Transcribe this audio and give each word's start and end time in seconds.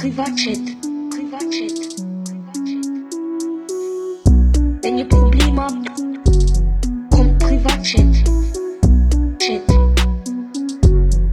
Privatchat. 0.00 0.56
Privatchat. 1.10 1.76
Privatchat. 2.24 2.86
Wenn 4.82 4.96
ihr 4.96 5.04
Probleme 5.06 5.60
habt, 5.60 5.90
kommt 7.10 7.38
Privatchat. 7.38 8.14
Chat. 9.38 9.66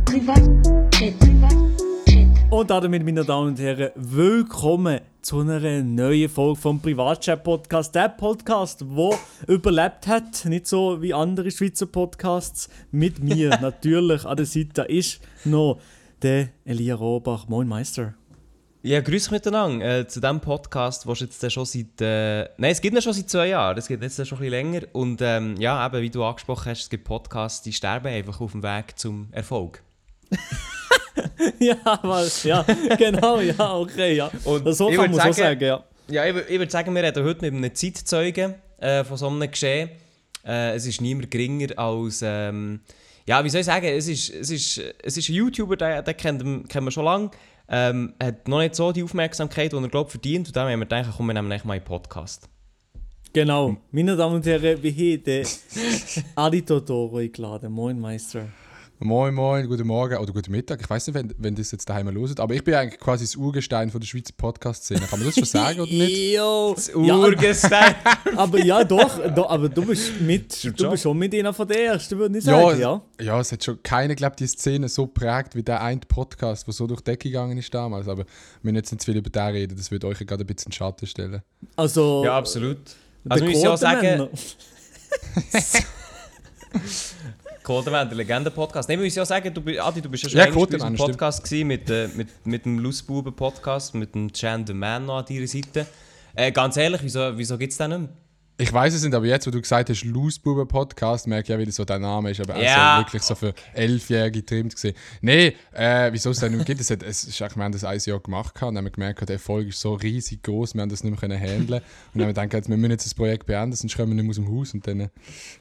Privatchat. 0.04 1.18
Privatchat. 1.18 2.52
Und 2.52 2.70
damit, 2.70 3.06
meine 3.06 3.24
Damen 3.24 3.48
und 3.48 3.60
Herren, 3.60 3.92
willkommen 3.96 5.00
zu 5.22 5.40
einer 5.40 5.82
neuen 5.82 6.28
Folge 6.28 6.60
vom 6.60 6.82
Privatchat-Podcast. 6.82 7.96
Der 7.96 8.10
Podcast, 8.10 8.82
der 8.82 9.18
überlebt 9.48 10.08
hat, 10.08 10.44
nicht 10.44 10.68
so 10.68 11.02
wie 11.02 11.14
andere 11.14 11.52
Schweizer 11.52 11.86
Podcasts. 11.86 12.68
Mit 12.92 13.24
mir 13.24 13.50
natürlich 13.62 14.26
an 14.26 14.36
der 14.36 14.46
Seite 14.46 14.82
ist 14.82 15.22
noch 15.46 15.80
der 16.22 16.50
Elia 16.66 16.96
Robach. 16.96 17.48
Moin 17.48 17.70
Meister. 17.70 18.16
Ja, 18.84 19.02
grüß 19.02 19.32
miteinander. 19.32 20.00
Äh, 20.00 20.08
zu 20.08 20.22
diesem 20.22 20.40
Podcast, 20.40 21.08
was 21.08 21.20
jetzt 21.20 21.52
schon 21.52 21.66
seit. 21.66 22.00
Äh, 22.00 22.44
nein, 22.58 22.72
es 22.72 22.80
gibt 22.80 22.96
ihn 22.96 23.02
schon 23.02 23.14
seit 23.14 23.30
zwei 23.30 23.48
Jahren. 23.48 23.78
Es 23.78 23.88
gibt 23.88 24.04
jetzt 24.04 24.16
schon 24.16 24.38
ein 24.38 24.42
bisschen 24.42 24.50
länger. 24.52 24.82
Und 24.94 25.20
ähm, 25.22 25.56
ja, 25.58 25.86
eben, 25.86 26.02
wie 26.02 26.10
du 26.10 26.24
angesprochen 26.24 26.70
hast, 26.72 26.82
es 26.84 26.90
gibt 26.90 27.04
Podcasts, 27.04 27.62
die 27.64 27.74
sterben 27.74 28.08
einfach 28.08 28.40
auf 28.40 28.52
dem 28.52 28.64
Weg 28.64 28.98
zum 28.98 29.28
Erfolg. 29.32 29.82
ja, 31.60 31.78
was? 32.04 32.44
Ja, 32.44 32.64
genau, 32.98 33.40
ja, 33.40 33.76
okay, 33.76 34.16
ja. 34.16 34.30
Und 34.44 34.72
so 34.74 34.88
kann 34.90 34.98
man 34.98 35.14
so 35.14 35.18
sagen- 35.20 35.34
sagen, 35.34 35.64
ja. 35.64 35.84
Ja, 36.10 36.26
ich, 36.26 36.36
ich 36.50 36.60
würde 36.60 36.72
sagen, 36.72 36.96
wir 36.96 37.04
reden 37.04 37.24
heute 37.26 37.52
mit 37.52 37.54
einem 37.54 37.76
Zeitzeugen 37.76 38.56
äh, 38.78 39.04
von 39.04 39.18
so 39.18 39.28
einem 39.28 39.50
Geschehen. 39.52 39.90
Äh, 40.46 40.76
es 40.76 40.86
ist 40.86 41.02
niemand 41.02 41.30
geringer 41.32 41.78
als. 41.78 42.22
Ähm, 42.24 42.80
ja, 43.26 43.44
wie 43.44 43.50
soll 43.50 43.60
ich 43.60 43.66
sagen? 43.66 43.88
Es 43.88 44.08
ist, 44.08 44.30
es 44.30 44.50
ist, 44.50 44.82
es 45.04 45.18
ist 45.18 45.28
ein 45.28 45.36
YouTuber, 45.36 45.76
den, 45.76 46.06
den 46.06 46.16
kennt, 46.16 46.70
kennt 46.70 46.84
man 46.86 46.92
schon 46.92 47.04
lange. 47.04 47.32
Ähm, 47.70 48.14
hat 48.22 48.48
noch 48.48 48.60
nicht 48.60 48.76
so 48.76 48.92
die 48.92 49.04
Aufmerksamkeit, 49.04 49.74
die 49.74 49.78
er 49.78 49.88
glaubt, 49.90 50.12
verdient. 50.12 50.48
Und 50.48 50.56
dann 50.56 50.70
haben 50.70 50.80
wir 50.80 50.86
gedacht, 50.86 51.14
komm, 51.18 51.28
wir 51.28 51.34
nehmen 51.34 51.52
echt 51.52 51.66
mal 51.66 51.74
einen 51.74 51.84
Podcast. 51.84 52.50
Genau. 53.34 53.78
Meine 53.92 54.16
Damen 54.16 54.36
und 54.36 54.46
Herren, 54.46 54.82
wir 54.82 54.92
haben 54.92 55.24
den 55.24 55.46
Adi 56.36 56.64
eingeladen. 56.70 57.72
Moin 57.72 58.00
Meister. 58.00 58.48
Moin, 59.00 59.32
moin, 59.32 59.68
guten 59.68 59.86
Morgen 59.86 60.18
oder 60.18 60.34
guten 60.34 60.52
Mittag. 60.52 60.82
Ich 60.82 60.90
weiß 60.90 61.06
nicht, 61.06 61.14
wenn, 61.14 61.32
wenn 61.38 61.54
das 61.54 61.72
jetzt 61.72 61.88
daheim 61.88 62.12
hört, 62.12 62.40
aber 62.40 62.56
ich 62.56 62.64
bin 62.64 62.74
eigentlich 62.74 63.00
quasi 63.00 63.26
das 63.26 63.36
Urgestein 63.36 63.92
von 63.92 64.02
der 64.02 64.08
Schweizer 64.08 64.34
Podcast-Szene. 64.36 65.02
Kann 65.02 65.20
man 65.20 65.28
das 65.28 65.36
schon 65.36 65.46
sagen 65.46 65.82
oder 65.82 65.92
nicht? 65.92 66.34
Yo. 66.34 66.74
Das 66.76 66.88
Ja, 66.88 67.16
Urgestein! 67.16 67.94
aber 68.36 68.58
ja, 68.58 68.84
doch, 68.84 69.20
doch, 69.36 69.52
aber 69.52 69.70
du 69.70 69.86
bist 69.86 70.20
mit, 70.20 70.64
du 70.64 70.76
schon. 70.76 70.90
bist 70.90 71.04
schon 71.04 71.16
mit 71.16 71.32
einer 71.36 71.54
von 71.54 71.68
den 71.68 71.78
ersten, 71.78 72.18
würde 72.18 72.40
ich 72.40 72.44
sagen, 72.44 72.80
ja. 72.80 73.00
ja, 73.22 73.40
es 73.40 73.52
hat 73.52 73.64
schon 73.64 73.84
keiner, 73.84 74.16
glaube 74.16 74.36
die 74.36 74.48
Szene 74.48 74.90
so 74.90 75.06
prägt 75.06 75.54
wie 75.54 75.62
der 75.62 75.80
eine 75.80 76.02
Podcast, 76.02 76.66
der 76.66 76.74
so 76.74 76.88
durch 76.88 77.02
die 77.02 77.12
Decke 77.12 77.30
gegangen 77.30 77.60
ist 77.60 77.72
damals. 77.72 78.08
Aber 78.08 78.24
wir 78.24 78.28
müssen 78.64 78.78
jetzt 78.78 78.92
nicht 78.92 79.02
zu 79.02 79.12
viel 79.12 79.18
über 79.18 79.30
den 79.30 79.52
reden, 79.54 79.78
das 79.78 79.92
wird 79.92 80.06
euch 80.06 80.20
ja 80.22 80.26
gerade 80.26 80.44
ein 80.44 80.48
bisschen 80.48 80.70
in 80.70 80.72
den 80.72 80.74
Schatten 80.76 81.06
stellen. 81.06 81.44
Also, 81.76 82.24
ja, 82.26 82.36
absolut. 82.36 82.80
der 83.26 83.32
Also, 83.34 83.46
müssen 83.46 83.62
ja 83.62 83.74
auch 83.74 83.78
sagen. 83.78 84.28
Codeman, 87.68 88.08
der 88.08 88.16
Legenden-Podcast. 88.16 88.88
Nein, 88.88 88.98
wir 89.00 89.04
müssen 89.04 89.18
ja 89.18 89.26
sagen, 89.26 89.54
du, 89.54 89.62
Adi, 89.84 90.00
du 90.02 90.10
bist 90.10 90.24
ja 90.24 90.30
schon 90.30 90.38
Ja, 90.38 90.46
längst 90.46 90.56
bei 90.58 90.62
Codeman, 90.62 90.92
unserem 90.92 91.12
Podcast 91.12 91.44
gewesen, 91.44 91.68
mit, 91.68 91.90
äh, 91.90 92.08
mit, 92.16 92.30
mit 92.46 92.64
dem 92.64 92.80
Lustbuben-Podcast, 92.80 93.94
mit 93.94 94.16
dem 94.16 94.32
Chan 94.32 94.66
the 94.66 94.74
Man 94.74 95.06
noch 95.06 95.18
an 95.18 95.26
deiner 95.26 95.48
Seite. 95.48 95.86
Äh, 96.34 96.54
ganz 96.54 96.78
ehrlich, 96.78 97.02
wieso, 97.04 97.38
wieso 97.38 97.58
gibt 97.58 97.74
es 97.74 97.78
den 97.78 97.90
nicht 97.90 98.00
mehr? 98.00 98.10
Ich 98.60 98.74
weiß 98.74 98.92
es 98.96 99.04
nicht, 99.04 99.14
aber 99.14 99.28
jetzt, 99.28 99.46
wo 99.46 99.52
du 99.52 99.62
gesagt 99.62 99.88
hast, 99.92 100.04
Loosbuben 100.04 100.68
Podcast, 100.68 101.28
merke 101.28 101.44
ich 101.44 101.50
ja, 101.50 101.60
wie 101.60 101.66
das 101.66 101.76
so 101.76 101.86
dein 101.86 102.02
Name 102.02 102.32
ist. 102.32 102.40
Aber 102.42 102.60
Ja. 102.60 102.96
also 102.96 103.06
wirklich 103.06 103.22
so 103.22 103.36
für 103.36 103.54
Elfjährige 103.74 104.40
getrimmt 104.40 104.74
gesehen. 104.74 104.96
Nee, 105.22 105.56
äh, 105.74 106.12
wieso 106.12 106.32
es 106.32 106.40
denn 106.40 106.54
nicht 106.54 106.66
gibt, 106.66 106.82
es, 106.82 106.90
hat, 106.90 107.04
es 107.04 107.24
ist, 107.26 107.40
wir 107.40 107.48
haben 107.64 107.72
das 107.72 107.84
ein 107.84 108.00
Jahr 108.04 108.20
gemacht 108.20 108.56
gehabt 108.56 108.72
und 108.72 108.78
haben 108.78 108.92
gemerkt, 108.92 109.22
der 109.22 109.36
Erfolg 109.36 109.68
ist 109.68 109.80
so 109.80 109.94
riesig 109.94 110.42
groß, 110.42 110.74
wir 110.74 110.82
haben 110.82 110.90
das 110.90 111.04
nicht 111.04 111.12
mehr 111.12 111.20
können 111.20 111.40
handeln. 111.40 111.60
Und 111.60 111.70
dann 111.72 111.82
haben 111.82 112.20
wir 112.22 112.28
gedacht, 112.30 112.54
jetzt, 112.54 112.68
wir 112.70 112.78
müssen 112.78 112.92
jetzt 112.92 113.06
das 113.06 113.14
Projekt 113.14 113.46
beenden, 113.46 113.76
sonst 113.76 113.96
kommen 113.96 114.10
wir 114.10 114.16
nicht 114.16 114.24
mehr 114.24 114.30
aus 114.32 114.36
dem 114.38 114.60
Haus. 114.60 114.74
Und 114.74 114.88
dann 114.88 115.00
äh, 115.02 115.10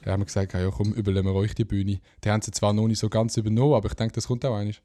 ja, 0.06 0.12
haben 0.12 0.20
wir 0.22 0.26
gesagt, 0.26 0.54
ja 0.54 0.70
komm, 0.70 0.94
übernehmen 0.94 1.28
wir 1.28 1.34
euch 1.34 1.54
die 1.54 1.66
Bühne. 1.66 2.00
Die 2.24 2.30
haben 2.30 2.40
sie 2.40 2.50
zwar 2.52 2.72
noch 2.72 2.88
nicht 2.88 2.98
so 2.98 3.10
ganz 3.10 3.36
übernommen, 3.36 3.74
aber 3.74 3.88
ich 3.88 3.94
denke, 3.94 4.14
das 4.14 4.26
kommt 4.26 4.42
auch 4.46 4.56
eigentlich. 4.56 4.80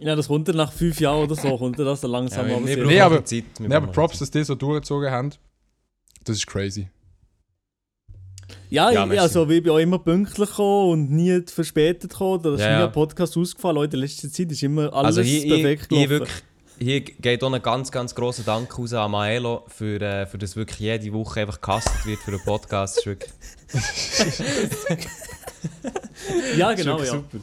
Ja, 0.00 0.16
das 0.16 0.28
kommt 0.28 0.48
dann 0.48 0.56
nach 0.56 0.72
fünf 0.72 0.98
Jahren 0.98 1.24
oder 1.24 1.34
so, 1.34 1.58
kommt 1.58 1.78
dann 1.78 1.84
das 1.84 2.00
dann 2.00 2.10
langsam 2.10 2.46
wir, 2.48 2.56
aber 2.56 2.66
Nee, 2.86 3.00
aber- 3.02 3.22
Zeit. 3.24 3.44
Wir 3.58 3.68
Nee, 3.68 3.74
aber 3.74 3.88
Props, 3.88 4.18
dass 4.18 4.30
die 4.30 4.44
so 4.44 4.54
durchgezogen 4.54 5.10
haben. 5.10 5.30
Das 6.24 6.36
ist 6.38 6.46
crazy. 6.46 6.88
Ja, 8.70 8.90
Ja, 8.90 9.06
ich, 9.10 9.20
also 9.20 9.48
ich 9.48 9.62
bin 9.62 9.72
auch 9.72 9.78
immer 9.78 9.98
pünktlich 9.98 10.48
gekommen 10.48 10.90
und 10.90 11.10
nie 11.10 11.42
verspätet 11.46 12.10
gekommen. 12.10 12.42
Da 12.42 12.54
ist 12.54 12.60
Ja, 12.60 12.70
ja. 12.70 12.84
ein 12.86 12.92
Podcast 12.92 13.36
ausgefallen. 13.36 13.76
Leute, 13.76 13.96
in 13.96 14.02
letzter 14.02 14.30
Zeit 14.30 14.50
ist 14.52 14.62
immer 14.62 14.92
alles 14.92 15.18
Also 15.18 15.22
hier, 15.22 15.48
perfekt 15.48 15.86
hier, 15.88 15.98
hier, 15.98 16.08
wirklich, 16.10 16.42
hier 16.78 17.00
geht 17.00 17.42
auch 17.42 17.52
ein 17.52 17.62
ganz, 17.62 17.90
ganz 17.90 18.14
grosser 18.14 18.42
Dank 18.42 18.78
raus 18.78 18.92
an 18.92 19.10
Maelo, 19.10 19.64
für, 19.68 20.00
äh, 20.00 20.26
für 20.26 20.38
das 20.38 20.56
wirklich 20.56 20.78
jede 20.78 21.12
Woche 21.12 21.40
einfach 21.40 21.60
gecastet 21.60 22.06
wird 22.06 22.20
für 22.20 22.30
den 22.32 22.40
Podcast. 22.40 23.06
Ja, 26.56 26.72
genau, 26.72 26.98
ja. 26.98 27.06
super. 27.06 27.38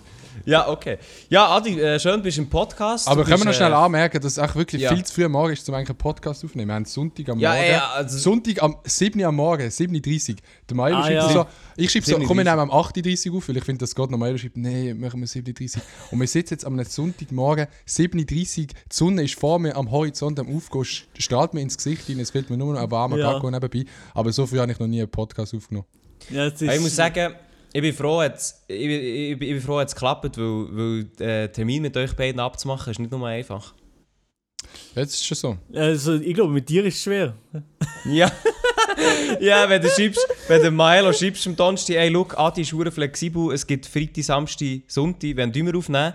Ja, 0.47 0.69
okay. 0.69 0.97
Ja, 1.29 1.47
Adi, 1.49 1.77
äh, 1.79 1.99
schön, 1.99 2.21
bist 2.21 2.37
du 2.37 2.41
im 2.43 2.49
Podcast. 2.49 3.05
Aber 3.07 3.23
Du 3.23 3.27
können 3.29 3.39
wir 3.41 3.45
noch 3.45 3.49
bist, 3.49 3.57
schnell 3.57 3.71
äh, 3.73 3.75
anmerken, 3.75 4.21
dass 4.21 4.31
es 4.31 4.39
auch 4.39 4.55
wirklich 4.55 4.81
ja. 4.81 4.93
viel 4.95 5.03
zu 5.03 5.13
früh 5.13 5.25
am 5.25 5.33
Morgen 5.33 5.51
ist, 5.51 5.67
um 5.67 5.75
eigentlich 5.75 5.89
einen 5.89 5.97
Podcast 5.97 6.43
aufzunehmen. 6.45 6.69
Wir 6.69 6.75
haben 6.75 6.85
Sonntag 6.85 7.27
am 7.27 7.37
Ja, 7.39 7.51
Morgen. 7.53 7.67
ja, 7.69 7.89
also- 7.91 8.17
Sonntag 8.17 8.63
am 8.63 8.77
7. 8.85 9.19
Uhr 9.19 9.27
am 9.27 9.35
Morgen, 9.35 9.67
7.30 9.67 10.29
Uhr. 10.31 10.35
Der 10.69 10.77
Mailo 10.77 10.97
Ah, 10.97 11.03
schreibt 11.03 11.13
ja. 11.15 11.29
so, 11.29 11.45
ich 11.75 11.91
schreibe 11.91 12.05
so, 12.05 12.15
7.30 12.15 12.25
komm, 12.27 12.37
wir 12.37 12.43
nehmen 12.45 12.59
am 12.59 12.71
8.30 12.71 13.29
Uhr 13.31 13.37
auf, 13.39 13.49
weil 13.49 13.57
ich 13.57 13.63
finde, 13.65 13.79
das 13.79 13.93
geht 13.93 14.09
noch. 14.09 14.17
Mailo 14.17 14.37
schreibt, 14.37 14.55
nee, 14.55 14.93
machen 14.93 15.19
wir 15.19 15.27
7.30 15.27 15.75
Uhr. 15.75 15.81
Und 16.11 16.19
wir 16.21 16.27
sitzen 16.27 16.53
jetzt 16.53 16.65
am 16.65 16.81
Sonntagmorgen, 16.81 17.67
7.30 17.85 18.15
Uhr, 18.61 18.67
die 18.67 18.67
Sonne 18.89 19.23
ist 19.23 19.35
vor 19.37 19.59
mir 19.59 19.75
am 19.75 19.91
Horizont 19.91 20.39
am 20.39 20.55
Aufgehen, 20.55 20.85
strahlt 21.17 21.53
mir 21.53 21.61
ins 21.61 21.75
Gesicht 21.75 22.07
rein, 22.07 22.19
es 22.21 22.31
fehlt 22.31 22.49
mir 22.49 22.55
nur 22.55 22.73
noch 22.73 22.81
ein 22.81 22.89
warmer 22.89 23.17
Ja. 23.17 23.33
Kakao 23.33 23.51
nebenbei. 23.51 23.83
Aber 24.13 24.31
so 24.31 24.45
früh 24.47 24.59
habe 24.59 24.71
ich 24.71 24.79
noch 24.79 24.87
nie 24.87 25.01
einen 25.01 25.11
Podcast 25.11 25.53
aufgenommen. 25.53 25.87
ja 26.29 26.47
Ich 26.47 26.79
muss 26.79 26.95
sagen, 26.95 27.33
ich 27.77 27.81
bin 27.83 27.93
froh, 27.93 28.23
jetzt, 28.23 28.63
ich, 28.67 28.87
bin- 28.87 29.01
ich, 29.03 29.37
bin- 29.39 29.47
ich 29.49 29.53
bin 29.55 29.61
froh, 29.61 29.79
jetzt 29.79 29.95
klappt, 29.95 30.35
weil, 30.37 30.43
weil 30.75 31.03
der 31.19 31.51
Termin 31.51 31.83
mit 31.83 31.95
euch 31.95 32.15
beiden 32.15 32.39
abzumachen 32.39 32.89
ist 32.91 32.97
nicht 32.99 33.11
nur 33.11 33.27
einfach. 33.27 33.75
Jetzt 34.95 35.13
ist 35.13 35.19
es 35.21 35.25
schon 35.27 35.37
so. 35.37 35.79
also, 35.79 36.15
ich 36.15 36.33
glaube, 36.33 36.51
mit 36.51 36.67
dir 36.67 36.83
ist 36.85 36.95
es 36.95 37.03
schwer. 37.03 37.35
Ja. 38.05 38.31
ja, 39.39 39.69
wenn 39.69 39.79
du 39.81 39.89
schreibst, 39.89 40.27
wenn 40.47 40.61
du 40.63 40.71
Maelo 40.71 41.13
schreibst 41.13 41.45
am 41.45 41.55
Donnerstag, 41.55 41.97
ey, 41.97 42.09
look, 42.09 42.37
Adi 42.37 42.61
ist 42.61 42.73
flexibel, 42.93 43.53
es 43.53 43.65
gibt 43.67 43.85
Freitag, 43.85 44.23
Samstag, 44.23 44.81
Sonntag, 44.87 45.35
wenn 45.35 45.51
du 45.51 45.59
immer 45.59 45.77
aufnehmen, 45.77 46.13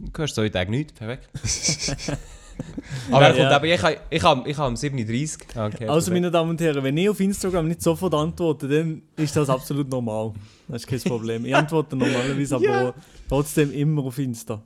dann 0.00 0.12
hörst 0.16 0.36
du 0.36 0.42
so 0.42 0.48
Tage 0.48 0.70
nichts, 0.70 0.92
perfekt. 0.94 1.28
Aber 3.10 3.28
Ja. 3.28 3.32
kommt, 3.34 3.52
aber 3.52 3.66
ich 3.66 3.82
habe 3.82 3.96
ich 4.10 4.22
hab, 4.22 4.46
ich 4.46 4.56
hab 4.56 4.68
um 4.68 4.74
7.30 4.74 5.56
Uhr. 5.56 5.66
Okay, 5.66 5.86
Also, 5.86 6.12
meine 6.12 6.30
Damen 6.30 6.50
und 6.50 6.60
Herren, 6.60 6.82
wenn 6.82 6.96
ich 6.96 7.08
auf 7.08 7.20
Instagram 7.20 7.68
nicht 7.68 7.82
sofort 7.82 8.14
antworte, 8.14 8.68
dann 8.68 9.02
ist 9.16 9.36
das 9.36 9.48
absolut 9.48 9.88
normal. 9.90 10.32
Das 10.68 10.82
ist 10.82 10.86
kein 10.86 11.00
Problem. 11.00 11.44
Ich 11.44 11.54
antworte 11.54 11.96
normalerweise, 11.96 12.56
aber 12.56 12.94
trotzdem 13.28 13.72
immer 13.72 14.04
auf 14.04 14.18
Insta. 14.18 14.62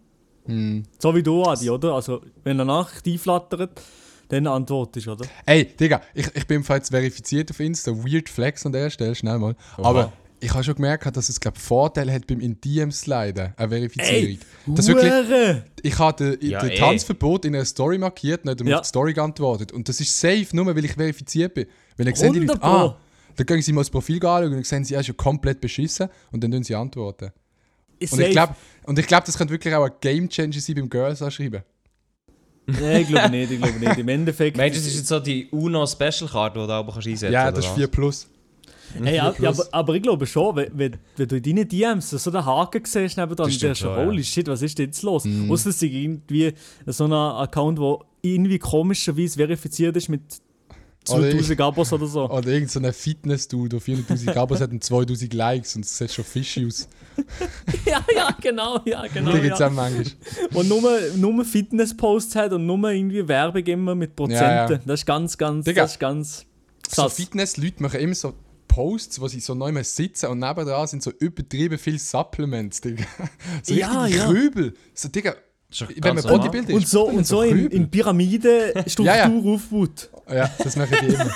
Hm. 0.47 0.83
So 0.99 1.15
wie 1.15 1.23
du, 1.23 1.45
Adi, 1.45 1.69
oder? 1.71 1.95
Also, 1.95 2.23
wenn 2.45 2.61
eine 2.61 2.65
Nachricht 2.65 3.07
einflattert, 3.07 3.81
dann 4.29 4.47
antwortest 4.47 5.07
du, 5.07 5.13
oder? 5.13 5.27
Ey, 5.47 5.65
Digga, 5.65 6.01
ich, 6.15 6.29
ich 6.35 6.47
bin 6.47 6.63
jetzt 6.69 6.91
verifiziert 6.91 7.51
auf 7.51 7.61
Insta. 7.61 7.93
Weird 7.93 8.29
Flex 8.29 8.65
an 8.67 8.73
der 8.73 8.91
Stelle, 8.91 9.15
schnell 9.15 9.39
mal. 9.39 9.57
Aber 9.79 10.13
ich 10.41 10.53
habe 10.53 10.63
schon 10.65 10.75
gemerkt, 10.77 11.05
dass 11.17 11.29
es, 11.29 11.41
glaube 11.41 11.59
Vorteil 11.59 12.13
hat 12.13 12.27
beim 12.27 12.41
in 12.41 12.61
DMs 12.61 13.01
sliden, 13.01 13.53
eine 13.57 13.69
Verifizierung. 13.69 14.39
das 14.67 14.87
wirklich, 14.89 15.63
ich 15.83 15.99
habe 15.99 16.37
den, 16.39 16.51
Ja, 16.51 16.61
den 16.61 16.71
ey. 16.71 16.79
Tanzverbot 16.79 17.45
in 17.45 17.55
einer 17.55 17.65
Story 17.65 17.99
markiert 17.99 18.45
mir 18.45 18.55
Ja. 18.65 18.77
auf 18.77 18.83
die 18.83 18.89
Story 18.89 19.13
geantwortet. 19.15 19.73
Und 19.73 19.89
das 19.89 20.01
ist 20.01 20.19
safe, 20.19 20.47
nur 20.53 20.67
weil 20.67 20.85
ich 20.85 20.93
verifiziert 20.93 21.55
bin. 21.55 21.67
Weil 21.97 22.07
dann 22.07 22.15
sehen 22.15 22.33
die 22.33 22.41
Leute, 22.41 22.63
100 22.63 22.65
ah, 22.93 22.97
dann 23.37 23.47
gehen 23.47 23.63
sie 23.63 23.73
mal 23.73 23.81
das 23.83 23.91
Profil 23.91 24.17
anschauen 24.17 24.45
und 24.47 24.53
dann 24.53 24.65
sehen 24.65 24.85
sie, 24.85 24.95
er 24.95 25.01
ist 25.01 25.07
ja 25.09 25.15
komplett 25.15 25.61
beschissen 25.61 26.09
und 26.33 26.43
dann 26.45 26.51
tun 26.53 26.63
sie 26.63 26.75
antworten. 26.75 27.31
Ist 27.99 28.13
Und 28.13 28.21
ich 28.21 28.31
glaube, 28.31 28.55
und 28.85 28.99
ich 28.99 29.07
glaub, 29.07 29.25
das 29.25 29.37
könnte 29.37 29.53
wirklich 29.53 29.75
auch 29.75 29.85
ein 29.85 29.93
Game 30.01 30.29
Changer 30.29 30.61
sein 30.61 30.77
beim 30.77 30.89
Girls 30.89 31.21
anschreiben. 31.21 31.63
Nein, 32.67 33.01
ich 33.03 33.09
glaube 33.09 33.31
nicht, 33.31 33.51
ich 33.51 33.61
glaube 33.61 33.79
nicht. 33.79 33.97
Im 33.99 34.09
Endeffekt. 34.09 34.57
Meinst 34.57 34.77
du, 34.77 34.81
das 34.83 34.89
ist 34.93 34.99
jetzt 34.99 35.09
so 35.09 35.19
die 35.21 35.49
UNO-Special-Card, 35.51 36.55
die 36.55 36.61
du 36.61 36.69
aber 36.71 36.93
kannst 36.93 37.09
einsetzen 37.09 37.33
Ja, 37.33 37.45
kannst? 37.47 37.59
das 37.59 37.67
ist 37.67 37.75
4 37.75 37.87
Plus. 37.89 38.29
Hey, 39.03 39.17
ja, 39.17 39.35
ja, 39.39 39.49
aber, 39.51 39.67
aber 39.73 39.95
ich 39.95 40.03
glaube 40.03 40.27
schon, 40.27 40.57
wenn, 40.57 40.71
wenn, 40.75 40.97
wenn 41.17 41.29
du 41.29 41.37
in 41.37 41.43
deinen 41.43 41.69
DMs 41.69 42.11
so 42.11 42.31
den 42.31 42.45
Haken 42.45 42.83
siehst 42.85 43.13
stimmt 43.13 43.39
denkst 43.39 43.59
du, 43.61 43.75
schon, 43.75 43.97
ja. 43.97 44.05
holy 44.05 44.25
shit, 44.25 44.47
was 44.49 44.63
ist 44.63 44.79
denn 44.79 44.87
jetzt 44.87 45.03
los? 45.03 45.25
Mhm. 45.25 45.51
Ausser 45.51 45.71
es 45.71 45.77
ist 45.77 45.83
irgendwie 45.83 46.55
so 46.87 47.05
ein 47.05 47.13
Account, 47.13 47.79
der 47.79 47.99
irgendwie 48.23 48.59
komischerweise 48.59 49.37
verifiziert 49.37 49.97
ist 49.97 50.09
mit 50.09 50.23
Oder 51.11 51.31
2000 51.31 51.61
Abos 51.61 51.93
oder 51.93 52.07
so. 52.07 52.29
Oder 52.29 52.49
irgendein 52.49 52.93
Fitness-Dude, 52.93 53.79
der 53.79 53.81
400'000 53.81 54.37
Abos 54.37 54.61
hat 54.61 54.71
und 54.71 54.83
2000 54.83 55.33
Likes 55.35 55.77
und 55.77 55.85
es 55.85 55.97
sieht 55.97 56.13
schon 56.13 56.25
fishy 56.25 56.67
aus. 56.67 56.89
Ja, 57.85 58.05
ja, 58.15 58.29
genau, 58.41 58.81
ja, 58.85 59.05
genau. 59.13 59.33
Die 59.33 59.41
gibt 59.41 59.55
es 59.55 59.59
Ja. 59.61 59.69
auch 59.69 59.73
manchmal. 59.73 60.07
Und 60.55 60.69
nur, 60.69 61.01
nur 61.17 61.45
Fitness-Posts 61.45 62.37
hat 62.37 62.53
und 62.53 62.67
nur 62.67 62.91
irgendwie 62.91 63.27
Werbung 63.27 63.65
immer 63.65 63.95
mit 63.95 64.15
Prozenten. 64.15 64.45
Ja, 64.45 64.71
ja. 64.71 64.79
Das 64.85 65.01
ist 65.01 65.07
ganz, 65.07 65.37
ganz, 65.37 65.65
Digga, 65.65 65.83
das 65.83 65.93
ist 65.93 66.01
ganz 66.01 66.47
So. 66.89 67.09
Fitness-Leute 67.09 67.83
machen 67.83 68.01
immer 68.01 68.15
so 68.15 68.35
Posts, 68.79 69.21
wo 69.21 69.27
sie 69.27 69.41
so 69.41 69.55
neu 69.57 69.73
sitzen 69.83 70.27
und 70.27 70.39
nebendran 70.39 70.87
sind 70.87 71.03
so 71.03 71.11
übertrieben 71.11 71.79
viele 71.79 71.99
Supplements, 71.99 72.81
Digga. 72.81 73.03
So 73.65 73.75
Ja, 73.75 74.03
richtige 74.03 74.21
ja. 74.23 74.27
Krübel. 74.31 74.75
So, 74.95 75.09
Digga, 75.09 75.35
Wenn 76.01 76.15
man. 76.15 76.23
Bodybuilder 76.25 76.75
Und 76.75 76.85
ist, 76.85 76.91
so, 76.93 77.07
dann 77.09 77.17
und 77.17 77.27
so 77.27 77.43
in, 77.43 77.51
Krübel. 77.51 77.73
in 77.77 77.91
Pyramidenstruktur 77.91 79.05
Ja, 79.05 79.17
ja. 79.17 79.25
aufgebaut. 79.27 80.11
Ja, 80.33 80.49
das 80.63 80.77
machen 80.77 80.97
die 81.03 81.07
immer. 81.13 81.29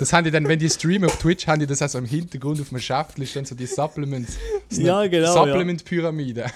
Das 0.00 0.12
haben 0.12 0.24
die 0.24 0.30
dann, 0.30 0.46
wenn 0.48 0.58
die 0.58 0.68
streamen 0.68 1.04
auf 1.08 1.16
Twitch, 1.16 1.46
haben 1.46 1.60
die 1.60 1.66
das 1.66 1.80
also 1.80 1.96
im 1.96 2.04
Hintergrund 2.04 2.60
auf 2.60 2.70
einem 2.70 2.80
Schäftchen, 2.82 3.26
stehen 3.26 3.44
so 3.46 3.54
die 3.54 3.66
Supplements. 3.66 4.36
So 4.68 4.82
Ja, 4.82 5.06
genau, 5.06 5.32
Supplement-Pyramide. 5.32 6.44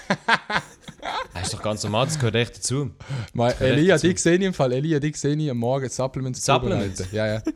Das 1.33 1.43
ist 1.43 1.53
doch 1.53 1.61
ganz 1.61 1.83
normal, 1.83 2.05
das 2.05 2.17
gehört 2.17 2.35
echt 2.35 2.57
dazu. 2.57 2.91
Mal, 3.33 3.53
Elia, 3.59 3.95
dazu. 3.95 4.07
dich 4.07 4.19
sehe 4.19 4.35
ich 4.37 4.41
im 4.41 4.53
Fall. 4.53 4.71
Elia, 4.73 4.99
dich 4.99 5.17
sehe 5.17 5.35
ich 5.35 5.49
am 5.49 5.57
Morgen 5.57 5.89
Supplements 5.89 6.43
Supplements? 6.43 7.01
vorbereiten. 7.01 7.15
Ja, 7.15 7.27
ja. 7.27 7.41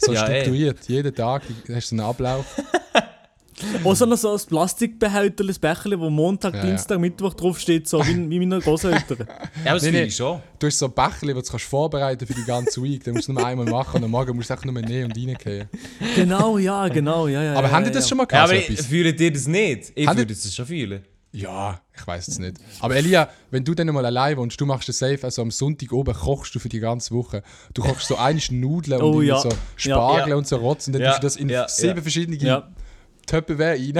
So 0.00 0.12
Ja, 0.12 0.24
ey. 0.26 0.42
strukturiert. 0.42 0.78
Jeden 0.86 1.14
Tag 1.14 1.42
die- 1.48 1.74
hast 1.74 1.90
du 1.92 1.96
so 1.96 2.02
einen 2.02 2.10
Ablauf. 2.10 2.44
Auch 3.82 3.96
so 3.96 4.06
noch 4.06 4.16
so 4.16 4.32
ein 4.32 4.40
Plastikbehälter, 4.48 5.42
ein 5.42 5.48
Becherchen, 5.60 5.98
wo 5.98 6.08
Montag, 6.08 6.54
Ja, 6.54 6.60
ja. 6.60 6.66
Dienstag, 6.66 7.00
Mittwoch 7.00 7.34
draufsteht, 7.34 7.88
so 7.88 7.98
wie, 8.06 8.30
wie 8.30 8.38
meine 8.38 8.60
Großeltern. 8.60 9.18
Ja, 9.64 9.74
das 9.74 9.82
Nee, 9.82 9.88
finde 9.88 10.00
nee. 10.02 10.06
ich 10.06 10.14
schon. 10.16 10.40
Du 10.60 10.68
hast 10.68 10.78
so 10.78 10.86
ein 10.86 10.92
Bächchen, 10.92 11.34
das 11.34 11.44
du 11.46 11.50
kannst 11.50 11.64
vorbereiten 11.66 12.24
für 12.24 12.34
die 12.34 12.44
ganze 12.44 12.80
Week. 12.80 13.02
Den 13.02 13.14
musst 13.14 13.26
du 13.26 13.32
nur 13.32 13.44
einmal 13.44 13.66
machen 13.66 13.96
und 13.96 14.04
am 14.04 14.12
Morgen 14.12 14.36
musst 14.36 14.48
du 14.50 14.54
einfach 14.54 14.64
nur 14.66 14.80
nehmen 14.80 15.06
und 15.10 15.16
reingehen. 15.18 15.68
genau, 16.14 16.58
ja, 16.58 16.86
genau, 16.86 17.26
ja, 17.26 17.42
ja. 17.42 17.54
Aber 17.54 17.66
ja, 17.66 17.72
habt 17.72 17.82
ihr 17.86 17.88
ja, 17.88 17.94
das 17.94 18.04
ja. 18.04 18.08
schon 18.10 18.18
mal 18.18 18.26
Ja, 18.30 18.46
gehabt? 18.46 18.64
aber 18.68 18.76
so 18.76 18.82
fühlt 18.84 19.20
ihr 19.20 19.32
das 19.32 19.46
nicht? 19.48 19.92
Ich 19.96 20.06
Haben 20.06 20.18
würde 20.18 20.32
die- 20.34 20.40
das 20.40 20.54
schon 20.54 20.66
fühlen. 20.66 21.04
Ja, 21.32 21.80
ich 21.98 22.06
weiß 22.06 22.28
es 22.28 22.38
nicht. 22.38 22.56
Aber 22.80 22.94
Elia, 22.96 23.28
wenn 23.50 23.64
du 23.64 23.74
dann 23.74 23.86
mal 23.88 24.04
allein 24.06 24.36
wohnst, 24.36 24.60
du 24.60 24.66
machst 24.66 24.88
das 24.88 24.98
safe, 24.98 25.18
also 25.22 25.42
am 25.42 25.50
Sonntag 25.50 25.92
oben 25.92 26.14
kochst 26.14 26.54
du 26.54 26.58
für 26.58 26.68
die 26.68 26.80
ganze 26.80 27.14
Woche. 27.14 27.42
Du 27.74 27.82
kochst 27.82 28.08
so 28.08 28.16
eine 28.16 28.40
Nudeln 28.50 29.00
und 29.00 29.02
Oh, 29.02 29.20
irgendwie 29.20 29.26
ja. 29.28 29.38
so 29.40 29.48
Spargel 29.76 30.30
Ja. 30.30 30.36
und 30.36 30.46
so 30.46 30.56
Rotz 30.56 30.86
und 30.86 30.94
dann 30.94 31.02
Ja, 31.02 31.10
tust 31.12 31.22
du 31.22 31.26
das 31.26 31.36
in 31.36 31.48
ja, 31.48 31.68
sieben 31.68 31.96
ja. 31.96 32.02
verschiedene 32.02 32.36
Ja. 32.38 32.68
Töpfe 33.26 33.58
rein. 33.58 33.92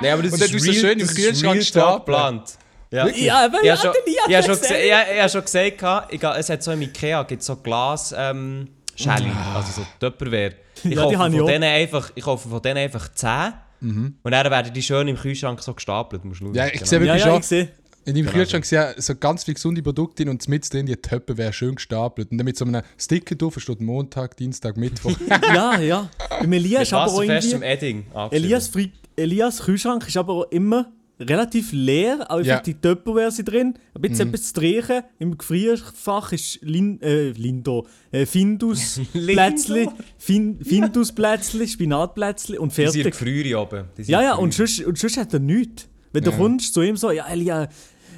Nein, 0.00 0.12
aber 0.12 0.22
das 0.22 0.32
Und 0.34 0.40
dann 0.42 0.54
ist 0.54 0.64
real, 0.66 0.74
schön 0.74 0.98
im 1.00 1.06
Kühlschrank 1.08 1.62
stapeln. 1.62 2.42
Ja. 2.90 3.04
Wirklich? 3.04 3.24
Ja, 3.24 3.44
aber 3.44 3.58
Ich 3.60 3.64
ja, 3.66 3.76
habe 3.76 3.82
schon, 3.82 3.92
ich 4.06 4.18
hab 4.36 4.44
schon, 4.44 4.52
gesagt. 4.54 4.72
gese- 4.72 4.78
ich, 4.78 5.14
ich 5.16 5.22
hab 5.22 5.30
schon 5.30 5.42
gesagt, 5.44 5.78
gehabt, 5.78 6.12
ich, 6.14 6.22
es 6.22 6.48
hat 6.50 6.62
so 6.62 6.72
im 6.72 6.82
Ikea 6.82 7.22
gibt 7.24 7.42
so 7.42 7.56
Glas 7.56 8.14
ähm, 8.16 8.68
Schäli, 8.94 9.30
also 9.54 9.72
so 9.82 9.86
Tupperware. 10.00 10.54
Ich, 10.84 10.94
Ja, 10.94 11.02
kaufe 11.02 11.16
von 11.16 11.46
denen 11.46 11.64
einfach, 11.64 12.10
ich 12.14 12.22
kaufe 12.24 12.48
von 12.48 12.62
denen 12.62 12.78
einfach 12.78 13.12
10 13.12 13.52
und 13.80 14.16
dann 14.30 14.50
werden 14.50 14.72
die 14.72 14.82
schön 14.82 15.08
im 15.08 15.16
Kühlschrank 15.16 15.62
so 15.62 15.74
gestapelt. 15.74 16.24
Musst 16.24 16.40
du. 16.40 16.52
Ja, 16.52 16.66
ich 16.66 16.72
Genau. 16.74 16.84
sehe 16.86 16.98
Ja, 16.98 17.04
wirklich 17.04 17.24
ja, 17.24 17.30
schon, 17.30 17.40
ich 17.40 17.46
sehe. 17.46 17.68
in 18.04 18.14
deinem 18.14 18.26
Kühlschrank 18.26 18.64
sind 18.64 18.76
ja 18.76 18.94
so 19.00 19.14
ganz 19.14 19.44
viele 19.44 19.54
gesunde 19.54 19.82
Produkte 19.82 20.22
drin 20.24 20.30
und 20.30 20.48
mit 20.48 20.72
drin 20.72 20.86
die 20.86 20.96
Töpfe 20.96 21.36
wäre 21.36 21.52
schön 21.52 21.74
gestapelt. 21.74 22.30
Und 22.30 22.38
dann 22.38 22.44
mit 22.44 22.56
so 22.56 22.64
einem 22.64 22.82
Sticker 22.96 23.34
drauf 23.34 23.58
steht 23.58 23.80
Montag, 23.80 24.36
Dienstag, 24.36 24.76
Mittwoch. 24.76 25.16
Ja, 25.54 25.78
ja. 25.78 26.08
Beim 26.40 26.52
Elias 26.52 26.92
aber 26.92 27.12
auch 27.12 27.22
irgendwie... 27.22 27.64
Edding. 27.64 28.06
Elias, 28.30 28.70
Elias 29.16 29.60
Kühlschrank 29.62 30.06
ist 30.08 30.16
aber 30.16 30.32
auch 30.32 30.50
immer 30.50 30.90
relativ 31.20 31.72
leer, 31.72 32.30
einfach 32.30 32.44
Ja. 32.46 32.60
die 32.60 32.74
Tupperware 32.74 33.30
sind 33.30 33.48
drin, 33.50 33.74
ein 33.94 34.00
bisschen 34.02 34.28
etwas 34.28 34.52
zu 34.52 34.60
riechen. 34.60 35.02
Im 35.18 35.36
Gefrierfach 35.38 36.32
ist 36.32 36.60
Lin 36.62 37.00
äh, 37.02 37.30
Lindo, 37.30 37.86
äh, 38.12 38.24
Findus 38.26 39.00
Plätzli, 39.12 39.88
fin 40.16 40.58
Findus 40.62 41.12
Plätzli, 41.12 41.66
Spinatplätzli 41.68 42.58
und 42.58 42.70
Die 42.76 42.82
sind 42.82 42.92
fertig. 42.92 43.12
Gefriere 43.12 43.60
oben. 43.60 43.84
Ja, 43.98 44.22
ja, 44.22 44.34
und 44.34 44.54
sonst, 44.54 44.80
und 44.84 44.98
sonst 44.98 45.16
hat 45.16 45.32
er 45.32 45.40
nichts. 45.40 45.88
Wenn 46.12 46.24
du 46.24 46.30
Ja. 46.30 46.36
kommst 46.36 46.72
zu 46.74 46.82
ihm 46.82 46.96
so, 46.96 47.10
ja, 47.10 47.26
Elia, 47.28 47.68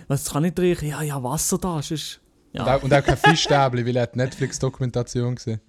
was 0.08 0.30
kann 0.30 0.44
ich 0.44 0.54
trinken? 0.54 0.86
Ja, 0.88 1.02
ja, 1.02 1.22
Wasser 1.22 1.58
da, 1.58 1.80
sonst... 1.82 2.20
Und, 2.52 2.58
Ja, 2.66 2.76
auch, 2.76 2.82
und 2.82 2.92
auch 2.92 3.02
kein 3.02 3.16
Fischstäbli, 3.16 3.86
weil 3.86 3.96
er 3.96 4.02
hat 4.02 4.16
Netflix-Dokumentation 4.16 5.36
gesehen. 5.36 5.60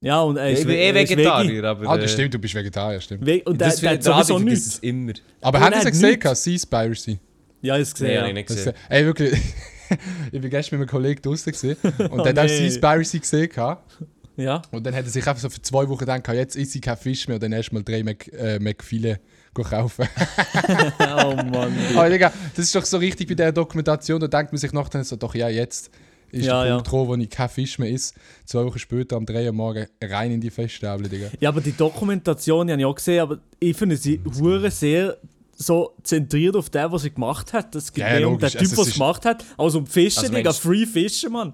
Ja 0.00 0.20
und 0.20 0.36
er 0.36 0.46
Ja, 0.46 0.52
ist, 0.52 0.60
ich 0.60 0.66
bin 0.66 0.76
eh 0.76 0.90
er 0.90 1.02
ist 1.02 1.10
Vegetarier, 1.10 1.64
aber... 1.64 1.88
Ah, 1.88 1.96
äh, 1.96 2.00
das 2.00 2.12
stimmt, 2.12 2.34
du 2.34 2.38
bist 2.38 2.54
Vegetarier, 2.54 3.00
stimmt. 3.00 3.26
We 3.26 3.42
und 3.44 3.60
der, 3.60 3.68
Das 3.68 3.80
der 3.80 3.90
für 3.90 3.96
hat 3.96 4.26
sowieso 4.26 4.38
nichts. 4.38 4.66
es 4.66 4.78
immer. 4.80 5.12
Aber 5.40 5.60
haben 5.60 5.72
er 5.72 5.80
Sie 5.80 5.86
hat 5.86 5.92
es 5.94 6.00
gesehen, 6.00 6.18
nichts. 6.20 6.44
Seaspiracy? 6.44 7.18
Ja, 7.62 7.76
ich 7.78 7.90
gesehen. 7.92 8.06
Nee, 8.06 8.14
ja. 8.14 8.20
habe 8.20 8.28
ich 8.30 8.34
nicht 8.34 8.48
gesehen. 8.48 8.72
ey, 8.88 9.04
wirklich. 9.04 9.32
ich 10.32 10.40
bin 10.40 10.50
gestern 10.50 10.78
mit 10.78 10.88
einem 10.88 10.90
Kollegen 11.00 11.22
draußen 11.22 11.52
gesehen 11.52 11.76
und 11.82 12.10
Oh, 12.10 12.16
der 12.22 12.26
hat 12.28 12.38
auch 12.38 12.42
nee. 12.44 12.48
Seaspiracy 12.68 13.18
gesehen. 13.20 13.48
gehabt. 13.48 13.98
ja. 14.36 14.62
Und 14.70 14.84
dann 14.86 14.94
hat 14.94 15.04
er 15.04 15.10
sich 15.10 15.26
einfach 15.26 15.40
so 15.42 15.50
für 15.50 15.62
zwei 15.62 15.88
Wochen 15.88 15.98
gedacht, 15.98 16.28
jetzt 16.28 16.56
esse 16.56 16.78
ich 16.78 16.82
keinen 16.82 16.96
Fisch 16.96 17.26
mehr 17.26 17.34
und 17.36 17.42
dann 17.42 17.52
erst 17.52 17.72
mal 17.72 17.82
drei 17.82 18.02
Mac, 18.02 18.28
äh, 18.32 18.58
McFilet 18.60 19.18
kaufen. 19.54 20.06
Oh 21.00 21.34
Mann. 21.34 21.72
Aber 21.96 22.08
Digga, 22.08 22.32
das 22.54 22.66
ist 22.66 22.74
doch 22.76 22.84
so 22.84 22.98
richtig 22.98 23.26
bei 23.28 23.34
der 23.34 23.50
Dokumentation, 23.50 24.20
da 24.20 24.28
denkt 24.28 24.52
man 24.52 24.58
sich 24.58 24.72
nachher 24.72 25.02
so, 25.02 25.16
doch 25.16 25.34
ja, 25.34 25.48
jetzt 25.48 25.90
ist 26.30 26.46
Ja, 26.46 26.60
der 26.62 26.68
ja. 26.70 26.74
Punkt 26.76 26.92
dran, 26.92 27.08
wo 27.08 27.14
ich 27.16 27.30
keinen 27.30 27.48
Fisch 27.48 27.78
mehr 27.78 27.90
esse. 27.92 28.14
Zwei 28.44 28.64
Wochen 28.64 28.78
später 28.78 29.16
am 29.16 29.26
3 29.26 29.46
Uhr 29.46 29.52
morgen 29.52 29.86
rein 30.02 30.32
in 30.32 30.40
die 30.40 30.50
Feststäbel, 30.50 31.08
Digga. 31.08 31.28
Ja, 31.40 31.48
aber 31.50 31.60
die 31.60 31.72
Dokumentation 31.72 32.66
die 32.66 32.72
habe 32.72 32.80
ich 32.82 32.86
auch 32.86 32.94
gesehen, 32.94 33.20
aber 33.20 33.38
ich 33.58 33.76
finde 33.76 33.96
sie 33.96 34.20
hure 34.38 34.70
sehr 34.70 35.16
so 35.56 35.94
zentriert 36.04 36.54
auf 36.54 36.70
den, 36.70 36.90
was 36.92 37.02
sie 37.02 37.10
gemacht 37.10 37.52
hat. 37.52 37.74
Es 37.74 37.92
geht 37.92 38.04
Ja, 38.04 38.18
ja, 38.18 38.26
um 38.26 38.38
den. 38.38 38.48
Typ, 38.48 38.60
Also, 38.60 38.72
es 38.72 38.78
was 38.78 38.86
es 38.88 38.94
gemacht 38.94 39.24
hat, 39.24 39.44
als 39.56 39.74
um 39.74 39.86
Fischen, 39.86 40.20
Also 40.20 40.32
Digga. 40.34 40.52
Free 40.52 40.86
Fischen, 40.86 41.32
Mann. 41.32 41.52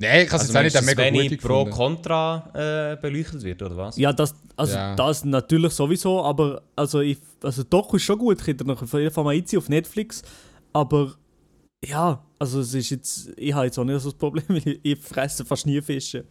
Nein, 0.00 0.22
ich 0.22 0.32
es 0.32 0.32
Also 0.40 0.58
jetzt 0.58 0.76
auch 0.76 0.82
nicht 0.82 0.96
mega 0.96 1.10
dass 1.10 1.28
gut 1.28 1.40
pro. 1.40 1.64
Contra 1.66 2.50
äh, 2.92 2.96
beleuchtet 3.00 3.44
wird, 3.44 3.62
oder 3.62 3.76
was? 3.76 3.96
Ja, 3.96 4.12
das, 4.12 4.34
also 4.56 4.74
Ja. 4.74 4.96
das 4.96 5.24
natürlich 5.24 5.72
sowieso, 5.72 6.20
aber 6.24 6.62
also, 6.74 7.00
ich, 7.00 7.18
also 7.44 7.62
Doku 7.62 7.94
ist 7.96 8.02
schon 8.02 8.18
gut, 8.18 8.40
ich 8.40 8.46
hätte 8.48 8.64
noch 8.64 8.82
auf 8.82 8.92
jeden 8.92 9.12
Fall 9.12 9.22
mal 9.24 9.34
einziehen 9.36 9.60
auf 9.60 9.68
Netflix, 9.68 10.22
aber 10.72 11.14
ja, 11.86 12.24
also 12.38 12.60
es 12.60 12.74
ist 12.74 12.90
jetzt, 12.90 13.30
ich 13.36 13.52
habe 13.52 13.66
jetzt 13.66 13.78
auch 13.78 13.84
nicht 13.84 14.00
so 14.00 14.10
das 14.10 14.18
Problem, 14.18 14.44
ich, 14.64 14.80
ich 14.82 14.98
fresse 14.98 15.44
fast 15.44 15.66
nie 15.66 15.80
Fische. 15.80 16.24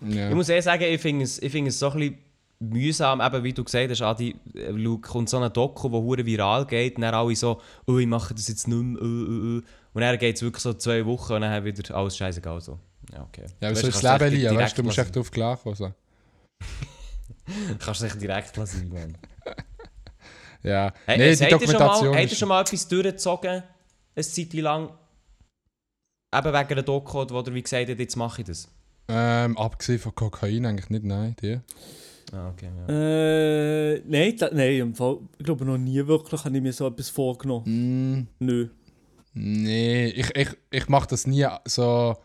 Ja. 0.00 0.30
Ich 0.30 0.34
muss 0.34 0.48
ehrlich 0.48 0.64
sagen, 0.64 0.84
ich 0.84 1.00
finde 1.00 1.24
es, 1.24 1.40
ich 1.40 1.52
find 1.52 1.68
es 1.68 1.78
so 1.78 1.90
ein 1.90 1.98
bisschen 1.98 2.18
mühsam, 2.60 3.20
eben 3.20 3.42
wie 3.42 3.52
du 3.52 3.64
gesagt 3.64 3.90
hast, 3.90 4.02
Adi, 4.02 4.36
äh, 4.54 4.72
schau, 4.76 4.98
kommt 4.98 5.28
so 5.28 5.38
ein 5.38 5.52
Doku, 5.52 5.88
das 5.88 6.00
hure 6.00 6.24
viral 6.24 6.66
geht, 6.66 6.96
und 6.96 7.02
dann 7.02 7.14
alle 7.14 7.34
so, 7.34 7.60
oh, 7.86 7.98
ich 7.98 8.06
mache 8.06 8.34
das 8.34 8.48
jetzt 8.48 8.68
nicht 8.68 8.82
mehr, 8.82 9.00
äh, 9.00 9.04
äh, 9.04 9.58
äh. 9.58 9.62
und 9.94 10.00
dann 10.00 10.18
geht 10.18 10.36
es 10.36 10.42
wirklich 10.42 10.62
so 10.62 10.74
zwei 10.74 11.04
Wochen 11.06 11.34
und 11.34 11.40
dann 11.42 11.64
wieder 11.64 11.94
alles 11.94 12.16
scheißegal 12.16 12.60
so. 12.60 12.78
Ja, 13.12 13.22
okay. 13.22 13.46
Ja, 13.60 13.68
aber 13.68 13.74
Du 13.74 13.80
so 13.80 13.86
weißt, 13.86 13.96
ist 13.96 14.04
das 14.04 14.20
Leben, 14.20 14.36
direkt 14.36 14.58
weißt 14.58 14.78
du, 14.78 14.82
du 14.82 14.86
musst 14.86 14.98
echt 14.98 15.16
drauf 15.16 15.30
klarkommen. 15.30 15.76
So. 15.76 15.92
Kannst 17.78 18.02
dich 18.02 18.12
direkt 18.14 18.56
lassen, 18.56 18.88
Mann. 18.88 19.16
Ja, 20.62 20.92
Hey, 21.06 21.16
nee, 21.16 21.34
die 21.34 21.48
Dokumentation 21.48 22.08
habt 22.08 22.18
ihr 22.18 22.32
ist... 22.32 22.38
schon 22.38 22.48
mal 22.48 22.60
etwas 22.60 22.86
durchgezogen, 22.86 23.62
eine 24.20 24.48
Zeit 24.48 24.52
lang, 24.54 24.90
eben 26.34 26.52
wegen 26.52 26.54
einer 26.54 26.82
Doku, 26.82 27.24
wo 27.28 27.40
ihr 27.40 27.54
wie 27.54 27.62
gesagt 27.62 27.88
habt, 27.88 28.00
jetzt 28.00 28.16
mache 28.16 28.42
ich 28.42 28.46
das? 28.46 28.68
Ähm, 29.08 29.58
abgesehen 29.58 29.98
von 29.98 30.14
Kokain 30.14 30.66
eigentlich 30.66 30.90
nicht, 30.90 31.04
nein, 31.04 31.34
die. 31.42 31.58
Ah, 32.32 32.50
okay, 32.50 32.68
ja. 32.86 32.94
Äh, 32.94 34.02
nein, 34.06 34.36
da, 34.38 34.50
nein, 34.52 34.76
im 34.76 34.94
Fall, 34.94 35.18
ich 35.38 35.44
glaube 35.44 35.64
noch 35.64 35.78
nie 35.78 36.06
wirklich 36.06 36.44
habe 36.44 36.56
ich 36.56 36.62
mir 36.62 36.72
so 36.72 36.86
etwas 36.86 37.08
vorgenommen. 37.08 38.28
Mm, 38.38 38.44
Nö. 38.44 38.68
nee, 39.34 40.08
ich, 40.10 40.36
ich, 40.36 40.48
ich 40.70 40.88
mache 40.88 41.08
das 41.08 41.26
nie 41.26 41.46
so 41.64 42.16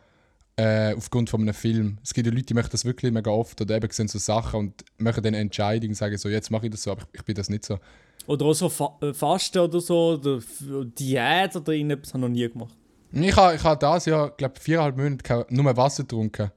äh, 0.58 0.94
aufgrund 0.94 1.30
von 1.32 1.42
einem 1.42 1.56
Film. 1.56 1.98
Es 2.04 2.14
gibt 2.14 2.28
ja 2.28 2.34
Leute, 2.34 2.46
die 2.46 2.54
machen 2.54 2.70
das 2.72 2.86
wirklich 2.86 3.12
mega 3.12 3.32
oft 3.32 3.60
oder 3.62 3.76
eben 3.76 3.92
sehen 3.92 4.08
so 4.08 4.20
Sachen 4.20 4.60
und 4.60 4.86
machen 5.00 5.24
dann 5.24 5.34
Entscheidungen 5.34 5.92
und 5.92 5.96
sagen 5.96 6.18
so, 6.18 6.30
jetzt 6.30 6.52
mache 6.52 6.68
ich 6.68 6.72
das 6.72 6.84
so, 6.84 6.92
aber 6.92 7.02
ich, 7.02 7.20
ich 7.20 7.26
bin 7.26 7.36
das 7.36 7.50
nicht 7.50 7.66
so. 7.66 7.80
Oder 8.28 8.46
auch 8.46 8.54
so 8.54 8.70
Fa 8.70 8.98
äh, 9.02 9.14
Fasten 9.14 9.60
oder 9.60 9.80
so, 9.80 10.14
oder 10.14 10.40
Diät 10.86 11.56
oder 11.56 11.74
irgendetwas 11.74 12.14
habe 12.14 12.26
ich 12.26 12.30
noch 12.30 12.36
nie 12.36 12.50
gemacht. 12.50 12.76
Ich 13.12 13.36
habe 13.36 13.56
ich 13.56 13.64
ha 13.64 13.76
das 13.76 14.06
Jahr, 14.06 14.32
glaube 14.32 14.60
viereinhalb 14.60 14.98
Monate 14.98 15.46
nur 15.50 15.78
Wasser 15.78 16.04
getrunken. 16.04 16.52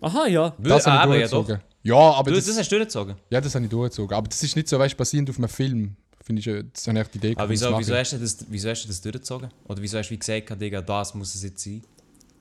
Aha, 0.00 0.26
ja. 0.26 0.54
Das 0.58 0.86
habe 0.86 1.16
ich 1.16 1.22
ja, 1.22 1.28
doch. 1.28 1.46
durchgezogen. 1.46 1.60
Ja, 1.82 1.96
aber 1.96 2.30
Du, 2.30 2.36
das, 2.36 2.46
das 2.46 2.58
hast 2.58 2.70
du 2.70 2.76
durchgezogen? 2.76 3.16
ja, 3.30 3.40
das 3.40 3.54
habe 3.54 3.64
ich 3.64 3.70
durchgezogen. 3.70 4.16
Aber 4.16 4.28
das 4.28 4.42
ist 4.42 4.54
nicht 4.56 4.68
so, 4.68 4.78
weißt 4.78 4.94
du, 4.94 4.98
basierend 4.98 5.30
auf 5.30 5.38
einem 5.38 5.48
Film. 5.48 5.96
Finde 6.22 6.40
ich, 6.40 6.46
äh, 6.46 6.64
das 6.72 6.86
habe 6.86 6.98
ich 6.98 7.04
echt 7.04 7.14
die 7.14 7.18
Idee 7.18 7.34
Aber 7.36 7.50
wieso, 7.50 7.78
wieso, 7.78 7.94
hast 7.94 8.12
du 8.12 8.18
das, 8.18 8.46
wieso 8.48 8.70
hast 8.70 8.84
du 8.84 8.88
das 8.88 9.00
durchgezogen? 9.00 9.50
Oder 9.66 9.82
wieso 9.82 9.98
hast 9.98 10.08
du 10.08 10.12
wie 10.12 10.18
gesagt, 10.18 10.60
Digga, 10.60 10.80
das 10.80 11.14
muss 11.14 11.34
es 11.34 11.42
jetzt 11.42 11.62
sein? 11.62 11.82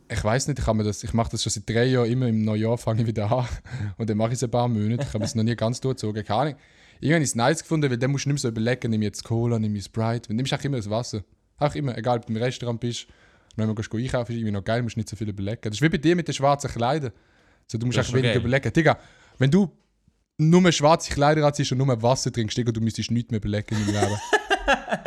ich. 0.09 0.17
ich 0.17 0.23
weiß 0.23 0.47
nicht, 0.47 0.59
ich, 0.59 0.65
habe 0.65 0.77
mir 0.77 0.83
das, 0.83 1.03
ich 1.03 1.13
mache 1.13 1.31
das 1.31 1.43
schon 1.43 1.51
seit 1.51 1.69
drei 1.69 1.85
Jahren, 1.85 2.09
immer 2.09 2.27
im 2.27 2.43
Neujahr 2.45 2.77
fange 2.77 3.01
ich 3.01 3.07
wieder 3.07 3.29
an. 3.31 3.47
Und 3.97 4.09
dann 4.09 4.17
mache 4.17 4.29
ich 4.29 4.35
es 4.35 4.43
ein 4.43 4.51
paar 4.51 4.67
Monate. 4.67 5.03
Ich 5.03 5.13
habe 5.13 5.23
es 5.23 5.35
noch 5.35 5.43
nie 5.43 5.55
ganz 5.55 5.81
durchgezogen. 5.81 6.23
Keine 6.23 6.39
Ahnung. 6.39 6.55
Irgendwann 6.99 7.15
habe 7.15 7.23
ich 7.23 7.29
es 7.29 7.35
nice 7.35 7.61
gefunden, 7.61 7.89
weil 7.89 7.97
dann 7.97 8.11
musst 8.11 8.25
du 8.25 8.29
nicht 8.29 8.35
mehr 8.35 8.41
so 8.41 8.47
überlegen, 8.49 8.89
nehme 8.91 9.03
ich 9.03 9.07
jetzt 9.07 9.23
Cola, 9.23 9.59
nehme 9.59 9.77
ich 9.77 9.85
Sprite. 9.85 10.29
Du 10.29 10.33
nimmst 10.33 10.53
auch 10.53 10.63
immer 10.63 10.77
das 10.77 10.89
Wasser. 10.89 11.23
Auch 11.57 11.75
immer, 11.75 11.97
egal 11.97 12.17
ob 12.17 12.25
du 12.25 12.33
im 12.33 12.41
Restaurant 12.41 12.79
bist. 12.79 13.05
Und 13.05 13.57
wenn 13.57 13.67
du 13.67 13.75
gehst 13.75 13.93
einkaufen, 13.93 14.31
ist 14.31 14.37
irgendwie 14.37 14.51
noch 14.51 14.63
geil, 14.63 14.81
musst 14.81 14.97
nicht 14.97 15.09
so 15.09 15.15
viel 15.15 15.29
überlegen. 15.29 15.61
Das 15.61 15.73
ist 15.75 15.81
wie 15.81 15.89
bei 15.89 15.97
dir 15.97 16.15
mit 16.15 16.27
den 16.27 16.33
schwarzen 16.33 16.69
Kleidern. 16.69 17.11
So, 17.67 17.77
du 17.77 17.85
musst 17.85 17.99
auch 17.99 18.13
weniger 18.13 18.33
geil. 18.33 18.41
überlegen. 18.41 18.73
Digga, 18.73 18.97
wenn 19.37 19.51
du 19.51 19.71
nur 20.37 20.71
schwarze 20.71 21.13
Kleider 21.13 21.45
anziehst 21.45 21.71
und 21.71 21.77
nur 21.77 22.01
Wasser 22.01 22.31
trinkst, 22.31 22.57
Digga, 22.57 22.71
du 22.71 22.81
müsstest 22.81 23.11
nichts 23.11 23.31
mehr 23.31 23.39
überlegen 23.39 23.75
deinem 23.75 23.87
Leben. 23.87 24.19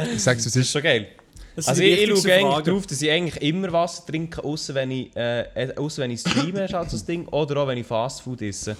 ich 0.14 0.22
sag's, 0.22 0.46
es 0.46 0.52
Das 0.52 0.56
ist 0.56 0.56
ist. 0.56 0.72
schon 0.72 0.82
geil. 0.82 1.08
Das 1.56 1.68
Also 1.68 1.82
ich, 1.82 2.06
schaue 2.06 2.32
eigentlich 2.34 2.64
darauf, 2.64 2.86
dass 2.86 3.00
ich 3.00 3.10
eigentlich 3.10 3.42
immer 3.42 3.72
Wasser 3.72 4.04
trinke, 4.06 4.44
außer 4.44 4.74
wenn 4.74 4.90
ich, 4.90 5.16
äh, 5.16 5.72
ausser 5.76 6.02
wenn 6.02 6.10
ich 6.10 6.20
streame, 6.20 6.64
ist 6.64 6.74
halt 6.74 6.90
so 6.90 6.96
das 6.98 7.06
Ding, 7.06 7.26
oder 7.28 7.56
auch 7.62 7.66
wenn 7.66 7.78
ich 7.78 7.86
Fastfood 7.86 8.42
esse. 8.42 8.76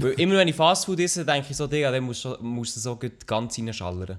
Weil 0.00 0.12
immer 0.12 0.36
wenn 0.36 0.48
ich 0.48 0.54
Fastfood 0.56 1.00
esse, 1.00 1.24
denke 1.24 1.48
ich 1.50 1.56
so, 1.56 1.66
Digga, 1.66 1.90
dann 1.90 2.04
musst 2.04 2.24
du, 2.24 2.36
musst 2.40 2.76
du 2.76 2.80
so 2.80 2.96
gut 2.96 3.26
ganz 3.26 3.58
reinschallern. 3.58 4.18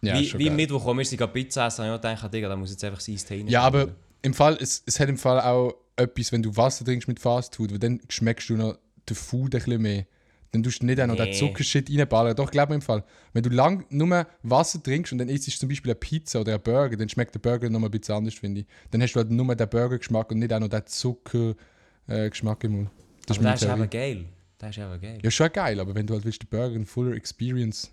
Ja, 0.00 0.18
wie 0.20 0.32
wie 0.38 0.50
Mittwoch, 0.50 0.84
wo 0.84 0.94
wir 0.94 1.04
sind 1.04 1.32
Pizza 1.32 1.66
essen, 1.66 1.84
habe 1.84 1.96
ich 1.96 2.02
gedacht, 2.02 2.32
Digga, 2.34 2.48
da 2.48 2.56
muss 2.56 2.70
jetzt 2.70 2.84
einfach 2.84 3.00
sein 3.00 3.14
Eistee 3.16 3.44
Ja, 3.48 3.62
aber 3.62 3.88
im 4.22 4.34
Fall, 4.34 4.56
es, 4.60 4.82
es 4.86 5.00
hat 5.00 5.08
im 5.08 5.18
Fall 5.18 5.40
auch 5.40 5.74
etwas, 5.96 6.30
wenn 6.30 6.42
du 6.42 6.56
Wasser 6.56 6.84
trinkst 6.84 7.08
mit 7.08 7.18
Fast 7.18 7.56
Food, 7.56 7.72
weil 7.72 7.78
dann 7.80 8.00
schmeckst 8.08 8.48
du 8.48 8.54
noch 8.54 8.78
den 9.08 9.16
Food 9.16 9.54
ein 9.54 9.62
bisschen 9.62 9.82
mehr. 9.82 10.06
dann 10.52 10.62
tust 10.62 10.80
du 10.82 10.86
nicht 10.86 11.00
auch 11.00 11.06
noch 11.06 11.16
den 11.16 11.30
Nee. 11.30 11.32
Zuckershit 11.38 11.90
reinballern. 11.90 12.36
Doch, 12.36 12.50
glaub 12.50 12.68
mir 12.68 12.76
im 12.76 12.80
Fall. 12.82 13.02
Wenn 13.32 13.42
du 13.42 13.50
lang 13.50 13.84
nur 13.90 14.26
Wasser 14.44 14.80
trinkst 14.82 15.12
und 15.12 15.18
dann 15.18 15.28
isst 15.28 15.46
du 15.48 15.50
zum 15.50 15.68
Beispiel 15.68 15.90
eine 15.90 15.98
Pizza 15.98 16.40
oder 16.40 16.54
einen 16.54 16.62
Burger, 16.62 16.96
dann 16.96 17.08
schmeckt 17.08 17.34
der 17.34 17.40
Burger 17.40 17.68
noch 17.68 17.80
mal 17.80 17.88
ein 17.88 17.90
bisschen 17.90 18.14
anders, 18.14 18.34
finde 18.34 18.60
ich. 18.60 18.66
Dann 18.92 19.02
hast 19.02 19.12
du 19.14 19.18
halt 19.18 19.30
nur 19.30 19.54
den 19.54 19.68
Burger-Geschmack 19.68 20.30
und 20.30 20.38
nicht 20.38 20.52
auch 20.52 20.60
noch 20.60 20.68
den 20.68 20.86
Zucker-Geschmack 20.86 22.64
im 22.64 22.72
Mund. 22.72 22.90
Das 23.26 23.36
Aber 23.36 23.44
meine 23.44 23.54
das 23.58 23.62
ist 23.62 23.68
eben 23.68 23.90
geil. 23.90 24.24
Das 24.58 24.70
ist 24.76 24.78
eben 24.82 25.00
geil. 25.00 25.18
Ja, 25.22 25.30
schon 25.30 25.52
geil, 25.52 25.78
aber 25.80 25.94
wenn 25.94 26.06
du 26.06 26.14
halt 26.14 26.24
willst, 26.24 26.42
den 26.42 26.48
Burger 26.48 26.74
in 26.74 26.84
fuller 26.86 27.14
Experience. 27.14 27.92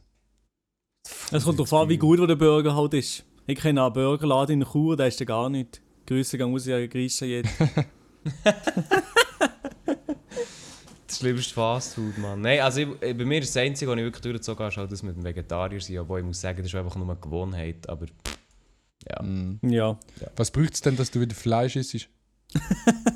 Es 1.32 1.44
kommt 1.44 1.60
darauf 1.60 1.74
an, 1.74 1.90
wie 1.90 1.98
gut 1.98 2.28
der 2.28 2.36
Burger 2.36 2.76
halt 2.76 2.96
ist. 2.96 3.24
Ich 3.48 3.60
kenne 3.60 3.84
einen 3.84 3.94
Burgerladen 3.94 4.62
in 4.62 4.68
Chur, 4.68 4.98
der 4.98 5.08
ist 5.08 5.20
ja 5.20 5.26
gar 5.26 5.50
nicht. 5.50 5.82
Grüße 6.08 6.38
gehen 6.38 6.52
raus 6.52 6.68
an 6.68 6.90
Griechen 6.90 7.30
jetzt. 7.30 7.52
Das 11.08 11.20
schlimmste 11.20 11.54
Fastfood, 11.54 12.18
Mann. 12.18 12.42
Nein, 12.42 12.60
also 12.62 12.82
ich, 12.82 12.88
ich- 13.02 13.16
bei 13.18 13.26
mir 13.26 13.40
ist 13.40 13.56
das 13.56 13.62
Einzige, 13.62 13.90
was 13.92 13.98
ich 13.98 14.04
wirklich 14.04 14.22
durchgezogen 14.22 14.60
habe, 14.60 14.70
ist 14.72 14.78
halt 14.78 14.92
das 14.92 15.04
mit 15.04 15.16
dem 15.16 15.24
Vegetarier 15.24 15.80
sein. 15.80 15.98
Aber 16.00 16.18
ich 16.20 16.26
muss 16.26 16.42
sagen, 16.42 16.58
das 16.58 16.66
ist 16.68 16.76
einfach 16.76 16.96
nur 16.96 17.08
eine 17.10 17.20
Gewohnheit. 17.20 17.88
Aber 17.88 18.06
ja, 19.08 19.22
Mm. 19.22 19.60
Ja. 19.62 20.00
Was 20.36 20.50
braucht 20.52 20.74
es 20.74 20.82
denn, 20.82 20.96
dass 20.98 21.12
du 21.12 21.22
wieder 21.22 21.36
Fleisch 21.36 21.76
isst? 21.76 22.10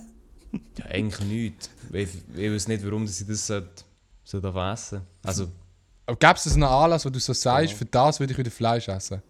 ja 0.77 0.85
eigentlich 0.85 1.27
nichts. 1.27 1.69
Ich, 1.93 2.09
ich 2.35 2.51
weiß 2.51 2.67
nicht, 2.67 2.85
warum 2.85 3.03
ich 3.05 3.25
das 3.27 3.47
sollte, 3.47 3.83
sollte 4.23 4.47
essen 4.71 5.01
Also, 5.23 5.47
Aber 6.05 6.17
gäbe 6.17 6.33
es 6.35 6.53
einen 6.53 6.63
Anlass, 6.63 7.05
wo 7.05 7.09
du 7.09 7.19
so 7.19 7.33
sagst, 7.33 7.71
Ja. 7.71 7.77
für 7.77 7.85
das 7.85 8.19
würde 8.19 8.33
ich 8.33 8.37
wieder 8.39 8.51
Fleisch 8.51 8.87
essen? 8.87 9.21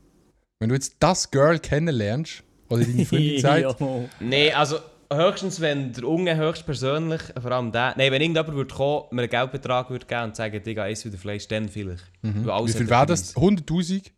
Wenn 0.60 0.70
du 0.70 0.76
jetzt 0.76 0.96
das 1.00 1.30
Girl 1.32 1.58
kennenlernst, 1.60 2.44
oder 2.70 2.84
deine 2.84 3.06
Freundin 3.06 3.40
sagt, 3.42 3.62
ja. 3.62 3.76
Nein, 4.20 4.54
also 4.54 4.78
höchstens, 5.12 5.60
wenn 5.62 5.92
der 5.94 6.04
Unge 6.04 6.36
höchstpersönlich, 6.36 7.22
vor 7.42 7.52
allem 7.52 7.72
der, 7.72 7.96
nein, 7.98 8.12
wenn 8.12 8.22
irgendjemand 8.22 8.54
würde 8.56 8.74
kommen, 8.76 9.06
mir 9.12 9.22
einen 9.24 9.30
Geldbetrag 9.30 9.90
würde 9.90 10.06
geben 10.06 10.24
und 10.26 10.36
sagen, 10.36 10.62
Digga, 10.62 10.88
ess 10.88 11.04
wieder 11.06 11.18
Fleisch, 11.18 11.48
dann 11.48 11.68
vielleicht. 11.70 12.04
mhm. 12.22 12.46
Wie 12.46 12.72
viel 12.72 12.90
wäre 12.90 13.06
das? 13.08 13.34
Preis. 13.34 13.44
100'000 13.44 14.12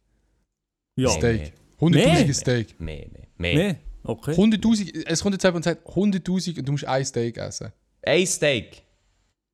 Ja. 0.97 1.09
Steak. 1.09 1.53
Nee. 1.79 1.87
100'000 1.87 2.25
Nee. 2.25 2.33
Steak. 2.33 2.79
Mehr, 2.79 3.07
mehr, 3.07 3.27
mehr. 3.37 3.55
Nee, 3.73 3.75
okay. 4.03 4.31
100'000, 4.33 5.05
es 5.05 5.21
kommt 5.21 5.33
jetzt 5.35 5.43
jemand 5.43 5.57
und 5.57 5.63
sagt 5.63 5.87
100'000 5.87 6.59
und 6.59 6.67
du 6.67 6.71
musst 6.71 6.85
ein 6.85 7.05
Steak 7.05 7.37
essen. 7.37 7.71
Ein 8.03 8.25
Steak. 8.25 8.83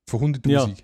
Von 0.09 0.33
100'000. 0.35 0.77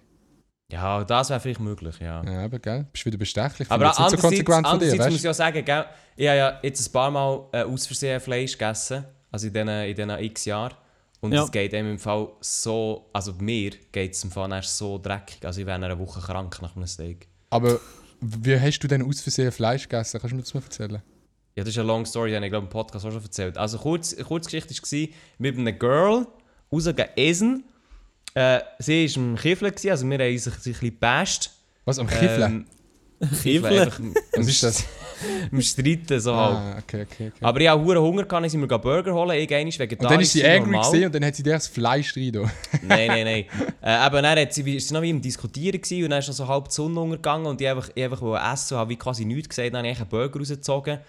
Ja, 0.72 1.03
das 1.03 1.29
wäre 1.29 1.39
vielleicht 1.39 1.60
möglich, 1.60 2.00
ja. 2.00 2.24
Ja. 2.24 2.46
aber 2.46 2.58
gell? 2.60 2.88
Bist 2.91 3.05
wieder 3.05 3.17
bestechlich. 3.17 3.70
Aber 3.70 3.86
jetzt 3.86 4.00
nicht 4.00 4.10
so 4.10 4.15
andererseits, 4.15 4.22
konsequent 4.22 4.67
von 4.67 4.79
dir, 4.79 4.86
andererseits 4.86 5.12
muss 5.13 5.24
ich 5.24 5.29
auch 5.29 5.34
sagen, 5.34 5.63
gell, 5.65 5.86
ich 6.15 6.27
habe 6.27 6.38
ja 6.38 6.60
jetzt 6.63 6.88
ein 6.88 6.91
paar 6.91 7.12
Mal 7.12 7.48
äh, 7.51 7.63
aus 7.63 7.86
Versehen 7.86 8.20
Fleisch 8.20 8.53
gegessen, 8.53 9.05
also 9.32 9.48
in 9.48 9.53
diesen, 9.53 9.67
in 9.70 9.96
diesen 9.96 10.10
x 10.10 10.46
Jahren. 10.46 10.74
Und 11.22 11.32
Ja. 11.32 11.43
es 11.43 11.51
geht 11.51 11.74
einem 11.74 11.91
im 11.91 12.00
Fall 12.00 12.27
so, 12.41 13.10
also 13.13 13.34
mir 13.34 13.72
geht 13.91 14.13
es 14.13 14.24
im 14.24 14.32
Fall 14.32 14.51
erst 14.51 14.77
so 14.77 14.98
dreckig, 14.98 15.46
also 15.46 15.62
ich 15.62 15.67
wäre 15.67 15.77
in 15.77 15.84
einer 15.84 15.98
Woche 16.00 16.20
krank 16.20 16.60
nach 16.62 16.75
einem 16.75 16.88
Steak. 16.88 17.27
Aber 17.50 17.79
wie 18.20 18.60
hast 18.60 18.79
du 18.79 18.88
denn 18.88 19.03
aus 19.03 19.22
Versehen 19.22 19.51
Fleisch 19.51 19.84
gegessen? 19.88 20.20
Kannst 20.20 20.32
du 20.32 20.36
mir 20.38 20.41
das 20.41 20.53
mal 20.53 20.63
erzählen? 20.63 21.01
Ja, 21.56 21.64
das 21.64 21.70
ist 21.70 21.78
eine 21.78 21.88
long 21.88 22.06
story, 22.06 22.30
die 22.32 22.36
habe 22.36 22.46
ich 22.46 22.52
glaube 22.52 22.66
im 22.66 22.70
Podcast 22.70 23.06
auch 23.06 23.12
schon 23.12 23.22
erzählt. 23.22 23.58
Also 23.58 23.78
kurz, 23.78 24.16
Kurzgeschichte 24.16 24.74
war, 24.74 25.16
mit 25.38 25.58
einer 25.58 25.72
Girl 25.72 26.26
rausgehen 26.72 27.10
essen. 27.16 27.64
Äh, 28.34 28.62
sie 28.80 29.08
war 29.08 29.24
im 29.24 29.36
Kiffel, 29.36 29.70
gewesen, 29.70 29.92
also 29.92 30.10
wir 30.10 30.18
haben 30.18 30.38
sich 30.38 30.54
ein 30.54 30.58
bisschen 30.58 30.90
gebasht. 30.90 31.52
Was, 31.86 32.00
am 32.00 32.08
Kiffeln? 32.08 32.66
Ähm, 33.22 33.30
Kiffle? 33.44 33.82
einfach 33.82 34.00
Was 34.36 34.48
ist 34.48 34.64
das? 34.64 34.86
Im 35.52 35.62
Streiten 35.62 36.20
so 36.20 36.36
halt. 36.36 36.56
ah, 36.56 36.78
okay, 36.80 37.04
okay, 37.04 37.32
okay. 37.34 37.46
Aber 37.46 37.62
ich 37.62 37.70
hatte 37.70 37.82
hure 37.82 38.02
Hunger, 38.02 38.24
dann 38.24 38.50
sind 38.50 38.60
wir 38.60 38.68
gehen 38.68 38.82
Burger 38.82 39.14
holen, 39.14 39.38
ich 39.40 39.50
vegetarisch. 39.50 39.92
und 40.00 40.12
dann 40.12 40.20
ist 40.20 40.34
sie 40.34 40.46
angry 40.46 40.78
gesehen 40.78 41.06
und 41.06 41.16
dann 41.16 41.26
hat 41.26 41.36
sie 41.36 41.44
dir 41.44 41.54
das 41.54 41.68
Fleisch 41.68 42.16
rein. 42.18 42.32
Nein, 42.82 43.08
nein, 43.08 43.24
nein. 43.24 43.46
äh, 43.82 43.90
aber 43.90 44.22
dann 44.22 44.38
hat 44.38 44.54
sie, 44.54 44.76
ist 44.76 44.90
sie 44.90 44.94
noch 44.94 45.02
wie 45.02 45.12
im 45.12 45.22
Diskutieren 45.22 45.80
gewesen, 45.80 46.04
und 46.04 46.10
dann 46.10 46.20
ist 46.20 46.28
noch 46.28 46.36
so 46.36 46.48
halb 46.48 46.68
die 46.68 46.74
Sonne 46.74 47.00
untergegangen 47.00 47.48
und 47.48 47.62
ich 47.62 47.68
einfach, 47.68 47.90
ich 47.94 48.04
einfach 48.04 48.22
wollte 48.22 48.44
essen 48.46 48.74
und 48.74 48.80
habe 48.80 48.90
wie 48.90 48.96
quasi 48.98 49.26
nichts 49.26 49.50
gesagt. 49.50 49.74
Dann 49.74 49.78
habe 49.80 49.90
ich 49.90 50.00
einen 50.00 50.10
Burger 50.10 50.40
rausgezogen, 50.40 51.00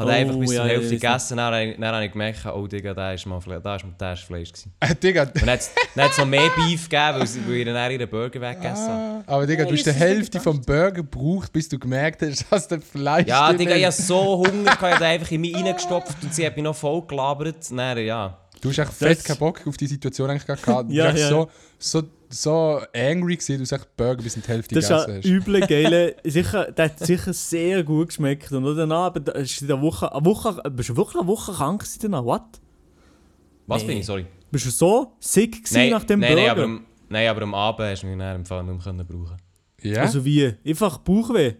habe 0.00 0.10
Oh, 0.10 0.14
einfach 0.14 0.36
bis 0.36 0.50
zur 0.50 0.58
ja, 0.58 0.64
Hälfte 0.64 0.94
ja, 0.94 1.00
gegessen, 1.12 1.36
dann, 1.36 1.46
habe 1.46 1.62
ich- 1.64 1.76
dann 1.78 1.94
habe 1.94 2.04
ich 2.04 2.12
gemerkt, 2.12 2.46
oh 2.46 2.66
Digga, 2.66 2.94
da 2.94 3.12
ist 3.12 3.26
mal 3.26 3.40
da 3.62 3.76
ist, 3.76 3.84
da 3.98 4.12
ist 4.12 4.22
Fleisch 4.24 4.52
gewesen. 4.52 4.72
Äh, 4.80 4.94
Digga, 5.02 5.22
Und 5.22 5.40
dann 5.42 5.50
hat 5.50 5.60
es- 5.60 5.70
dann 5.94 6.04
hat 6.04 6.12
es 6.12 6.18
noch 6.18 6.26
mehr 6.26 6.50
Beef 6.56 6.88
gegeben, 6.88 7.18
weil, 7.20 7.26
sie, 7.26 7.46
weil 7.46 7.54
ich 7.56 7.64
dann 7.66 7.90
ihren 7.92 8.08
Burger 8.10 8.40
weggegessen 8.40 8.88
habe. 8.88 9.24
ah, 9.26 9.34
aber 9.34 9.46
Digga, 9.46 9.64
du 9.64 9.70
hast 9.72 9.78
die 9.80 9.84
das 9.84 9.96
Hälfte 9.96 10.40
vom 10.40 10.60
Burger 10.60 10.90
gebraucht, 10.92 11.52
bis 11.52 11.68
du 11.68 11.78
gemerkt 11.78 12.22
hast, 12.22 12.44
dass 12.50 12.66
der 12.68 12.80
Fleisch 12.80 13.26
Ja, 13.28 13.52
Digga, 13.52 13.76
ich 13.76 13.84
hatte 13.86 13.96
ist. 14.00 14.06
so 14.08 14.38
Hunger, 14.46 14.72
ich 14.72 14.80
habe 14.80 15.04
einfach 15.06 15.30
in 15.30 15.40
mich 15.42 15.54
reingestopft 15.54 16.16
und 16.22 16.34
sie 16.34 16.44
hat 16.46 16.56
mich 16.56 16.64
noch 16.64 16.74
voll 16.76 17.02
gelabert. 17.06 17.56
Dann, 17.70 17.98
ja. 17.98 18.36
Du 18.60 18.68
hast 18.68 18.78
echt 18.78 18.92
fett 18.92 19.18
Das- 19.18 19.24
keinen 19.24 19.38
Bock 19.38 19.66
auf 19.66 19.76
die 19.76 19.86
Situation 19.86 20.28
eigentlich 20.30 20.62
gehabt. 20.62 20.90
Ja, 20.90 21.10
ja. 21.14 21.28
so, 21.28 21.48
so, 21.78 22.02
so 22.32 22.80
angry 22.94 23.36
gewesen, 23.36 23.58
du 23.58 23.66
sagst 23.66 23.96
Burger 23.96 24.22
bis 24.22 24.36
in 24.36 24.42
die 24.42 24.48
Hälfte 24.48 24.74
Das 24.74 24.84
ist 24.84 24.88
gegessen 24.90 25.10
ein 25.10 25.16
hast. 25.18 25.24
übler 25.26 25.60
geile. 25.66 26.16
Sicher, 26.24 26.70
der 26.72 26.84
hat 26.86 26.98
sicher 26.98 27.32
sehr 27.32 27.82
gut 27.82 28.08
geschmeckt. 28.08 28.50
Und 28.52 28.64
danach 28.76 29.06
aber 29.06 29.20
da 29.20 29.32
ist 29.32 29.60
in 29.60 29.68
der 29.68 29.80
Woche, 29.80 30.12
eine 30.14 30.24
Woche. 30.24 30.62
Bist 30.70 30.88
du 30.90 30.96
wirklich 30.96 31.18
eine 31.18 31.26
Woche 31.28 31.52
krank 31.52 31.80
gewesen 31.80 31.98
danach? 32.02 32.24
What? 32.24 32.42
Was 33.66 33.82
Nee. 33.82 33.88
bin 33.88 33.98
ich, 33.98 34.06
sorry? 34.06 34.26
Bist 34.50 34.66
du 34.66 34.70
so 34.70 35.12
sick 35.20 35.52
gewesen 35.64 35.74
Nein, 35.74 35.90
nach 35.90 36.04
dem 36.04 36.20
nein, 36.20 36.30
Burger? 36.34 36.42
nein, 36.42 36.50
aber, 36.50 36.64
am- 36.64 36.86
nein, 37.08 37.28
aber 37.28 37.42
am 37.42 37.54
Abend 37.54 37.88
hast 37.88 38.02
du 38.02 38.06
mich 38.06 38.18
dann 38.18 38.36
im 38.36 38.44
Fall 38.44 38.64
nicht 38.64 38.74
mehr 38.74 38.82
können 38.84 39.06
brauchen 39.06 39.36
Ja? 39.82 40.02
Also 40.02 40.24
wie? 40.24 40.54
Einfach 40.66 40.98
Bauchweh? 40.98 41.54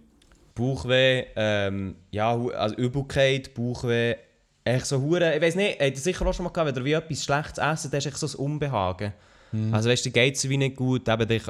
Bauchweh, 0.54 1.24
ähm, 1.36 1.94
ja, 2.10 2.36
also 2.36 2.74
Übelkeit, 2.74 3.54
Bauchweh, 3.54 4.16
echt 4.64 4.86
so 4.86 5.00
hure, 5.00 5.34
ich 5.36 5.40
weiß 5.40 5.54
nicht, 5.54 5.80
habt 5.80 5.90
ihr 5.92 5.96
sicher 5.96 6.26
auch 6.26 6.34
schon 6.34 6.44
mal 6.44 6.50
gehabt, 6.50 6.68
wenn 6.74 6.82
ihr 6.82 6.84
wie 6.84 6.92
etwas 6.92 7.24
Schlechtes 7.24 7.58
essen, 7.58 7.90
dann 7.90 7.98
ist 7.98 8.06
echt 8.06 8.18
so 8.18 8.26
ein 8.26 8.34
Unbehagen. 8.44 9.12
Hm. 9.50 9.74
Also 9.74 9.88
weißt 9.88 10.06
du, 10.06 10.10
geht 10.10 10.36
es 10.36 10.48
wie 10.48 10.56
nicht 10.56 10.76
gut, 10.76 11.08
eben, 11.08 11.28
dich, 11.28 11.42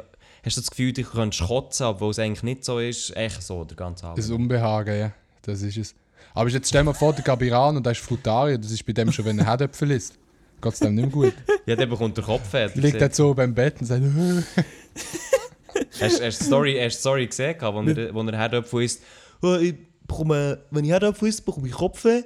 hast 0.43 0.57
du 0.57 0.61
das 0.61 0.69
Gefühl, 0.69 0.93
du 0.93 1.03
könntest 1.03 1.43
kotzen, 1.43 1.85
obwohl 1.85 2.11
es 2.11 2.19
eigentlich 2.19 2.43
nicht 2.43 2.65
so 2.65 2.79
ist, 2.79 3.15
echt 3.15 3.41
so, 3.43 3.63
der 3.63 3.77
ganze 3.77 4.05
Abend. 4.05 4.17
Das 4.17 4.29
Unbehagen, 4.29 4.97
ja. 4.97 5.11
Das 5.43 5.61
ist 5.61 5.77
es. 5.77 5.95
Aber 6.33 6.49
jetzt 6.49 6.69
stell 6.69 6.81
dir 6.81 6.85
mal 6.85 6.93
vor, 6.93 7.13
der 7.13 7.23
Gabiran 7.23 7.77
und 7.77 7.85
der 7.85 7.91
ist 7.91 8.01
Frutarier, 8.01 8.57
das 8.57 8.71
ist 8.71 8.85
bei 8.85 8.93
dem 8.93 9.11
schon, 9.11 9.25
wenn 9.25 9.39
er 9.39 9.45
Herdöpfel 9.45 9.91
isst. 9.91 10.17
Geht 10.61 10.73
es 10.73 10.79
dem 10.79 10.95
nicht 10.95 11.05
mehr 11.05 11.11
gut. 11.11 11.33
Ja, 11.67 11.75
der 11.75 11.85
bekommt 11.85 12.17
der 12.17 12.23
Kopf 12.23 12.49
fertig. 12.49 12.81
Liegt 12.81 13.01
er 13.01 13.11
so 13.11 13.35
beim 13.35 13.53
Bett 13.53 13.79
und 13.79 13.85
sagt, 13.85 14.01
Hast, 16.01 16.21
hast 16.21 16.21
du 16.21 16.25
die 16.25 16.31
Story, 16.31 16.79
hast 16.81 17.03
gesehen, 17.29 17.55
wo 17.61 17.81
er, 17.81 18.13
wo 18.13 18.21
er 18.23 18.37
Herdöpfel 18.37 18.83
isst? 18.83 19.01
Oh, 19.41 19.55
ich 19.55 19.75
bekomme, 20.07 20.59
wenn 20.71 20.85
ich 20.85 20.91
Herdöpfel 20.91 21.29
esse, 21.29 21.41
bekomme 21.43 21.67
ich 21.67 21.73
Kopfweh. 21.73 22.19
Äh, 22.19 22.23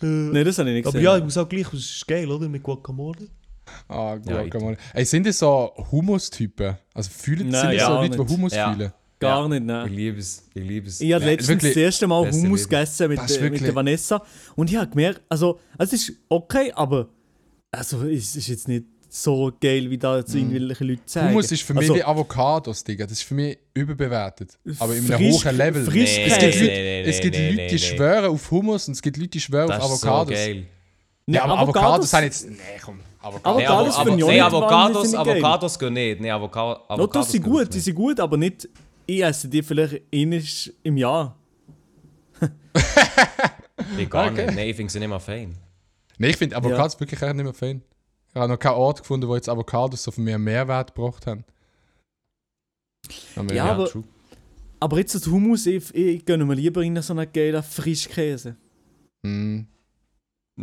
Nein, 0.00 0.44
das 0.44 0.58
habe 0.58 0.70
ich 0.70 0.76
nicht 0.76 0.86
aber 0.86 0.92
gesehen. 0.92 1.04
ja, 1.04 1.16
ich 1.16 1.24
muss 1.24 1.38
auch 1.38 1.48
gleich, 1.48 1.72
es 1.72 1.80
ist 1.96 2.06
geil, 2.06 2.30
oder? 2.30 2.48
Mit 2.48 2.62
Guacamole. 2.62 3.28
Ah, 3.88 4.16
Ja, 4.26 4.42
Guacamole. 4.42 4.76
Ey, 4.94 5.04
sind 5.04 5.26
das 5.26 5.38
so 5.38 5.72
Humus-Typen? 5.90 6.76
Also 6.94 7.10
fühlen 7.10 7.48
Nein, 7.50 7.60
sind 7.60 7.70
das 7.72 7.80
ja, 7.80 7.86
so 7.86 7.92
Leute, 7.94 8.10
die 8.16 8.18
nicht. 8.18 8.30
Humus 8.30 8.54
Ja. 8.54 8.72
fühlen? 8.72 8.92
Gar 9.18 9.42
Ja. 9.42 9.48
nicht, 9.48 9.60
Ich 9.60 9.64
nein. 9.66 9.92
liebe 9.94 10.18
es, 10.18 10.48
ich 10.52 10.64
liebe 10.64 10.88
es. 10.88 11.00
Ich 11.00 11.12
habe 11.12 11.24
letztens 11.24 11.48
wirklich. 11.48 11.74
das 11.74 11.82
erste 11.82 12.06
Mal 12.08 12.30
Hummus 12.30 12.42
Liebe. 12.42 12.68
gegessen 12.70 13.08
mit, 13.08 13.18
der- 13.30 13.50
mit 13.50 13.60
der 13.60 13.74
Vanessa. 13.74 14.22
Und 14.56 14.70
ich 14.70 14.76
habe 14.76 14.88
gemerkt, 14.90 15.20
also, 15.28 15.60
es 15.78 15.92
ist 15.92 16.12
okay, 16.28 16.72
aber 16.74 17.08
also, 17.70 18.02
es 18.04 18.34
ist 18.36 18.48
jetzt 18.48 18.66
nicht 18.68 18.84
so 19.08 19.52
geil, 19.60 19.88
wie 19.90 19.98
da 19.98 20.16
jetzt 20.16 20.34
irgendwelche 20.34 20.84
Leute 20.84 21.02
sagen. 21.06 21.28
Hummus 21.28 21.52
ist 21.52 21.62
für 21.62 21.74
mich 21.74 21.82
also, 21.82 21.94
wie 21.94 22.02
Avocados, 22.02 22.82
Digga. 22.82 23.04
Das 23.04 23.12
ist 23.12 23.22
für 23.24 23.34
mich 23.34 23.58
überbewertet. 23.74 24.58
Aber 24.78 24.94
in 24.96 25.04
einem 25.04 25.18
Frisch- 25.18 25.44
hohen 25.44 25.56
Level. 25.56 25.84
frisch- 25.84 26.18
es 26.18 26.38
gibt. 26.38 26.54
Leute, 26.54 26.58
Nee, 26.64 27.02
nee, 27.02 27.02
es 27.02 27.20
gibt 27.20 27.36
nee, 27.36 27.44
Leute 27.50 27.56
nee, 27.56 27.66
die 27.68 27.74
nee. 27.74 27.78
schwören 27.78 28.24
auf 28.24 28.50
Hummus 28.50 28.88
und 28.88 28.94
es 28.94 29.02
gibt 29.02 29.16
Leute, 29.18 29.28
die 29.28 29.40
schwören 29.40 29.68
Das 29.68 29.82
auf 29.82 29.92
ist 29.94 30.00
so 30.00 30.08
Avocados. 30.08 30.34
geil. 30.34 30.66
Nee, 31.26 31.36
ja, 31.36 31.44
aber 31.44 31.58
Avocados, 31.60 32.10
Avocados 32.10 32.10
sind 32.10 32.22
jetzt. 32.24 32.50
Nee, 32.50 32.56
komm. 32.84 32.98
Avocados. 33.22 33.44
Aber- 33.44 33.56
Nee, 33.56 33.66
Avocados 33.66 33.96
auch 33.96 34.04
nee, 34.04 34.32
nicht 34.32 34.42
Avocados. 34.42 35.14
Avocados 35.14 35.78
gehen 35.78 35.92
nicht. 35.92 36.20
Nee, 36.20 36.30
Avoca 36.30 36.60
No, 36.60 36.72
Avocados 36.88 37.26
das 37.26 37.32
sind 37.32 37.44
gehen 37.44 37.52
gut, 37.52 37.74
die 37.74 37.80
sind 37.80 37.94
gut, 37.94 38.20
aber 38.20 38.36
nicht. 38.36 38.68
Ich 39.06 39.22
esse 39.22 39.48
die 39.48 39.62
vielleicht 39.62 40.02
einmal 40.12 40.42
im 40.82 40.96
Jahr. 40.96 41.36
Ich 43.98 44.08
gar 44.08 44.30
Okay. 44.30 44.46
nicht. 44.46 44.54
Nein, 44.56 44.68
ich 44.68 44.76
finde 44.76 44.92
sie 44.92 44.98
nicht 45.00 45.08
mal 45.08 45.18
fein. 45.18 45.54
Nee, 46.18 46.28
ich 46.30 46.36
finde 46.36 46.56
Avocados 46.56 46.98
wirklich 47.00 47.20
echt 47.20 47.34
nicht 47.34 47.44
mehr 47.44 47.52
fein. 47.54 47.82
Ich 48.28 48.34
habe 48.36 48.48
noch 48.52 48.58
keinen 48.58 48.74
Ort 48.74 49.00
gefunden, 49.00 49.26
wo 49.28 49.34
jetzt 49.34 49.48
Avocados 49.48 50.02
so 50.02 50.10
für 50.10 50.20
mich 50.20 50.34
einen 50.34 50.44
Mehrwert 50.44 50.94
gebracht 50.94 51.26
haben. 51.26 51.44
Aber 53.36 53.52
Ja, 53.54 53.64
aber- 53.72 53.88
true. 53.88 54.04
Aber 54.80 54.98
jetzt 54.98 55.14
das 55.14 55.26
Hummus, 55.26 55.66
ich, 55.66 55.94
ich 55.94 56.24
gönne 56.24 56.44
mir 56.44 56.54
lieber 56.54 56.82
in 56.82 57.00
so 57.02 57.12
einen 57.12 57.30
geilen 57.32 57.62
Frischkäse. 57.62 58.56
Mm, 59.22 59.60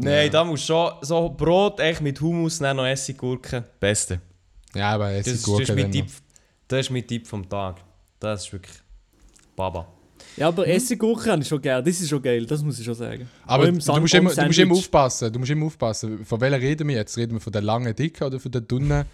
Nein, 0.02 0.26
Ja. 0.26 0.30
da 0.30 0.44
muss 0.44 0.64
schon 0.64 0.92
so 1.02 1.30
Brot 1.30 1.80
echt 1.80 2.02
mit 2.02 2.20
Hummus, 2.22 2.60
dann 2.60 2.78
noch 2.78 2.86
Essiggurken. 2.86 3.64
Beste. 3.80 4.20
ja, 4.76 4.92
aber 4.92 5.12
es 5.12 5.26
Das, 5.26 5.42
das, 5.44 5.60
ist 5.62 5.76
mein 5.76 5.92
Tipp, 5.92 6.08
das 6.68 6.80
ist 6.82 6.90
mein 6.92 7.06
Tipp 7.08 7.28
vom 7.28 7.48
Tag. 7.48 7.78
Das 8.20 8.46
ist 8.46 8.54
wirklich 8.54 8.76
Baba. 9.56 9.88
Ja, 10.38 10.48
aber 10.50 10.68
Essiggurken 10.68 11.32
habe 11.32 11.42
ich 11.42 11.48
schon 11.48 11.62
geil. 11.62 11.82
Das 11.84 12.00
ist 12.00 12.10
schon 12.10 12.22
geil, 12.22 12.46
das 12.46 12.62
muss 12.64 12.80
ich 12.80 12.86
schon 12.86 12.94
sagen. 12.94 13.28
Aber 13.46 13.66
du 13.66 13.74
musst, 13.74 13.88
immer, 14.14 14.34
du 14.34 14.46
musst 14.46 14.60
immer 14.60 14.76
aufpassen. 14.76 15.34
Du 15.34 15.40
musst 15.40 15.52
immer 15.52 15.66
aufpassen. 15.66 16.26
Von 16.26 16.40
welcher 16.42 16.60
reden 16.62 16.88
wir 16.88 16.96
jetzt? 16.96 17.18
Reden 17.18 17.34
wir 17.34 17.40
von 17.42 17.52
der 17.52 17.62
langen, 17.62 17.94
dicken 17.96 18.24
oder 18.24 18.40
von 18.40 18.52
der 18.52 18.62
dünnen, 18.62 19.06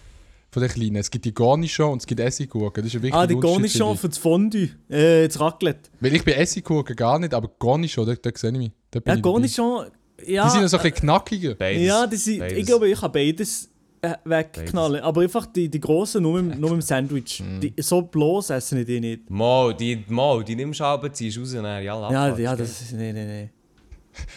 von 0.51 0.61
der 0.61 0.69
kleinen? 0.69 0.97
Es 0.97 1.09
gibt 1.09 1.25
die 1.25 1.33
Garnichon 1.33 1.93
und 1.93 2.01
es 2.01 2.05
gibt 2.05 2.19
Essiggurken. 2.19 2.83
Das 2.83 2.93
ist 2.93 2.99
ein 2.99 3.03
wichtiger 3.03 3.21
Ah, 3.21 3.27
die 3.27 3.35
finde 3.39 3.95
für 3.97 4.09
das 4.09 4.17
Fondue, 4.17 4.69
äh, 4.89 5.27
das 5.27 5.39
Raclette. 5.39 5.89
ich. 5.95 6.03
Weil 6.03 6.15
ich 6.15 6.25
bei 6.25 6.33
Essiggurken 6.33 6.95
gar 6.95 7.17
nicht, 7.17 7.33
aber 7.33 7.49
Garnichon, 7.59 8.05
da, 8.05 8.13
da 8.15 8.29
sehe 8.35 8.51
ich 8.51 8.57
mich. 8.57 8.71
Da 8.91 8.99
bin 8.99 9.11
Ja, 9.11 9.15
ich 9.15 9.21
dabei. 9.21 9.91
Ja. 10.25 10.45
Die 10.45 10.51
sind 10.51 10.61
ja 10.61 10.67
so 10.67 10.77
ein 10.77 10.83
bisschen 10.83 10.99
knackiger. 10.99 11.55
Beides. 11.55 11.81
ja, 11.83 12.07
die 12.07 12.15
sind, 12.15 12.39
Beides. 12.39 12.57
ich 12.57 12.65
glaube, 12.65 12.89
ich 12.89 13.01
habe 13.01 13.19
beides 13.19 13.69
äh, 14.01 14.13
wegknallen. 14.23 15.01
Aber 15.01 15.21
einfach 15.21 15.45
die, 15.45 15.69
die 15.69 15.79
grossen 15.79 16.23
nur 16.23 16.41
mit, 16.41 16.59
nur 16.59 16.71
mit 16.71 16.79
dem 16.79 16.81
Sandwich. 16.81 17.41
Mhm. 17.41 17.59
Die, 17.61 17.73
so 17.77 18.01
bloß 18.01 18.51
essen 18.51 18.79
ich 18.79 18.85
die 18.85 18.99
nicht. 18.99 19.29
Mal, 19.29 19.73
die, 19.75 20.03
mal, 20.07 20.43
die 20.43 20.55
nimmst 20.55 20.79
du 20.79 20.83
aber, 20.83 21.11
ziehst 21.11 21.37
raus 21.37 21.53
und 21.53 21.63
dann, 21.63 21.83
ja, 21.83 21.99
Ja, 21.99 22.03
abklatsch, 22.05 22.39
ja, 22.39 22.55
gell? 22.55 22.65
das 22.65 22.81
ist. 22.81 22.93
Nee, 22.93 23.11
nee, 23.13 23.25
nee. 23.25 23.49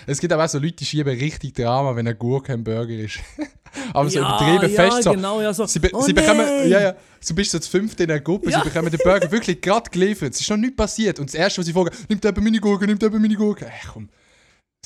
Es 0.07 0.19
gibt 0.21 0.33
aber 0.33 0.45
auch 0.45 0.49
so 0.49 0.59
Leute, 0.59 0.75
die 0.75 0.85
schieben 0.85 1.17
richtig 1.17 1.55
Drama, 1.55 1.95
wenn 1.95 2.09
ein 2.09 2.19
Gurke 2.19 2.53
ein 2.53 2.65
Burger 2.65 2.95
ist. 2.95 3.21
aber 3.93 4.11
so 4.11 4.19
ja, 4.19 4.27
übertrieben 4.27 4.75
ja, 4.75 4.83
fest. 4.91 5.03
So. 5.05 5.13
genau, 5.13 5.41
ja, 5.41 5.53
so. 5.55 5.67
Sie, 5.67 5.79
be 5.79 5.91
oh, 5.93 6.03
sie 6.03 6.13
bekommen, 6.13 6.45
ja, 6.69 6.81
ja, 6.81 6.95
du 7.27 7.35
bist 7.35 7.53
so 7.53 7.59
zu 7.61 7.71
fünft 7.71 8.01
in 8.01 8.11
einer 8.11 8.21
Gruppe, 8.21 8.51
Ja. 8.51 8.59
sie 8.59 8.69
bekommen 8.69 8.91
den 8.91 8.99
Burger 9.03 9.31
wirklich 9.31 9.61
gerade 9.61 9.89
geliefert. 9.91 10.35
Es 10.35 10.41
ist 10.41 10.51
noch 10.51 10.57
nichts 10.57 10.77
passiert. 10.77 11.21
Und 11.21 11.29
das 11.29 11.35
Erste, 11.35 11.61
was 11.61 11.67
sie 11.67 11.73
fragen, 11.73 11.91
nimmt 12.09 12.25
jemand 12.25 12.43
meine 12.45 12.59
Gurke, 12.59 12.87
nimmt 12.87 13.03
jemand 13.03 13.23
meine 13.23 13.37
Gurke. 13.37 13.67
Ey, 13.67 13.89
komm. 13.93 14.09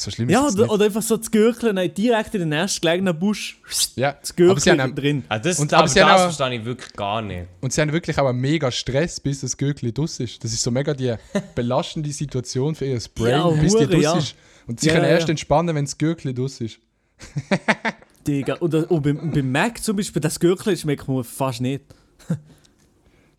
So 0.02 0.10
schlimm 0.10 0.28
Ja, 0.28 0.46
ist 0.48 0.58
das 0.58 0.64
oder, 0.64 0.72
oder 0.74 0.84
einfach 0.86 1.02
so 1.02 1.16
zu 1.16 1.30
gürkeln, 1.30 1.76
direkt 1.94 2.34
in 2.34 2.40
den 2.40 2.48
nächstgelegenen 2.48 3.16
Busch. 3.18 3.60
Ja, 3.94 4.12
Das 4.12 4.18
aber 4.18 4.26
sie, 4.26 4.34
Gürkeln 4.34 4.80
haben, 4.80 4.94
drin. 4.94 5.24
Ah, 5.28 5.38
das, 5.38 5.58
Und- 5.60 5.72
aber 5.72 5.80
aber 5.84 5.88
sie 5.88 6.00
das 6.00 6.08
haben 6.08 6.32
verstehe 6.34 6.58
ich 6.58 6.64
wirklich 6.64 6.92
gar 6.94 7.22
nicht. 7.22 7.46
und 7.60 7.72
sie 7.72 7.80
haben 7.80 7.92
wirklich 7.92 8.18
auch 8.18 8.26
einen 8.26 8.40
mega 8.40 8.70
Stress, 8.72 9.20
bis 9.20 9.40
das 9.42 9.56
Gürkli 9.56 9.92
draus 9.92 10.18
ist. 10.18 10.42
Das 10.42 10.52
ist 10.52 10.62
so 10.62 10.70
mega 10.70 10.92
die 10.94 11.14
belastende 11.54 12.10
Situation 12.10 12.74
für 12.74 12.86
ihr 12.86 13.00
Brain, 13.14 13.30
Ja, 13.30 13.48
bis 13.50 13.76
die 13.76 13.86
draus 13.86 14.02
ja. 14.02 14.18
ist. 14.18 14.34
Und 14.66 14.80
sie 14.80 14.88
Ja, 14.88 14.94
können 14.94 15.04
ja, 15.06 15.10
erst 15.12 15.28
ja. 15.28 15.32
entspannen, 15.32 15.74
wenn 15.74 15.84
das 15.84 15.96
Gürkli 15.96 16.34
draus 16.34 16.60
ist. 16.60 16.78
Digga. 18.26 18.56
Oder, 18.60 18.90
und 18.90 19.02
beim, 19.02 19.30
beim 19.30 19.50
Mac 19.52 19.82
zum 19.82 19.96
Beispiel, 19.96 20.20
das 20.20 20.38
Gürkchen 20.40 20.76
schmeckt 20.76 21.08
mir 21.08 21.22
fast 21.24 21.60
nicht. 21.60 21.82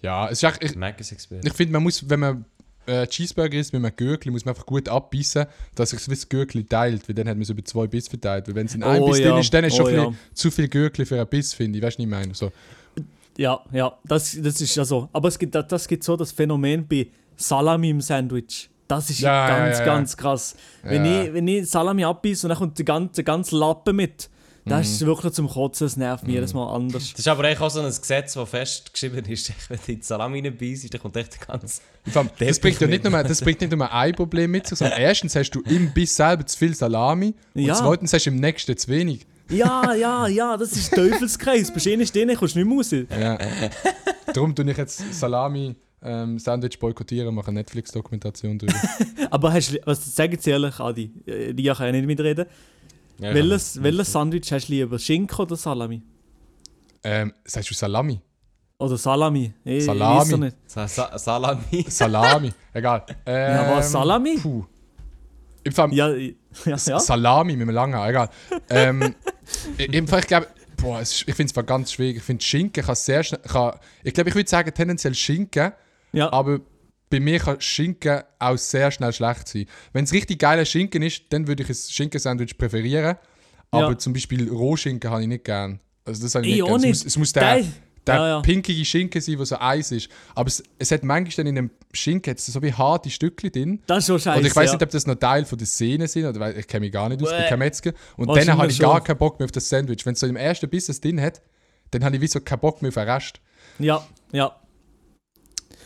Ja, 0.02 0.26
es 0.28 0.34
ist 0.34 0.44
echt, 0.44 0.64
ich, 0.64 0.76
Mac 0.76 1.00
ist 1.00 1.12
Expert. 1.14 1.46
ich 1.46 1.54
finde, 1.54 1.72
man 1.74 1.84
muss, 1.84 2.10
wenn 2.10 2.20
man 2.20 2.46
äh, 2.86 3.08
Cheeseburger 3.08 3.58
isst 3.58 3.74
mit 3.74 3.84
einem 3.84 3.96
Gürkli, 3.96 4.32
muss 4.32 4.46
man 4.46 4.54
einfach 4.54 4.66
gut 4.66 4.90
abbissen, 4.90 5.46
dass 5.76 5.92
sich 5.92 6.06
das 6.06 6.30
Gürkli 6.30 6.64
teilt, 6.64 7.08
weil 7.08 7.16
dann 7.16 7.28
hat 7.28 7.38
man 7.38 7.46
so 7.46 7.54
über 7.54 7.64
zwei 7.66 7.88
Biss 7.88 8.08
verteilt. 8.08 8.48
Weil 8.48 8.56
wenn 8.56 8.66
es 8.66 8.76
in 8.76 8.84
einem 8.84 9.04
Oh 9.04 9.08
Biss 9.08 9.20
ja, 9.20 9.30
drin 9.30 9.40
ist, 9.40 9.54
dann 9.54 9.64
ist 9.64 9.76
schon 9.76 9.86
oh 9.86 9.90
ein 9.90 9.96
ja. 9.96 10.14
zu 10.34 10.52
viel 10.52 10.68
Gürkli 10.68 11.06
für 11.06 11.16
einen 11.16 11.28
Biss, 11.28 11.54
finde 11.54 11.80
ich. 11.80 11.84
Weißt 11.86 11.98
du, 11.98 12.04
was 12.04 12.06
ich 12.06 12.12
meine? 12.12 12.34
So. 12.34 12.52
Ja, 13.38 13.60
ja, 13.72 13.98
das, 14.06 14.38
das 14.40 14.62
ist 14.62 14.76
ja 14.76 14.86
so. 14.86 15.10
Aber 15.12 15.28
es 15.28 15.40
gibt, 15.40 15.56
das 15.56 15.88
gibt 15.88 16.04
so 16.04 16.16
das 16.16 16.32
Phänomen 16.32 16.88
bei 16.88 17.08
Salami 17.36 17.90
im 17.90 18.02
Sandwich. 18.02 18.70
Das 18.88 19.10
ist 19.10 19.22
Ja, 19.22 19.48
ganz, 19.48 19.80
ja, 19.80 19.86
ja. 19.86 19.94
ganz 19.94 20.18
krass. 20.18 20.56
Wenn, 20.84 21.06
ich, 21.06 21.34
wenn 21.34 21.48
ich 21.48 21.70
Salami 21.70 22.04
abbeiße 22.04 22.46
und 22.46 22.50
dann 22.50 22.58
kommt 22.58 22.78
der 22.78 22.86
ganze, 22.86 23.16
der 23.16 23.24
ganze 23.24 23.58
Lappen 23.58 23.96
mit, 23.96 24.30
das 24.66 24.88
Mhm. 24.88 24.94
ist 24.94 25.06
wirklich 25.06 25.34
zum 25.34 25.50
Kotzen, 25.50 25.86
das 25.86 25.98
nervt 25.98 26.24
mich 26.26 26.36
jedes 26.36 26.54
Mal 26.54 26.74
anders. 26.74 27.10
Das 27.12 27.20
ist 27.20 27.28
aber 27.28 27.44
eigentlich 27.46 27.60
auch 27.60 27.70
so 27.70 27.80
ein 27.82 27.86
Gesetz, 27.88 28.34
das 28.34 28.50
festgeschrieben 28.50 29.26
ist. 29.26 29.52
Wenn 29.70 29.80
du 29.86 29.92
in 29.92 30.00
die 30.00 30.06
Salami 30.06 30.40
reinbeißt, 30.40 30.94
dann 30.94 31.02
kommt 31.02 31.18
echt 31.18 31.40
der 31.40 31.48
ganze... 31.48 31.82
Allem, 32.14 32.30
Das 32.40 32.60
bringt 32.60 32.80
ja 32.80 32.88
nicht 32.88 33.04
nur, 33.04 33.24
das 33.24 33.42
bringt 33.42 33.62
nicht 33.62 33.72
nur 33.76 33.92
ein 33.92 34.14
Problem 34.16 34.52
mit 34.52 34.68
sich, 34.68 34.78
sondern 34.78 35.00
erstens 35.00 35.36
hast 35.36 35.52
du 35.52 35.62
im 35.62 35.92
Biss 35.94 36.16
selber 36.16 36.46
zu 36.46 36.58
viel 36.58 36.74
Salami 36.76 37.34
und 37.54 37.62
Ja. 37.62 37.76
zweitens 37.76 38.14
hast 38.14 38.26
du 38.26 38.30
im 38.30 38.38
nächsten 38.38 38.78
zu 38.78 38.88
wenig. 38.90 39.26
Ja, 39.50 39.94
ja, 39.94 40.28
ja, 40.28 40.56
das 40.58 40.72
ist 40.72 40.94
Teufelskreis. 40.94 41.72
Bist 41.72 41.86
du 41.86 41.98
nicht 41.98 42.16
drin, 42.16 42.34
kommst 42.36 42.56
du 42.56 42.60
nicht 42.60 42.68
mehr 42.68 42.78
raus. 42.78 42.92
Ja. 43.20 43.38
Darum 44.34 44.56
tue 44.56 44.70
ich 44.72 44.78
jetzt 44.78 45.14
Salami 45.14 45.76
ähm, 46.02 46.40
Sandwich 46.40 46.80
boykottieren, 46.80 47.34
mache 47.36 47.48
eine 47.48 47.60
Netflix-Dokumentation 47.60 48.58
drüber. 48.60 48.74
Aber 49.32 49.54
hast, 49.54 49.74
du- 49.74 49.80
was, 49.86 50.16
sag 50.16 50.32
jetzt 50.32 50.48
ehrlich, 50.48 50.80
Adi, 50.80 51.12
äh, 51.28 51.52
Lia 51.52 51.76
kann 51.76 51.88
ja 51.88 51.92
nicht 51.94 52.06
mitreden. 52.08 52.46
Ja, 53.20 53.34
Welches, 53.34 53.82
welches 53.82 54.12
Sandwich 54.12 54.52
hast 54.52 54.68
du 54.68 54.74
lieber? 54.74 54.98
Schinken 55.00 55.38
oder 55.40 55.56
Salami? 55.56 56.02
ähm, 57.04 57.34
sagst 57.46 57.70
du 57.70 57.74
Salami? 57.74 58.20
Oder 58.80 58.98
Salami? 58.98 59.54
Ich, 59.64 59.78
ich 59.80 59.86
Salami. 59.86 60.20
weiß 60.22 60.30
doch 60.30 60.38
nicht. 60.38 60.58
Sa 60.66 60.88
Sa 60.88 61.18
Salami. 61.18 61.86
Salami, 61.88 62.52
egal. 62.74 63.06
Ähm, 63.26 63.56
Ja, 63.56 63.76
was, 63.78 63.92
Salami? 63.92 64.38
Puh. 64.42 64.66
Im 65.64 65.72
Fall, 65.72 65.94
Ja, 65.94 66.10
ja, 66.16 66.34
ja. 66.66 67.00
Salami 67.00 67.54
mit 67.54 67.62
einem 67.68 67.76
langen 67.76 67.96
Haar, 67.96 68.10
egal. 68.10 68.30
ähm, 68.70 69.16
im 69.78 70.08
Fall, 70.08 70.20
ich 70.22 70.28
glaube, 70.28 70.48
boah, 70.78 71.02
ich 71.02 71.24
finde 71.26 71.54
es 71.56 71.66
ganz 71.66 71.92
schwierig. 71.92 72.18
Ich 72.18 72.24
finde, 72.24 72.44
Schinken 72.44 72.84
kann 72.84 72.96
sehr 72.96 73.24
schnell. 73.24 73.42
Kann, 73.42 73.74
ich 74.04 74.14
glaube, 74.14 74.30
ich 74.30 74.36
würde 74.36 74.50
sagen, 74.50 74.74
tendenziell 74.74 75.14
Schinken, 75.14 75.72
ja. 76.12 76.32
aber 76.34 76.60
bei 77.14 77.20
mir 77.20 77.38
kann 77.40 77.62
Schinken 77.62 78.24
auch 78.40 78.58
sehr 78.58 78.90
schnell 78.90 79.14
schlecht 79.14 79.48
sein. 79.48 79.66
Wenn 79.94 80.04
es 80.06 80.14
richtig 80.14 80.40
geiler 80.40 80.66
Schinken 80.66 81.04
ist, 81.04 81.26
dann 81.30 81.48
würde 81.48 81.62
ich 81.62 81.70
ein 81.70 81.76
Schinkensandwich 81.76 82.58
präferieren. 82.58 83.18
Aber 83.70 83.92
Ja. 83.92 83.98
zum 84.00 84.14
Beispiel 84.14 84.50
Rohschinken 84.50 85.12
habe 85.12 85.22
ich 85.22 85.28
nicht 85.28 85.44
gern. 85.44 85.80
Also 86.06 86.24
das 86.24 86.34
habe 86.34 86.46
ich 86.48 86.54
Ich 86.54 86.58
nicht 86.62 86.66
gern. 86.68 86.76
Es 86.78 86.82
nicht. 86.82 86.90
muss, 86.90 87.06
es 87.06 87.18
muss 87.18 87.34
der, 87.34 87.64
Der- 88.08 88.16
Ja, 88.16 88.28
ja. 88.28 88.42
pinkige 88.42 88.84
Schinken 88.84 89.22
sein, 89.22 89.38
der 89.38 89.46
so 89.46 89.58
Eis 89.60 89.92
ist. 89.92 90.10
Aber 90.34 90.48
es, 90.48 90.62
es 90.80 90.92
hat 90.92 91.04
manchmal 91.04 91.46
dann 91.46 91.48
in 91.48 91.58
einem 91.60 91.70
Schinken 91.94 92.36
so 92.36 92.62
wie 92.64 92.74
harte 92.74 93.10
Stückchen 93.12 93.52
drin. 93.52 93.82
Das 93.86 94.00
ist 94.00 94.08
schon 94.08 94.20
scheiße. 94.20 94.40
Oder 94.40 94.48
ich 94.48 94.56
weiß 94.56 94.66
ja. 94.72 94.74
nicht, 94.74 94.84
ob 94.84 94.90
das 94.90 95.06
noch 95.08 95.16
Teil 95.16 95.46
von 95.46 95.58
der 95.58 95.68
Szene 95.68 96.08
sind, 96.08 96.26
oder 96.26 96.58
ich 96.58 96.68
kenne 96.68 96.82
mich 96.82 96.92
gar 96.92 97.08
nicht 97.10 97.22
aus, 97.22 97.32
ich 97.32 97.38
bin 97.38 97.46
kein 97.48 97.60
Metzger. 97.60 97.94
Und 98.18 98.28
dann 98.36 98.58
habe 98.58 98.70
ich 98.72 98.80
gar 98.80 98.96
schon. 98.98 99.04
keinen 99.06 99.18
Bock 99.20 99.40
mehr 99.40 99.46
auf 99.46 99.52
das 99.52 99.70
Sandwich. 99.70 100.04
Wenn 100.06 100.14
es 100.16 100.20
so 100.20 100.26
im 100.28 100.36
ersten 100.36 100.68
Biss 100.70 100.88
das 100.88 101.00
drin 101.00 101.22
hat, 101.22 101.42
dann 101.92 102.04
habe 102.04 102.16
ich 102.16 102.22
wie 102.24 102.28
so 102.28 102.42
keinen 102.42 102.60
Bock 102.60 102.82
mehr 102.82 102.90
auf 102.90 102.96
den 102.96 103.08
Rest. 103.08 103.40
Ja, 103.80 104.04
ja. 104.32 104.54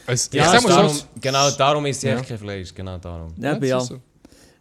Es, 0.08 0.30
Ja, 0.32 0.46
ich 0.46 0.50
sag 0.62 0.63
mal 0.63 0.70
darum, 0.76 0.89
so, 0.93 1.04
genau 1.20 1.52
darum 1.52 1.86
ist 1.86 2.02
sie 2.02 2.08
Ja. 2.08 2.17
echt 2.17 2.30
kein 2.30 2.38
Fleisch. 2.39 2.74
Genau 2.74 2.98
darum. 2.98 3.34
Ja, 3.38 3.56
das 3.60 3.70
ja. 3.70 3.80
so. 3.80 4.02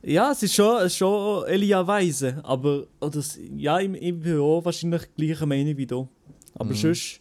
ja 0.02 0.32
es 0.32 0.42
ist 0.42 0.54
schon, 0.54 0.78
es 0.78 0.86
ist 0.86 0.96
schon 0.98 1.46
Elia 1.46 1.86
Weise. 1.86 2.40
Aber 2.42 2.84
oder, 3.00 3.22
ja, 3.56 3.78
ich, 3.78 3.90
ich 3.94 4.20
bin 4.20 4.38
auch 4.40 4.64
wahrscheinlich 4.64 5.02
gleicher 5.16 5.46
Meinung 5.46 5.76
wie 5.76 5.86
du. 5.86 6.08
Aber 6.54 6.70
Mhm. 6.70 6.74
sonst. 6.74 7.20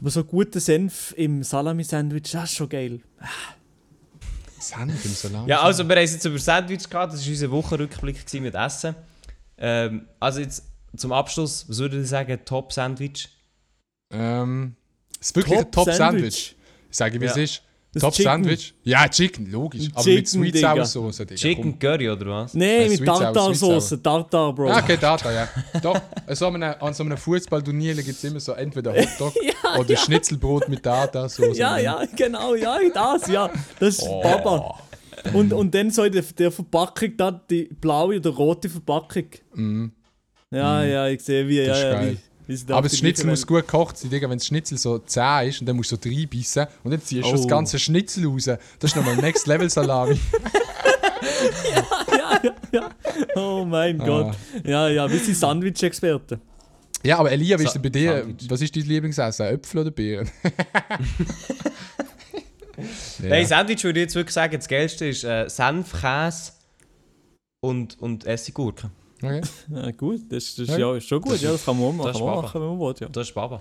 Aber 0.00 0.10
so 0.10 0.24
guter 0.24 0.58
Senf 0.60 1.14
im 1.16 1.42
Salami-Sandwich, 1.42 2.30
das 2.32 2.44
ist 2.50 2.56
schon 2.56 2.68
geil. 2.68 3.00
Senf 4.58 5.04
im 5.04 5.10
Salat. 5.12 5.48
Ja, 5.48 5.62
also 5.62 5.86
wir 5.88 5.96
haben 5.96 6.02
es 6.04 6.12
jetzt 6.12 6.24
über 6.24 6.38
Sandwich 6.38 6.88
gehabt. 6.88 7.12
Das 7.12 7.24
war 7.24 7.30
unser 7.30 7.50
Wochenrückblick 7.50 8.24
mit 8.40 8.54
Essen. 8.54 8.94
Ähm, 9.58 10.06
also 10.20 10.40
jetzt 10.40 10.64
zum 10.96 11.12
Abschluss, 11.12 11.68
was 11.68 11.78
würdet 11.78 12.00
ihr 12.00 12.06
sagen, 12.06 12.38
Top-Sandwich? 12.44 13.28
Ähm, 14.12 14.76
es 15.20 15.28
ist 15.28 15.36
wirklich 15.36 15.58
ein 15.58 15.70
Top-Sandwich. 15.70 16.56
Ich 16.92 16.96
sage, 16.98 17.20
wie 17.20 17.24
es 17.24 17.34
Ja. 17.36 17.42
ist. 17.42 17.62
Das 17.94 18.02
Top-Sandwich. 18.04 18.72
Ja, 18.84 19.06
Chicken, 19.06 19.50
logisch. 19.50 19.88
Aber 19.92 20.02
Chicken, 20.02 20.40
mit 20.40 20.54
Sweet. 20.56 20.58
Sour 20.62 20.84
Sauce, 20.86 21.16
Digga. 21.18 21.34
Chicken 21.34 21.78
Curry 21.78 22.08
oder 22.08 22.24
was? 22.26 22.54
Nein, 22.54 22.68
Äh, 22.68 22.88
mit 22.88 23.04
Tartar-Sauce. 23.04 23.88
Sweet 23.90 24.02
Tartar, 24.04 24.54
Bro. 24.54 24.70
Ah, 24.70 24.78
okay, 24.78 24.96
Data, 24.98 25.30
ja. 25.30 25.46
Doch, 25.82 26.00
an 26.26 26.34
so 26.34 26.46
einem, 26.46 26.62
an 26.80 26.94
so 26.94 27.02
einem 27.04 27.18
Fußballturnier 27.18 27.94
gibt 27.96 28.08
es 28.08 28.24
immer 28.24 28.40
so 28.40 28.52
entweder 28.52 28.94
Hotdog 28.94 29.34
oder 29.78 29.96
Schnitzelbrot 29.96 30.70
mit 30.70 30.86
Data. 30.86 31.28
So, 31.28 31.52
Ja, 31.52 31.76
ja, 31.78 32.02
genau, 32.16 32.54
ja, 32.54 32.78
das, 32.94 33.26
ja. 33.26 33.50
Das 33.78 33.98
ist 33.98 34.02
Oh. 34.08 34.22
Baba. 34.22 34.78
Und, 35.34 35.52
und 35.52 35.74
dann 35.74 35.90
so 35.90 36.04
in 36.04 36.12
der, 36.12 36.22
der 36.22 36.50
Verpackung, 36.50 37.14
da 37.18 37.30
die 37.30 37.64
blaue 37.64 38.16
oder 38.16 38.30
rote 38.30 38.70
Verpackung. 38.70 39.26
Ja, 40.50 40.82
ja, 40.84 41.08
ich 41.08 41.20
sehe, 41.22 41.46
wie. 41.48 41.58
Das 41.58 41.66
ja, 41.66 41.74
ist 41.74 41.82
ja, 41.82 41.92
geil. 41.92 42.12
wie, 42.12 42.31
Aber 42.68 42.82
das 42.82 42.98
Schnitzel 42.98 43.26
muss 43.26 43.46
gut 43.46 43.60
gekocht 43.62 43.96
sein, 43.98 44.10
Digga. 44.10 44.28
Wenn 44.28 44.38
das 44.38 44.46
Schnitzel 44.46 44.76
so 44.78 44.98
zäh 44.98 45.48
ist 45.48 45.60
und 45.60 45.66
dann 45.68 45.76
musst 45.76 45.92
du 45.92 45.96
so 45.96 46.08
reinbissen 46.08 46.66
und 46.82 46.90
dann 46.90 47.00
ziehst 47.00 47.24
du 47.24 47.28
Oh. 47.28 47.36
das 47.36 47.46
ganze 47.48 47.78
Schnitzel 47.78 48.26
raus. 48.26 48.44
Das 48.44 48.58
ist 48.90 48.96
nochmal 48.96 49.16
Next 49.16 49.46
Level 49.46 49.70
Salami. 49.70 50.18
ja, 51.72 52.40
ja, 52.42 52.54
ja. 52.72 52.90
Oh 53.36 53.64
mein 53.64 54.00
Ah. 54.00 54.04
Gott. 54.06 54.34
Ja, 54.64 54.88
ja, 54.88 55.10
wir 55.10 55.18
sind 55.18 55.36
Sandwich-Experten. 55.36 56.40
Ja, 57.04 57.18
aber 57.18 57.32
Elia, 57.32 57.58
wie 57.58 57.64
ist 57.64 57.72
denn 57.72 57.82
bei 57.82 57.88
dir? 57.88 58.18
Sandwich. 58.22 58.50
Was 58.50 58.60
ist 58.60 58.76
dein 58.76 58.82
Lieblingsessen? 58.84 59.46
Äpfel 59.46 59.80
oder 59.80 59.90
Beeren? 59.90 60.30
ja. 63.22 63.28
Nein, 63.28 63.46
Sandwich 63.46 63.82
würde 63.84 64.00
ich 64.00 64.04
jetzt 64.04 64.14
wirklich 64.14 64.34
sagen, 64.34 64.56
das 64.56 64.68
Geilste 64.68 65.06
ist 65.06 65.24
äh, 65.24 65.48
Senf, 65.48 65.92
Käse 66.00 66.52
und, 67.60 67.98
und 68.00 68.24
Essiggurke. 68.26 68.90
Okay. 69.22 69.40
Ja, 69.74 69.90
gut, 69.92 70.20
das, 70.30 70.54
das 70.56 70.68
ist 70.68 70.78
Ja. 70.78 70.94
ja 70.94 71.00
schon 71.00 71.20
gut. 71.20 71.40
Ja, 71.40 71.52
das 71.52 71.64
kann 71.64 71.78
man 71.78 71.86
auch 71.88 71.92
machen, 71.92 72.06
Das 72.06 72.16
ist 72.16 72.20
kann 72.20 72.26
man 72.30 72.42
machen 72.42 72.60
wenn 72.60 72.68
man 72.68 72.78
will. 72.80 72.94
Ja, 73.00 73.08
Das 73.08 73.28
ist 73.28 73.34
Baba. 73.34 73.60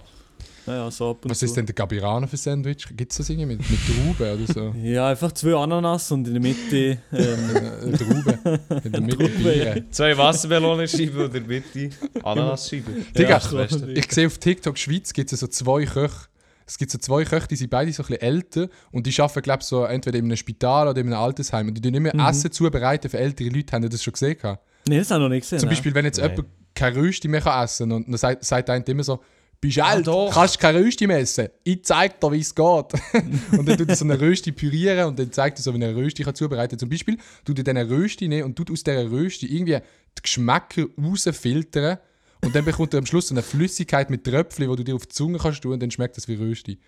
ja, 0.68 0.92
so 0.92 1.10
ab 1.12 1.24
und 1.26 1.32
Was 1.32 1.40
zu. 1.40 1.46
ist 1.46 1.56
denn 1.58 1.66
der 1.66 1.74
Gabirano 1.76 2.28
für 2.28 2.38
Sandwich? 2.38 2.86
Gibt 2.96 3.12
es 3.12 3.18
das 3.18 3.30
irgendwie 3.30 3.56
mit, 3.56 3.70
mit 3.70 3.80
Trauben 3.86 4.42
oder 4.44 4.54
so? 4.54 4.74
Ja, 4.84 5.08
einfach 5.10 5.32
zwei 5.34 5.56
Ananas 5.56 6.12
und 6.12 6.28
in 6.28 6.34
der 6.34 6.42
Mitte. 6.42 6.98
Ähm, 7.12 7.94
Äh, 7.94 7.98
Trauben. 7.98 8.60
In 8.86 8.92
der 8.92 9.02
Mitte 9.02 9.30
Bieren. 9.30 9.86
Zwei 9.92 10.18
Wassermelonenscheiben 10.18 11.18
und 11.26 11.36
in 11.36 11.48
der 11.48 11.62
Mitte 11.62 11.90
Ananasscheiben. 12.24 13.06
Digga, 13.18 13.30
Ja, 13.40 13.66
das. 13.66 13.82
Ich 13.82 14.12
sehe 14.12 14.28
auf 14.28 14.38
TikTok 14.38 14.78
Schweiz 14.78 15.14
gibt 15.14 15.32
es 15.34 15.40
so 15.40 15.48
zwei 15.48 15.86
Köche. 15.86 16.28
Es 16.68 16.78
gibt 16.78 16.92
so 16.92 16.98
zwei 17.00 17.26
Köche, 17.26 17.48
die 17.50 17.56
sind 17.58 17.70
beide 17.70 17.92
so 17.92 18.02
ein 18.04 18.08
bisschen 18.08 18.22
älter 18.22 18.70
und 18.92 19.06
die 19.06 19.20
arbeiten, 19.22 19.42
glaube 19.42 19.60
ich, 19.62 19.68
so 19.68 19.84
entweder 19.84 20.20
in 20.20 20.26
einem 20.26 20.38
Spital 20.38 20.88
oder 20.88 21.02
in 21.02 21.08
einem 21.08 21.20
Altersheim. 21.22 21.68
Und 21.68 21.74
die 21.74 21.82
tun 21.82 21.94
immer 21.94 22.14
Essen 22.30 22.50
zubereiten 22.52 23.10
für 23.10 23.18
ältere 23.18 23.50
Leute. 23.50 23.74
Haben 23.74 23.84
ihr 23.84 23.90
das 23.90 24.02
schon 24.04 24.14
gesehen? 24.14 24.38
gehabt? 24.38 24.64
Nee, 24.88 24.98
das 24.98 25.12
habe 25.12 25.20
ich 25.22 25.24
noch 25.24 25.30
nicht 25.30 25.42
gesehen. 25.42 25.60
Zum 25.60 25.68
nein. 25.68 25.76
Beispiel, 25.76 25.94
wenn 25.96 26.06
jetzt 26.06 26.20
Nein. 26.20 26.30
jemand 26.32 26.48
keine 26.74 26.96
Rösti 26.96 27.28
mehr 27.28 27.42
kann 27.42 27.64
essen 27.66 27.90
kann 27.90 27.98
und 27.98 28.08
dann 28.10 28.18
sagt, 28.18 28.44
sagt 28.46 28.70
einer 28.70 28.88
immer 28.88 29.04
so, 29.04 29.20
bist 29.60 29.80
Ah, 29.80 29.86
alt, 29.90 30.08
doch. 30.08 30.32
kannst 30.34 30.58
keine 30.60 30.80
Rösti 30.80 31.06
mehr 31.06 31.20
essen. 31.20 31.50
Ich 31.64 31.84
zeig 31.84 32.20
dir, 32.20 32.32
wie 32.32 32.40
es 32.40 32.56
geht. 32.56 32.66
und 33.58 33.68
dann 33.68 33.78
tut 33.78 33.90
er 33.90 33.96
so 33.96 34.06
eine 34.06 34.20
Rösti 34.20 34.52
pürieren 34.52 35.06
und 35.10 35.20
dann 35.20 35.32
zeigt 35.32 35.60
er 35.60 35.62
so, 35.62 35.72
wie 35.74 35.84
eine 35.84 35.96
Rösti 35.96 36.24
kann 36.24 36.34
zubereiten 36.34 36.72
kann. 36.72 36.80
Zum 36.80 36.90
Beispiel 36.90 37.18
tut 37.46 37.60
er 37.60 37.64
diese 37.64 37.90
Rösti 37.90 38.28
nehmen 38.28 38.46
und 38.46 38.56
tut 38.56 38.72
aus 38.72 38.84
dieser 38.84 39.12
Rösti 39.12 39.46
irgendwie 39.56 39.78
die 40.18 40.22
Geschmäcker 40.24 40.86
rausfiltern 41.02 41.98
und 42.44 42.56
dann 42.56 42.66
bekommt 42.66 42.94
er 42.96 42.98
am 43.00 43.06
Schluss 43.06 43.28
so 43.28 43.36
eine 43.36 43.44
Flüssigkeit 43.44 44.10
mit 44.10 44.24
Tröpfchen, 44.24 44.68
die 44.70 44.76
du 44.78 44.84
dir 44.84 44.96
auf 44.96 45.06
die 45.06 45.10
Zunge 45.14 45.38
kannst 45.38 45.62
tun 45.62 45.74
und 45.74 45.80
dann 45.84 45.92
schmeckt 45.92 46.18
das 46.18 46.28
wie 46.28 46.36
Rösti. 46.36 46.80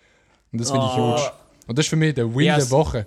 Und 0.50 0.60
das 0.60 0.70
finde 0.70 0.86
ich 0.86 0.92
Oh. 0.98 1.12
huge. 1.12 1.30
Und 1.66 1.78
das 1.78 1.86
ist 1.86 1.90
für 1.90 1.96
mich 1.96 2.14
der 2.14 2.34
Win 2.34 2.46
Yes. 2.46 2.56
der 2.68 2.70
Woche. 2.72 3.06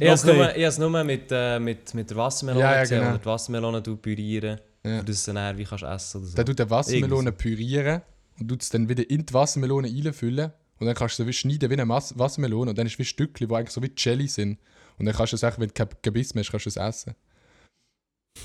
Ich 0.00 0.08
habe 0.08 0.54
es 0.54 0.78
nur, 0.78 0.90
nur 0.90 1.04
mit, 1.04 1.28
äh, 1.30 1.58
mit, 1.58 1.94
mit 1.94 2.10
der 2.10 2.16
Wassermelone 2.16 2.64
Ja, 2.64 2.74
ja, 2.74 2.80
gesehen, 2.82 2.98
genau. 3.00 3.10
oder 3.10 3.18
die 3.18 3.26
Wassermelone 3.26 3.80
pürieren, 3.82 4.60
Ja. 4.84 4.98
für 4.98 5.04
das 5.04 5.24
du 5.24 5.32
dann 5.32 5.58
wie 5.58 5.64
kannst 5.64 5.84
essen 5.84 6.18
oder 6.18 6.26
so. 6.26 6.36
Der 6.36 6.44
tut 6.44 6.60
eine 6.60 6.70
Wassermelone 6.70 7.32
pürieren 7.32 8.02
und 8.40 8.48
du 8.48 8.56
es 8.56 8.68
dann 8.70 8.88
wieder 8.88 9.08
in 9.08 9.24
die 9.26 9.32
Wassermelone 9.34 9.88
reinfüllen 9.88 10.52
und 10.78 10.86
dann 10.86 10.94
kannst 10.96 11.18
du 11.18 11.26
wie 11.26 11.32
schneiden 11.32 11.70
wie 11.70 11.74
eine 11.74 11.84
Mas 11.86 12.18
Wassermelone 12.18 12.70
und 12.70 12.78
dann 12.78 12.86
ist 12.86 12.94
es 12.94 12.98
wie 12.98 13.04
Stückchen, 13.04 13.48
die 13.48 13.54
eigentlich 13.54 13.70
so 13.70 13.82
wie 13.82 13.92
Jelly 13.96 14.26
sind. 14.28 14.58
Und 14.98 15.06
dann 15.06 15.14
kannst 15.14 15.32
du 15.32 15.36
es 15.36 15.44
auch, 15.44 15.58
wenn 15.58 15.68
du 15.68 15.74
kein 15.74 15.88
Gebiss 16.02 16.34
mehr 16.34 16.42
hast, 16.44 16.50
kannst 16.50 16.66
du 16.66 16.70
es 16.70 16.76
essen. 16.76 17.14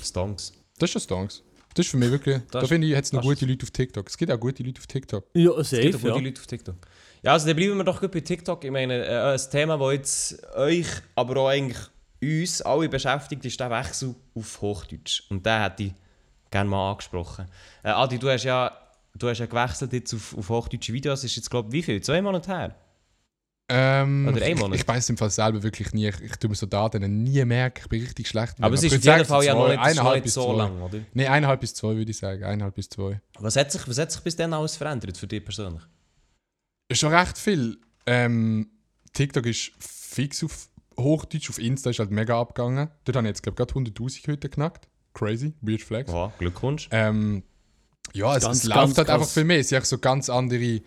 Stonks. 0.02 0.52
Das 0.78 0.90
ist 0.90 0.94
das 0.96 1.02
Stonks. 1.04 1.42
Das 1.74 1.86
ist 1.86 1.90
für 1.90 1.98
mich 1.98 2.10
wirklich, 2.10 2.40
da 2.50 2.60
ist- 2.60 2.68
finde 2.68 2.86
ich, 2.88 2.96
hat 2.96 3.04
es 3.04 3.12
noch 3.12 3.20
das 3.20 3.28
gute 3.28 3.46
Leute 3.46 3.64
auf 3.64 3.70
TikTok. 3.70 4.08
Es 4.08 4.16
gibt 4.18 4.32
auch 4.32 4.40
gute 4.40 4.62
Leute 4.62 4.80
auf 4.80 4.86
TikTok. 4.86 5.24
Ja, 5.34 5.50
Es 5.58 5.70
gibt 5.70 5.82
safe, 5.82 5.96
auch 5.96 6.00
gute 6.00 6.08
ja. 6.08 6.18
Leute 6.28 6.40
auf 6.40 6.46
TikTok. 6.46 6.76
Ja, 7.22 7.32
also 7.32 7.46
dann 7.46 7.56
bleiben 7.56 7.76
wir 7.76 7.84
doch 7.84 8.00
gut 8.00 8.12
bei 8.12 8.20
TikTok. 8.20 8.64
Ich 8.64 8.70
meine, 8.70 9.04
äh, 9.04 9.34
ein 9.34 9.50
Thema, 9.50 9.76
das 9.76 9.92
jetzt 9.92 10.54
euch, 10.54 10.86
aber 11.14 11.40
auch 11.40 11.48
eigentlich 11.48 11.78
uns 12.22 12.62
alle 12.62 12.88
beschäftigt, 12.88 13.44
ist 13.44 13.60
der 13.60 13.70
Wechsel 13.70 14.14
auf 14.34 14.60
Hochdeutsch. 14.60 15.22
Und 15.30 15.44
den 15.44 15.60
hätte 15.62 15.82
ich 15.84 15.92
gerne 16.50 16.70
mal 16.70 16.92
angesprochen. 16.92 17.46
Äh, 17.82 17.90
Adi, 17.90 18.18
du 18.18 18.30
hast 18.30 18.44
ja, 18.44 18.72
du 19.14 19.28
hast 19.28 19.38
ja 19.38 19.46
gewechselt 19.46 19.92
jetzt 19.92 20.14
auf, 20.14 20.36
auf 20.36 20.48
hochdeutsche 20.48 20.92
Videos. 20.92 21.24
Ist 21.24 21.36
jetzt, 21.36 21.50
glaube 21.50 21.68
ich, 21.68 21.72
wie 21.74 21.82
viel? 21.82 22.00
Zwei 22.00 22.22
Monate 22.22 22.50
her? 22.50 22.74
Ähm, 23.72 24.26
Oder 24.26 24.44
ein 24.44 24.52
ich, 24.52 24.58
Monat. 24.58 24.80
ich 24.80 24.88
weiß 24.88 25.10
im 25.10 25.16
Fall 25.16 25.30
selber 25.30 25.62
wirklich 25.62 25.92
nie. 25.92 26.08
Ich, 26.08 26.20
ich 26.20 26.36
tue 26.36 26.50
mir 26.50 26.56
so 26.56 26.66
Daten 26.66 27.22
nie 27.22 27.44
merken. 27.44 27.82
Ich 27.82 27.88
bin 27.88 28.00
richtig 28.02 28.26
schlecht. 28.26 28.54
Aber 28.60 28.74
es 28.74 28.82
ist 28.82 28.92
ich 28.92 28.98
auf 28.98 29.04
jeden 29.04 29.24
Fall 29.24 29.44
ja 29.44 29.54
noch 29.54 29.68
nicht, 29.68 29.96
noch 29.96 30.14
nicht 30.14 30.30
so 30.30 30.52
lang, 30.56 30.82
oder? 30.82 30.98
Nein, 31.14 31.26
eineinhalb 31.28 31.60
bis 31.60 31.74
zwei 31.74 31.94
würde 31.94 32.10
ich 32.10 32.18
sagen. 32.18 32.42
Eineinhalb 32.42 32.74
bis 32.74 32.88
zwei. 32.88 33.20
Was 33.38 33.54
hat 33.54 33.70
sich, 33.70 33.86
was 33.86 33.98
hat 33.98 34.10
sich 34.10 34.20
bis 34.22 34.34
dann 34.34 34.52
alles 34.52 34.76
verändert 34.76 35.16
für 35.16 35.28
dich 35.28 35.44
persönlich? 35.44 35.82
Ist 36.90 36.98
schon 36.98 37.14
recht 37.14 37.38
viel. 37.38 37.78
Ähm, 38.06 38.68
TikTok 39.12 39.46
ist 39.46 39.70
fix 39.78 40.42
auf 40.42 40.68
Hochdeutsch, 40.98 41.48
auf 41.50 41.58
Insta 41.58 41.90
ist 41.90 42.00
halt 42.00 42.10
mega 42.10 42.38
abgegangen. 42.40 42.88
Dort 43.04 43.16
habe 43.16 43.26
ich 43.26 43.30
jetzt, 43.30 43.42
glaube 43.44 43.62
ich, 43.62 43.68
gerade 43.74 43.90
100'000 43.90 44.26
heute 44.28 44.48
geknackt. 44.48 44.88
Crazy, 45.14 45.52
weird 45.60 45.82
flex. 45.82 46.10
Ja, 46.12 46.32
Glückwunsch. 46.38 46.88
Ähm, 46.90 47.44
ja, 48.12 48.36
es, 48.36 48.42
Ganz, 48.42 48.64
es 48.64 48.68
ganz 48.68 48.74
läuft 48.88 48.98
halt 48.98 49.06
krass. 49.08 49.20
einfach 49.20 49.28
viel 49.32 49.44
mehr. 49.44 49.60
Es 49.60 49.68
sind 49.68 49.80
auch 49.80 49.84
so 49.84 49.98
ganz 49.98 50.28
andere 50.28 50.80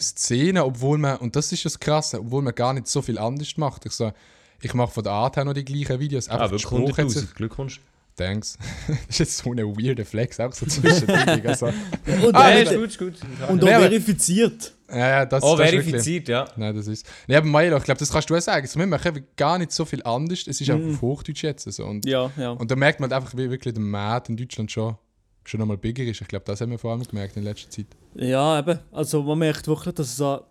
Szenen, 0.00 0.62
obwohl 0.62 0.96
man, 0.98 1.18
und 1.18 1.36
das 1.36 1.52
ist 1.52 1.64
das 1.66 1.78
Krasse, 1.78 2.20
obwohl 2.20 2.42
man 2.42 2.54
gar 2.54 2.72
nicht 2.72 2.86
so 2.88 3.02
viel 3.02 3.18
anders 3.18 3.56
macht. 3.58 3.84
Ich, 3.84 3.92
so, 3.92 4.10
ich 4.62 4.72
mache 4.74 4.92
von 4.92 5.04
der 5.04 5.12
Art 5.12 5.36
her 5.36 5.44
noch 5.44 5.52
die 5.52 5.64
gleichen 5.66 6.00
Videos. 6.00 6.28
Einfach 6.28 6.46
die 6.46 6.52
wirklich 6.52 6.62
Sprache 6.62 7.02
hat 7.02 7.10
sich 7.10 7.22
100'000. 7.24 7.34
Glückwunsch. 7.34 7.80
Thanks. 8.16 8.58
das 8.88 8.98
ist 9.08 9.18
jetzt 9.20 9.38
so 9.38 9.52
ein 9.52 9.58
weirder 9.58 10.04
Flex, 10.04 10.38
auch 10.40 10.52
so 10.52 10.66
zwischendurch. 10.66 11.46
also, 11.48 11.66
Und, 11.66 12.34
Ah, 12.34 12.50
äh, 12.50 12.62
ist 12.64 12.74
gut, 12.74 12.88
ist 12.88 12.98
gut. 12.98 13.14
und 13.48 13.62
auch 13.64 13.68
aber- 13.68 13.80
verifiziert. 13.80 14.74
Ja, 14.92 15.08
ja, 15.08 15.26
das, 15.26 15.42
Oh, 15.42 15.56
das 15.56 15.66
ist 15.66 15.72
wirklich- 15.72 15.90
verifiziert, 15.90 16.28
ja. 16.28 16.44
Nein, 16.56 16.74
das 16.76 16.86
ist. 16.86 17.06
Nee, 17.26 17.36
aber 17.36 17.46
Milo, 17.46 17.76
ich 17.78 17.84
glaube, 17.84 17.98
das 17.98 18.10
kannst 18.10 18.28
du 18.30 18.36
auch 18.36 18.40
sagen. 18.40 18.66
So, 18.66 18.78
wir 18.78 18.86
machen 18.86 19.26
gar 19.36 19.58
nicht 19.58 19.72
so 19.72 19.84
viel 19.84 20.02
anders. 20.04 20.44
Es 20.46 20.60
ist 20.60 20.68
Mhm. 20.68 20.74
einfach 20.74 20.90
auf 20.94 21.02
Hochdeutsch 21.02 21.42
jetzt. 21.42 21.70
So. 21.72 21.84
Und, 21.84 22.04
Ja, 22.06 22.30
ja. 22.36 22.50
und 22.50 22.70
da 22.70 22.76
merkt 22.76 23.00
man 23.00 23.10
halt 23.10 23.22
einfach, 23.22 23.36
wie 23.36 23.50
wirklich 23.50 23.74
der 23.74 23.82
Markt 23.82 24.28
in 24.28 24.36
Deutschland 24.36 24.70
schon, 24.70 24.96
schon 25.44 25.60
nochmal 25.60 25.78
bigger 25.78 26.04
ist. 26.04 26.20
Ich 26.20 26.28
glaube, 26.28 26.44
das 26.46 26.60
haben 26.60 26.70
wir 26.70 26.78
vor 26.78 26.92
allem 26.92 27.02
gemerkt 27.02 27.36
in 27.36 27.42
letzter 27.42 27.70
Zeit. 27.70 27.86
Ja, 28.14 28.58
eben. 28.58 28.78
Also 28.92 29.22
man 29.22 29.38
merkt 29.38 29.66
wirklich, 29.66 29.94
dass 29.94 30.12
es, 30.12 30.20
a- 30.20 30.44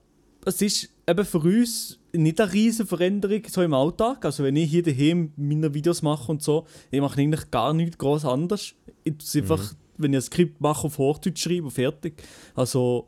es 0.45 0.61
ist 0.61 0.89
eben 1.07 1.25
für 1.25 1.39
uns 1.39 1.97
nicht 2.13 2.41
eine 2.41 2.51
riesige 2.51 2.87
Veränderung 2.87 3.41
so 3.47 3.61
im 3.61 3.73
Alltag. 3.73 4.25
Also 4.25 4.43
wenn 4.43 4.55
ich 4.55 4.69
hier 4.69 4.83
daheim 4.83 5.31
meine 5.37 5.73
Videos 5.73 6.01
mache 6.01 6.29
und 6.31 6.41
so, 6.41 6.65
ich 6.89 6.99
mache 6.99 7.19
eigentlich 7.21 7.49
gar 7.51 7.73
nichts 7.73 7.97
groß 7.97 8.25
anders. 8.25 8.73
Ich 9.03 9.17
tu's 9.17 9.35
einfach, 9.35 9.73
wenn 9.97 10.11
ich 10.13 10.17
ein 10.17 10.21
Skript 10.23 10.59
mache, 10.59 10.87
auf 10.87 10.97
Hochdeutsch 10.97 11.41
schreibe 11.43 11.63
und 11.65 11.71
fertig. 11.71 12.21
Also 12.55 13.07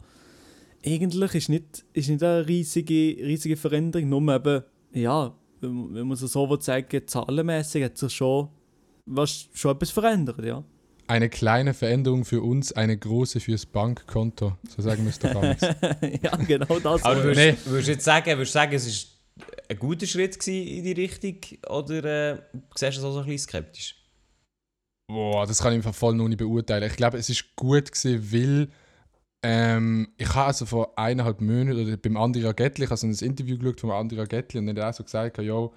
eigentlich 0.86 1.36
ist 1.36 1.50
nicht, 1.50 1.86
ist 1.94 2.10
nicht 2.10 2.24
eine 2.24 2.48
riesige, 2.48 2.94
riesige 2.94 3.56
Veränderung, 3.56 4.10
nur 4.10 4.36
eben, 4.36 4.64
ja, 4.94 5.34
wenn, 5.62 5.92
man 5.92 6.12
es 6.12 6.20
so 6.20 6.50
will 6.50 6.62
sagen 6.62 7.02
zahlenmäßig 7.06 7.84
hat 7.84 7.98
sich 7.98 8.14
schon, 8.14 8.50
was, 9.06 9.48
schon 9.54 9.76
etwas 9.76 9.92
verändert, 9.92 10.44
ja. 10.44 10.64
Eine 11.08 11.30
kleine 11.30 11.74
Veränderung 11.74 12.24
für 12.24 12.42
uns, 12.42 12.72
eine 12.72 12.98
große 12.98 13.40
fürs 13.40 13.66
Bankkonto. 13.66 14.56
So 14.70 14.82
sagen 14.82 15.04
wir 15.04 15.10
es 15.10 15.20
doch 15.20 15.36
amigs. 15.36 15.62
ja, 16.24 16.36
genau 16.38 16.80
das. 16.80 17.04
Aber 17.04 17.24
würdest, 17.24 17.66
Nee. 17.66 17.72
würdest 17.72 17.88
du 17.88 17.92
jetzt 17.92 18.06
sagen, 18.06 18.26
würdest 18.38 18.52
du 18.52 18.60
sagen, 18.60 18.74
es 18.74 19.08
war 19.36 19.48
ein 19.70 19.80
guter 19.80 20.06
Schritt 20.06 20.48
in 20.48 20.84
die 20.84 20.94
Richtung 20.94 21.38
oder 21.70 22.34
äh, 22.34 22.38
siehst 22.76 22.98
du 22.98 23.00
es 23.00 23.04
auch 23.04 23.14
so 23.14 23.20
ein 23.20 23.26
bisschen 23.26 23.50
skeptisch? 23.50 23.96
Boah, 25.08 25.46
das 25.46 25.62
kann 25.62 25.74
ich 25.74 25.78
einfach 25.78 25.94
voll 25.94 26.16
noch 26.16 26.30
nicht 26.30 26.38
beurteilen. 26.38 26.90
Ich 26.90 26.96
glaube, 26.96 27.18
es 27.18 27.30
ist 27.30 27.54
gut 27.58 27.92
gewesen, 27.92 28.32
weil 28.32 28.70
ähm, 29.44 30.08
ich 30.18 30.34
habe 30.34 30.48
also 30.48 30.66
vor 30.66 30.98
eineinhalb 30.98 31.42
Monaten 31.42 31.86
oder 31.86 31.98
beim 31.98 32.16
Andrea 32.18 32.54
Gettli, 32.54 32.86
ich 32.86 32.90
habe 32.90 32.98
so 32.98 33.08
ein 33.08 33.14
Interview 33.14 33.58
geschaut 33.58 33.82
von 33.82 33.92
Andrea 33.92 34.24
Gettli 34.24 34.60
und 34.60 34.68
dann 34.68 34.78
hat 34.78 34.84
er 34.84 34.90
auch 34.90 34.94
so 34.94 35.04
gesagt, 35.04 35.38
ja, 35.38 35.70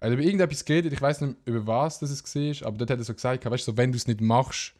er 0.00 0.06
hat 0.06 0.12
über 0.12 0.22
irgendetwas 0.22 0.64
geredet, 0.64 0.92
ich 0.94 1.02
weiß 1.02 1.20
nicht 1.20 1.36
über 1.44 1.66
was 1.66 1.98
das 1.98 2.10
war, 2.10 2.66
aber 2.66 2.78
dort 2.78 2.90
hat 2.90 2.98
er 2.98 3.04
so 3.04 3.14
gesagt, 3.14 3.44
weißt 3.44 3.68
du, 3.68 3.72
so, 3.72 3.76
wenn 3.76 3.92
du 3.92 3.96
es 3.96 4.06
nicht 4.06 4.22
machst, 4.22 4.72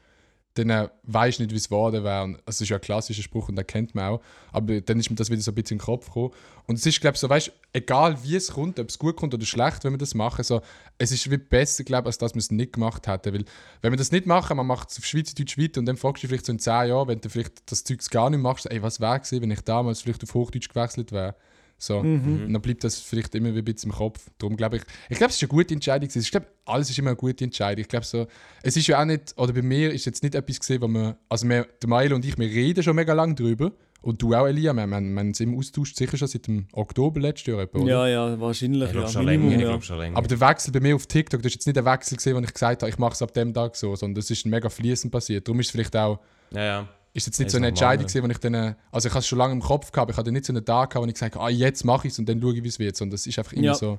dann 0.55 0.71
äh, 0.71 0.89
weißt 1.05 1.39
du 1.39 1.45
nicht, 1.45 1.53
wie 1.53 1.59
es 1.59 1.69
geworden 1.69 2.03
wäre. 2.03 2.37
Das 2.45 2.61
ist 2.61 2.69
ja 2.69 2.77
ein 2.77 2.83
klassischer 2.83 3.23
Spruch 3.23 3.49
und 3.49 3.57
den 3.57 3.67
kennt 3.67 3.95
man 3.95 4.05
auch. 4.05 4.21
Aber 4.53 4.81
dann 4.81 4.99
ist 4.99 5.09
mir 5.09 5.17
das 5.17 5.31
wieder 5.31 5.41
so 5.41 5.53
ein 5.53 5.55
bisschen 5.55 5.77
in 5.77 5.79
den 5.79 5.85
Kopf 5.85 6.07
gekommen. 6.07 6.31
Und 6.67 6.77
es 6.77 6.87
ist, 6.87 7.01
glaube 7.01 7.15
ich, 7.15 7.21
so, 7.21 7.29
weißt 7.29 7.53
egal 7.73 8.23
wie 8.25 8.35
es 8.35 8.53
kommt, 8.53 8.81
ob 8.81 8.89
es 8.89 8.99
gut 8.99 9.17
kommt 9.17 9.33
oder 9.33 9.45
schlecht, 9.45 9.85
wenn 9.85 9.93
wir 9.93 9.99
das 9.99 10.15
machen, 10.15 10.43
so, 10.43 10.61
es 10.99 11.13
ist 11.13 11.31
wie 11.31 11.37
besser, 11.37 11.85
glaube 11.85 12.05
ich, 12.05 12.07
als 12.09 12.19
dass 12.19 12.35
wir 12.35 12.41
es 12.41 12.51
nicht 12.51 12.73
gemacht 12.73 13.07
hätten. 13.07 13.33
Weil, 13.33 13.45
wenn 13.81 13.93
wir 13.93 13.97
das 13.97 14.11
nicht 14.11 14.27
machen, 14.27 14.57
man 14.57 14.67
macht 14.67 14.91
es 14.91 14.99
auf 14.99 15.05
Schweizerdeutsch 15.05 15.57
weiter 15.57 15.79
und 15.81 15.87
dann 15.87 15.97
fragst 15.97 16.25
du 16.25 16.29
vielleicht 16.29 16.47
so 16.47 16.53
in 16.53 16.59
10 16.59 16.89
Jahren, 16.89 17.09
wenn 17.09 17.21
du 17.21 17.29
vielleicht 17.29 17.71
das 17.71 17.85
Zeug 17.85 18.01
gar 18.11 18.31
nicht 18.31 18.41
machst, 18.41 18.71
ey, 18.71 18.83
was 18.83 19.01
wäre 19.01 19.21
gewesen, 19.21 19.43
wenn 19.43 19.51
ich 19.51 19.61
damals 19.61 20.03
vielleicht 20.03 20.25
auf 20.25 20.35
Hochdeutsch 20.35 20.69
gewechselt 20.69 21.13
wäre. 21.13 21.37
So. 21.81 21.99
Und 21.99 22.53
dann 22.53 22.61
bleibt 22.61 22.85
das 22.85 22.99
vielleicht 22.99 23.35
immer 23.35 23.55
wie 23.55 23.59
ein 23.59 23.65
bisschen 23.65 23.91
im 23.91 23.97
Kopf. 23.97 24.29
Darum 24.37 24.57
glaube 24.57 24.77
ich, 24.77 24.83
ich 25.09 25.17
glaube, 25.17 25.31
es 25.31 25.37
ist 25.37 25.43
eine 25.43 25.49
gute 25.49 25.73
Entscheidung. 25.73 26.09
gewesen. 26.09 26.23
Ich 26.23 26.31
glaube, 26.31 26.47
alles 26.67 26.91
ist 26.91 26.99
immer 26.99 27.11
eine 27.11 27.17
gute 27.17 27.43
Entscheidung. 27.43 27.81
Ich 27.81 27.89
glaube 27.89 28.05
so, 28.05 28.27
es 28.63 28.77
ist 28.77 28.87
ja 28.87 29.01
auch 29.01 29.07
nicht, 29.07 29.35
oder 29.39 29.55
bei 29.55 29.63
mir 29.63 29.91
ist 29.91 30.05
jetzt 30.05 30.23
nicht 30.23 30.35
etwas 30.35 30.61
gesehen, 30.61 30.83
wo 30.83 30.89
wir, 30.89 31.17
also 31.31 31.49
wir, 31.49 31.67
der 31.83 31.89
Mail 31.89 32.13
und 32.13 32.25
ich, 32.25 32.37
wir 32.37 32.47
reden 32.47 32.83
schon 32.83 32.97
mega 32.97 33.15
lange 33.15 33.35
drüber. 33.35 33.73
Und 34.03 34.21
du 34.23 34.35
auch, 34.35 34.47
Elia, 34.47 34.73
wir, 34.73 34.87
wir, 34.87 35.01
wir 35.01 35.21
haben 35.21 35.29
uns 35.29 35.41
im 35.41 35.57
Austausch 35.57 35.95
sicher 35.95 36.17
schon 36.17 36.29
seit 36.29 36.47
dem 36.47 36.67
Oktober 36.73 37.21
letztes 37.21 37.47
Jahr. 37.49 37.67
Oder? 37.75 37.87
Ja, 37.87 38.07
ja, 38.07 38.41
wahrscheinlich. 38.41 38.85
Ich 38.85 38.93
glaube 38.93 39.07
ja. 39.07 39.13
schon 39.13 39.25
Minimum, 39.25 39.49
länger. 39.51 39.59
Ich 39.59 39.63
ja. 39.63 39.69
glaube 39.69 39.85
schon 39.85 39.99
länger. 39.99 40.17
Aber 40.17 40.29
der 40.29 40.41
Wechsel 40.41 40.73
bei 40.73 40.81
mir 40.81 40.97
auf 40.97 41.07
TikTok, 41.07 41.43
das 41.43 41.51
ist 41.51 41.57
jetzt 41.57 41.67
nicht 41.67 41.77
der 41.77 41.85
Wechsel 41.85 42.17
gesehen, 42.17 42.37
wo 42.37 42.41
ich 42.41 42.53
gesagt 42.53 42.83
habe, 42.83 42.91
ich 42.91 42.99
mache 42.99 43.13
es 43.13 43.23
ab 43.23 43.35
dem 43.35 43.53
Tag 43.53 43.77
so, 43.77 43.95
sondern 43.97 44.17
das 44.17 44.31
ist 44.31 44.47
mega 44.47 44.69
fließend 44.69 45.13
passiert. 45.13 45.47
Darum 45.47 45.61
ist 45.61 45.67
es 45.67 45.73
vielleicht 45.73 45.97
auch, 45.97 46.21
ja, 46.53 46.65
ja. 46.65 46.89
Ist 47.13 47.27
jetzt 47.27 47.39
nicht 47.39 47.47
Ist 47.47 47.53
so 47.53 47.59
eine 47.59 47.69
Entscheidung 47.69 48.07
gewesen, 48.07 48.25
wo 48.25 48.29
ich 48.29 48.39
dann, 48.39 48.55
äh, 48.55 48.75
also 48.93 49.09
ich 49.09 49.15
habe 49.15 49.21
es 49.21 49.27
schon 49.27 49.39
lange 49.39 49.53
im 49.53 49.61
Kopf 49.61 49.91
gehabt, 49.93 50.11
ich 50.11 50.17
hatte 50.17 50.31
nicht 50.33 50.45
so 50.45 50.53
einen 50.53 50.65
Tag 50.65 50.91
gehabt, 50.91 51.05
wo 51.05 51.09
ich 51.09 51.15
gesagt 51.15 51.35
habe, 51.35 51.45
ah, 51.45 51.49
jetzt 51.49 51.85
mache 51.85 52.07
ich 52.07 52.13
es 52.13 52.19
und 52.19 52.29
dann 52.29 52.41
schaue 52.41 52.55
ich, 52.57 52.63
wie 52.63 52.69
es 52.69 52.79
wird, 52.79 52.97
sondern 52.97 53.13
das 53.13 53.27
ist 53.27 53.39
einfach 53.39 53.53
immer 53.53 53.67
Ja. 53.67 53.75
so, 53.75 53.99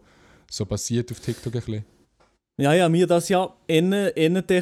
so 0.50 0.66
passiert 0.66 1.12
auf 1.12 1.20
TikTok 1.20 1.54
ein 1.54 1.62
bisschen. 1.62 1.86
Ja, 2.58 2.74
ja, 2.74 2.90
mir 2.90 3.08
das 3.08 3.30
ja 3.30 3.48
dachte, 3.68 4.14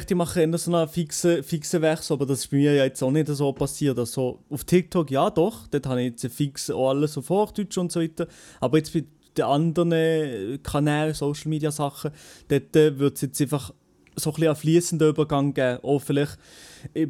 ich 0.08 0.14
mache 0.14 0.40
eher 0.40 0.58
so 0.58 0.74
einen 0.74 0.88
fixen, 0.88 1.42
fixen 1.42 1.82
Wechsel, 1.82 2.14
aber 2.14 2.24
das 2.24 2.40
ist 2.40 2.50
bei 2.50 2.56
mir 2.56 2.74
ja 2.74 2.84
jetzt 2.84 3.02
auch 3.02 3.10
nicht 3.10 3.26
so 3.28 3.52
passiert. 3.52 3.98
Also 3.98 4.42
auf 4.48 4.64
TikTok 4.64 5.10
ja 5.10 5.28
doch, 5.28 5.66
dort 5.66 5.86
habe 5.86 6.02
ich 6.02 6.12
jetzt 6.12 6.34
fix 6.34 6.70
auch 6.70 6.90
alles 6.90 7.18
auf 7.18 7.28
Hochdeutsch 7.28 7.76
und 7.76 7.92
so 7.92 8.00
weiter. 8.00 8.26
Aber 8.60 8.78
jetzt 8.78 8.94
bei 8.94 9.04
den 9.36 9.44
anderen 9.44 10.62
Kanälen, 10.62 11.14
Social 11.14 11.48
Media 11.50 11.70
Sachen, 11.70 12.12
dort 12.48 12.74
äh, 12.74 12.98
wird 12.98 13.16
es 13.16 13.22
jetzt 13.22 13.40
einfach 13.42 13.74
so 14.16 14.30
ein 14.30 14.34
bisschen 14.34 14.48
einen 14.48 14.56
fließenden 14.56 15.08
Übergang 15.08 15.52
geben. 15.52 15.80
Auch 15.82 16.00
vielleicht, 16.00 16.38
ich 16.94 17.08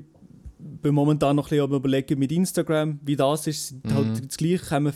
bin 0.83 0.95
momentan 0.95 1.37
noch 1.37 1.47
ein 1.47 1.51
bisschen 1.51 1.65
am 1.65 1.73
überlegen 1.73 2.19
mit 2.19 2.33
Instagram, 2.33 3.01
wie 3.05 3.17
das 3.17 3.47
ist. 3.47 3.69
Sind 3.69 3.95
Halt 3.95 4.27
das 4.27 4.37
Gleiche 4.37 4.65
kommen 4.65 4.93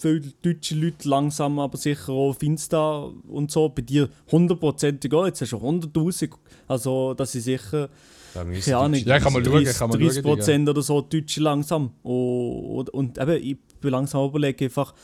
viele 0.00 0.20
deutsche 0.42 0.74
Leute 0.74 1.08
langsam, 1.08 1.58
aber 1.58 1.76
sicher 1.76 2.12
auch 2.12 2.30
auf 2.30 2.42
Insta 2.42 3.10
und 3.28 3.50
so. 3.50 3.68
Bei 3.68 3.82
dir 3.82 4.08
hundertprozentig 4.30 5.12
auch. 5.12 5.26
Jetzt 5.26 5.42
hast 5.42 5.52
du 5.52 5.58
schon 5.58 5.82
100'000. 5.82 6.30
Also 6.68 7.14
das 7.14 7.34
ist 7.34 7.44
sicher, 7.44 7.90
Da 8.34 8.44
keine 8.44 8.76
Ahnung, 8.78 9.00
Ja, 9.04 9.18
kann 9.18 9.32
man 9.32 9.44
schauen, 9.44 9.64
kann 9.64 9.90
man 9.90 10.00
schauen, 10.00 10.08
30 10.08 10.22
Prozent 10.22 10.68
oder 10.68 10.82
so 10.82 11.00
Deutsche 11.02 11.40
langsam. 11.40 11.90
Und, 12.02 12.90
und 12.90 13.18
eben, 13.18 13.42
ich 13.42 13.58
bin 13.80 13.90
langsam 13.90 14.26
überlegen, 14.28 14.64
einfach, 14.64 14.94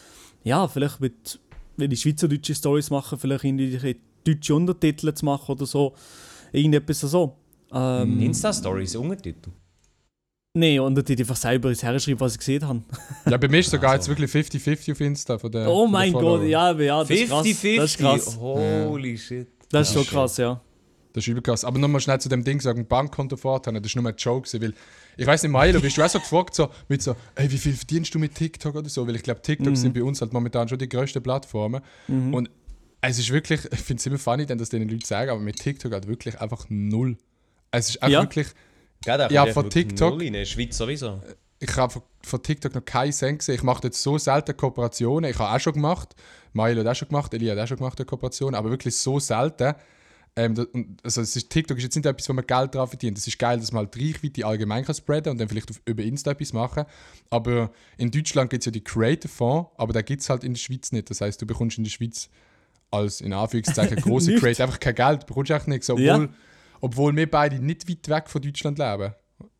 ja, 0.45 0.67
vielleicht 0.67 1.01
mit, 1.01 1.39
wenn 1.77 1.91
ich 1.91 2.01
schweizerdeutsche 2.01 2.55
Stories 2.55 2.91
mache, 2.91 3.19
vielleicht 3.19 3.45
irgendwie 3.45 3.97
deutsche 4.25 4.55
Untertitel 4.55 5.13
zu 5.13 5.25
machen 5.25 5.53
oder 5.53 5.67
so. 5.67 5.95
Irgendetwas 6.53 7.01
so. 7.01 7.37
Ähm, 7.73 8.21
Insta-Stories, 8.21 8.97
Untertitel. 8.97 9.51
Nein, 10.59 10.81
Untertitel 10.81 11.21
einfach 11.23 11.37
selber 11.37 11.69
ins 11.69 11.83
Herschreiben, 11.83 12.19
was 12.21 12.33
ich 12.33 12.39
gesehen 12.39 12.67
habe. 12.67 12.83
Ja, 13.31 13.37
bei 13.37 13.47
mir 13.49 13.59
ist 13.59 13.71
sogar 13.71 13.91
Also. 13.93 14.11
jetzt 14.11 14.19
wirklich 14.21 14.47
50-50 14.65 14.93
auf 14.93 15.01
Insta 15.01 15.39
von 15.39 15.53
der 15.53 15.69
Oh 15.69 15.87
mein. 15.87 16.13
Gott, 16.13 16.45
ja, 16.45 16.73
ja, 16.73 17.01
das 17.01 17.11
ist 17.11 17.29
krass. 17.29 17.43
Das 17.45 17.47
ist 17.53 17.63
50-50. 17.65 17.99
krass. 17.99 18.37
Holy 18.39 19.19
shit. 19.19 19.49
Das 19.71 19.89
ist 19.91 19.95
Ja, 19.97 20.03
schon 20.03 20.11
krass, 20.11 20.37
ja. 20.39 20.61
Das 21.13 21.25
ist 21.25 21.29
übel 21.29 21.43
krass. 21.43 21.63
Aber 21.65 21.79
nochmal 21.79 22.01
schnell 22.01 22.19
zu 22.21 22.29
dem 22.31 22.43
Ding 22.43 22.61
sagen, 22.61 22.87
Bankkonto 22.87 23.37
vorhaben, 23.37 23.75
das 23.75 23.85
ist 23.85 23.97
nur 23.97 24.07
ein 24.07 24.15
Joke, 24.17 24.49
weil 24.63 24.73
ich 25.19 25.27
weiß 25.27 25.43
nicht, 25.43 25.53
Milo, 25.53 25.81
bist 25.81 25.97
du 25.99 26.03
auch 26.03 26.09
so 26.09 26.21
gefragt, 26.21 26.55
so, 26.55 26.69
mit 26.89 27.03
so, 27.03 27.17
hey, 27.37 27.51
wie 27.51 27.59
viel 27.59 27.73
verdienst 27.75 28.15
du 28.15 28.19
mit 28.19 28.35
TikTok 28.35 28.75
oder 28.77 28.89
so? 28.89 29.07
Weil 29.07 29.17
ich 29.17 29.23
glaube, 29.23 29.43
TikTok 29.43 29.69
Mhm. 29.73 29.77
sind 29.77 29.93
bei 29.95 30.03
uns 30.03 30.21
halt 30.23 30.33
momentan 30.33 30.69
schon 30.69 30.79
die 30.79 30.89
grössten 30.89 31.23
Plattformen. 31.23 31.83
Und 32.09 32.49
es 33.03 33.19
ist 33.19 33.31
wirklich, 33.31 33.61
ich 33.73 33.81
finde 33.81 34.01
es 34.01 34.07
immer 34.07 34.19
funny, 34.19 34.47
dann, 34.47 34.57
dass 34.59 34.71
denen 34.71 34.89
Leute 34.89 35.07
sagen, 35.07 35.31
aber 35.31 35.41
mit 35.41 35.57
TikTok 35.57 35.93
halt 35.93 36.07
wirklich 36.07 36.41
einfach 36.41 36.65
null. 36.71 37.17
Es 37.71 37.91
ist 37.91 38.03
auch 38.03 38.09
Ja. 38.09 38.23
wirklich, 38.23 38.47
Gell, 39.07 39.19
da 39.19 39.29
Ja, 39.29 39.47
von 39.47 39.71
TikTok. 39.71 40.13
null 40.15 40.23
In 40.25 40.33
der 40.35 40.45
Schweiz 40.45 40.77
sowieso. 40.77 41.21
ich 41.61 41.75
habe 41.77 41.93
von, 41.93 42.03
von 42.23 42.43
TikTok 42.43 42.75
noch 42.75 42.85
keinen 42.85 43.13
Cent 43.13 43.39
gesehen. 43.39 43.55
Ich 43.55 43.63
mache 43.63 43.85
jetzt 43.85 44.03
so 44.03 44.19
selten 44.19 44.57
Kooperationen. 44.57 45.31
Ich 45.31 45.39
habe 45.39 45.55
auch 45.55 45.61
schon 45.61 45.73
gemacht. 45.75 46.15
Mailo 46.53 46.81
hat 46.81 46.89
auch 46.89 46.95
schon 46.97 47.09
gemacht, 47.09 47.33
Elia 47.35 47.55
hat 47.55 47.63
auch 47.63 47.67
schon 47.69 47.77
gemacht, 47.79 47.99
eine 47.99 48.07
Kooperation, 48.07 48.55
aber 48.55 48.71
wirklich 48.71 48.97
so 48.97 49.19
selten. 49.21 49.75
Ähm, 50.39 50.55
da- 50.55 50.67
und, 50.73 50.99
also 51.03 51.21
es 51.23 51.35
ist, 51.37 51.49
TikTok 51.49 51.79
ist 51.79 51.85
jetzt 51.85 51.97
nicht 51.97 52.05
etwas, 52.05 52.29
wo 52.29 52.33
man 52.35 52.47
Geld 52.47 52.75
drauf 52.75 52.91
verdient. 52.91 53.17
Es 53.17 53.27
ist 53.27 53.39
geil, 53.39 53.59
dass 53.59 53.73
man 53.73 53.85
halt 53.85 53.95
die 53.95 54.11
Reichweite 54.13 54.45
allgemein 54.47 54.85
kann 54.85 54.95
spreaden 54.95 55.31
und 55.33 55.39
dann 55.39 55.49
vielleicht 55.49 55.71
auf, 55.71 55.81
über 55.87 56.03
Insta 56.03 56.33
etwas 56.33 56.53
machen. 56.53 56.85
Aber 57.31 57.71
in 57.97 58.11
Deutschland 58.11 58.51
gibt 58.51 58.63
es 58.63 58.67
ja 58.67 58.73
die 58.73 58.85
Creator 58.85 59.31
Fonds, 59.31 59.71
aber 59.79 59.93
da 59.95 60.03
gibt 60.03 60.21
es 60.21 60.29
halt 60.29 60.45
in 60.45 60.53
der 60.53 60.59
Schweiz 60.61 60.93
nicht. 60.93 61.09
Das 61.09 61.21
heißt, 61.23 61.41
du 61.41 61.47
bekommst 61.47 61.79
in 61.79 61.85
der 61.85 61.91
Schweiz 61.91 62.29
als 62.91 63.21
in 63.23 63.33
Anführungszeichen 63.33 63.97
große. 64.03 64.35
Creator 64.37 64.67
einfach 64.67 64.81
kein 64.81 64.95
Geld, 64.95 65.23
du 65.23 65.27
bekommst 65.27 65.51
echt 65.53 65.69
nichts, 65.69 65.89
obwohl, 65.89 66.05
Ja. 66.05 66.29
Obwohl 66.81 67.15
wir 67.17 67.31
beide 67.31 67.59
nicht 67.59 67.89
weit 67.89 68.09
weg 68.09 68.31
von 68.31 68.43
Deutschland 68.43 68.79
leben. 68.79 69.15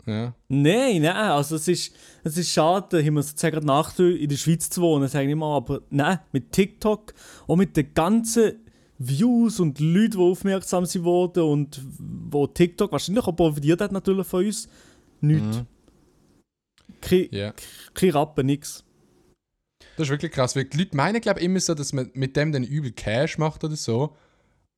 Ja. 0.07 0.35
Nein, 0.49 1.03
nein, 1.03 1.17
also 1.17 1.57
es 1.57 1.67
ist, 1.67 1.95
es 2.23 2.37
ist 2.39 2.51
schade, 2.53 3.05
wir 3.05 3.23
sozusagen 3.23 3.67
Nachteil 3.67 4.13
in 4.17 4.29
der 4.29 4.37
Schweiz 4.37 4.71
zu 4.71 4.81
wohnen, 4.81 5.09
sage 5.09 5.29
ich 5.29 5.35
mal, 5.35 5.57
aber 5.57 5.83
nein, 5.91 6.21
mit 6.33 6.53
TikTok 6.53 7.13
und 7.49 7.59
mit 7.59 7.77
den 7.77 7.93
ganzen 7.93 8.53
Views 8.99 9.59
und 9.59 9.81
Leuten, 9.81 10.13
die 10.13 10.19
aufmerksam 10.19 10.87
sind 10.87 11.05
worden 11.05 11.43
und 11.43 11.81
wo 11.99 12.47
TikTok 12.47 12.93
wahrscheinlich 12.93 13.25
auch 13.27 13.35
profitiert 13.35 13.81
hat 13.81 13.93
natürlich 13.93 14.27
von 14.27 14.47
uns, 14.47 14.69
nichts. 15.21 15.63
Kein, 17.01 17.29
Ja. 17.33 17.53
kein 17.93 18.11
Rappen, 18.11 18.47
nix. 18.47 18.85
Das 19.97 20.07
ist 20.07 20.11
wirklich 20.11 20.33
krass, 20.33 20.55
weil 20.55 20.65
die 20.65 20.79
Leute 20.79 20.97
meinen, 20.97 21.21
glaube 21.21 21.41
ich, 21.41 21.47
immer 21.47 21.61
so, 21.61 21.75
dass 21.75 21.93
man 21.93 22.11
mit 22.15 22.37
dem 22.37 22.53
dann 22.53 22.65
übel 22.65 22.93
Cash 22.93 23.39
macht 23.39 23.65
oder 23.65 23.77
so. 23.77 24.15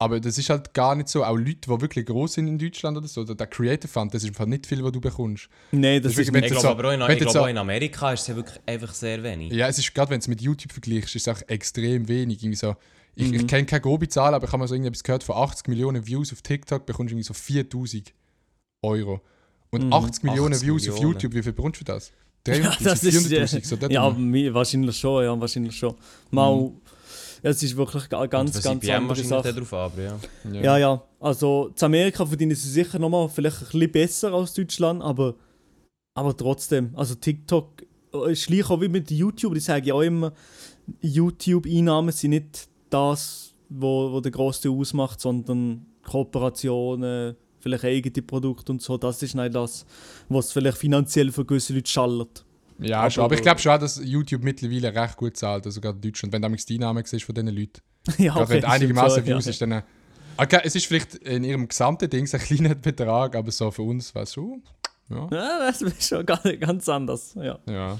Aber 0.01 0.21
das 0.21 0.39
ist 0.39 0.49
halt 0.49 0.73
gar 0.75 0.95
nicht 0.95 1.09
so. 1.09 1.25
Auch 1.25 1.37
Leute, 1.37 1.57
die 1.57 1.69
wirklich 1.81 2.07
groß 2.07 2.35
sind 2.35 2.47
in 2.47 2.57
Deutschland 2.59 2.97
oder 2.97 3.09
so, 3.09 3.25
der 3.25 3.35
der 3.35 3.49
Creator 3.49 3.89
Fund, 3.91 4.15
das 4.15 4.23
ist 4.23 4.29
einfach 4.29 4.47
nicht 4.47 4.65
viel, 4.67 4.83
was 4.85 4.93
du 4.93 5.01
bekommst. 5.01 5.49
Nein, 5.73 6.01
das, 6.01 6.13
Das 6.13 6.21
ist 6.21 6.29
ist 6.29 6.35
wirklich- 6.35 6.53
Ich 6.53 6.59
glaube 6.61 6.63
so- 6.63 6.69
aber 6.69 6.89
auch 6.89 6.93
in, 7.09 7.13
ich 7.13 7.19
glaube 7.19 7.33
so- 7.33 7.41
auch 7.41 7.47
in 7.49 7.59
Amerika 7.59 8.13
ist 8.13 8.21
es 8.23 8.27
ja 8.29 8.37
wirklich 8.37 8.61
einfach 8.65 8.95
sehr 8.95 9.21
wenig. 9.25 9.53
Ja, 9.53 9.67
es 9.67 9.77
ist 9.79 9.93
gerade, 9.93 10.11
wenn 10.11 10.21
du 10.21 10.23
es 10.23 10.29
mit 10.29 10.41
YouTube 10.41 10.71
vergleichst, 10.73 11.17
ist 11.17 11.27
es 11.27 11.37
auch 11.37 11.43
extrem 11.49 12.07
wenig. 12.07 12.43
Irgendwie 12.45 12.57
so, 12.57 12.77
ich 13.17 13.33
ich 13.33 13.47
kenne 13.49 13.67
keine 13.67 13.81
grobe 13.81 14.07
Zahl, 14.09 14.35
aber 14.35 14.47
ich 14.47 14.53
habe 14.53 14.61
mal 14.61 14.69
so 14.69 14.75
irgendetwas 14.75 15.03
gehört, 15.03 15.25
von 15.25 15.35
80 15.35 15.67
Millionen 15.67 16.07
Views 16.07 16.33
auf 16.33 16.43
TikTok 16.43 16.87
bekommst 16.87 17.11
du 17.11 17.15
irgendwie 17.15 17.27
so 17.27 17.35
4000 17.35 18.13
Euro. 18.83 19.21
Und 19.71 19.93
80 19.93 20.23
Millionen 20.23 20.55
80 20.55 20.67
Views 20.69 20.89
auf 20.89 20.95
Millionen. 20.95 21.13
YouTube, 21.15 21.35
wie 21.35 21.43
viel 21.43 21.53
bekommst 21.53 21.81
du 21.81 21.85
das? 21.85 22.13
Ja, 22.47 22.55
300.000, 22.55 22.85
das 22.85 23.03
ist, 23.05 23.27
400.000, 23.27 23.65
so 23.67 23.77
dort 23.77 23.93
ja, 23.93 24.05
wahrscheinlich 24.55 24.97
schon, 24.97 25.23
ja, 25.25 25.39
wahrscheinlich 25.39 25.77
schon. 25.77 25.95
Mal, 26.31 26.71
es 27.43 27.63
ist 27.63 27.77
wirklich 27.77 28.09
ga- 28.09 28.27
ganz, 28.27 28.61
ganz 28.63 28.81
CPM 28.83 29.03
andere 29.11 29.23
Sache. 29.25 29.53
darauf 29.53 29.73
aber 29.73 30.03
ja. 30.03 30.19
Ja, 30.53 30.79
ja. 30.79 31.03
Also, 31.21 31.71
zu 31.75 31.87
Amerika 31.87 32.25
verdienen 32.27 32.55
sie 32.55 32.69
sicher 32.71 32.99
nochmal 32.99 33.29
vielleicht 33.29 33.61
ein 33.63 33.69
bisschen 33.71 33.93
besser 33.93 34.33
als 34.33 34.55
Deutschland, 34.55 35.03
aber, 35.03 35.35
aber 36.15 36.37
trotzdem. 36.37 36.91
Also, 36.95 37.15
TikTok 37.15 37.83
äh, 38.15 38.33
ist 38.33 38.47
gleich 38.47 38.69
auch 38.71 38.81
wie 38.81 38.89
mit 38.89 39.11
YouTube. 39.11 39.55
Die 39.55 39.61
sagen 39.61 39.85
ja 39.87 39.95
auch 39.95 40.03
immer, 40.03 40.33
YouTube-Einnahmen 41.03 42.13
sind 42.13 42.31
nicht 42.31 42.69
das, 42.91 43.55
wo, 43.69 44.13
wo 44.13 44.21
der 44.21 44.33
Großteil 44.33 44.73
ausmacht, 44.73 45.21
sondern 45.21 45.87
Kooperationen, 46.05 47.37
vielleicht 47.61 47.85
eigene 47.85 48.23
Produkte 48.23 48.73
und 48.73 48.83
so. 48.83 48.97
Das 48.97 49.23
ist 49.23 49.35
nicht 49.35 49.55
das, 49.55 49.85
was 50.29 50.53
vielleicht 50.53 50.79
finanziell 50.79 51.31
für 51.33 51.45
gewisse 51.45 51.75
Leute 51.75 51.91
schallert. 51.91 52.45
Ja, 52.81 53.01
Aber- 53.01 53.11
schon. 53.11 53.25
Aber 53.25 53.35
ich 53.35 53.43
glaube 53.43 53.61
schon, 53.61 53.79
dass 53.81 54.01
YouTube 54.05 54.43
mittlerweile 54.45 54.95
recht 54.95 55.17
gut 55.17 55.37
zahlt. 55.37 55.67
Also 55.67 55.81
gerade 55.81 55.97
in 55.97 56.03
Deutschland. 56.03 56.33
Wenn 56.33 56.43
du 56.43 56.47
damals 56.47 56.65
die 56.67 56.75
Einnahmen 56.75 57.05
siehst 57.05 57.25
von 57.25 57.35
diesen 57.35 57.49
Leuten. 57.49 57.81
ja, 58.19 58.33
Gerade 58.35 58.49
wenn 58.51 58.65
einigermaßen 58.65 59.27
Views 59.27 59.45
ja. 59.47 59.51
ist, 59.51 59.61
dann. 59.63 59.73
äh, 59.73 59.83
Okay, 60.41 60.61
es 60.63 60.77
ist 60.77 60.87
vielleicht 60.87 61.17
in 61.17 61.43
ihrem 61.43 61.67
gesamten 61.67 62.09
Ding 62.09 62.29
ein 62.33 62.41
kleiner 62.41 62.75
Betrag, 62.77 63.35
aber 63.35 63.51
so 63.51 63.73
für 63.73 63.83
uns 63.83 64.13
es 64.15 64.33
schon. 64.35 64.63
Ja. 65.11 65.29
Ja, 65.33 65.59
das 65.67 65.83
ist 65.83 66.09
schon 66.09 66.25
gar- 66.25 66.39
ganz 66.61 66.89
anders. 66.89 67.35
Ja. 67.35 67.59
ja. 67.69 67.99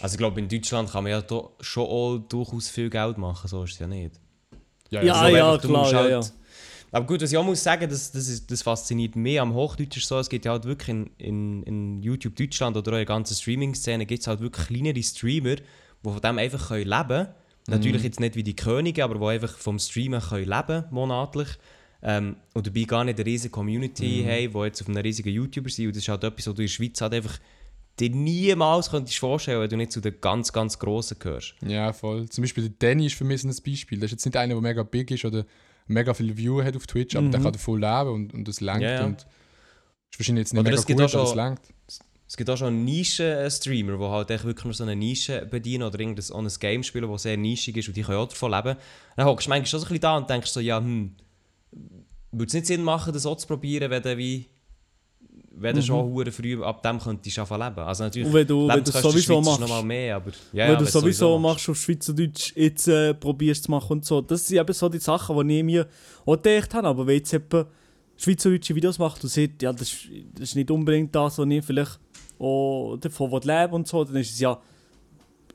Also 0.00 0.14
ich 0.14 0.18
glaube, 0.18 0.40
in 0.40 0.48
Deutschland 0.48 0.90
kann 0.90 1.02
man 1.04 1.10
ja 1.12 1.20
do, 1.20 1.50
schon 1.60 1.84
auch 1.84 2.18
durchaus 2.18 2.68
viel 2.70 2.88
Geld 2.88 3.18
machen, 3.18 3.48
so 3.48 3.64
ist 3.64 3.72
es 3.72 3.78
ja 3.80 3.86
nicht. 3.86 4.12
Ja, 4.88 5.02
glaube 5.02 5.36
ja, 5.36 5.48
einfach, 5.50 5.60
du 5.62 5.68
klar, 5.68 5.80
musst 5.80 5.92
ja, 5.92 5.98
halt- 5.98 6.10
ja. 6.10 6.20
Aber 6.96 7.04
gut, 7.04 7.20
was 7.20 7.30
ich 7.30 7.36
auch 7.36 7.44
muss 7.44 7.62
sagen, 7.62 7.90
das, 7.90 8.10
das, 8.10 8.26
ist, 8.26 8.50
das 8.50 8.62
fasziniert 8.62 9.16
mich 9.16 9.38
am 9.38 9.52
Hochdeutsch 9.52 10.00
so, 10.00 10.18
es 10.18 10.30
gibt 10.30 10.46
ja 10.46 10.52
halt 10.52 10.64
wirklich 10.64 10.88
in, 10.88 11.10
in, 11.18 11.62
in 11.64 12.02
YouTube 12.02 12.34
Deutschland 12.36 12.74
oder 12.74 12.92
auch 12.92 12.94
in 12.94 13.00
der 13.00 13.04
ganzen 13.04 13.34
Streaming-Szene 13.34 14.06
gibt 14.06 14.22
es 14.22 14.26
halt 14.26 14.40
wirklich 14.40 14.68
kleinere 14.68 15.02
Streamer, 15.02 15.56
die 15.56 15.62
von 16.02 16.20
dem 16.22 16.38
einfach 16.38 16.68
können 16.68 16.88
leben 16.88 17.06
können. 17.06 17.28
Natürlich 17.68 18.02
jetzt 18.02 18.18
nicht 18.18 18.34
wie 18.34 18.42
die 18.42 18.56
Könige, 18.56 19.04
aber 19.04 19.18
die 19.18 19.26
einfach 19.26 19.58
vom 19.58 19.78
Streamen 19.78 20.22
können 20.22 20.48
leben 20.48 20.84
monatlich. 20.90 21.48
Ähm, 22.02 22.36
und 22.54 22.66
dabei 22.66 22.84
gar 22.84 23.04
nicht 23.04 23.18
eine 23.18 23.26
riesige 23.26 23.50
Community 23.50 24.24
haben, 24.26 24.52
die 24.54 24.58
jetzt 24.60 24.80
auf 24.80 24.88
einem 24.88 24.96
riesigen 24.96 25.28
YouTuber 25.28 25.68
sind. 25.68 25.88
Und 25.88 25.96
das 25.96 26.02
ist 26.02 26.08
halt 26.08 26.24
etwas, 26.24 26.46
was 26.46 26.54
du 26.54 26.62
in 26.62 26.66
der 26.66 26.72
Schweiz 26.72 26.98
halt 27.02 27.12
einfach 27.12 27.38
dir 28.00 28.08
niemals 28.08 28.88
könntest 28.88 29.18
vorstellen, 29.18 29.60
wenn 29.60 29.68
du 29.68 29.76
nicht 29.76 29.92
zu 29.92 30.00
den 30.00 30.18
ganz, 30.22 30.50
ganz 30.50 30.78
Grossen 30.78 31.18
gehörst. 31.18 31.56
Ja, 31.60 31.92
voll. 31.92 32.26
Zum 32.30 32.40
Beispiel 32.40 32.70
der 32.70 32.88
Danny 32.88 33.04
ist 33.04 33.16
für 33.16 33.24
mich 33.24 33.42
so 33.42 33.48
ein 33.48 33.54
Beispiel. 33.62 33.98
Das 33.98 34.06
ist 34.06 34.12
jetzt 34.12 34.24
nicht 34.24 34.36
einer, 34.38 34.54
der 34.54 34.62
mega 34.62 34.82
big 34.82 35.10
ist 35.10 35.26
oder 35.26 35.44
mega 35.86 36.14
viele 36.14 36.36
Viewer 36.36 36.64
hat 36.64 36.76
auf 36.76 36.86
Twitch, 36.86 37.16
aber 37.16 37.28
der 37.28 37.40
kann 37.40 37.52
davon 37.52 37.80
leben 37.80 38.10
und, 38.10 38.34
und 38.34 38.48
das 38.48 38.60
langt. 38.60 38.82
Ja, 38.82 38.94
ja. 38.94 39.04
Und 39.04 39.26
ist 40.10 40.18
wahrscheinlich 40.18 40.42
jetzt 40.42 40.52
nicht 40.52 40.60
Oder 40.60 40.70
mega 40.70 40.80
es 40.80 40.86
gibt 40.86 41.00
gut, 41.00 41.14
aber 41.14 41.24
es 41.24 41.34
langt. 41.34 41.60
Es 42.28 42.36
gibt 42.36 42.50
auch 42.50 42.56
schon 42.56 42.84
Nischen-Streamer, 42.84 43.98
die 43.98 44.04
halt 44.04 44.30
echt 44.30 44.44
wirklich 44.44 44.64
nur 44.64 44.74
so 44.74 44.82
eine 44.82 44.96
Nische 44.96 45.46
bedienen 45.46 45.84
oder 45.84 46.00
irgendein 46.00 46.28
auch 46.32 46.40
ein 46.40 46.48
Game 46.58 46.82
spielen, 46.82 47.08
das 47.08 47.22
sehr 47.22 47.36
nischig 47.36 47.76
ist 47.76 47.86
und 47.86 47.96
die 47.96 48.02
können 48.02 48.18
auch 48.18 48.28
davon 48.28 48.50
leben. 48.50 48.76
Dann 49.16 49.26
hockst 49.26 49.46
du 49.46 49.50
manchmal 49.50 49.66
schon 49.66 49.80
so 49.80 49.86
ein 49.86 49.88
bisschen 49.90 50.00
da 50.00 50.16
und 50.16 50.28
denkst 50.28 50.50
so, 50.50 50.58
ja, 50.58 50.78
hm, 50.78 51.14
würde 52.32 52.48
es 52.48 52.52
nicht 52.52 52.66
Sinn 52.66 52.82
machen, 52.82 53.12
das 53.12 53.26
auch 53.26 53.36
zu 53.36 53.46
probieren, 53.46 53.90
wenn 53.90 54.02
du 54.02 54.18
wie 54.18 54.48
wenn 55.58 55.74
du 55.76 55.82
schon 55.82 56.04
hure 56.12 56.30
früh 56.30 56.62
ab 56.62 56.82
dem 56.82 56.98
könntest 56.98 57.36
du 57.36 57.40
anfangen 57.40 57.68
leben. 57.74 57.86
Also 57.86 58.04
natürlich, 58.04 58.28
Und 58.28 58.34
wenn 58.34 58.46
du- 58.46 58.68
wenn 58.68 58.84
du 58.84 58.90
sowieso 58.92 59.40
machst. 59.40 59.60
noch 59.60 59.68
mal 59.68 59.82
mehr, 59.82 60.16
aber 60.16 60.30
ja, 60.52 60.64
Weil 60.64 60.72
ja, 60.72 60.74
du 60.76 60.80
wenn's 60.84 60.92
sowieso 60.92 61.38
machst 61.38 61.68
auf 61.68 61.76
Schweizerdeutsch, 61.78 62.52
jetzt 62.56 62.88
äh, 62.88 63.14
probierst 63.14 63.64
zu 63.64 63.70
machen 63.70 63.92
und 63.92 64.04
so. 64.04 64.20
Das 64.20 64.46
sind 64.46 64.58
eben 64.58 64.72
so 64.72 64.88
die 64.88 64.98
Sachen, 64.98 65.48
die 65.48 65.58
ich 65.58 65.64
mir 65.64 65.86
auch 66.26 66.36
gedacht 66.40 66.74
habe. 66.74 66.88
Aber 66.88 67.06
wenn 67.06 67.16
jetzt 67.16 67.32
jemand 67.32 67.68
schweizerdeutsche 68.16 68.74
Videos 68.74 68.98
macht 68.98 69.22
und 69.22 69.30
sieht, 69.30 69.62
ja, 69.62 69.72
das, 69.72 69.82
ist- 69.92 70.08
das 70.34 70.42
ist 70.50 70.56
nicht 70.56 70.70
unbedingt 70.70 71.14
das, 71.14 71.38
was 71.38 71.46
ich 71.48 71.64
vielleicht 71.64 71.98
auch 72.38 72.96
davon 73.00 73.32
will 73.32 73.40
leben 73.44 73.72
und 73.72 73.88
so, 73.88 74.04
dann 74.04 74.16
ist 74.16 74.32
es 74.32 74.40
ja 74.40 74.60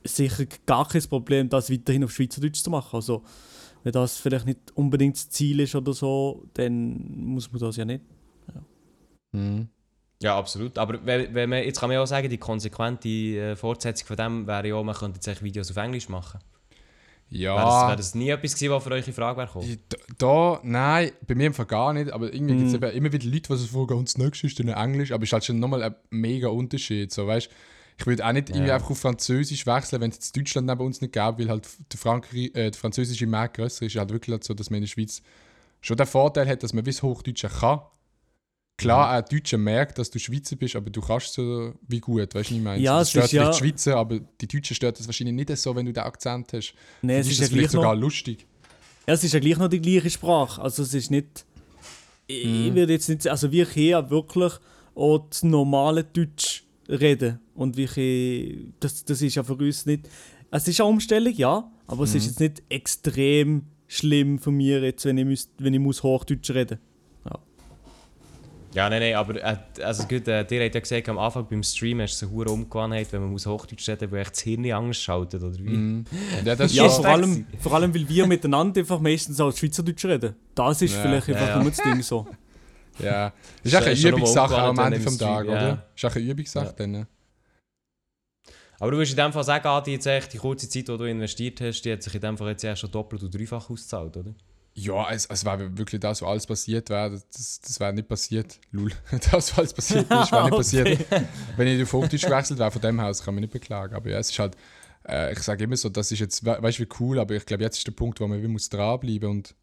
sicher 0.03 0.45
gar 0.65 0.87
kein 0.87 1.03
Problem, 1.03 1.47
das 1.47 1.69
weiterhin 1.71 2.03
auf 2.03 2.11
Schweizerdeutsch 2.11 2.63
zu 2.63 2.69
machen. 2.71 2.95
Also, 2.95 3.21
wenn 3.83 3.91
das 3.93 4.17
vielleicht 4.17 4.45
nicht 4.47 4.59
unbedingt 4.73 5.15
das 5.15 5.29
Ziel 5.29 5.59
ist 5.59 5.75
oder 5.75 5.93
so, 5.93 6.43
dann 6.55 7.23
muss 7.25 7.51
man 7.51 7.59
das 7.61 7.75
ja 7.77 7.85
nicht. 7.85 8.01
Mhm. 9.33 9.69
Ja, 10.21 10.37
absolut. 10.37 10.77
Aber 10.77 10.99
wenn, 11.03 11.33
wenn 11.33 11.49
man, 11.49 11.63
jetzt 11.63 11.79
kann 11.79 11.89
man 11.89 11.95
ja 11.95 12.03
auch 12.03 12.07
sagen, 12.07 12.29
die 12.29 12.37
konsequente 12.37 13.09
äh, 13.09 13.55
Fortsetzung 13.55 14.07
von 14.07 14.17
dem 14.17 14.47
wäre 14.47 14.67
ja, 14.67 14.81
man 14.81 14.95
könnte 14.95 15.17
jetzt 15.17 15.27
echt 15.27 15.43
Videos 15.43 15.71
auf 15.71 15.77
Englisch 15.77 16.09
machen. 16.09 16.39
Ja. 17.29 17.55
Wäre 17.55 17.65
das, 17.65 17.87
wär 17.87 17.95
das 17.95 18.15
nie 18.15 18.29
etwas 18.29 18.53
gewesen, 18.53 18.71
was 18.71 18.83
für 18.83 18.91
euch 18.91 19.07
in 19.07 19.13
Frage 19.13 19.37
wäre 19.37 19.47
gekommen? 19.47 19.79
Da, 19.87 19.97
da, 20.17 20.59
nein, 20.63 21.11
bei 21.25 21.33
mir 21.33 21.47
im 21.47 21.53
Fall 21.53 21.65
gar 21.65 21.93
nicht, 21.93 22.11
aber 22.11 22.33
irgendwie 22.33 22.57
gibt 22.57 22.83
es 22.83 22.93
immer 22.93 23.11
wieder 23.11 23.25
Leute, 23.25 23.53
die 23.53 23.55
so 23.55 23.67
fragen, 23.67 23.97
und 23.99 24.09
das 24.09 24.17
nächste 24.17 24.47
ist 24.47 24.59
dann 24.59 24.67
Englisch, 24.67 25.11
aber 25.11 25.23
es 25.23 25.29
ist 25.29 25.33
halt 25.33 25.45
schon 25.45 25.59
nochmal 25.59 25.81
ein 25.81 25.95
mega 26.09 26.49
Unterschied, 26.49 27.11
so, 27.11 27.25
weißt 27.27 27.49
ich 27.97 28.07
würde 28.07 28.25
auch 28.25 28.31
nicht 28.31 28.49
irgendwie 28.49 28.67
Ja. 28.69 28.75
einfach 28.75 28.89
auf 28.89 28.99
Französisch 28.99 29.65
wechseln, 29.67 30.01
wenn 30.01 30.09
es 30.09 30.17
jetzt 30.17 30.35
Deutschland 30.35 30.67
neben 30.67 30.81
uns 30.81 31.01
nicht 31.01 31.13
gäbe, 31.13 31.37
weil 31.37 31.49
halt 31.49 31.67
der, 31.91 31.99
Frankreich, 31.99 32.51
äh, 32.55 32.71
der 32.71 32.73
französische 32.73 33.27
Markt 33.27 33.57
grösser 33.57 33.85
ist, 33.85 33.93
ist 33.93 33.99
halt 33.99 34.11
wirklich 34.11 34.33
halt 34.33 34.43
so, 34.43 34.53
dass 34.53 34.69
man 34.69 34.77
in 34.77 34.83
der 34.83 34.87
Schweiz 34.87 35.21
schon 35.81 35.97
den 35.97 36.07
Vorteil 36.07 36.47
hat, 36.47 36.63
dass 36.63 36.73
man 36.73 36.83
bis 36.83 37.03
Hochdeutsche 37.03 37.49
kann. 37.49 37.81
Klar, 38.81 39.17
auch 39.17 39.27
Deutsche 39.27 39.57
merkt, 39.57 39.97
dass 39.97 40.09
du 40.09 40.19
Schweizer 40.19 40.55
bist, 40.55 40.75
aber 40.75 40.89
du 40.89 41.01
kannst 41.01 41.33
so 41.33 41.73
wie 41.87 41.99
gut, 41.99 42.33
weißt 42.33 42.49
du, 42.49 42.55
ich 42.55 42.61
meine? 42.61 42.81
Ja, 42.81 42.99
das 42.99 43.07
es 43.07 43.11
stört 43.11 43.25
ist 43.25 43.31
ja- 43.31 43.51
die 43.51 43.57
Schweizer, 43.57 43.95
aber 43.95 44.19
die 44.19 44.47
Deutschen 44.47 44.75
stört 44.75 44.99
das 44.99 45.07
wahrscheinlich 45.07 45.35
nicht 45.35 45.57
so, 45.57 45.75
wenn 45.75 45.85
du 45.85 45.93
den 45.93 46.03
Akzent 46.03 46.51
hast. 46.53 46.73
Nein, 47.01 47.17
es 47.17 47.27
ist, 47.27 47.39
das 47.39 47.49
ja 47.49 47.55
vielleicht 47.55 47.71
sogar 47.71 47.95
noch, 47.95 48.01
lustig. 48.01 48.45
ja, 49.07 49.13
es 49.13 49.23
ist 49.23 49.33
ja 49.33 49.39
gleich 49.39 49.57
noch 49.57 49.67
die 49.69 49.81
gleiche 49.81 50.09
Sprache. 50.09 50.61
Also 50.61 50.83
es 50.83 50.93
ist 50.93 51.11
nicht... 51.11 51.45
Ich, 52.27 52.45
ich 52.45 52.75
würde 52.75 52.93
jetzt 52.93 53.09
nicht... 53.09 53.27
Also 53.27 53.51
wir 53.51 53.65
können 53.65 53.87
ja 53.87 54.09
wirklich 54.09 54.53
auch 54.95 55.25
das 55.29 55.43
normale 55.43 56.03
Deutsch 56.03 56.63
reden. 56.87 57.39
Und 57.55 57.77
wir 57.77 57.87
können, 57.87 58.73
das, 58.79 59.03
das 59.05 59.21
ist 59.21 59.35
ja 59.35 59.43
für 59.43 59.55
uns 59.55 59.85
nicht... 59.85 60.07
Es 60.49 60.67
ist 60.67 60.81
eine 60.81 60.89
Umstellung, 60.89 61.33
ja, 61.33 61.71
aber 61.87 62.03
es 62.03 62.13
ist 62.15 62.25
jetzt 62.25 62.39
nicht 62.39 62.63
extrem 62.67 63.63
schlimm 63.87 64.37
für 64.39 64.51
mich 64.51 64.67
jetzt, 64.67 65.05
wenn 65.05 65.17
ich, 65.17 65.25
müsst, 65.25 65.51
wenn 65.57 65.73
ich 65.73 65.79
muss 65.79 66.03
Hochdeutsch 66.03 66.51
reden 66.51 66.79
Ja, 68.73 68.89
nein, 68.89 69.01
nein, 69.01 69.15
aber 69.15 69.35
äh, 69.43 69.57
also 69.83 70.03
gut, 70.07 70.27
äh, 70.29 70.45
dir 70.45 70.63
hat 70.65 70.73
ja 70.73 70.79
gesagt, 70.79 71.09
am 71.09 71.17
Anfang 71.19 71.45
beim 71.49 71.61
Stream 71.61 71.99
hast 71.99 72.21
du 72.21 72.27
so 72.27 72.41
eine 72.41 72.51
Umgewohnheit, 72.51 73.11
wenn 73.11 73.21
man 73.21 73.31
muss 73.31 73.45
Hochdeutsch 73.45 73.87
reden 73.89 74.09
wo 74.11 74.15
echt 74.15 74.31
das 74.31 74.39
Hirn 74.41 74.71
anders 74.71 74.97
schaltet, 74.97 75.43
oder 75.43 75.57
wie? 75.57 75.69
Mhm. 75.69 76.05
Ja, 76.45 76.55
das 76.55 76.71
ist 76.71 76.77
Ja, 76.77 76.83
schon- 76.89 77.03
vor 77.03 77.11
allem, 77.11 77.45
vor 77.59 77.73
allem, 77.73 77.93
weil 77.93 78.07
wir 78.07 78.27
miteinander 78.27 78.79
einfach 78.79 78.99
meistens 79.01 79.39
auch 79.41 79.51
Schweizerdeutsch 79.55 80.05
reden. 80.05 80.35
Das 80.55 80.81
ist 80.81 80.93
Ja, 80.95 81.01
vielleicht 81.01 81.27
einfach 81.29 81.47
ja. 81.47 81.59
nur 81.61 81.69
das 81.71 81.81
Ding 81.83 82.01
so. 82.01 82.25
Ja, 82.99 83.33
ist 83.63 83.73
auch 83.75 83.81
eine 83.81 83.91
Ist 83.91 84.03
Übungssache 84.03 84.55
am 84.57 84.77
Ende 84.77 84.99
vom 84.99 85.17
Tag, 85.17 85.45
oder? 85.45 85.67
ja. 85.67 85.83
Ist 85.95 86.05
auch 86.05 86.15
eine 86.15 86.25
Übungssache 86.25 86.65
Ja. 86.67 86.71
dann. 86.73 87.07
Aber 88.79 88.91
du 88.91 88.97
würdest 88.97 89.11
in 89.13 89.17
dem 89.17 89.31
Fall 89.33 89.43
sagen, 89.43 89.65
Adi, 89.67 89.91
jetzt 89.93 90.05
echt 90.07 90.33
die 90.33 90.37
kurze 90.37 90.67
Zeit, 90.67 90.87
die 90.87 90.97
du 90.97 91.03
investiert 91.05 91.61
hast, 91.61 91.81
die 91.83 91.91
hat 91.93 92.03
sich 92.03 92.13
in 92.15 92.21
dem 92.21 92.37
Fall 92.37 92.49
jetzt 92.49 92.63
erst 92.63 92.81
schon 92.81 92.91
doppelt 92.91 93.23
und 93.23 93.33
dreifach 93.33 93.69
ausgezahlt, 93.69 94.17
oder? 94.17 94.33
Ja, 94.73 95.11
es, 95.11 95.25
es 95.25 95.43
wäre 95.43 95.77
wirklich 95.77 95.99
das, 95.99 96.21
was 96.21 96.29
alles 96.29 96.47
passiert 96.47 96.89
wäre. 96.89 97.11
Das, 97.11 97.59
das 97.59 97.79
wäre 97.79 97.93
nicht 97.93 98.07
passiert. 98.07 98.59
Lul. 98.71 98.91
Das, 99.11 99.33
was 99.33 99.57
alles 99.57 99.73
passiert 99.73 100.03
ist, 100.09 100.31
wäre 100.31 100.45
nicht 100.45 100.55
passiert. 100.57 101.05
Wenn 101.57 101.67
ich 101.67 101.83
auf 101.83 101.91
Hochdeutsch 101.93 102.23
gewechselt 102.23 102.57
wäre, 102.59 102.71
von 102.71 102.81
dem 102.81 103.01
Haus 103.01 103.21
kann 103.23 103.33
man 103.33 103.41
nicht 103.41 103.51
beklagen. 103.53 103.93
Aber 103.95 104.09
ja, 104.09 104.17
es 104.19 104.29
ist 104.29 104.39
halt, 104.39 104.55
äh, 105.07 105.33
ich 105.33 105.39
sage 105.39 105.65
immer 105.65 105.75
so, 105.75 105.89
das 105.89 106.11
ist 106.11 106.19
jetzt, 106.19 106.45
we 106.45 106.57
weißt 106.59 106.79
du, 106.79 106.83
wie 106.83 106.89
cool, 106.99 107.19
aber 107.19 107.35
ich 107.35 107.45
glaube, 107.45 107.63
jetzt 107.63 107.77
ist 107.79 107.87
der 107.87 107.91
Punkt, 107.91 108.19
wo 108.21 108.27
man 108.27 108.41
muss 108.47 108.69
dranbleiben 108.69 109.29
und, 109.29 109.55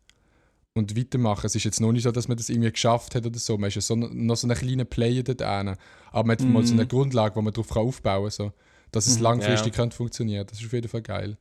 und 0.75 0.95
weitermachen. 0.97 1.47
Es 1.47 1.55
ist 1.55 1.65
jetzt 1.65 1.81
noch 1.81 1.91
nicht 1.93 2.03
so, 2.03 2.11
dass 2.13 2.29
man 2.29 2.37
das 2.37 2.51
irgendwie 2.51 2.71
geschafft 2.71 3.15
hat 3.15 3.25
oder 3.25 3.39
so. 3.39 3.57
Man 3.57 3.69
ist 3.69 3.77
ja 3.77 3.81
so, 3.81 3.97
noch 3.97 4.37
so 4.37 4.47
einen 4.47 4.57
kleinen 4.59 4.87
Player 4.87 5.23
dort 5.23 5.41
hin. 5.41 5.75
Aber 6.13 6.27
man 6.27 6.37
hat 6.39 6.47
mal 6.47 6.65
so 6.67 6.75
eine 6.75 6.87
Grundlage, 6.87 7.35
wo 7.35 7.41
man 7.41 7.55
darauf 7.55 7.75
aufbauen 7.75 8.25
kann, 8.25 8.31
so, 8.31 8.53
dass 8.93 9.07
es 9.07 9.21
langfristig 9.21 9.73
Ja. 9.75 9.77
könnte 9.83 9.97
funktionieren. 9.97 10.47
Das 10.47 10.61
ist 10.61 10.67
auf 10.67 10.73
jeden 10.75 10.89
Fall 10.89 11.03
geil. 11.03 11.39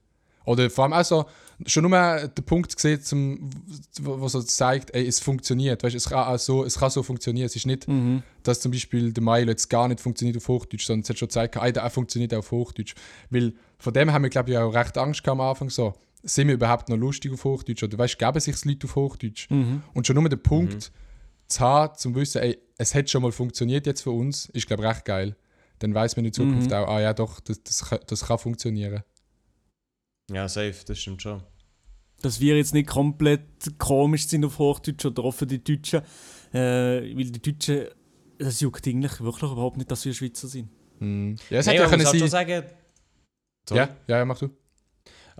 Oder 0.47 0.69
vor 0.69 0.85
allem 0.85 0.93
auch 0.93 1.03
so, 1.03 1.25
schon 1.65 1.83
nur 1.83 1.91
der 1.91 2.41
Punkt 2.45 2.73
gesehen, 2.75 3.01
zum, 3.01 3.49
wo, 4.01 4.27
so 4.27 4.41
zeigt, 4.41 4.93
ey, 4.95 5.05
es 5.05 5.19
funktioniert. 5.19 5.83
Weißt, 5.83 5.95
es, 5.95 6.07
kann 6.09 6.25
auch 6.27 6.39
so, 6.39 6.63
es 6.63 6.77
kann 6.79 6.89
so 6.89 7.03
funktionieren. 7.03 7.45
Es 7.47 7.55
ist 7.55 7.65
nicht, 7.65 7.87
Mhm. 7.87 8.23
dass 8.43 8.61
zum 8.61 8.71
Beispiel 8.71 9.11
der 9.11 9.23
Milo 9.23 9.49
jetzt 9.51 9.69
gar 9.69 9.87
nicht 9.87 9.99
funktioniert 9.99 10.37
auf 10.37 10.47
Hochdeutsch, 10.47 10.85
sondern 10.85 11.01
es 11.03 11.09
hat 11.09 11.17
schon 11.19 11.27
gezeigt, 11.27 11.57
ey, 11.57 11.73
der 11.73 11.89
funktioniert 11.89 12.33
auch 12.33 12.39
auf 12.39 12.51
Hochdeutsch. 12.51 12.95
Weil 13.29 13.53
von 13.77 13.93
dem 13.93 14.11
haben 14.13 14.23
wir, 14.23 14.29
glaube 14.29 14.51
ich, 14.51 14.57
auch 14.57 14.73
recht 14.73 14.97
Angst 14.97 15.23
gehabt 15.23 15.39
am 15.39 15.47
Anfang 15.47 15.69
so. 15.69 15.93
Sind 16.23 16.47
wir 16.47 16.55
überhaupt 16.55 16.89
noch 16.89 16.97
lustig 16.97 17.31
auf 17.33 17.43
Hochdeutsch? 17.43 17.83
Oder 17.83 17.97
weißt, 17.97 18.17
geben 18.17 18.39
sich 18.39 18.63
Leute 18.65 18.87
auf 18.87 18.95
Hochdeutsch? 18.95 19.49
Mhm. 19.49 19.83
Und 19.93 20.07
schon 20.07 20.15
nur 20.15 20.27
den 20.29 20.41
Punkt 20.41 20.91
zu 21.47 21.59
haben, 21.59 21.95
zum 21.97 22.15
wissen, 22.15 22.41
ey, 22.41 22.57
es 22.77 22.95
hat 22.95 23.09
schon 23.09 23.21
mal 23.21 23.31
funktioniert 23.31 23.85
jetzt 23.85 24.01
für 24.01 24.11
uns, 24.11 24.47
ist, 24.49 24.65
glaube 24.67 24.83
ich, 24.83 24.89
recht 24.89 25.05
geil. 25.05 25.35
Dann 25.79 25.93
weiß 25.93 26.15
man 26.15 26.25
in 26.25 26.33
Zukunft 26.33 26.71
auch, 26.73 26.87
ah 26.87 27.01
ja, 27.01 27.13
doch, 27.13 27.39
das, 27.41 27.61
das, 27.63 27.85
kann- 27.85 27.99
das 28.07 28.25
kann 28.25 28.37
funktionieren. 28.39 29.03
Ja, 30.31 30.47
safe, 30.47 30.75
das 30.85 30.99
stimmt 30.99 31.21
schon. 31.21 31.41
Dass 32.21 32.39
wir 32.39 32.57
jetzt 32.57 32.73
nicht 32.73 32.87
komplett 32.87 33.77
komisch 33.77 34.27
sind 34.27 34.43
auf 34.43 34.59
Hochdeutsch 34.59 35.05
oder 35.05 35.31
für 35.31 35.45
die 35.45 35.63
Deutschen. 35.63 36.01
Äh, 36.53 37.15
weil 37.15 37.31
die 37.31 37.41
Deutschen, 37.41 37.87
das 38.37 38.59
juckt 38.59 38.87
eigentlich 38.87 39.21
wirklich 39.21 39.51
überhaupt 39.51 39.77
nicht, 39.77 39.89
dass 39.91 40.03
wir 40.05 40.13
Schweizer 40.13 40.47
sind. 40.47 40.69
Mhm. 40.99 41.35
Ja, 41.49 41.59
es 41.59 41.67
hätte 41.67 41.83
ja 41.83 41.87
können 41.87 42.05
sein. 42.05 42.27
sagen... 42.27 42.63
Sorry. 43.67 43.81
Ja, 44.07 44.17
ja, 44.17 44.25
mach 44.25 44.39
du. 44.39 44.49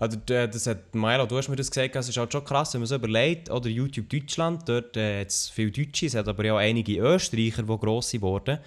Also, 0.00 0.16
das 0.24 0.66
hat 0.68 0.94
Milo, 0.94 1.26
du 1.26 1.36
hast 1.36 1.48
mir 1.48 1.56
das 1.56 1.70
gesagt, 1.72 1.96
es 1.96 2.08
ist 2.08 2.16
halt 2.16 2.32
schon 2.32 2.44
krass, 2.44 2.72
wenn 2.72 2.80
man 2.82 2.86
so 2.86 2.94
überlegt, 2.94 3.50
oder 3.50 3.68
YouTube 3.68 4.08
Deutschland, 4.08 4.62
dort 4.68 4.96
äh, 4.96 5.20
hat 5.22 5.26
es 5.28 5.48
viele 5.50 5.72
Deutsche, 5.72 6.06
es 6.06 6.14
hat 6.14 6.28
aber 6.28 6.54
auch 6.54 6.58
einige 6.58 6.98
Österreicher, 7.00 7.64
die 7.64 7.76
gross 7.78 8.18
wurden. 8.20 8.58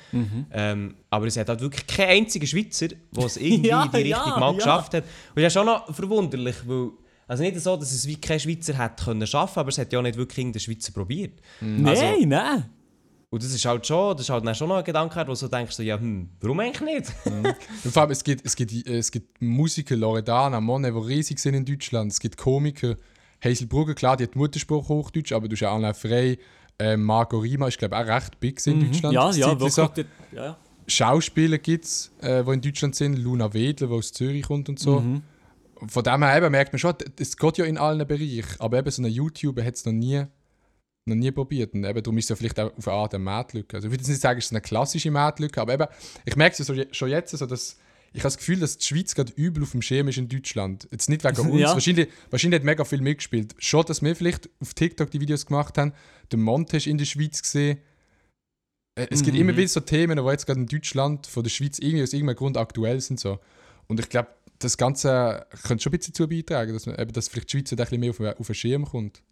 Ähm, 0.52 0.96
aber 1.10 1.28
es 1.28 1.38
hat 1.38 1.48
halt 1.48 1.62
wirklich 1.62 1.88
keinen 1.88 2.10
einzigen 2.24 2.46
Schweizer, 2.46 2.90
der 2.90 3.26
es 3.26 3.38
irgendwie 3.38 3.70
Ja, 3.70 3.84
in 3.86 3.92
die 3.92 3.98
Richtung 4.12 4.28
ja, 4.34 4.40
mal 4.40 4.52
ja. 4.52 4.58
geschafft 4.58 4.94
hat. 4.94 5.04
Und 5.34 5.38
das 5.42 5.46
ist 5.46 5.54
schon 5.54 5.66
noch 5.66 5.96
verwunderlich, 5.96 6.56
weil, 6.66 6.90
also 7.28 7.44
nicht 7.44 7.58
so, 7.62 7.78
dass 7.78 7.94
es 7.94 8.06
wie 8.08 8.20
kein 8.20 8.38
Schweizer 8.40 8.78
hat 8.78 9.02
können 9.02 9.26
schaffen, 9.26 9.60
aber 9.60 9.70
es 9.70 9.78
hat 9.78 9.94
ja 9.94 10.00
auch 10.00 10.04
nicht 10.04 10.18
wirklich 10.18 10.40
irgendein 10.40 10.60
Schweizer 10.60 10.92
probiert. 10.92 11.40
Also- 11.62 12.04
Nein, 12.04 12.28
nein. 12.28 12.66
Und 13.34 13.42
das 13.42 13.54
ist 13.54 13.64
halt 13.64 13.88
schon, 13.88 14.12
das 14.18 14.26
ist 14.26 14.30
halt 14.30 14.46
dann 14.46 14.54
schon 14.54 14.68
noch 14.68 14.76
ein 14.76 14.84
Gedanke, 14.84 15.24
wo 15.26 15.34
du 15.34 15.48
denkst, 15.48 15.74
so, 15.74 15.84
ja, 15.84 15.98
hm, 15.98 16.30
warum 16.42 16.60
eigentlich 16.60 16.82
nicht? 16.82 17.14
Und 17.26 17.92
vor 17.92 18.02
allem, 18.02 18.12
es 18.12 18.26
gibt, 18.26 18.46
es 18.46 18.58
gibt, 18.58 18.74
es 18.86 19.10
gibt 19.10 19.42
Musiker, 19.42 19.96
Loredana, 19.96 20.60
Monet, 20.60 20.94
die 20.94 21.00
riesig 21.00 21.40
sind 21.40 21.54
in 21.54 21.64
Deutschland. 21.64 22.12
Es 22.12 22.20
gibt 22.20 22.36
Komiker, 22.36 22.98
Hazel 23.42 23.68
Brugger, 23.68 23.94
klar, 23.94 24.18
die 24.18 24.26
hat 24.26 24.36
Mutterspruch 24.36 24.90
Hochdeutsch, 24.90 25.32
aber 25.32 25.48
du 25.48 25.56
hast 25.56 25.62
ja 25.62 25.74
Alain 25.74 25.94
Frey, 25.94 26.40
äh, 26.78 26.98
Marco 26.98 27.38
Rima 27.38 27.70
ist, 27.70 27.78
glaube 27.78 27.96
ich, 27.96 28.02
auch 28.02 28.08
recht 28.08 28.38
big 28.42 28.68
in 28.68 28.82
Deutschland. 28.82 29.14
Mhm. 29.14 29.16
Ja, 29.16 29.28
Das 29.28 29.38
ja, 29.38 29.48
Zeitli 29.48 29.60
wirklich. 29.62 29.74
so. 29.74 30.36
Ja, 30.36 30.44
ja. 30.44 30.58
Schauspieler 30.88 31.58
gibt 31.58 31.86
es, 31.86 32.12
äh, 32.20 32.44
die 32.44 32.52
in 32.52 32.62
Deutschland 32.62 32.96
sind. 32.96 33.18
Luna 33.18 33.54
Wedler, 33.54 33.88
die 33.88 33.94
aus 33.94 34.12
Zürich 34.12 34.44
kommt 34.44 34.68
und 34.68 34.78
so. 34.78 35.00
Mhm. 35.00 35.22
Von 35.88 36.04
dem 36.04 36.22
her 36.22 36.36
eben 36.38 36.52
merkt 36.52 36.74
man 36.74 36.80
schon, 36.80 36.96
es 37.18 37.38
geht 37.38 37.58
ja 37.58 37.64
in 37.64 37.78
allen 37.78 38.06
Bereichen. 38.06 38.60
Aber 38.60 38.78
eben 38.78 38.92
so 38.92 39.02
ein 39.02 39.10
YouTuber 39.10 39.64
hat 39.64 39.76
es 39.76 39.86
noch 39.86 39.94
nie, 39.94 40.26
noch 41.06 41.16
nie 41.16 41.32
probiert. 41.32 41.74
Und 41.74 41.84
eben 41.84 42.04
darum 42.04 42.18
ist 42.18 42.26
es 42.26 42.30
ja 42.30 42.36
vielleicht 42.36 42.60
auch 42.60 42.76
auf 42.78 42.88
eine 42.88 42.98
Art 42.98 43.14
eine 43.14 43.24
Marktlücke. 43.24 43.76
Also 43.78 43.88
ich 43.88 43.92
würde 43.92 44.02
jetzt 44.02 44.10
nicht 44.10 44.22
sagen, 44.22 44.40
es 44.40 44.46
ist 44.46 44.52
eine 44.52 44.62
klassische 44.62 45.12
Marktlücke, 45.12 45.60
aber 45.62 45.74
eben, 45.74 45.86
ich 46.26 46.36
merke 46.36 46.54
es 46.54 46.60
ja 46.60 46.66
so, 46.76 46.84
schon 46.92 47.10
jetzt, 47.10 47.36
so, 47.36 47.46
dass 47.46 47.78
ich 48.14 48.20
habe 48.20 48.24
das 48.28 48.38
Gefühl, 48.38 48.60
dass 48.60 48.78
die 48.78 48.86
Schweiz 48.86 49.16
gerade 49.16 49.32
übel 49.38 49.64
auf 49.64 49.72
dem 49.72 49.82
Schirm 49.82 50.10
ist 50.10 50.18
in 50.18 50.28
Deutschland. 50.28 50.86
Jetzt 50.92 51.10
nicht 51.10 51.24
wegen 51.24 51.38
uns. 51.52 51.62
Ja. 51.62 51.74
Wahrscheinlich, 51.74 52.10
wahrscheinlich 52.30 52.60
hat 52.60 52.66
mega 52.66 52.84
viel 52.84 53.02
mitgespielt. 53.02 53.56
Schon, 53.58 53.86
dass 53.86 54.02
wir 54.02 54.16
vielleicht 54.18 54.50
auf 54.60 54.74
TikTok 54.74 55.10
die 55.10 55.22
Videos 55.22 55.46
gemacht 55.46 55.78
haben, 55.78 55.94
den 56.32 56.42
Montage 56.42 56.90
in 56.90 56.98
der 56.98 57.06
Schweiz 57.06 57.42
gesehen. 57.42 57.78
Äh, 58.96 59.08
Es 59.10 59.24
gibt 59.24 59.36
Mhm. 59.36 59.42
immer 59.42 59.58
wieder 59.58 59.70
so 59.70 59.80
Themen, 59.80 60.18
die 60.18 60.30
jetzt 60.32 60.46
gerade 60.46 60.60
in 60.60 60.68
Deutschland 60.68 61.26
von 61.26 61.44
der 61.44 61.50
Schweiz 61.50 61.80
irgendwie 61.80 62.04
aus 62.04 62.12
irgendeinem 62.14 62.36
Grund 62.36 62.58
aktuell 62.58 63.00
sind. 63.00 63.20
So. 63.20 63.40
Und 63.88 64.00
ich 64.02 64.10
glaube, 64.10 64.28
das 64.60 64.78
Ganze 64.78 65.48
könnte 65.64 65.82
schon 65.84 65.94
ein 65.94 65.98
bisschen 65.98 66.14
dazu 66.14 66.28
beitragen, 66.28 66.74
dass, 66.74 66.86
man, 66.86 67.00
eben, 67.00 67.14
dass 67.14 67.30
vielleicht 67.30 67.48
die 67.54 67.58
Schweiz 67.60 67.72
ein 67.72 67.78
bisschen 67.78 68.00
mehr 68.02 68.10
auf, 68.12 68.20
auf 68.20 68.46
den 68.48 68.56
Schirm 68.56 68.86
kommt. 68.86 69.24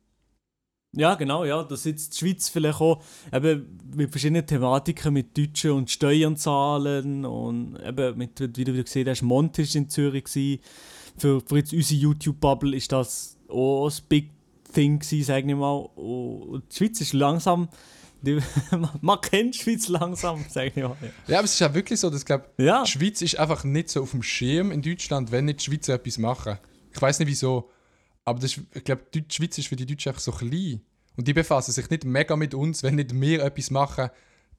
Ja, 0.96 1.16
genau, 1.16 1.46
ja. 1.46 1.64
Dass 1.64 1.86
jetzt 1.86 2.14
die 2.14 2.18
Schweiz 2.26 2.50
vielleicht 2.50 2.82
auch 2.82 3.02
eben 3.32 3.80
mit 3.96 4.12
verschiedenen 4.12 4.46
Thematiken 4.46 5.14
mit 5.14 5.38
Deutschen 5.38 5.72
und 5.72 5.90
Steuern 5.90 6.36
zahlen 6.36 7.26
und 7.26 7.78
eben 7.86 8.18
mit, 8.18 8.40
wie 8.58 8.64
du 8.64 8.84
gesehen 8.84 9.08
hast, 9.08 9.22
Montage 9.22 9.78
in 9.78 9.90
Zürich 9.90 10.24
gewesen. 10.24 10.62
Für, 11.18 11.42
für 11.42 11.58
jetzt 11.58 11.74
unsere 11.74 12.00
YouTube-Bubble 12.00 12.76
ist 12.76 12.92
das 12.92 13.38
auch 13.50 13.90
ein 13.90 14.04
Big 14.08 14.32
Thing 14.74 15.00
gewesen, 15.00 15.26
sage 15.26 15.48
ich 15.48 15.56
mal. 15.56 15.90
Und 15.96 16.64
die 16.72 16.76
Schweiz 16.76 17.02
ist 17.02 17.14
langsam, 17.14 17.70
die, 18.22 18.40
man 19.02 19.22
kennt 19.22 19.56
die 19.56 19.60
Schweiz 19.60 19.88
langsam, 19.90 20.44
sage 20.50 20.72
ich 20.76 20.84
mal. 20.84 20.98
Ja, 21.28 21.38
aber 21.40 21.46
es 21.46 21.54
ist 21.54 21.60
ja 21.60 21.74
wirklich 21.74 22.00
so, 22.00 22.10
dass 22.10 22.22
ich 22.22 22.26
glaube, 22.26 22.46
Ja, 22.58 22.84
die 22.84 22.92
Schweiz 22.92 23.22
ist 23.22 23.38
einfach 23.38 23.64
nicht 23.64 23.90
so 23.90 24.02
auf 24.02 24.12
dem 24.12 24.24
Schirm 24.24 24.72
in 24.72 24.82
Deutschland, 24.82 25.32
wenn 25.32 25.46
nicht 25.46 25.60
die 25.60 25.66
Schweizer 25.66 25.94
etwas 25.96 26.18
machen. 26.18 26.58
Ich 26.92 27.02
weiß 27.02 27.20
nicht 27.20 27.28
wieso, 27.28 27.70
aber 28.30 28.40
das 28.40 28.56
ist, 28.56 28.66
ich 28.74 28.84
glaube, 28.84 29.04
die 29.14 29.26
Schweiz 29.30 29.58
ist 29.58 29.68
für 29.68 29.76
die 29.76 29.86
Deutschen 29.86 30.10
einfach 30.10 30.22
so 30.22 30.32
klein. 30.32 30.82
Und 31.18 31.28
die 31.28 31.34
befassen 31.34 31.72
sich 31.72 31.90
nicht 31.90 32.06
mega 32.06 32.36
mit 32.36 32.54
uns, 32.54 32.84
wenn 32.84 32.96
nicht 32.96 33.20
wir 33.20 33.44
etwas 33.44 33.72
machen, 33.72 34.10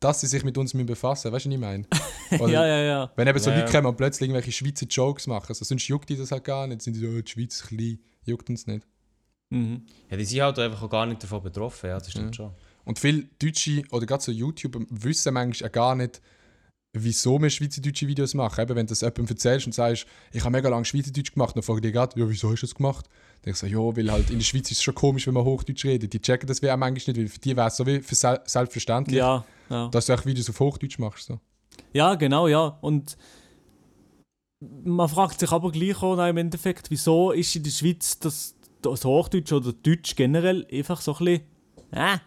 dass 0.01 0.21
sie 0.21 0.27
sich 0.27 0.45
mit 0.45 0.57
uns 0.59 0.75
müssen 0.75 0.87
befassen 0.87 1.33
Weißt 1.33 1.47
du, 1.47 1.51
was 1.51 1.55
ich 1.55 1.61
meine? 1.61 1.87
Oder 2.41 2.53
ja, 2.53 2.67
ja, 2.67 2.81
ja. 2.81 3.13
Wenn 3.17 3.29
eben 3.29 3.39
so 3.39 3.51
Ja, 3.51 3.57
Leute 3.57 3.73
ja. 3.73 3.73
kommen 3.73 3.87
und 3.87 3.97
plötzlich 3.97 4.29
irgendwelche 4.29 4.53
Schweizer 4.53 4.87
Jokes 4.87 5.27
machen, 5.27 5.47
also 5.49 5.65
sonst 5.65 5.87
juckt 5.89 6.09
die 6.09 6.17
das 6.17 6.33
halt 6.33 6.45
gar 6.45 6.67
nicht. 6.67 6.83
Sind 6.83 6.95
die 6.95 7.01
so, 7.01 7.07
oh, 7.07 7.21
die 7.21 7.31
Schweiz 7.31 7.57
ist 7.57 7.69
klein, 7.69 7.99
juckt 8.25 8.49
uns 8.51 8.67
nicht. 8.67 8.87
Mhm. 9.51 9.87
Ja, 10.11 10.17
die 10.17 10.25
sind 10.25 10.41
halt 10.41 10.59
einfach 10.59 10.83
auch 10.83 10.91
gar 10.91 11.07
nicht 11.07 11.23
davon 11.23 11.43
betroffen, 11.43 11.91
ja, 11.91 11.99
das 11.99 12.11
stimmt 12.11 12.37
schon. 12.37 12.53
Und 12.85 12.99
viele 12.99 13.25
Deutsche 13.41 13.83
oder 13.91 14.07
gerade 14.07 14.23
so 14.23 14.33
YouTuber 14.33 14.81
wissen 14.91 15.35
manchmal 15.35 15.69
auch 15.69 15.73
gar 15.73 15.95
nicht, 15.95 16.21
wieso 16.93 17.41
wir 17.41 17.51
schweizerdeutsche 17.51 18.07
Videos 18.09 18.35
machen. 18.35 18.61
Eben, 18.61 18.77
wenn 18.77 18.87
du 18.87 18.91
das 18.91 19.01
jemandem 19.01 19.29
erzählst 19.29 19.67
und 19.67 19.73
sagst, 19.73 20.07
ich 20.33 20.41
habe 20.41 20.51
mega 20.51 20.69
lange 20.69 20.85
Schweizerdeutsch 20.85 21.33
gemacht, 21.33 21.57
dann 21.57 21.63
fragen 21.63 21.83
die 21.83 21.93
gerade, 21.93 22.19
ja, 22.19 22.29
wieso 22.29 22.51
hast 22.51 22.63
du 22.63 22.67
das 22.67 22.75
gemacht? 22.75 23.07
Dann 23.43 23.53
ich 23.53 23.59
so, 23.59 23.67
ja, 23.67 23.79
weil 23.79 24.11
halt 24.13 24.31
in 24.31 24.39
der 24.39 24.45
Schweiz 24.45 24.71
ist 24.71 24.79
es 24.79 24.83
schon 24.83 24.95
komisch, 24.95 25.27
wenn 25.27 25.35
man 25.35 25.45
Hochdeutsch 25.45 25.85
redet. 25.85 26.13
Die 26.13 26.21
checken 26.21 26.47
das 26.47 26.61
wie 26.61 26.71
auch 26.71 26.77
manchmal 26.77 27.15
nicht, 27.15 27.23
weil 27.23 27.29
für 27.29 27.39
die 27.39 27.57
wäre 27.57 27.69
es 27.69 27.77
so 27.77 27.87
wie 27.87 28.01
für 28.01 28.15
sel 28.15 28.41
selbstverständlich, 28.45 29.17
Ja, 29.19 29.45
ja. 29.71 29.89
dass 29.89 30.07
du 30.07 30.15
auch 30.15 30.27
Videos 30.27 30.51
auf 30.51 30.61
Hochdeutsch 30.61 30.99
machst. 30.99 31.27
So. 31.27 31.41
Ja, 31.93 32.15
genau, 32.17 32.49
ja. 32.49 32.79
Und 32.83 33.17
man 34.85 35.09
fragt 35.09 35.41
sich 35.41 35.51
aber 35.51 35.73
gleich 35.73 36.03
auch 36.03 36.19
im 36.27 36.37
Endeffekt, 36.37 36.91
wieso 36.91 37.31
ist 37.33 37.57
in 37.57 37.63
der 37.63 37.71
Schweiz 37.71 38.19
das, 38.19 38.55
das 38.83 39.05
Hochdeutsch 39.05 39.53
oder 39.53 39.73
Deutsch 39.73 40.17
generell 40.17 40.67
einfach 40.71 41.01
so 41.01 41.15
ein 41.15 41.25
bisschen, 41.25 41.41
äh, 41.93 42.19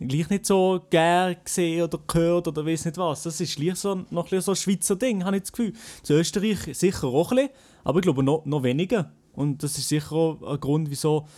gleich 0.00 0.28
nicht 0.28 0.46
so 0.46 0.84
gern 0.90 1.36
gesehen 1.44 1.82
oder 1.84 1.98
gehört 2.06 2.48
oder 2.48 2.66
weiß 2.66 2.86
nicht 2.86 2.98
was. 2.98 3.22
Das 3.22 3.40
ist 3.40 3.56
gleich 3.56 3.76
so, 3.76 4.04
noch 4.10 4.30
ein 4.32 4.40
so 4.40 4.52
ein 4.52 4.56
Schweizer 4.56 4.96
Ding, 4.96 5.24
habe 5.24 5.36
ich 5.36 5.42
das 5.44 5.52
Gefühl. 5.52 5.72
In 6.08 6.16
Österreich 6.16 6.76
sicher 6.76 7.06
auch 7.06 7.30
ein 7.30 7.36
bisschen, 7.36 7.50
aber 7.84 7.98
ich 8.00 8.02
glaube 8.02 8.24
noch, 8.24 8.44
noch 8.44 8.64
weniger. 8.64 9.12
Und 9.36 9.62
das 9.62 9.78
ist 9.78 9.88
sicher 9.88 10.12
auch 10.12 10.42
ein 10.42 10.60
Grund, 10.60 10.90
wieso 10.90 11.28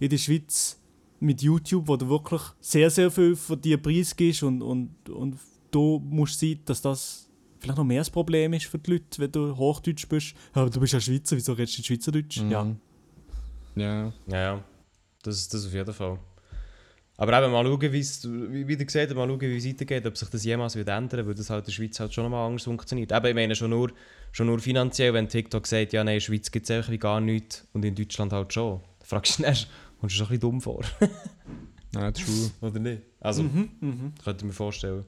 in 0.00 0.10
der 0.10 0.18
Schweiz 0.18 0.80
mit 1.20 1.40
YouTube, 1.40 1.86
wo 1.86 1.96
du 1.96 2.08
wirklich 2.08 2.42
sehr, 2.60 2.90
sehr 2.90 3.10
viel 3.10 3.36
von 3.36 3.60
dir 3.60 3.80
preisgibst 3.80 4.42
und, 4.42 4.60
und, 4.62 5.08
und 5.08 5.38
du 5.70 6.02
musst 6.04 6.40
sehen, 6.40 6.60
dass 6.64 6.82
das 6.82 7.30
vielleicht 7.60 7.78
noch 7.78 7.84
mehr 7.84 8.00
das 8.00 8.10
Problem 8.10 8.52
ist 8.54 8.66
für 8.66 8.78
die 8.78 8.92
Leute, 8.92 9.18
wenn 9.18 9.30
du 9.30 9.56
Hochdeutsch 9.56 10.08
bist. 10.08 10.34
Ja, 10.54 10.62
aber 10.62 10.70
du 10.70 10.80
bist 10.80 10.92
ja 10.92 11.00
Schweizer, 11.00 11.36
wieso 11.36 11.52
redest 11.52 11.78
du 11.78 11.82
Schweizerdeutsch? 11.84 12.38
Ja. 12.50 12.64
Mhm. 12.64 12.76
Ja. 13.76 14.12
Ja, 14.26 14.36
ja. 14.36 14.64
Das, 15.22 15.48
das 15.48 15.66
auf 15.66 15.72
jeden 15.72 15.94
Fall. 15.94 16.18
Aber 17.16 17.40
eben 17.40 17.52
mal 17.52 17.64
schauen, 17.64 17.92
wie's, 17.92 18.24
wie 18.24 18.66
wie 18.66 18.72
ihr 18.72 18.84
gesagt 18.84 19.14
mal 19.14 19.28
schauen, 19.28 19.40
wie 19.40 19.56
es 19.56 19.66
weitergeht, 19.66 20.04
ob 20.06 20.16
sich 20.16 20.28
das 20.28 20.44
jemals 20.44 20.74
wird 20.74 20.88
ändern, 20.88 21.26
weil 21.26 21.34
das 21.34 21.50
halt 21.50 21.60
in 21.60 21.66
der 21.66 21.72
Schweiz 21.72 22.00
halt 22.00 22.12
schon 22.12 22.28
mal 22.28 22.46
anders 22.46 22.64
funktioniert. 22.64 23.12
Eben, 23.12 23.26
ich 23.26 23.34
meine 23.34 23.54
schon 23.54 23.70
nur, 23.70 23.92
schon 24.32 24.46
nur 24.46 24.58
finanziell, 24.58 25.14
wenn 25.14 25.28
TikTok 25.28 25.66
sagt, 25.66 25.92
ja 25.92 26.02
nein, 26.02 26.14
in 26.14 26.16
der 26.16 26.20
Schweiz 26.20 26.50
gibt 26.50 26.68
es 26.68 26.74
einfach 26.76 26.90
wie 26.90 26.98
gar 26.98 27.20
nichts 27.20 27.66
und 27.72 27.84
in 27.84 27.94
Deutschland 27.94 28.32
halt 28.32 28.52
schon. 28.52 28.80
Da 29.00 29.06
fragst 29.06 29.38
du 29.38 29.42
dich 29.44 29.66
kommst 30.00 30.14
du 30.14 30.18
schon 30.18 30.26
ein 30.26 30.28
bisschen 30.30 30.40
dumm 30.40 30.60
vor, 30.60 30.82
Ja, 31.94 32.10
true. 32.10 32.50
oder 32.62 32.78
nicht? 32.80 33.02
Also, 33.20 33.42
Mhm. 33.42 34.14
könnte 34.24 34.38
ich 34.38 34.44
mir 34.46 34.52
vorstellen. 34.54 35.04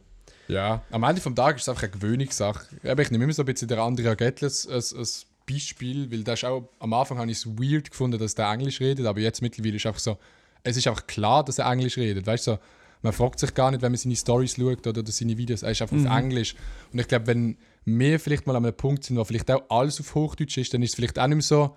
Ja, 0.49 0.83
am 0.91 1.03
Ende 1.05 1.23
vom 1.23 1.35
Tag 1.35 1.57
ist 1.57 1.63
es 1.63 1.69
einfach 1.71 1.85
eine 1.85 1.93
Gewöhnungssache. 1.93 2.67
Aber 2.87 3.01
ich 3.03 3.11
nehme 3.11 3.25
immer 3.25 3.33
so 3.33 3.43
ein 3.43 3.47
bisschen 3.47 3.69
den 3.69 3.79
Andrea 3.79 4.15
Gettles 4.15 4.69
als, 4.69 4.95
als 4.95 5.25
Beispiel, 5.51 6.11
weil 6.13 6.23
das 6.23 6.41
ist 6.41 6.45
auch, 6.45 6.69
am 6.81 6.93
Anfang 6.93 7.17
habe 7.19 7.31
ich 7.31 7.39
es 7.39 7.47
weird 7.47 7.91
gefunden, 7.91 8.19
dass 8.19 8.35
der 8.35 8.51
Englisch 8.51 8.81
redet, 8.81 9.07
aber 9.07 9.21
jetzt 9.21 9.41
mittlerweile 9.41 9.77
ist 9.77 9.87
einfach 9.87 10.01
so, 10.01 10.19
es 10.63 10.77
ist 10.77 10.87
einfach 10.87 11.07
klar, 11.07 11.42
dass 11.44 11.59
er 11.59 11.71
Englisch 11.73 11.96
redet. 11.96 12.27
Weißt 12.27 12.46
du, 12.46 12.53
so, 12.53 12.59
man 13.05 13.13
fragt 13.13 13.38
sich 13.38 13.52
gar 13.52 13.71
nicht, 13.71 13.83
wenn 13.83 13.92
man 13.92 13.98
seine 13.98 14.17
Stories 14.17 14.57
schaut 14.57 14.87
oder, 14.87 15.00
oder 15.00 15.13
seine 15.13 15.37
Videos, 15.37 15.63
er 15.63 15.73
ist 15.73 15.83
einfach 15.83 15.96
auf 15.96 16.07
Englisch. 16.07 16.55
Und 16.90 16.98
ich 16.98 17.07
glaube, 17.07 17.27
wenn 17.27 17.59
wir 17.85 18.19
vielleicht 18.19 18.46
mal 18.46 18.57
an 18.57 18.65
einem 18.65 18.75
Punkt 18.75 19.05
sind, 19.05 19.19
wo 19.19 19.25
vielleicht 19.25 19.50
auch 19.50 19.63
alles 19.69 20.00
auf 20.00 20.15
Hochdeutsch 20.15 20.57
ist, 20.57 20.73
dann 20.73 20.83
ist 20.83 20.90
es 20.90 20.94
vielleicht 20.96 21.19
auch 21.19 21.27
nicht 21.27 21.37
mehr 21.37 21.42
so 21.42 21.77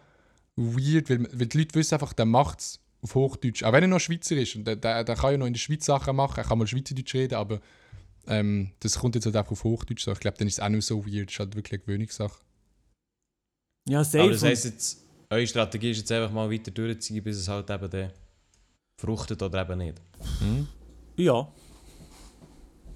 weird, 0.55 1.09
weil, 1.09 1.27
weil 1.33 1.47
die 1.47 1.57
Leute 1.57 1.75
wissen 1.75 1.95
einfach, 1.95 2.13
der 2.13 2.25
macht 2.25 2.61
es 2.61 2.79
auf 3.01 3.13
Hochdeutsch. 3.13 3.63
Auch 3.63 3.73
wenn 3.73 3.83
er 3.83 3.89
noch 3.89 3.99
Schweizer 3.99 4.37
ist 4.37 4.55
und 4.55 4.65
der, 4.65 4.77
der, 4.77 5.03
der 5.03 5.15
kann 5.17 5.31
ja 5.31 5.37
noch 5.37 5.47
in 5.47 5.53
der 5.53 5.59
Schweiz 5.59 5.85
Sachen 5.85 6.15
machen, 6.15 6.37
er 6.37 6.45
kann 6.45 6.57
mal 6.57 6.65
Schweizerdeutsch 6.65 7.13
reden, 7.13 7.35
aber 7.35 7.59
ähm, 8.27 8.71
das 8.79 8.97
kommt 8.97 9.15
jetzt 9.15 9.25
halt 9.25 9.35
einfach 9.35 9.51
auf 9.51 9.65
Hochdeutsch. 9.65 10.05
So. 10.05 10.13
Ich 10.13 10.21
glaube, 10.21 10.37
dann 10.37 10.47
ist 10.47 10.53
es 10.53 10.59
auch 10.61 10.69
nicht 10.69 10.85
so 10.85 11.05
weird. 11.05 11.27
Das 11.27 11.33
ist 11.33 11.39
halt 11.39 11.55
wirklich 11.55 11.73
eine 11.73 11.83
Gewöhnungssache. 11.83 12.39
Ja, 13.89 14.01
safe. 14.05 14.21
Aber 14.21 14.31
das 14.31 14.43
heisst 14.43 14.63
jetzt, 14.63 15.03
eure 15.29 15.45
Strategie 15.45 15.91
ist 15.91 15.97
jetzt 15.97 16.11
einfach 16.13 16.31
mal 16.31 16.49
weiter 16.49 16.71
durchzuziehen, 16.71 17.21
bis 17.21 17.35
es 17.35 17.49
halt 17.49 17.69
eben 17.69 17.89
der 17.89 18.13
fruchtet 18.99 19.41
oder 19.41 19.61
eben 19.61 19.77
nicht. 19.77 20.01
Ja. 21.17 21.47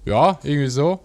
Ja, 0.04 0.38
irgendwie 0.42 0.68
so. 0.68 1.00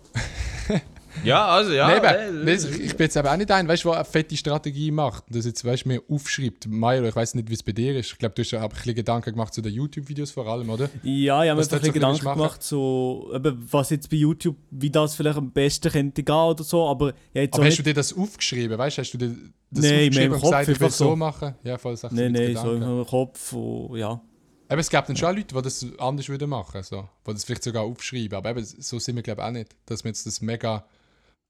Ja, 1.24 1.48
also 1.48 1.74
ja. 1.74 1.88
nee, 1.88 1.96
aber, 1.96 2.32
nee, 2.32 2.54
ich, 2.54 2.80
ich 2.80 2.96
bin 2.96 3.06
jetzt 3.06 3.16
eben 3.16 3.28
auch 3.28 3.38
nicht 3.38 3.52
ein, 3.52 3.68
weißt 3.68 3.84
du, 3.84 3.90
der 3.90 3.98
eine 3.98 4.06
fette 4.06 4.38
Strategie 4.38 4.92
macht 4.92 5.26
und 5.28 5.36
das 5.36 5.46
jetzt, 5.46 5.64
weißt 5.66 5.86
du, 5.86 5.90
mir 5.90 6.02
aufschreibt. 6.10 6.68
Milo, 6.68 7.08
ich 7.08 7.16
weiß 7.16 7.36
nicht, 7.36 7.50
wie 7.50 7.54
es 7.54 7.64
bei 7.64 7.72
dir 7.72 7.98
ist. 7.98 8.12
Ich 8.12 8.18
glaube, 8.18 8.36
du 8.36 8.42
hast 8.44 8.52
ja 8.52 8.60
auch 8.60 8.64
ein 8.64 8.70
bisschen 8.70 8.96
Gedanken 8.96 9.32
gemacht 9.32 9.54
zu 9.54 9.62
den 9.62 9.74
YouTube-Videos 9.74 10.32
vor 10.32 10.48
allem, 10.48 10.70
oder? 10.70 10.90
Ja, 11.04 11.44
ich 11.44 11.50
habe 11.50 11.60
mir 11.60 11.66
ein 11.66 11.70
bisschen 11.70 11.94
Gedanken 11.94 12.20
gemacht, 12.20 12.64
so, 12.64 13.32
eben, 13.34 13.68
was 13.72 13.90
jetzt 13.90 14.10
bei 14.10 14.18
YouTube, 14.18 14.58
wie 14.72 14.90
das 14.90 15.16
vielleicht 15.16 15.38
am 15.38 15.52
besten 15.52 15.92
könnte 15.92 16.24
gehen 16.24 16.36
oder 16.36 16.64
so, 16.64 16.88
aber 16.88 17.14
ja, 17.34 17.42
jetzt 17.42 17.56
Aber 17.56 17.66
hast 17.66 17.78
du 17.78 17.82
nicht, 17.82 17.88
dir 17.88 17.94
das 17.94 18.16
aufgeschrieben, 18.16 18.78
weißt 18.78 18.98
du? 18.98 19.02
Hast 19.02 19.12
du 19.12 19.18
dir 19.18 19.36
das 19.72 19.84
Nee, 19.84 20.08
aufgeschrieben 20.08 20.22
im 20.22 20.34
und 20.34 20.40
Kopf 20.40 20.50
gesagt, 20.52 20.68
ich 20.70 20.80
will 20.80 20.90
so 20.92 21.16
machen? 21.16 21.56
Ja, 21.64 21.78
voll 21.78 21.98
Sachen 21.98 22.16
Nein, 22.16 22.32
nein, 22.32 22.56
so 22.56 22.74
im 22.74 23.06
Kopf, 23.06 23.54
und, 23.54 23.98
ja. 23.98 24.22
Aber 24.70 24.80
es 24.80 24.90
gibt 24.90 25.08
dann 25.08 25.16
schon 25.16 25.36
Leute, 25.36 25.56
die 25.56 25.62
das 25.62 25.86
anders 25.98 26.30
würden 26.30 26.50
machen, 26.50 26.84
so. 26.84 27.08
die 27.26 27.34
das 27.34 27.46
vielleicht 27.46 27.64
sogar 27.64 27.84
aufschreiben. 27.84 28.38
Aber 28.38 28.50
eben, 28.50 28.64
so 28.64 29.00
sind 29.00 29.16
wir, 29.16 29.24
glaube 29.24 29.42
ich, 29.42 29.48
auch 29.48 29.52
nicht. 29.52 29.76
Dass 29.86 30.04
wir 30.04 30.10
jetzt 30.10 30.26
das 30.26 30.42
mega 30.42 30.86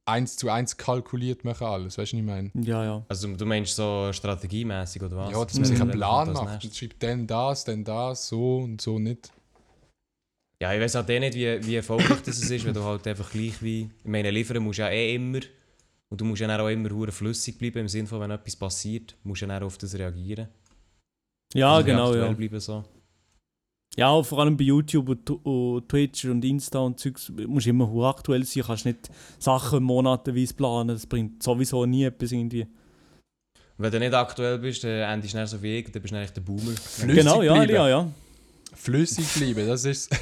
eins 0.07 0.38
zu 0.38 0.49
eins 0.49 0.78
kalkuliert 0.78 1.43
machen 1.43 1.68
alles, 1.68 1.97
weißt 1.97 2.13
du, 2.13 2.18
was 2.18 2.22
ich 2.22 2.26
meine? 2.26 2.51
Ja, 2.55 2.84
ja. 2.84 3.05
Also 3.09 3.28
du 3.28 3.45
meinst 3.45 3.76
so 3.76 4.09
strategiemäßig 4.13 5.01
oder 5.03 5.18
was? 5.18 5.32
Ja, 5.32 5.43
dass 5.43 5.55
man 5.55 5.65
sich 5.65 5.82
einen. 5.82 5.91
Plan 5.91 6.28
Das 6.28 6.43
macht. 6.43 6.63
Und 6.63 6.76
schreibt 6.76 7.03
dann 7.03 7.28
das, 7.28 7.65
dann 7.65 7.84
das, 7.84 8.28
so 8.28 8.57
und 8.59 8.82
so 8.82 8.99
nicht. 8.99 9.32
Ja, 10.61 10.74
ich 10.74 10.82
weiß 10.82 10.95
halt 10.95 11.09
eh 11.09 11.20
nicht, 11.20 11.36
wie, 11.36 11.65
wie 11.65 11.76
erfolgreich 11.76 12.22
das 12.26 12.39
ist, 12.39 12.65
wenn 12.65 12.74
du 12.74 12.84
halt 12.84 13.05
einfach 13.05 13.30
gleich 13.30 13.61
wie. 13.61 13.89
Ich 13.99 14.09
meine, 14.09 14.32
liefern 14.32 14.63
musst 14.63 14.80
du 14.80 14.84
ja 14.84 14.89
eh 14.89 15.13
immer. 15.13 15.41
Und 16.09 16.22
du 16.22 16.26
musst 16.26 16.41
ja 16.41 16.59
auch 16.59 16.70
immer 16.70 16.89
hure 16.89 17.11
flüssig 17.11 17.57
bleiben, 17.57 17.80
im 17.80 17.88
Sinne 17.89 18.07
von, 18.07 18.22
wenn 18.22 18.32
etwas 18.32 18.55
passiert, 18.55 19.15
musst 19.24 19.41
du 19.41 19.47
dann 19.47 19.61
auch 19.61 19.68
auf 19.68 19.78
das 19.78 19.93
reagieren. 19.93 20.47
Ja, 21.53 21.76
Also 21.76 21.86
genau, 21.86 22.15
ja. 22.15 22.32
Bleiben 22.32 22.59
so. 22.59 22.84
Ja, 23.97 24.21
vor 24.21 24.39
allem 24.39 24.55
bei 24.55 24.65
YouTube 24.65 25.09
und, 25.09 25.29
und 25.43 25.89
Twitch 25.89 26.25
und 26.25 26.45
Insta 26.45 26.77
und 26.79 26.99
Zeugs 26.99 27.31
musst 27.47 27.65
du 27.65 27.71
immer 27.71 28.07
aktuell 28.07 28.43
sein, 28.45 28.63
kannst 28.63 28.85
nicht 28.85 29.09
Sachen 29.39 29.83
monatenweise 29.83 30.53
planen, 30.53 30.89
das 30.89 31.07
bringt 31.07 31.41
sowieso 31.41 31.83
nie 31.87 32.03
etwas 32.03 32.31
irgendwie. 32.31 32.67
Wenn 33.79 33.91
du 33.91 33.99
nicht 33.99 34.13
aktuell 34.13 34.59
bist, 34.59 34.83
dann 34.83 35.13
endest 35.13 35.33
du 35.33 35.47
so 35.47 35.61
wie 35.63 35.79
ich, 35.79 35.91
dann 35.91 36.01
bist 36.01 36.13
du 36.13 36.17
eigentlich 36.17 36.31
der 36.31 36.41
Boomer. 36.41 36.71
Flüssig 36.71 37.15
genau, 37.15 37.41
ja, 37.41 37.53
bleiben. 37.55 37.73
ja, 37.73 37.89
ja. 37.89 38.11
Flüssig 38.75 39.33
bleiben, 39.33 39.67
das 39.67 39.85
ist 39.85 40.15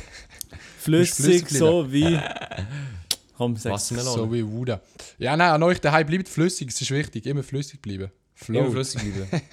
Flüssig, 0.79 1.25
flüssig 1.25 1.49
so 1.49 1.91
wie... 1.91 2.17
Komm, 3.37 3.57
sag's. 3.57 3.89
So 3.89 4.31
wie 4.31 4.47
Wuda. 4.47 4.79
Ja, 5.17 5.35
nein, 5.35 5.51
an 5.51 5.63
euch 5.63 5.81
daheim 5.81 6.07
bleibt 6.07 6.29
flüssig, 6.29 6.69
es 6.69 6.79
ist 6.79 6.91
wichtig, 6.91 7.25
immer 7.25 7.43
flüssig 7.43 7.81
bleiben. 7.81 8.09
Flow. 8.35 8.59
Immer 8.59 8.71
flüssig 8.71 9.01
bleiben. 9.01 9.41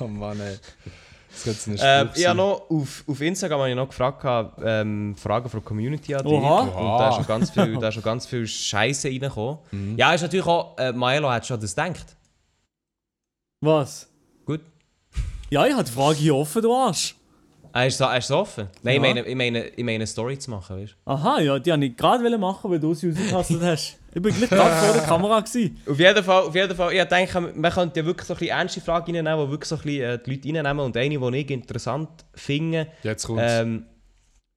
Oh 0.00 0.06
Mann, 0.06 0.38
ey. 0.38 0.56
Das 1.44 1.64
könnte 1.64 1.82
ein 1.82 2.06
ähm, 2.06 2.10
ich 2.14 2.26
habe 2.26 2.36
noch 2.36 2.70
auf, 2.70 3.04
auf 3.06 3.20
Instagram 3.20 3.60
habe 3.60 3.70
ich 3.70 3.76
noch 3.76 3.88
gefragt, 3.88 4.54
ähm, 4.64 5.14
Fragen 5.16 5.48
von 5.48 5.60
der 5.60 5.66
Community 5.66 6.14
an 6.14 6.24
dich. 6.24 6.32
Oha. 6.32 6.60
Und 6.62 6.98
da 6.98 7.08
ist 7.10 7.16
schon 7.16 7.26
ganz 7.26 7.50
viel, 7.50 7.76
da 7.80 7.88
ist 7.88 7.94
schon 7.94 8.02
ganz 8.02 8.26
viel 8.26 8.46
Scheiße 8.46 9.08
reingekommen. 9.08 9.58
Mhm. 9.70 9.96
Ja, 9.96 10.12
ist 10.14 10.22
natürlich 10.22 10.46
auch, 10.46 10.76
äh, 10.78 10.92
Milo 10.92 11.30
hat 11.30 11.46
schon 11.46 11.60
das 11.60 11.74
gedacht. 11.74 12.16
Was? 13.60 14.08
Gut. 14.44 14.60
Ja, 15.50 15.66
ich 15.66 15.72
habe 15.72 15.84
die 15.84 15.92
Frage 15.92 16.16
hier 16.16 16.34
offen, 16.34 16.62
du 16.62 16.72
Arsch. 16.74 17.14
Er 17.72 17.86
ist 17.86 18.00
er 18.00 18.16
ist 18.16 18.28
so 18.28 18.38
offen. 18.38 18.68
Nein, 18.82 18.96
ich, 18.96 19.02
Ja. 19.02 19.14
meine, 19.14 19.26
ich, 19.26 19.34
meine, 19.36 19.64
ich 19.68 19.84
meine, 19.84 19.94
eine 19.96 20.06
Story 20.06 20.38
zu 20.38 20.50
machen, 20.50 20.80
weißt 20.80 20.96
Aha, 21.04 21.40
ja, 21.40 21.58
die 21.58 21.70
wollte 21.70 21.84
ich 21.86 21.96
gerade 21.96 22.38
machen, 22.38 22.70
weil 22.70 22.80
du 22.80 22.94
sie 22.94 23.10
rausgekastet 23.10 23.62
hast. 23.62 23.98
Ich 24.18 24.22
bin 24.22 24.34
gleich 24.34 24.50
gerade 24.50 24.74
vor 24.74 24.92
der 24.94 25.02
Kamera. 25.06 25.40
Gewesen. 25.40 25.80
Auf 25.86 25.98
jeden 25.98 26.24
Fall, 26.24 26.42
auf 26.42 26.54
jeden 26.54 26.76
Fall. 26.76 26.92
Ich 26.92 27.04
denke, 27.04 27.40
man 27.40 27.72
könnte 27.72 28.00
ja 28.00 28.06
wirklich 28.06 28.26
so 28.26 28.34
ein 28.34 28.38
bisschen 28.38 28.56
ernste 28.56 28.80
Fragen 28.80 29.14
reinnehmen, 29.14 29.46
die 29.46 29.50
wirklich 29.52 29.68
so 29.68 29.76
ein 29.76 29.82
bisschen 29.82 30.02
äh, 30.02 30.18
die 30.18 30.30
Leute 30.30 30.48
reinnehmen. 30.48 30.84
Und 30.84 30.96
eine, 30.96 31.18
die 31.18 31.36
ich 31.38 31.50
interessant 31.50 32.08
finde, 32.34 32.88
Jetzt 33.04 33.26
kommt's. 33.26 33.44
ähm, 33.46 33.86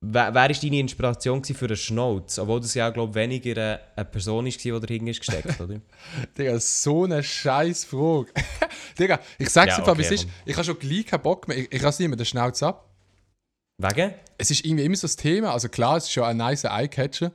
wer, 0.01 0.49
ist 0.49 0.63
deine 0.63 0.79
Inspiration 0.79 1.43
für 1.43 1.65
einen 1.65 1.75
Schnauz? 1.75 2.39
Obwohl 2.39 2.59
das 2.59 2.73
ja, 2.73 2.89
glaube 2.89 3.11
ich, 3.11 3.15
weniger 3.15 3.79
eine, 3.95 4.05
Person 4.05 4.45
war, 4.45 4.51
die 4.51 4.87
dahinter 4.87 5.11
ist 5.11 5.19
gesteckt, 5.19 5.61
oder? 5.61 5.79
Digga, 6.37 6.59
so 6.59 7.03
eine 7.03 7.21
scheiß 7.21 7.85
Frage. 7.85 8.31
Digga, 8.99 9.19
ich 9.37 9.49
sag's 9.49 9.73
Ja, 9.73 9.77
einfach, 9.77 9.95
wie 9.97 10.03
okay, 10.03 10.15
es 10.15 10.23
ist. 10.23 10.29
Ich 10.43 10.55
habe 10.55 10.65
schon 10.65 10.79
gleich 10.79 11.05
keinen 11.05 11.21
Bock 11.21 11.47
mehr. 11.47 11.57
Ich, 11.57 11.71
ich 11.71 11.83
rasiere 11.83 12.09
mir 12.09 12.17
den 12.17 12.25
Schnauz 12.25 12.63
ab. 12.63 12.87
Wegen? 13.77 14.13
Es 14.37 14.51
ist 14.51 14.65
irgendwie 14.65 14.85
immer 14.85 14.95
so 14.95 15.05
das 15.05 15.15
Thema. 15.15 15.53
Also 15.53 15.69
klar, 15.69 15.97
es 15.97 16.05
ist 16.05 16.11
schon 16.11 16.23
ein 16.23 16.37
nice 16.37 16.65
Eyecatcher. 16.65 17.31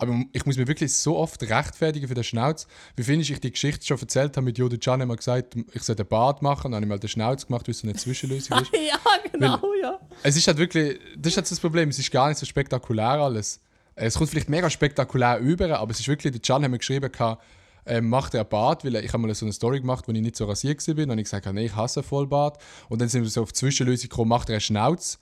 Aber 0.00 0.24
ich 0.32 0.46
muss 0.46 0.56
mir 0.56 0.66
wirklich 0.66 0.94
so 0.94 1.16
oft 1.16 1.42
rechtfertigen 1.42 2.08
für 2.08 2.14
den 2.14 2.24
Schnauz. 2.24 2.66
Wie 2.96 3.02
finde 3.02 3.22
ich, 3.22 3.30
ich 3.30 3.40
die 3.40 3.50
Geschichte 3.50 3.84
schon 3.86 3.98
erzählt 3.98 4.36
habe 4.36 4.44
mit 4.44 4.58
Jodo 4.58 4.76
Can 4.78 5.00
immer 5.00 5.16
gesagt, 5.16 5.56
ich 5.72 5.82
soll 5.82 5.96
den 5.96 6.06
Bart 6.06 6.42
machen. 6.42 6.72
Dann 6.72 6.76
habe 6.76 6.84
ich 6.86 6.88
mal 6.88 6.98
den 6.98 7.08
Schnauz 7.08 7.46
gemacht, 7.46 7.66
weil 7.66 7.72
es 7.72 7.80
so 7.80 7.86
eine 7.86 7.96
Zwischenlösung 7.96 8.58
ist. 8.60 8.70
Ja, 8.90 8.98
genau, 9.30 9.60
ja. 9.80 10.00
Es 10.22 10.36
ist 10.36 10.46
halt 10.46 10.58
wirklich, 10.58 10.98
das 11.16 11.32
ist 11.32 11.36
halt 11.36 11.50
das 11.50 11.60
Problem, 11.60 11.90
es 11.90 11.98
ist 11.98 12.10
gar 12.10 12.28
nicht 12.28 12.38
so 12.38 12.46
spektakulär 12.46 13.04
alles. 13.04 13.60
Es 13.94 14.14
kommt 14.16 14.30
vielleicht 14.30 14.48
mega 14.48 14.70
spektakulär 14.70 15.38
über, 15.38 15.78
aber 15.78 15.90
es 15.90 16.00
ist 16.00 16.08
wirklich, 16.08 16.32
der 16.32 16.40
Can 16.40 16.64
hat 16.64 16.70
mir 16.70 16.78
geschrieben, 16.78 17.12
gehabt, 17.12 17.42
ähm, 17.86 18.08
macht 18.08 18.34
er 18.34 18.40
einen 18.40 18.48
Bart, 18.48 18.84
weil 18.84 18.96
ich 18.96 19.12
habe 19.12 19.18
mal 19.18 19.34
so 19.34 19.44
eine 19.44 19.52
Story 19.52 19.80
gemacht, 19.80 20.06
wo 20.06 20.12
ich 20.12 20.20
nicht 20.20 20.36
so 20.36 20.46
rasiert 20.46 20.86
war. 20.86 20.94
Und 20.94 21.10
habe 21.10 21.20
ich 21.20 21.24
gesagt, 21.24 21.52
nee, 21.52 21.66
ich 21.66 21.76
hasse 21.76 22.02
Vollbart. 22.02 22.62
Und 22.88 23.00
dann 23.00 23.08
sind 23.08 23.22
wir 23.22 23.30
so 23.30 23.42
auf 23.42 23.52
Zwischenlösung 23.52 24.08
gekommen, 24.08 24.28
macht 24.28 24.48
er 24.48 24.54
einen 24.54 24.60
Schnauz. 24.60 25.18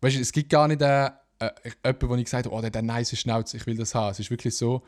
Weißt 0.00 0.16
du, 0.16 0.20
es 0.20 0.32
gibt 0.32 0.50
gar 0.50 0.66
nicht 0.68 0.82
äh, 0.82 1.10
äh, 1.40 1.50
jemanden, 1.84 2.08
wo 2.08 2.14
ich 2.16 2.24
gesagt 2.24 2.46
habe, 2.46 2.54
oh, 2.54 2.60
der 2.60 2.68
hat 2.68 2.76
einen 2.76 2.86
nice 2.86 3.18
Schnauz, 3.18 3.54
ich 3.54 3.66
will 3.66 3.76
das 3.76 3.94
haben. 3.94 4.12
Es 4.12 4.20
ist 4.20 4.30
wirklich 4.30 4.54
so 4.54 4.82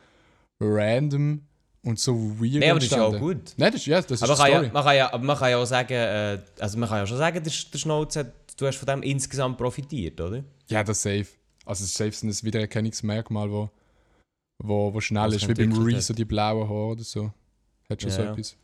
random 0.59 1.41
und 1.83 1.99
so 1.99 2.15
weird 2.39 2.61
Nein, 2.61 2.71
aber 2.71 2.79
das 2.79 2.85
ist 2.85 2.95
ja 2.95 3.03
auch 3.03 3.19
gut. 3.19 3.53
Nein, 3.57 3.71
das 3.71 3.81
ist, 3.81 3.87
ja, 3.87 4.01
das 4.01 4.11
ist 4.11 4.23
Aber 4.23 4.37
man 4.37 4.37
kann, 4.37 4.51
ja, 4.51 4.71
man, 4.71 4.83
kann 4.83 4.95
ja, 4.95 5.13
aber 5.13 5.23
man 5.23 5.37
kann 5.37 5.49
ja 5.49 5.57
auch 5.57 5.65
sagen, 5.65 5.93
äh, 5.93 6.39
also 6.59 6.77
man 6.77 6.87
kann 6.87 6.99
ja 6.99 7.07
schon 7.07 7.17
sagen, 7.17 7.43
der, 7.43 7.53
der 7.73 7.77
Schnauz 7.77 8.15
hat, 8.15 8.33
du 8.57 8.67
hast 8.67 8.77
von 8.77 8.85
dem 8.85 9.03
insgesamt 9.03 9.57
profitiert, 9.57 10.21
oder? 10.21 10.43
Ja, 10.69 10.83
das 10.83 10.97
ist 10.97 11.03
safe. 11.03 11.27
Also 11.65 11.83
es 11.83 11.89
ist 11.89 11.97
safe 11.97 12.27
ein 12.27 12.45
Wiedererkennungsmerkmal, 12.45 13.51
wo, 13.51 13.69
wo, 14.59 14.93
wo 14.93 15.01
schnell 15.01 15.27
Was 15.27 15.35
ist, 15.35 15.47
wie 15.47 15.53
beim 15.53 15.73
Reese 15.73 16.01
so 16.01 16.13
die 16.13 16.25
blauen 16.25 16.67
Haare 16.69 16.91
oder 16.91 17.03
so. 17.03 17.33
Hat 17.89 18.01
schon 18.01 18.11
Ja, 18.11 18.15
so 18.15 18.23
ja. 18.23 18.31
etwas. 18.31 18.55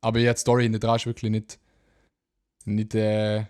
Aber 0.00 0.18
ja, 0.18 0.32
die 0.32 0.40
Story 0.40 0.64
hinter 0.64 0.78
dran 0.78 0.96
ist 0.96 1.06
wirklich 1.06 1.30
nicht, 1.30 1.58
nicht 2.64 2.94
äh, 2.94 3.44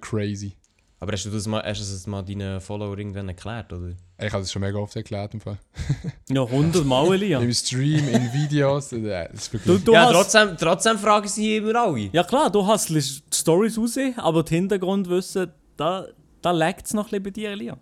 crazy. 0.00 0.56
Aber 1.02 1.14
hast 1.14 1.24
du 1.24 1.30
das 1.30 1.48
mal, 1.48 1.60
hast 1.64 1.80
du 1.80 1.92
das 1.92 2.06
mal 2.06 2.22
deinen 2.22 2.60
Follower 2.60 2.96
irgendwann 2.96 3.26
erklärt, 3.26 3.72
oder? 3.72 3.88
Ich 4.20 4.32
habe 4.32 4.40
das 4.44 4.52
schon 4.52 4.62
mega 4.62 4.78
oft 4.78 4.94
erklärt 4.94 5.34
im 5.34 5.40
Fall. 5.40 5.58
Ja, 6.28 6.44
100 6.44 6.84
Mal, 6.84 7.14
Elia. 7.14 7.40
Im 7.40 7.52
Stream, 7.52 8.06
in 8.08 8.32
Videos, 8.32 8.92
äh, 8.92 9.28
das 9.32 9.48
ist 9.48 9.52
Du, 9.52 9.58
wirklich... 9.58 9.84
du 9.84 9.92
ja, 9.94 10.04
hast, 10.04 10.12
trotzdem, 10.12 10.56
trotzdem 10.56 10.98
fragen 10.98 11.26
sie 11.26 11.56
immer 11.56 11.74
alle. 11.74 12.08
ja 12.12 12.22
klar, 12.22 12.50
du 12.52 12.64
hast 12.64 12.88
die 12.88 13.02
Stories 13.34 13.76
raus, 13.78 13.98
aber 14.16 14.44
das 14.44 14.50
Hintergrundwissen, 14.50 15.50
da, 15.76 16.06
da 16.40 16.52
legt 16.52 16.86
es 16.86 16.94
noch 16.94 17.06
ein 17.06 17.10
bisschen 17.10 17.22
bei 17.24 17.30
dir, 17.30 17.50
Elia. 17.50 17.76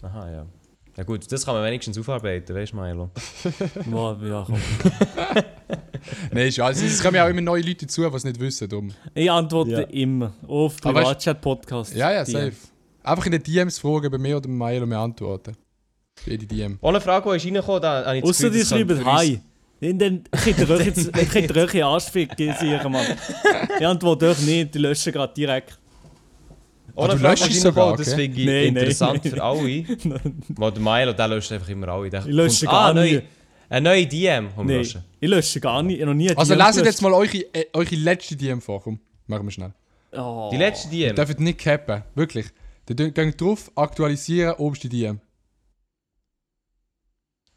Aha, 0.00 0.30
ja. 0.30 0.46
Ja 0.96 1.04
gut, 1.04 1.30
das 1.30 1.44
kann 1.44 1.56
man 1.56 1.62
wenigstens 1.62 1.98
aufarbeiten, 1.98 2.56
weißt 2.56 2.72
du, 2.72 2.76
Milo? 2.76 3.10
Ja, 3.92 4.16
ja, 4.26 4.46
komm. 4.46 4.56
Nein, 6.32 6.46
ist, 6.48 6.60
also, 6.60 6.84
es 6.84 7.02
kommen 7.02 7.16
ja 7.16 7.24
auch 7.24 7.28
immer 7.28 7.40
neue 7.40 7.62
Leute 7.62 7.86
zu, 7.86 8.08
die 8.08 8.16
es 8.16 8.24
nicht 8.24 8.38
wissen. 8.40 8.68
Darum. 8.68 8.92
Ich 9.14 9.30
antworte 9.30 9.70
Ja. 9.72 9.80
immer 9.80 10.32
auf 10.46 10.76
Privatchat-Podcast. 10.80 11.94
Ja, 11.94 12.12
ja, 12.12 12.24
safe. 12.24 12.52
Einfach 13.02 13.26
in 13.26 13.32
den 13.32 13.42
DMs 13.42 13.78
fragen, 13.78 14.10
bei 14.10 14.18
mir 14.18 14.36
oder 14.36 14.48
bei 14.48 14.54
Mail 14.54 14.82
und 14.82 14.90
wir 14.90 14.98
antworten. 14.98 15.56
Jede 16.24 16.46
DM. 16.46 16.78
Ohne 16.80 17.00
Frage, 17.00 17.30
die 17.30 17.36
ist 17.36 17.46
reingekommen, 17.46 17.82
da 17.82 18.04
habe 18.04 18.18
ich 18.18 18.24
Gefühl, 18.24 18.50
die 18.50 18.64
schreiben 18.64 19.04
Hi. 19.04 19.40
In 19.80 19.98
den, 19.98 20.24
ich 20.34 20.46
hätte 20.56 20.72
euch 20.72 20.86
jetzt 20.86 21.56
euch 21.56 21.84
Arschficken, 21.84 22.54
sicher, 22.58 22.88
Mann. 22.88 23.04
Ich 23.78 23.86
antworte 23.86 24.28
euch 24.30 24.38
nicht, 24.40 24.74
die 24.74 24.78
löschen 24.78 25.12
gerade 25.12 25.34
direkt. 25.34 25.78
Ohne 26.94 27.12
Ah, 27.12 27.14
du 27.16 27.22
löschst 27.22 27.46
die 27.48 27.52
es 27.52 27.60
sogar, 27.60 27.94
Das 27.94 28.08
okay. 28.08 28.22
finde 28.22 28.40
ich 28.40 28.46
Nein, 28.46 28.54
nein, 28.56 28.66
interessant 28.68 29.20
nein. 29.22 29.34
für 29.34 29.42
alle. 29.42 29.60
Weil 30.48 30.72
der 30.72 30.80
Milo, 30.82 31.12
der 31.12 31.28
löscht 31.28 31.52
einfach 31.52 31.68
immer 31.68 31.88
alle. 31.88 32.08
Der 32.08 32.20
Ich 32.20 32.26
lösche 32.32 32.64
kommt- 32.64 32.72
gar 32.78 32.96
ah, 32.96 33.04
nie. 33.04 33.20
Eine 33.68 33.88
neue 33.90 34.06
DM 34.06 34.50
vom 34.50 34.66
Nein, 34.66 34.76
Löschen. 34.78 35.04
ich 35.20 35.28
lösche 35.28 35.60
gar 35.60 35.82
nicht, 35.82 36.00
noch 36.00 36.14
nie 36.14 36.28
eine 36.30 36.38
Also 36.38 36.54
DM 36.54 36.58
leset 36.60 36.74
gelöscht. 36.82 36.86
jetzt 36.94 37.02
mal 37.02 37.12
eure, 37.12 37.36
äh, 37.54 37.66
eure 37.72 37.94
letzte 37.96 38.36
DM 38.36 38.60
vor. 38.60 38.80
Komm, 38.82 39.00
machen 39.26 39.44
wir 39.46 39.50
schnell. 39.50 39.72
Oh. 40.12 40.48
Die 40.52 40.56
letzte 40.56 40.94
Ihr 40.94 41.08
DM? 41.08 41.16
dürft 41.16 41.40
nicht 41.40 41.58
cappen, 41.58 42.02
wirklich. 42.14 42.46
Dann 42.86 43.12
geht 43.12 43.40
drauf, 43.40 43.70
aktualisieren, 43.74 44.54
oberste 44.54 44.88
DM. 44.88 45.20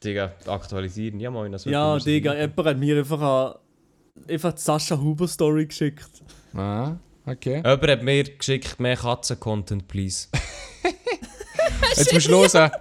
Digga, 0.04 0.34
aktualisieren. 0.48 1.20
Ja, 1.20 1.30
moin. 1.30 1.52
das 1.52 1.66
wird 1.66 1.74
Ja, 1.74 2.00
Digga, 2.00 2.34
jemand 2.36 2.66
hat 2.68 2.78
mir 2.78 2.98
einfach, 2.98 3.22
eine- 3.22 4.34
einfach 4.34 4.54
die 4.54 4.62
Sascha 4.62 4.98
Huber 4.98 5.28
Story 5.28 5.66
geschickt. 5.66 6.10
Ah, 6.54 6.96
okay. 7.26 7.58
Jemand 7.58 7.88
hat 7.88 8.04
mir 8.04 8.24
geschickt, 8.24 8.80
mehr 8.80 8.96
Katzen-Content, 8.96 9.88
please. 9.88 10.28
Jetzt 11.98 12.14
musst 12.14 12.28
du 12.28 12.32
hören, 12.42 12.72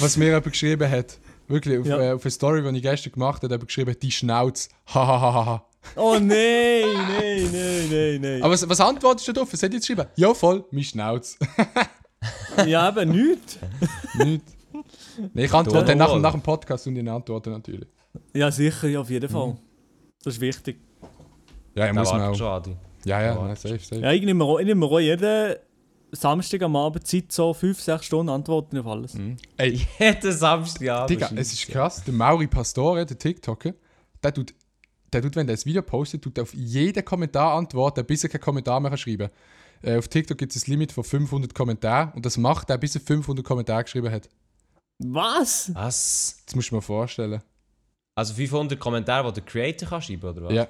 was 0.00 0.16
mir 0.16 0.26
jemand 0.26 0.44
geschrieben 0.44 0.90
hat. 0.90 1.18
Wirklich, 1.48 1.78
auf, 1.80 1.86
Ja. 1.86 1.98
äh, 2.00 2.12
auf 2.12 2.22
eine 2.24 2.30
Story, 2.30 2.62
die 2.70 2.76
ich 2.76 2.82
gestern 2.82 3.12
gemacht 3.12 3.36
habe, 3.42 3.46
hat 3.46 3.50
jemand 3.52 3.66
geschrieben, 3.68 3.96
die 4.00 4.10
Schnauze. 4.10 4.68
Hahaha. 4.86 5.64
Oh 5.96 6.14
nein, 6.20 6.26
nein, 6.28 7.48
nein, 7.52 7.88
nein, 7.90 8.20
nein. 8.20 8.42
Aber 8.42 8.52
was, 8.52 8.68
was 8.68 8.80
antwortest 8.80 9.26
du 9.28 9.32
darauf? 9.32 9.52
Was 9.52 9.62
hat 9.62 9.72
jetzt 9.72 9.82
geschrieben? 9.86 10.06
Ja, 10.16 10.34
voll, 10.34 10.64
mein 10.70 10.84
Schnauze. 10.84 11.36
Ja, 12.66 12.88
eben 12.88 13.10
nichts. 13.12 13.58
Nicht. 14.14 14.42
Nee, 15.34 15.44
ich 15.44 15.52
antworte 15.54 15.84
dann 15.86 15.98
nach, 15.98 16.18
nach 16.18 16.32
dem 16.32 16.42
Podcast 16.42 16.84
und 16.88 16.96
die 16.96 17.08
antworten 17.08 17.52
natürlich. 17.52 17.88
Ja, 18.34 18.50
sicher, 18.50 18.88
ja, 18.88 19.00
auf 19.00 19.06
Mhm. 19.08 19.12
jeden 19.12 19.28
Fall. 19.30 19.56
Das 20.24 20.34
ist 20.34 20.40
wichtig. 20.40 20.80
Ja, 21.76 21.86
ja 21.86 21.92
Da 21.92 22.00
muss 22.00 22.08
auch. 22.08 22.34
schon, 22.34 22.46
Adi. 22.48 22.76
Ja, 23.04 23.22
ja, 23.22 23.34
nein, 23.36 23.54
safe, 23.54 23.78
safe. 23.78 24.00
Ja, 24.02 24.10
ich 24.12 24.22
nehme 24.24 24.42
auch, 24.44 24.58
ich 24.58 24.66
nehme 24.66 24.84
auch 24.84 24.98
jeden, 24.98 25.54
Samstag 26.12 26.62
am 26.62 26.76
Abend 26.76 27.06
Zeit, 27.06 27.32
so 27.32 27.52
5, 27.52 27.80
6 27.80 28.04
Stunden 28.04 28.30
antworten 28.30 28.78
auf 28.78 28.86
alles. 28.86 29.14
Ey, 29.56 29.86
Jeden 29.98 30.32
Samstagabend. 30.32 31.10
Digga, 31.10 31.30
es 31.34 31.52
ist 31.52 31.68
krass. 31.68 32.02
Der 32.04 32.14
Mauri 32.14 32.46
Pastore, 32.46 33.04
der 33.04 33.18
TikToker, 33.18 33.74
der 34.22 34.34
tut, 34.34 34.54
der 35.12 35.22
tut, 35.22 35.36
wenn 35.36 35.48
er 35.48 35.54
das 35.54 35.66
Video 35.66 35.82
postet, 35.82 36.22
tut 36.22 36.38
er 36.38 36.42
auf 36.42 36.54
jeden 36.54 37.04
Kommentar 37.04 37.54
antworten, 37.56 38.04
bis 38.04 38.24
er 38.24 38.30
keinen 38.30 38.40
Kommentar 38.40 38.80
mehr 38.80 38.96
schreiben 38.96 39.28
kann. 39.28 39.90
Äh, 39.90 39.98
auf 39.98 40.08
TikTok 40.08 40.38
gibt 40.38 40.54
es 40.54 40.66
ein 40.66 40.70
Limit 40.72 40.92
von 40.92 41.04
500 41.04 41.54
Kommentaren 41.54 42.12
und 42.12 42.26
das 42.26 42.36
macht 42.36 42.70
er, 42.70 42.78
bis 42.78 42.94
er 42.94 43.00
500 43.00 43.44
Kommentare 43.44 43.84
geschrieben 43.84 44.10
hat. 44.10 44.28
Was? 44.98 45.72
Was? 45.74 46.42
Das 46.46 46.56
musst 46.56 46.70
du 46.70 46.76
mal 46.76 46.80
vorstellen. 46.80 47.42
Also 48.16 48.34
500 48.34 48.80
Kommentare, 48.80 49.32
die 49.32 49.40
der 49.40 49.44
Creator 49.44 49.88
kann 49.88 50.02
schreiben 50.02 50.28
oder 50.28 50.42
was? 50.42 50.52
Ja. 50.52 50.68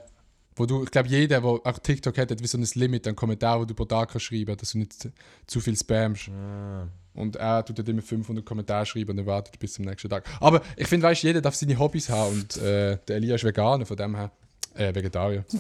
Wo 0.59 0.67
du, 0.67 0.83
ich 0.83 0.91
glaube, 0.91 1.09
jeder, 1.09 1.41
der 1.41 1.45
auch 1.45 1.79
TikTok 1.79 2.19
hat, 2.19 2.31
hat 2.31 2.43
wie 2.43 2.47
so 2.47 2.59
ein 2.59 2.67
Limit 2.75 3.07
an 3.07 3.15
Kommentaren, 3.15 3.63
die 3.63 3.69
du 3.69 3.75
pro 3.75 3.85
Tag 3.85 4.11
kannst 4.11 4.27
schreiben 4.27 4.57
dass 4.57 4.73
du 4.73 4.79
nicht 4.79 5.09
zu, 5.47 5.61
viel 5.61 5.77
spammst. 5.77 6.31
Ah. 6.31 6.89
Und 7.15 7.37
er 7.37 7.65
tut 7.65 7.79
dann 7.79 7.87
immer 7.87 8.03
500 8.03 8.45
Kommentare 8.45 8.85
schreiben 8.85 9.11
und 9.11 9.17
dann 9.19 9.27
wartet 9.27 9.59
bis 9.59 9.75
zum 9.75 9.85
nächsten 9.85 10.09
Tag. 10.09 10.25
Aber 10.41 10.63
ich 10.77 10.87
finde, 10.89 11.07
weißt 11.07 11.23
jeder 11.23 11.41
darf 11.41 11.55
seine 11.55 11.79
Hobbys 11.79 12.09
haben 12.11 12.33
und 12.33 12.57
äh, 12.59 12.99
der 13.07 13.17
Elia 13.17 13.37
ist 13.37 13.45
Veganer, 13.45 13.87
von 13.87 13.97
dem 13.97 14.17
her. 14.17 14.31
Äh, 14.75 14.95
Vegetarier. 14.95 15.45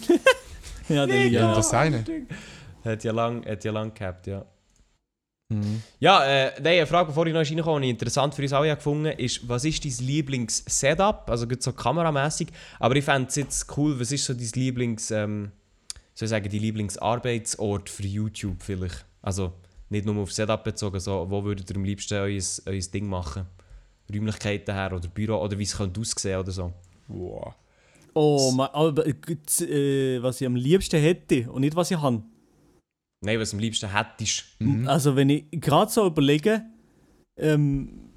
Ja, 0.88 1.06
der 1.06 1.26
Ja, 1.26 1.40
ja. 1.40 1.54
das 1.54 1.68
seine. 1.68 2.02
Hat 2.82 3.04
ja 3.04 3.12
lang, 3.12 3.44
hat 3.44 3.62
ja 3.62 3.72
lang 3.72 3.92
gehabt, 3.92 4.26
ja. 4.26 4.46
Mhm. 5.50 5.82
Ja, 5.98 6.24
äh, 6.24 6.52
nein, 6.60 6.78
eine 6.78 6.86
Frage, 6.86 7.08
bevor 7.08 7.26
ich 7.26 7.32
noch 7.32 7.40
reinkomme, 7.40 7.80
die 7.80 7.86
ich 7.86 7.92
interessant 7.92 8.34
für 8.34 8.42
uns 8.42 8.52
alle 8.52 8.68
habe 8.68 8.76
gefunden 8.76 9.06
ist, 9.06 9.48
was 9.48 9.64
ist 9.64 9.84
dein 9.84 10.06
Lieblings-Setup? 10.06 11.30
Also 11.30 11.48
gut 11.48 11.62
so 11.62 11.72
kameramäßig, 11.72 12.48
aber 12.78 12.96
ich 12.96 13.04
fände 13.04 13.28
es 13.28 13.36
jetzt 13.36 13.76
cool, 13.76 13.98
was 13.98 14.12
ist 14.12 14.24
so 14.24 14.34
dein 14.34 14.50
Lieblings, 14.54 15.10
ähm, 15.10 15.52
soll 16.14 16.26
ich 16.26 16.30
sagen, 16.30 16.48
die 16.50 16.58
Lieblingsarbeitsort 16.58 17.88
für 17.88 18.06
YouTube 18.06 18.62
vielleicht? 18.62 19.06
Also 19.22 19.52
nicht 19.88 20.04
nur 20.04 20.16
auf 20.22 20.32
Setup 20.32 20.62
bezogen, 20.62 21.00
so, 21.00 21.26
wo 21.30 21.42
würdet 21.42 21.70
ihr 21.70 21.76
am 21.76 21.84
liebsten 21.84 22.14
euer, 22.14 22.42
euer 22.66 22.80
Ding 22.80 23.06
machen? 23.06 23.46
Räumlichkeiten 24.12 24.74
her 24.74 24.92
oder 24.92 25.08
Büro 25.08 25.36
oder 25.36 25.58
wie 25.58 25.62
es 25.62 25.76
könnte 25.76 26.00
aussehen 26.00 26.40
oder 26.40 26.50
so? 26.50 26.72
Wow. 27.08 27.54
Oh, 28.14 28.52
aber 28.72 29.06
äh, 29.06 29.12
gut, 29.14 29.60
äh, 29.60 30.22
was 30.22 30.40
ich 30.40 30.46
am 30.46 30.56
liebsten 30.56 31.00
hätte 31.00 31.50
und 31.50 31.60
nicht 31.60 31.76
was 31.76 31.90
ich 31.90 32.00
habe. 32.00 32.22
Nein, 33.20 33.40
was 33.40 33.50
du 33.50 33.56
am 33.56 33.60
liebsten 33.60 33.92
hättest. 33.92 34.44
Mhm. 34.58 34.86
Also 34.86 35.16
wenn 35.16 35.28
ich 35.30 35.46
gerade 35.50 35.90
so 35.90 36.06
überlege, 36.06 36.62
ähm, 37.36 38.10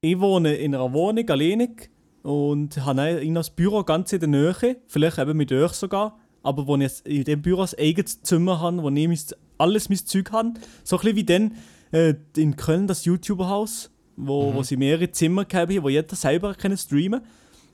ich 0.00 0.18
wohne 0.18 0.54
in 0.54 0.74
einer 0.74 0.92
Wohnung 0.92 1.28
alleinig 1.28 1.90
und 2.22 2.84
habe 2.84 3.08
in 3.20 3.34
das 3.34 3.50
Büro 3.50 3.84
ganz 3.84 4.12
in 4.12 4.20
der 4.20 4.28
Nähe, 4.28 4.76
vielleicht 4.88 5.18
eben 5.18 5.36
mit 5.36 5.52
euch 5.52 5.72
sogar, 5.72 6.18
aber 6.42 6.66
wo 6.66 6.76
ich 6.76 6.82
jetzt 6.82 7.06
in 7.06 7.24
dem 7.24 7.42
Büro 7.42 7.62
ein 7.62 7.78
eigenes 7.78 8.22
Zimmer 8.22 8.60
habe, 8.60 8.82
wo 8.82 8.90
ich 8.90 9.08
mein, 9.08 9.18
alles 9.58 9.88
mein 9.88 9.98
Zeug 9.98 10.32
habe. 10.32 10.54
So 10.82 10.96
ein 10.96 11.02
bisschen 11.02 11.16
wie 11.16 11.24
dann 11.24 11.54
äh, 11.92 12.14
in 12.36 12.56
Köln 12.56 12.86
das 12.86 13.04
YouTuber-Haus, 13.04 13.90
wo, 14.16 14.54
wo 14.54 14.62
sie 14.62 14.76
mehrere 14.76 15.10
Zimmer 15.10 15.46
haben, 15.52 15.82
wo 15.82 15.88
jeder 15.88 16.16
selber 16.16 16.54
kann 16.54 16.76
streamen 16.76 17.22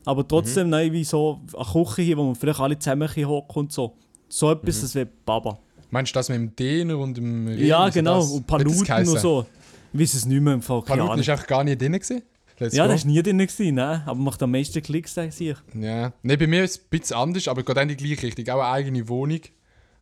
aber 0.05 0.27
trotzdem 0.27 0.69
nein, 0.69 0.93
wie 0.93 1.05
so 1.05 1.41
eine 1.55 1.65
Küche 1.65 2.03
hier, 2.03 2.17
wo 2.17 2.25
man 2.25 2.35
vielleicht 2.35 2.61
alle 2.61 2.79
zusammen 2.79 3.09
und 3.55 3.73
so. 3.73 3.97
So 4.29 4.51
etwas, 4.51 4.81
das 4.81 4.95
wäre 4.95 5.07
Baba. 5.07 5.59
Meinst 5.93 6.11
du 6.13 6.15
das 6.19 6.29
mit 6.31 6.37
dem 6.39 6.57
Dehner 6.57 6.99
und 6.99 7.17
dem 7.17 7.47
Ring? 7.47 7.65
Ja, 7.67 7.89
genau. 7.91 8.21
das- 8.21 8.31
Und 8.31 8.47
Paluten 8.47 9.09
und 9.09 9.19
so. 9.21 9.47
Ich 9.93 10.01
weiß 10.01 10.15
es 10.15 10.25
nicht 10.27 10.41
mehr 10.41 10.55
im 10.55 10.63
Fall. 10.63 10.83
Keine 10.83 11.03
Paluten 11.03 11.21
ist 11.21 11.29
einfach 11.29 11.47
gar 11.47 11.63
nicht 11.65 11.81
drin 11.81 11.93
gewesen. 11.93 12.23
Let's 12.59 12.75
Ja, 12.75 12.87
go. 12.87 12.93
das 12.93 13.05
war 13.05 13.11
nie 13.13 13.23
drin, 13.23 13.39
gewesen, 13.39 13.75
ne? 13.75 14.03
aber 14.07 14.15
macht 14.19 14.43
am 14.43 14.51
meisten 14.53 14.83
Klicks, 14.83 15.15
sag 15.15 15.29
ich. 15.39 15.55
Ja. 15.79 16.13
Nee, 16.23 16.37
bei 16.37 16.47
mir 16.47 16.65
ist 16.65 16.71
es 16.73 16.79
ein 16.79 16.87
bisschen 16.91 17.17
anders, 17.17 17.47
aber 17.49 17.63
geht 17.63 17.77
in 17.77 17.89
die 17.89 17.97
gleiche 17.97 18.23
Richtung. 18.23 18.49
Auch 18.51 18.61
eine 18.61 18.69
eigene 18.73 19.07
Wohnung 19.09 19.41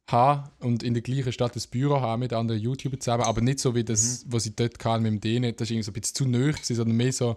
haben 0.08 0.48
und 0.60 0.82
in 0.82 0.94
der 0.94 1.02
gleichen 1.02 1.32
Stadt 1.32 1.56
ein 1.56 1.62
Büro 1.70 2.00
haben 2.00 2.20
mit 2.20 2.32
anderen 2.32 2.60
YouTubern 2.60 3.00
zusammen, 3.00 3.24
aber 3.24 3.40
nicht 3.40 3.58
so 3.60 3.74
wie 3.74 3.82
das, 3.84 4.24
was 4.28 4.46
ich 4.46 4.54
dort 4.56 4.78
kann 4.78 5.02
mit 5.02 5.12
dem 5.12 5.20
Dehner. 5.20 5.52
Das 5.52 5.68
war 5.70 5.74
irgendwie 5.74 5.84
so 5.84 5.90
ein 5.90 5.94
bisschen 5.94 6.14
zu 6.14 6.24
nöch, 6.26 6.56
sondern 6.62 6.96
mehr 6.96 7.12
so, 7.12 7.36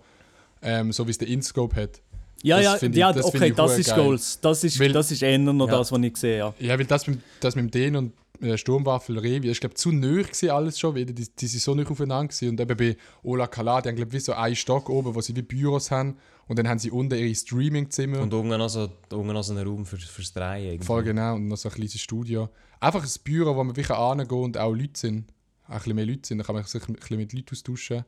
ähm, 0.62 0.92
so 0.92 1.06
wie 1.08 1.12
es 1.12 1.18
der 1.18 1.28
Inscope 1.28 1.76
hat. 1.76 2.02
Ja, 2.42 2.58
Das 2.58 2.82
ja, 2.82 2.88
ich- 2.90 2.96
ja 2.96 3.14
das 3.14 3.26
okay, 3.26 3.52
das 3.56 3.78
ist 3.78 3.90
geil. 3.90 4.04
Goals. 4.04 4.40
Das 4.42 4.64
ist, 4.64 4.80
Weil- 4.80 4.92
das 4.92 5.12
ist 5.12 5.24
eher 5.24 5.38
noch 5.38 5.68
Ja. 5.68 5.78
das, 5.78 5.92
was 5.92 6.02
ich 6.02 6.18
sehe, 6.18 6.38
ja. 6.40 6.54
Ja, 6.60 6.78
weil 6.78 6.86
das 6.86 7.08
mit, 7.08 7.20
das 7.40 7.56
mit 7.56 7.66
dem 7.66 7.72
Dehner 7.72 8.00
und 8.00 8.12
äh, 8.44 8.58
Sturmwaffel 8.58 9.18
Revi, 9.20 9.50
ist 9.50 9.62
glaube 9.62 9.76
zu 9.76 9.92
nöch 9.92 10.28
gewesen 10.28 10.50
alles 10.50 10.80
schon, 10.80 10.96
weil 10.96 11.06
die, 11.06 11.14
die 11.14 11.48
sind 11.48 11.62
so 11.62 11.76
nicht 11.76 11.90
aufeinander 11.90 12.28
gewesen. 12.28 12.50
Und 12.50 12.60
eben 12.60 12.78
bei 12.78 12.98
Ola 13.24 13.48
Kala, 13.48 13.82
die 13.82 13.90
haben 13.90 13.96
glaube 13.96 14.14
wie 14.14 14.20
so 14.20 14.34
einen 14.34 14.56
Stock 14.56 14.90
oben, 14.90 15.16
wo 15.16 15.22
sie 15.22 15.36
wie 15.36 15.42
Büros 15.42 15.92
haben 15.92 16.18
und 16.48 16.60
dann 16.60 16.68
haben 16.68 16.80
sie 16.80 16.92
unten 16.92 17.18
ihre 17.18 17.34
Streaming-Zimmer. 17.34 18.20
Und 18.20 18.34
unten 18.34 18.58
noch 18.58 18.70
so, 18.70 18.90
unten 19.12 19.34
noch 19.34 19.44
so 19.44 19.54
einen 19.54 19.68
Raum 19.68 19.86
für, 19.86 19.98
fürs 19.98 20.34
Drehen. 20.34 20.66
irgendwie. 20.66 20.86
Voll 20.86 21.04
genau, 21.04 21.36
und 21.36 21.48
noch 21.48 21.58
so 21.58 21.70
ein 21.70 21.76
kleines 21.76 22.00
Studio. 22.00 22.50
Einfach 22.80 23.04
ein 23.04 23.12
Büro, 23.24 23.56
wo 23.56 23.64
man 23.64 23.76
wirklich 23.76 23.98
angehen 23.98 24.44
und 24.44 24.58
auch 24.58 24.74
Leute 24.74 25.00
sind. 25.00 25.26
Auch 25.66 25.70
ein 25.70 25.78
bisschen 25.78 25.96
mehr 25.96 26.06
Leute 26.06 26.28
sind, 26.28 26.38
dann 26.40 26.46
kann 26.46 26.56
man 26.56 26.66
sich 26.66 26.88
ein 26.88 26.94
bisschen 26.96 27.18
mit 27.18 27.34
Leuten 27.34 27.48
austauschen. 27.52 28.04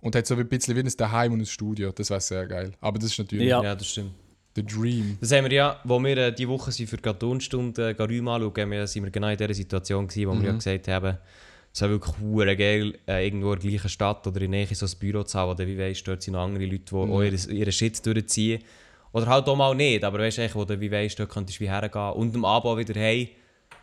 Und 0.00 0.14
hat 0.14 0.26
so 0.26 0.34
ein 0.34 0.48
bisschen 0.48 0.76
wie 0.76 0.80
ein 0.80 0.92
Daheim 0.96 1.32
und 1.32 1.40
ein 1.40 1.46
Studio. 1.46 1.90
Das 1.90 2.10
wäre 2.10 2.20
sehr 2.20 2.46
geil. 2.46 2.72
Aber 2.80 2.98
das 2.98 3.10
ist 3.10 3.18
natürlich 3.18 3.48
Ja. 3.48 3.62
Ja, 3.62 3.74
das 3.74 3.88
stimmt. 3.88 4.12
Der 4.62 4.76
Dream. 4.76 5.18
Das 5.20 5.32
haben 5.32 5.44
wir 5.44 5.52
ja, 5.52 5.80
wo 5.84 5.98
wir 6.02 6.16
äh, 6.16 6.34
diese 6.34 6.48
Woche 6.48 6.72
sind 6.72 6.88
für 6.88 6.96
die 6.96 7.02
Cartoonstunde 7.02 7.96
äh, 7.96 8.02
Räume 8.02 8.32
anschauen, 8.32 8.70
wir, 8.70 8.86
sind 8.86 9.04
wir 9.04 9.10
genau 9.10 9.28
in 9.28 9.36
dieser 9.36 9.54
Situation 9.54 10.06
gewesen, 10.06 10.28
wo 10.28 10.34
wir 10.34 10.48
ja 10.48 10.52
gesagt 10.52 10.88
haben, 10.88 11.18
es 11.72 11.80
wäre 11.80 11.92
wirklich 11.92 12.14
hure 12.20 12.56
geil, 12.56 12.98
äh, 13.06 13.26
irgendwo 13.26 13.52
in 13.52 13.60
der 13.60 13.70
gleichen 13.70 13.88
Stadt 13.88 14.26
oder 14.26 14.40
in 14.40 14.50
der 14.50 14.60
Nähe 14.66 14.74
so 14.74 14.86
ein 14.86 14.92
Büro 14.98 15.22
zu 15.22 15.38
haben, 15.38 15.50
oder 15.50 15.66
wie 15.66 15.78
weißt, 15.78 16.06
dort 16.06 16.22
sind 16.22 16.32
noch 16.34 16.44
andere 16.44 16.64
Leute, 16.64 16.84
die 16.84 16.94
auch 16.94 17.22
ihren, 17.22 17.50
ihren 17.50 17.72
Shit 17.72 18.04
durchziehen. 18.04 18.62
Oder 19.12 19.26
halt 19.26 19.48
auch 19.48 19.56
mal 19.56 19.74
nicht, 19.74 20.04
aber 20.04 20.18
weißt 20.18 20.38
du, 20.38 20.54
wo 20.54 20.64
du 20.64 20.78
wie 20.80 20.90
weißt, 20.90 21.18
dort 21.18 21.30
könntest 21.30 21.58
du 21.58 21.64
wie 21.64 21.70
hergehen 21.70 22.12
und 22.12 22.34
am 22.34 22.44
Abend 22.44 22.78
wieder 22.78 23.00
hey, 23.00 23.34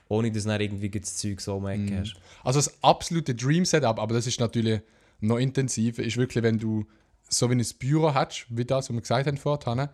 ohne 0.07 0.31
dass 0.31 0.43
du 0.43 0.49
dann 0.49 0.61
irgendwie 0.61 0.89
das 0.89 1.17
Zeug 1.17 1.41
so 1.41 1.55
um 1.55 1.67
Ecke 1.67 1.99
hast. 1.99 2.15
Also 2.43 2.59
das 2.59 2.83
absolute 2.83 3.33
Dream-Setup, 3.33 3.99
aber 3.99 4.13
das 4.13 4.27
ist 4.27 4.39
natürlich 4.39 4.81
noch 5.21 5.37
intensiver, 5.37 6.03
ist 6.03 6.17
wirklich, 6.17 6.43
wenn 6.43 6.59
du 6.59 6.85
so 7.27 7.49
wie 7.49 7.55
ein 7.55 7.65
Büro 7.79 8.13
hast, 8.13 8.45
wie 8.49 8.65
das, 8.65 8.89
was 8.89 8.95
wir 8.95 9.01
gesagt 9.01 9.27
haben 9.27 9.37
vorhin, 9.37 9.89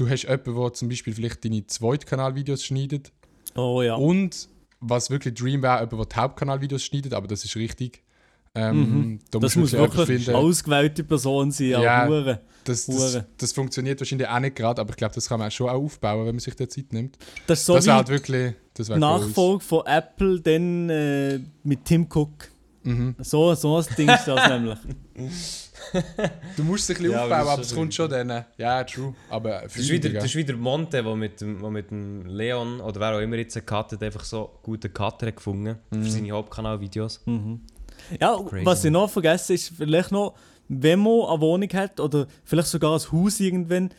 du 0.00 0.08
hast 0.08 0.22
jemanden, 0.24 0.54
der 0.56 0.72
zum 0.72 0.88
Beispiel 0.88 1.14
vielleicht 1.14 1.44
deine 1.44 1.66
Zweitkanal-Videos 1.66 2.64
schneidet 2.64 3.12
Oh 3.56 3.82
ja. 3.82 3.94
und 3.94 4.48
was 4.80 5.10
wirklich 5.10 5.34
Dream 5.34 5.62
wäre, 5.62 5.80
jemand, 5.80 5.92
der 5.92 6.06
die 6.06 6.16
Hauptkanal-Videos 6.16 6.82
schneidet, 6.82 7.12
aber 7.14 7.26
das 7.28 7.44
ist 7.44 7.54
richtig. 7.56 8.02
Ähm, 8.54 9.20
da 9.30 9.38
Mhm. 9.38 9.42
das 9.42 9.54
musst 9.56 9.72
muss 9.74 9.96
wirklich 9.96 10.28
eine 10.28 10.38
ausgewählte 10.38 11.04
Person 11.04 11.52
sein, 11.52 11.68
Ja. 11.68 11.82
ja. 11.82 12.06
Hure. 12.08 12.40
Das, 12.64 12.86
das, 12.86 12.96
Hure. 12.96 13.26
das 13.38 13.52
funktioniert 13.52 14.00
wahrscheinlich 14.00 14.26
auch 14.28 14.40
nicht 14.40 14.56
gerade, 14.56 14.80
aber 14.80 14.90
ich 14.90 14.96
glaube, 14.96 15.14
das 15.14 15.28
kann 15.28 15.38
man 15.38 15.50
schon 15.52 15.68
auch 15.68 15.74
aufbauen, 15.82 16.26
wenn 16.26 16.34
man 16.34 16.40
sich 16.40 16.56
da 16.56 16.68
Zeit 16.68 16.92
nimmt. 16.92 17.16
Das 17.46 17.64
so 17.64 17.74
das 17.74 17.86
wäre 17.86 17.96
halt 17.96 18.08
wirklich. 18.08 18.54
Das 18.74 18.88
wäre 18.88 18.98
Nachfolge 18.98 19.62
von 19.64 19.86
Apple 19.86 20.40
dann 20.40 20.88
äh, 20.90 21.40
mit 21.62 21.84
Tim 21.84 22.06
Cook. 22.12 22.48
Mhm. 22.82 23.14
So, 23.20 23.54
so 23.54 23.76
ein 23.76 23.84
Ding 23.96 24.08
ist 24.08 24.26
das 24.26 24.48
nämlich. 24.48 24.78
Du 26.56 26.62
musst 26.64 26.84
es 26.88 26.96
ein 26.96 27.02
bisschen 27.02 27.12
Ja, 27.12 27.22
aufbauen, 27.24 27.48
aber 27.48 27.60
es 27.62 27.74
kommt 27.74 27.94
schon 27.94 28.10
dann. 28.10 28.44
Ja, 28.56 28.84
true. 28.84 29.14
Aber 29.28 29.60
Das 29.62 29.76
ist, 29.76 29.90
wieder, 29.90 30.08
das 30.10 30.24
ist 30.24 30.34
wieder 30.36 30.54
Monte, 30.56 31.02
der 31.02 31.16
mit, 31.16 31.40
dem- 31.40 31.60
wo 31.60 31.70
mit 31.70 31.90
dem 31.90 32.26
Leon 32.26 32.80
oder 32.80 33.00
wer 33.00 33.16
auch 33.16 33.20
immer 33.20 33.36
jetzt 33.36 33.64
cuttet, 33.66 34.02
einfach 34.02 34.24
so 34.24 34.58
guten 34.62 34.92
Cutter 34.92 35.32
gefunden 35.32 35.78
Mhm. 35.90 36.02
für 36.04 36.10
seine 36.10 36.30
Hauptkanal-Videos. 36.32 37.22
Ja, 38.20 38.36
Crazy. 38.48 38.64
was 38.66 38.84
ich 38.84 38.90
noch 38.90 39.10
vergessen 39.10 39.54
ist, 39.54 39.72
vielleicht 39.76 40.10
noch, 40.12 40.34
wenn 40.68 40.98
man 41.00 41.26
eine 41.28 41.40
Wohnung 41.40 41.68
hat 41.74 42.00
oder 42.00 42.26
vielleicht 42.44 42.68
sogar 42.68 42.94
ein 42.98 43.12
Haus 43.12 43.40
irgendwann, 43.40 43.90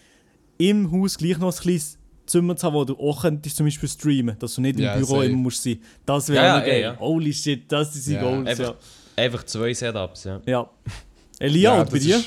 im 0.57 0.91
Haus 0.91 1.17
gleich 1.17 1.37
noch 1.37 1.53
ein 1.55 1.59
kleines 1.61 1.97
Zimmer 2.25 2.55
zu 2.55 2.67
haben, 2.67 2.73
wo 2.75 2.85
du 2.85 2.95
auch 2.97 3.21
könntest 3.23 3.57
zum 3.57 3.65
Beispiel 3.65 3.89
streamen, 3.89 4.37
dass 4.39 4.55
du 4.55 4.61
nicht 4.61 4.77
im 4.77 4.83
Ja, 4.85 4.95
Büro 4.95 5.15
safe. 5.15 5.25
immer 5.25 5.37
musst 5.37 5.63
sein. 5.63 5.79
Das 6.05 6.29
wäre 6.29 6.43
Ja, 6.45 6.59
ja, 6.59 6.73
ja, 6.73 6.79
ja. 6.93 6.99
Holy 6.99 7.33
shit, 7.33 7.69
das 7.71 7.95
ist 7.95 8.07
die 8.07 8.13
Ja. 8.13 8.21
Goals, 8.21 8.47
Einfach, 8.47 8.65
ja. 9.17 9.23
einfach 9.23 9.43
zwei 9.43 9.73
Setups, 9.73 10.23
ja. 10.23 10.41
ja. 10.45 10.69
Elia, 11.41 11.81
und 11.81 11.89
bei 11.89 11.99
dir? 11.99 12.17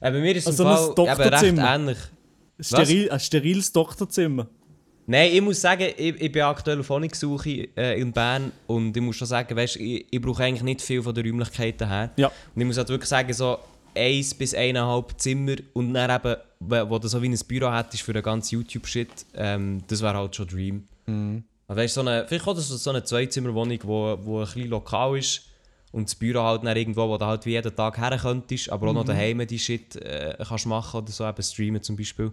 Äh, 0.00 0.10
bei 0.10 0.20
mir 0.20 0.34
ist 0.34 0.48
es 0.48 0.58
Also 0.60 0.64
im 0.64 0.68
ein 0.68 0.94
Doktorzimmer. 0.94 1.62
recht 1.62 1.74
ähnlich. 1.74 1.98
Steril, 2.60 3.10
ein 3.10 3.20
steriles 3.20 3.72
Doktorzimmer. 3.72 4.46
Nein, 5.06 5.30
ich 5.32 5.40
muss 5.40 5.60
sagen, 5.60 5.92
ich, 5.96 6.20
ich 6.20 6.32
bin 6.32 6.42
aktuell 6.42 6.80
auf 6.80 6.88
Wohnungssuche 6.88 7.68
äh, 7.76 8.00
in 8.00 8.12
Bern 8.12 8.52
und 8.66 8.96
ich 8.96 9.02
muss 9.02 9.16
schon 9.16 9.28
sagen, 9.28 9.54
weißt, 9.54 9.76
ich, 9.76 10.06
ich 10.10 10.20
brauche 10.20 10.42
eigentlich 10.42 10.62
nicht 10.62 10.80
viel 10.80 11.02
von 11.02 11.14
den 11.14 11.26
Räumlichkeiten 11.26 11.88
her. 11.88 12.10
Ja. 12.16 12.28
Und 12.54 12.60
ich 12.60 12.66
muss 12.66 12.78
halt 12.78 12.88
wirklich 12.88 13.08
sagen, 13.08 13.32
so 13.32 13.58
eins 13.94 14.34
bis 14.34 14.54
eineinhalb 14.54 15.20
Zimmer 15.20 15.56
und 15.74 15.94
dann 15.94 16.10
eben, 16.10 16.36
wo 16.88 16.98
du 16.98 17.06
so 17.06 17.20
wie 17.22 17.28
ein 17.28 17.38
Büro 17.46 17.72
hättest 17.72 18.02
für 18.02 18.12
den 18.12 18.22
ganzen 18.22 18.54
YouTube-Shit, 18.56 19.26
ähm, 19.34 19.82
das 19.86 20.00
wäre 20.02 20.16
halt 20.16 20.34
schon 20.34 20.48
Dream. 20.48 20.84
Mhm. 21.06 21.44
Also 21.68 21.80
weißt, 21.82 21.94
so 21.94 22.00
eine, 22.00 22.26
vielleicht 22.26 22.46
auch 22.46 22.56
so 22.56 22.76
so 22.76 22.90
eine 22.90 23.04
Zweizimmerwohnung, 23.04 23.78
wo, 23.84 24.18
wo 24.22 24.40
ein 24.40 24.44
bisschen 24.46 24.68
lokal 24.70 25.18
ist 25.18 25.42
und 25.94 26.08
das 26.08 26.14
Büro 26.16 26.42
halt 26.42 26.64
dann 26.64 26.76
irgendwo, 26.76 27.08
wo 27.08 27.16
du 27.16 27.24
halt 27.24 27.46
wie 27.46 27.52
jeden 27.52 27.74
Tag 27.74 27.96
her 27.98 28.18
könntest, 28.20 28.68
aber 28.68 28.88
auch 28.88 28.92
noch 28.92 29.04
daheim 29.04 29.46
die 29.46 29.58
Shit 29.58 29.94
äh, 29.96 30.36
kannst 30.46 30.66
machen 30.66 31.00
oder 31.00 31.12
so, 31.12 31.26
eben 31.26 31.42
streamen 31.42 31.82
zum 31.82 31.96
Beispiel. 31.96 32.32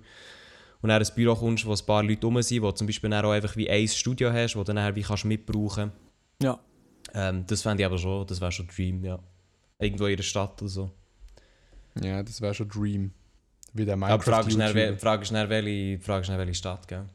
Und 0.81 0.89
dann 0.89 0.99
ein 1.01 1.07
Büro 1.15 1.35
kommst, 1.35 1.65
wo 1.67 1.71
ein 1.73 1.85
paar 1.85 2.01
Leute 2.01 2.25
rum 2.25 2.41
sind, 2.41 2.63
wo 2.63 2.71
du 2.71 2.75
zum 2.75 2.87
Beispiel 2.87 3.09
dann 3.11 3.23
auch 3.23 3.31
einfach 3.31 3.55
wie 3.55 3.69
ein 3.69 3.87
Studio 3.87 4.33
hast, 4.33 4.55
wo 4.55 4.61
du 4.61 4.65
dann 4.65 4.77
nachher 4.77 4.95
wie 4.95 5.03
kannst 5.03 5.25
mitbrauchen 5.25 5.91
Ja. 6.41 6.59
ähm, 7.13 7.45
Das 7.45 7.61
fände 7.61 7.83
ich 7.83 7.85
aber 7.85 7.99
schon, 7.99 8.25
das 8.25 8.41
wäre 8.41 8.51
schon 8.51 8.67
Dream, 8.67 9.03
ja. 9.05 9.19
Irgendwo 9.77 10.07
in 10.07 10.17
der 10.17 10.23
Stadt 10.23 10.59
oder 10.59 10.69
so. 10.69 10.91
Ja, 12.01 12.23
das 12.23 12.41
wäre 12.41 12.55
schon 12.55 12.67
Dream. 12.67 13.11
Wie 13.73 13.85
der 13.85 13.93
Aber 13.93 14.17
die 14.17 14.23
Frage 14.23 14.47
ist 14.49 14.59
dann, 14.59 14.97
Frage 14.97 15.21
ist 15.21 15.31
welche, 15.31 15.97
die 15.97 16.03
Frage 16.03 16.21
ist 16.21 16.29
dann, 16.29 16.37
welche 16.39 16.53
Stadt, 16.55 16.87
gell? 16.87 17.05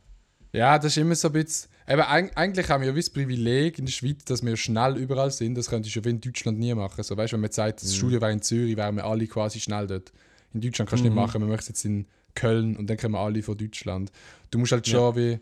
Ja, 0.53 0.79
das 0.79 0.87
ist 0.87 0.99
immer 0.99 1.15
so 1.17 1.29
ein 1.29 1.33
bisschen. 1.33 1.71
Eben, 1.89 2.03
eig- 2.03 2.33
eigentlich 2.35 2.69
haben 2.69 2.81
wir 2.83 2.89
ja 2.91 2.95
das 2.95 3.11
Privileg 3.11 3.79
in 3.79 3.85
der 3.87 3.93
Schweiz, 3.93 4.25
dass 4.25 4.45
wir 4.45 4.57
schnell 4.57 4.97
überall 4.97 5.31
sind. 5.31 5.55
Das 5.57 5.69
könntest 5.71 5.95
du 5.95 6.01
ja 6.01 6.05
wie 6.05 6.11
in 6.11 6.21
Deutschland 6.21 6.59
nie 6.59 6.75
machen. 6.75 7.03
So, 7.05 7.17
weißt, 7.17 7.33
wenn 7.33 7.41
man 7.41 7.53
sagt, 7.53 7.83
Mhm. 7.83 7.87
das 7.87 7.95
Studio 7.97 8.21
wäre 8.21 8.33
in 8.33 8.43
Zürich, 8.43 8.77
wären 8.77 8.97
wir 8.97 9.05
alle 9.05 9.27
quasi 9.27 9.61
schnell 9.61 9.87
dort. 9.87 10.13
In 10.53 10.61
Deutschland 10.61 10.89
kannst 10.91 11.05
du 11.05 11.09
Mhm. 11.11 11.15
nicht 11.15 11.23
machen, 11.27 11.41
man 11.41 11.51
möchte 11.51 11.69
jetzt 11.69 11.85
in 11.85 12.07
Köln 12.35 12.77
und 12.77 12.89
dann 12.91 12.97
kommen 12.97 13.15
alle 13.15 13.43
von 13.43 13.57
Deutschland. 13.57 14.11
Du 14.51 14.59
musst 14.59 14.73
halt 14.73 14.87
schon 14.89 15.15
wie. 15.17 15.39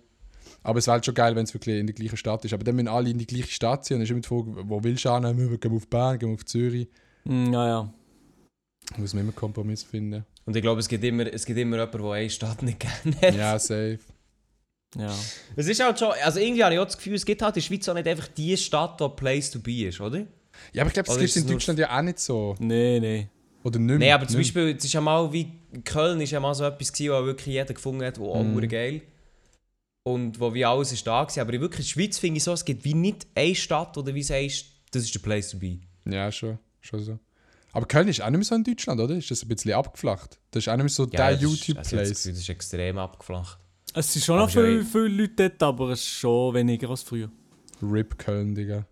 Aber 0.62 0.78
es 0.78 0.86
wäre 0.86 0.94
halt 0.94 1.04
schon 1.06 1.14
geil, 1.14 1.34
wenn 1.36 1.44
es 1.44 1.54
wirklich 1.54 1.78
in 1.78 1.86
der 1.86 1.94
gleichen 1.94 2.16
Stadt 2.16 2.44
ist. 2.44 2.52
Aber 2.52 2.62
dann 2.64 2.76
müssen 2.76 2.88
alle 2.88 3.10
in 3.10 3.18
die 3.18 3.26
gleiche 3.26 3.48
Stadt 3.50 3.84
ziehen. 3.84 3.96
Dann 3.96 4.02
ist 4.04 4.10
immer 4.10 4.20
die 4.20 4.28
Frage, 4.28 4.68
wo 4.68 4.82
willst 4.84 5.04
du 5.04 5.14
hin? 5.14 5.50
Wir 5.50 5.58
gehen 5.58 5.72
auf 5.74 5.88
Bern, 5.88 6.18
gehen 6.18 6.32
auf 6.34 6.44
Zürich. 6.44 6.88
Mm, 7.24 7.52
ja, 7.52 7.66
ja. 7.68 7.94
Da 8.92 8.98
muss 9.00 9.14
man 9.14 9.22
immer 9.22 9.30
einen 9.30 9.36
Kompromiss 9.36 9.82
finden. 9.82 10.24
Und 10.44 10.54
ich 10.56 10.62
glaube, 10.62 10.80
es 10.80 10.88
gibt 10.88 11.02
immer, 11.04 11.26
es 11.32 11.46
gibt 11.46 11.58
immer 11.58 11.76
jemanden, 11.78 12.02
der 12.02 12.10
eine 12.12 12.30
Stadt 12.30 12.62
nicht 12.62 12.80
gerne 12.80 13.16
hat. 13.22 13.34
Ja, 13.34 13.58
safe. 13.58 13.98
Ja. 14.96 15.14
Es 15.56 15.66
ist 15.66 15.82
halt 15.82 15.98
schon, 15.98 16.12
also 16.22 16.38
irgendwie 16.38 16.64
habe 16.64 16.74
ich 16.74 16.80
auch 16.80 16.84
das 16.84 16.96
Gefühl, 16.96 17.14
es 17.14 17.24
gibt 17.24 17.42
halt 17.42 17.56
in 17.56 17.60
der 17.60 17.66
Schweiz 17.66 17.88
auch 17.88 17.94
nicht 17.94 18.06
einfach 18.06 18.28
die 18.28 18.56
Stadt, 18.56 19.00
die 19.00 19.08
Place 19.08 19.50
to 19.50 19.58
be 19.58 19.86
ist, 19.86 20.00
oder? 20.00 20.26
Ja, 20.72 20.82
aber 20.82 20.88
ich 20.88 20.94
glaube, 20.94 21.08
das 21.08 21.18
gibt 21.18 21.30
es 21.30 21.36
in 21.36 21.46
Deutschland 21.46 21.78
ja 21.78 21.96
auch 21.96 22.02
nicht 22.02 22.18
so. 22.18 22.54
Nee, 22.58 23.00
nee. 23.00 23.28
Oder 23.64 23.78
nicht 23.78 23.98
mehr. 23.98 23.98
Nein, 23.98 24.12
aber 24.12 24.26
zum 24.28 24.38
Nicht 24.38 24.54
Beispiel, 24.54 24.76
es 24.76 24.84
ist 24.84 24.92
ja 24.92 25.00
mal 25.00 25.32
wie 25.32 25.52
Köln 25.84 26.20
ist 26.20 26.30
ja 26.30 26.40
mal 26.40 26.54
so 26.54 26.64
etwas 26.64 26.92
gewesen, 26.92 27.12
wo 27.12 27.26
wirklich 27.26 27.54
jeder 27.54 27.72
gefunden 27.72 28.04
hat, 28.04 28.18
wo 28.18 28.32
auch 28.32 28.42
mm. 28.42 28.68
geil. 28.68 29.02
Und 30.02 30.38
wo 30.38 30.52
wie 30.52 30.64
alles 30.64 30.92
ist 30.92 31.06
da 31.06 31.24
gewesen. 31.24 31.40
Aber 31.40 31.52
in 31.54 31.60
wirklich 31.62 31.80
in 31.80 31.84
der 31.84 32.02
Schweiz 32.02 32.18
finde 32.18 32.36
ich 32.36 32.44
so, 32.44 32.52
es 32.52 32.64
gibt 32.64 32.84
wie 32.84 32.94
nicht 32.94 33.26
eine 33.34 33.54
Stadt, 33.54 33.96
oder 33.96 34.14
wie 34.14 34.22
sagst, 34.22 34.66
das 34.90 35.04
ist 35.04 35.14
der 35.14 35.20
Place 35.20 35.50
to 35.50 35.58
be. 35.58 35.78
Ja, 36.04 36.30
schon, 36.30 36.58
schon 36.82 37.00
so. 37.00 37.18
Aber 37.72 37.86
Köln 37.86 38.06
ist 38.06 38.20
auch 38.20 38.30
nicht 38.30 38.38
mehr 38.38 38.44
so 38.44 38.54
in 38.54 38.64
Deutschland, 38.64 39.00
oder? 39.00 39.16
Ist 39.16 39.30
das 39.30 39.42
ein 39.42 39.48
bisschen 39.48 39.72
abgeflacht? 39.72 40.38
Das 40.50 40.62
ist 40.62 40.68
auch 40.68 40.76
nicht 40.76 40.84
mehr 40.84 40.88
so 40.90 41.06
der 41.06 41.24
also 41.24 41.46
habe 41.46 41.56
das 41.56 41.66
YouTube-Place. 41.66 42.08
Gefühl, 42.10 42.32
das 42.32 42.40
ist 42.40 42.48
extrem 42.48 42.98
abgeflacht. 42.98 43.58
Es 43.96 44.12
sind 44.12 44.24
schon 44.24 44.38
noch 44.38 44.50
viele, 44.50 44.84
viele 44.84 45.08
Leute 45.08 45.50
dort, 45.50 45.62
aber 45.62 45.90
es 45.90 46.00
ist 46.00 46.08
schon 46.08 46.52
weniger 46.54 46.90
als 46.90 47.02
früher. 47.02 47.30
RIP 47.82 48.18
Köln, 48.18 48.54
Digga. 48.54 48.86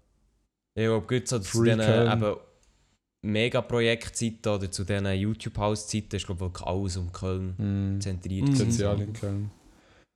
Ich 0.75 0.85
glaube, 0.85 1.07
gut 1.07 1.29
so 1.29 1.39
zu 1.41 1.63
diesen 1.65 1.81
eben 1.81 2.37
Megaprojektzeiten 3.25 4.53
oder 4.53 4.71
zu 4.71 4.85
diesen 4.85 5.07
YouTube-House-Zeiten 5.07 6.17
ist 6.17 6.27
glaube 6.27 6.51
ich 6.55 6.63
alles 6.63 6.97
um 6.97 7.13
Köln 7.13 7.55
Mm. 7.97 8.01
zentriert. 8.01 8.47
Gewesen. 8.47 8.59
Potenzial 8.59 9.01
in 9.01 9.13
Köln. 9.13 9.51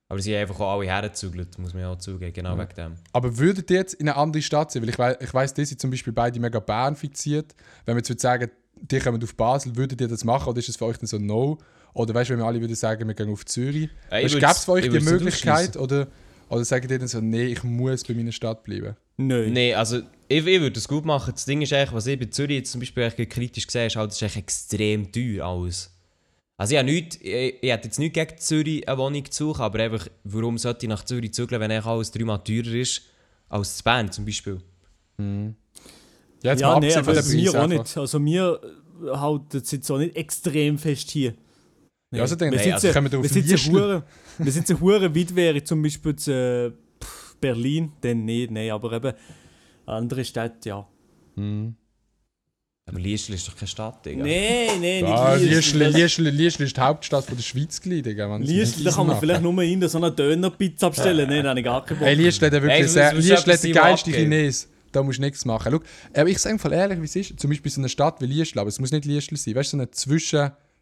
Aber 0.09 0.21
sie 0.21 0.33
haben 0.33 0.41
einfach 0.41 0.59
auch 0.61 0.73
alle 0.79 0.85
hergezügelt, 0.85 1.57
muss 1.59 1.73
man 1.73 1.83
ja 1.83 1.91
auch 1.91 1.97
zugeben, 1.97 2.31
genau 2.33 2.55
Ja. 2.55 2.63
wegen 2.63 2.75
dem. 2.75 2.93
Aber 3.11 3.37
würdet 3.37 3.69
ihr 3.71 3.77
jetzt 3.77 3.93
in 3.95 4.07
eine 4.07 4.17
andere 4.17 4.41
Stadt 4.41 4.71
ziehen? 4.71 4.81
Weil 4.81 4.89
ich, 4.89 4.97
wei 4.99 5.17
ich 5.19 5.33
weiss, 5.33 5.53
die 5.53 5.65
sind 5.65 5.81
zum 5.81 5.89
Beispiel 5.91 6.13
beide 6.13 6.39
mega 6.39 6.59
Bern 6.59 6.95
fixiert. 6.95 7.55
Wenn 7.85 7.95
wir 7.95 7.99
jetzt 7.99 8.09
würde 8.09 8.21
sagen, 8.21 8.51
die 8.79 8.99
kommen 8.99 9.21
auf 9.21 9.35
Basel, 9.35 9.75
würdet 9.75 9.99
ihr 10.01 10.07
das 10.07 10.23
machen 10.23 10.49
oder 10.49 10.59
ist 10.59 10.69
es 10.69 10.77
für 10.77 10.85
euch 10.85 10.97
dann 10.97 11.07
so 11.07 11.17
ein 11.17 11.25
No? 11.25 11.57
Oder 11.97 12.13
weißt 12.13 12.29
du, 12.29 12.33
wenn 12.33 12.41
wir 12.41 12.45
alle 12.45 12.61
würden 12.61 12.75
sagen, 12.75 13.07
wir 13.07 13.15
gehen 13.15 13.29
auf 13.31 13.43
Zürich? 13.43 13.89
Ich 14.21 14.33
Gäbe 14.33 14.45
es 14.45 14.65
für 14.65 14.73
euch 14.73 14.87
die 14.87 14.99
Möglichkeit 14.99 15.75
oder, 15.75 16.07
oder 16.47 16.63
sagt 16.63 16.91
ihr 16.91 16.99
dann 16.99 17.07
so, 17.07 17.19
nee, 17.21 17.45
ich 17.45 17.63
muss 17.63 18.03
bei 18.03 18.13
meiner 18.13 18.31
Stadt 18.31 18.63
bleiben? 18.63 18.95
Nein. 19.17 19.51
Nein, 19.51 19.73
also 19.73 20.01
ich, 20.27 20.45
ich 20.45 20.61
würde 20.61 20.77
es 20.77 20.87
gut 20.87 21.05
machen. 21.05 21.33
Das 21.33 21.45
Ding 21.45 21.59
ist 21.63 21.73
eigentlich, 21.73 21.93
was 21.93 22.05
ich 22.05 22.19
bei 22.19 22.25
Zürich 22.25 22.57
jetzt 22.57 22.71
zum 22.71 22.81
Beispiel 22.81 23.03
eigentlich 23.03 23.29
kritisch 23.29 23.65
gesehen 23.65 23.81
habe, 23.81 23.87
ist 23.87 23.95
halt, 23.95 24.11
das 24.11 24.17
ist 24.17 24.23
eigentlich 24.23 24.37
extrem 24.37 25.11
teuer 25.11 25.45
alles. 25.47 25.91
Also 26.55 26.73
ich, 26.73 26.77
habe 26.77 26.91
nicht, 26.91 27.15
ich, 27.15 27.63
ich 27.63 27.71
hätte 27.71 27.87
jetzt 27.87 27.97
nicht 27.97 28.13
gegen 28.13 28.37
Zürich 28.37 28.87
eine 28.87 28.97
Wohnung 28.99 29.25
zu 29.31 29.45
suchen, 29.47 29.61
aber 29.61 29.79
einfach, 29.79 30.07
warum 30.23 30.59
sollte 30.59 30.85
ich 30.85 30.89
nach 30.89 31.03
Zürich 31.03 31.33
zügeln, 31.33 31.59
wenn 31.59 31.71
eigentlich 31.71 31.85
alles 31.85 32.11
dreimal 32.11 32.43
teurer 32.43 32.75
ist 32.75 33.01
als 33.49 33.79
in 33.79 33.83
Bern 33.83 34.11
zum 34.11 34.23
Beispiel? 34.23 34.61
Ja, 35.17 36.51
jetzt 36.51 36.61
ja, 36.61 36.73
mal 36.73 36.79
nee, 36.79 36.93
abgesehen 36.95 36.99
aber 36.99 37.23
von 37.23 37.31
der 37.31 37.41
mir 37.41 37.63
auch 37.63 37.67
nicht. 37.67 37.97
Also 37.97 38.19
äh, 38.19 39.17
halten 39.17 39.57
es 39.57 39.71
jetzt 39.71 39.89
auch 39.89 39.97
nicht 39.97 40.15
extrem 40.15 40.77
fest 40.77 41.09
hier. 41.09 41.33
Nee. 42.11 42.17
Ja, 42.19 42.23
also 42.23 42.35
dann- 42.35 42.51
wir 42.51 42.57
nee, 42.57 42.63
sind 42.63 42.73
also 42.73 42.91
kommen 42.93 43.11
wir 43.11 43.19
auf 43.19 43.23
wir 43.23 43.29
sind 43.29 43.47
Liestl. 43.47 43.71
hure, 43.71 44.03
wir 44.37 44.51
sind 44.51 44.79
hure 44.79 45.13
weit 45.15 45.35
wäre 45.35 45.63
zum 45.63 45.81
Beispiel 45.81 46.15
zu 46.15 46.31
äh, 46.31 46.71
Berlin, 47.41 47.91
dann 48.01 48.23
nicht, 48.25 48.49
nee, 48.51 48.71
aber 48.71 48.93
eben 48.93 49.13
andere 49.85 50.23
Städte, 50.23 50.69
ja. 50.69 50.87
Mhm. 51.35 51.75
Aber 52.89 52.99
Liestl 52.99 53.33
ist 53.33 53.45
doch 53.49 53.55
keine 53.57 53.67
Stadt, 53.67 54.05
Digga. 54.05 54.23
Nee, 54.23 54.69
nee, 54.79 55.01
Ja, 55.01 55.35
nicht 55.35 55.49
Liestl, 55.51 55.77
Liestl. 55.79 55.99
Liestl, 56.01 56.21
Liestl 56.29 56.63
ist 56.63 56.77
die 56.77 56.81
Hauptstadt 56.81 57.25
von 57.25 57.35
der 57.35 57.43
Schweiz, 57.43 57.81
Digga. 57.81 58.37
nicht 58.37 58.85
da 58.85 58.91
kann 58.91 59.07
man 59.07 59.19
vielleicht 59.19 59.41
nur 59.41 59.61
in 59.61 59.85
so 59.89 59.97
einer 59.97 60.09
Dönerpizza 60.11 60.87
bestellen. 60.87 61.27
Nein, 61.29 61.43
da 61.43 61.49
habe 61.49 61.59
ich 61.59 61.65
gar 61.65 61.83
keinen 61.83 61.99
Bock. 61.99 62.07
Hey, 62.07 62.15
Liestl 62.15 62.45
hat 62.45 62.53
wirklich 62.53 62.71
Hey, 62.71 62.81
du 62.83 62.87
sehr, 62.87 63.13
Liestl 63.13 63.51
hat 63.51 63.63
den 63.63 63.73
geilsten. 63.73 64.13
Chines. 64.13 64.69
Da 64.93 65.03
musst 65.03 65.17
du 65.19 65.23
nichts 65.23 65.43
machen. 65.43 65.69
Schau, 65.73 65.81
aber 66.21 66.29
ich 66.29 66.39
sage 66.39 66.57
voll 66.57 66.71
ehrlich, 66.71 67.01
wie 67.01 67.05
es 67.05 67.15
ist. 67.17 67.37
Zum 67.37 67.49
Beispiel 67.49 67.69
so 67.69 67.81
eine 67.81 67.89
Stadt 67.89 68.21
wie 68.21 68.25
Liestl, 68.25 68.57
aber 68.57 68.69
es 68.69 68.79
muss 68.79 68.91
nicht 68.91 69.03
Liestl 69.03 69.35
sein. 69.35 69.53
Weißt 69.53 69.73
du, 69.73 69.77
so 69.77 69.81
eine 69.81 69.91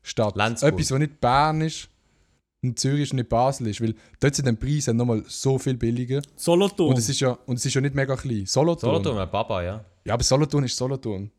Zwischenstadt. 0.05 0.35
Lenzburg. 0.35 0.73
Etwas, 0.73 0.91
was 0.91 0.99
nicht 0.99 1.19
Bern 1.19 1.61
ist, 1.61 1.89
und 2.63 2.79
Zürich 2.79 3.03
ist 3.03 3.11
und 3.11 3.17
nicht 3.17 3.29
Basel 3.29 3.67
ist. 3.67 3.81
Weil 3.81 3.95
dort 4.19 4.35
sind 4.35 4.47
die 4.47 4.53
Preise 4.53 4.93
nochmal 4.93 5.23
so 5.27 5.57
viel 5.57 5.75
billiger. 5.75 6.21
Solothurn. 6.35 6.89
Und 6.89 6.97
es 6.97 7.09
ist 7.09 7.19
ja, 7.19 7.37
und 7.45 7.57
es 7.57 7.65
ist 7.65 7.73
ja 7.73 7.81
nicht 7.81 7.95
mega 7.95 8.15
klein. 8.15 8.45
Solothurn. 8.45 8.91
Solothurn, 8.91 9.17
ein 9.17 9.29
Baba, 9.29 9.63
ja. 9.63 9.85
Ja, 10.03 10.13
aber 10.13 10.23
Solothurn 10.23 10.63
ist 10.63 10.75
Solothurn. 10.75 11.31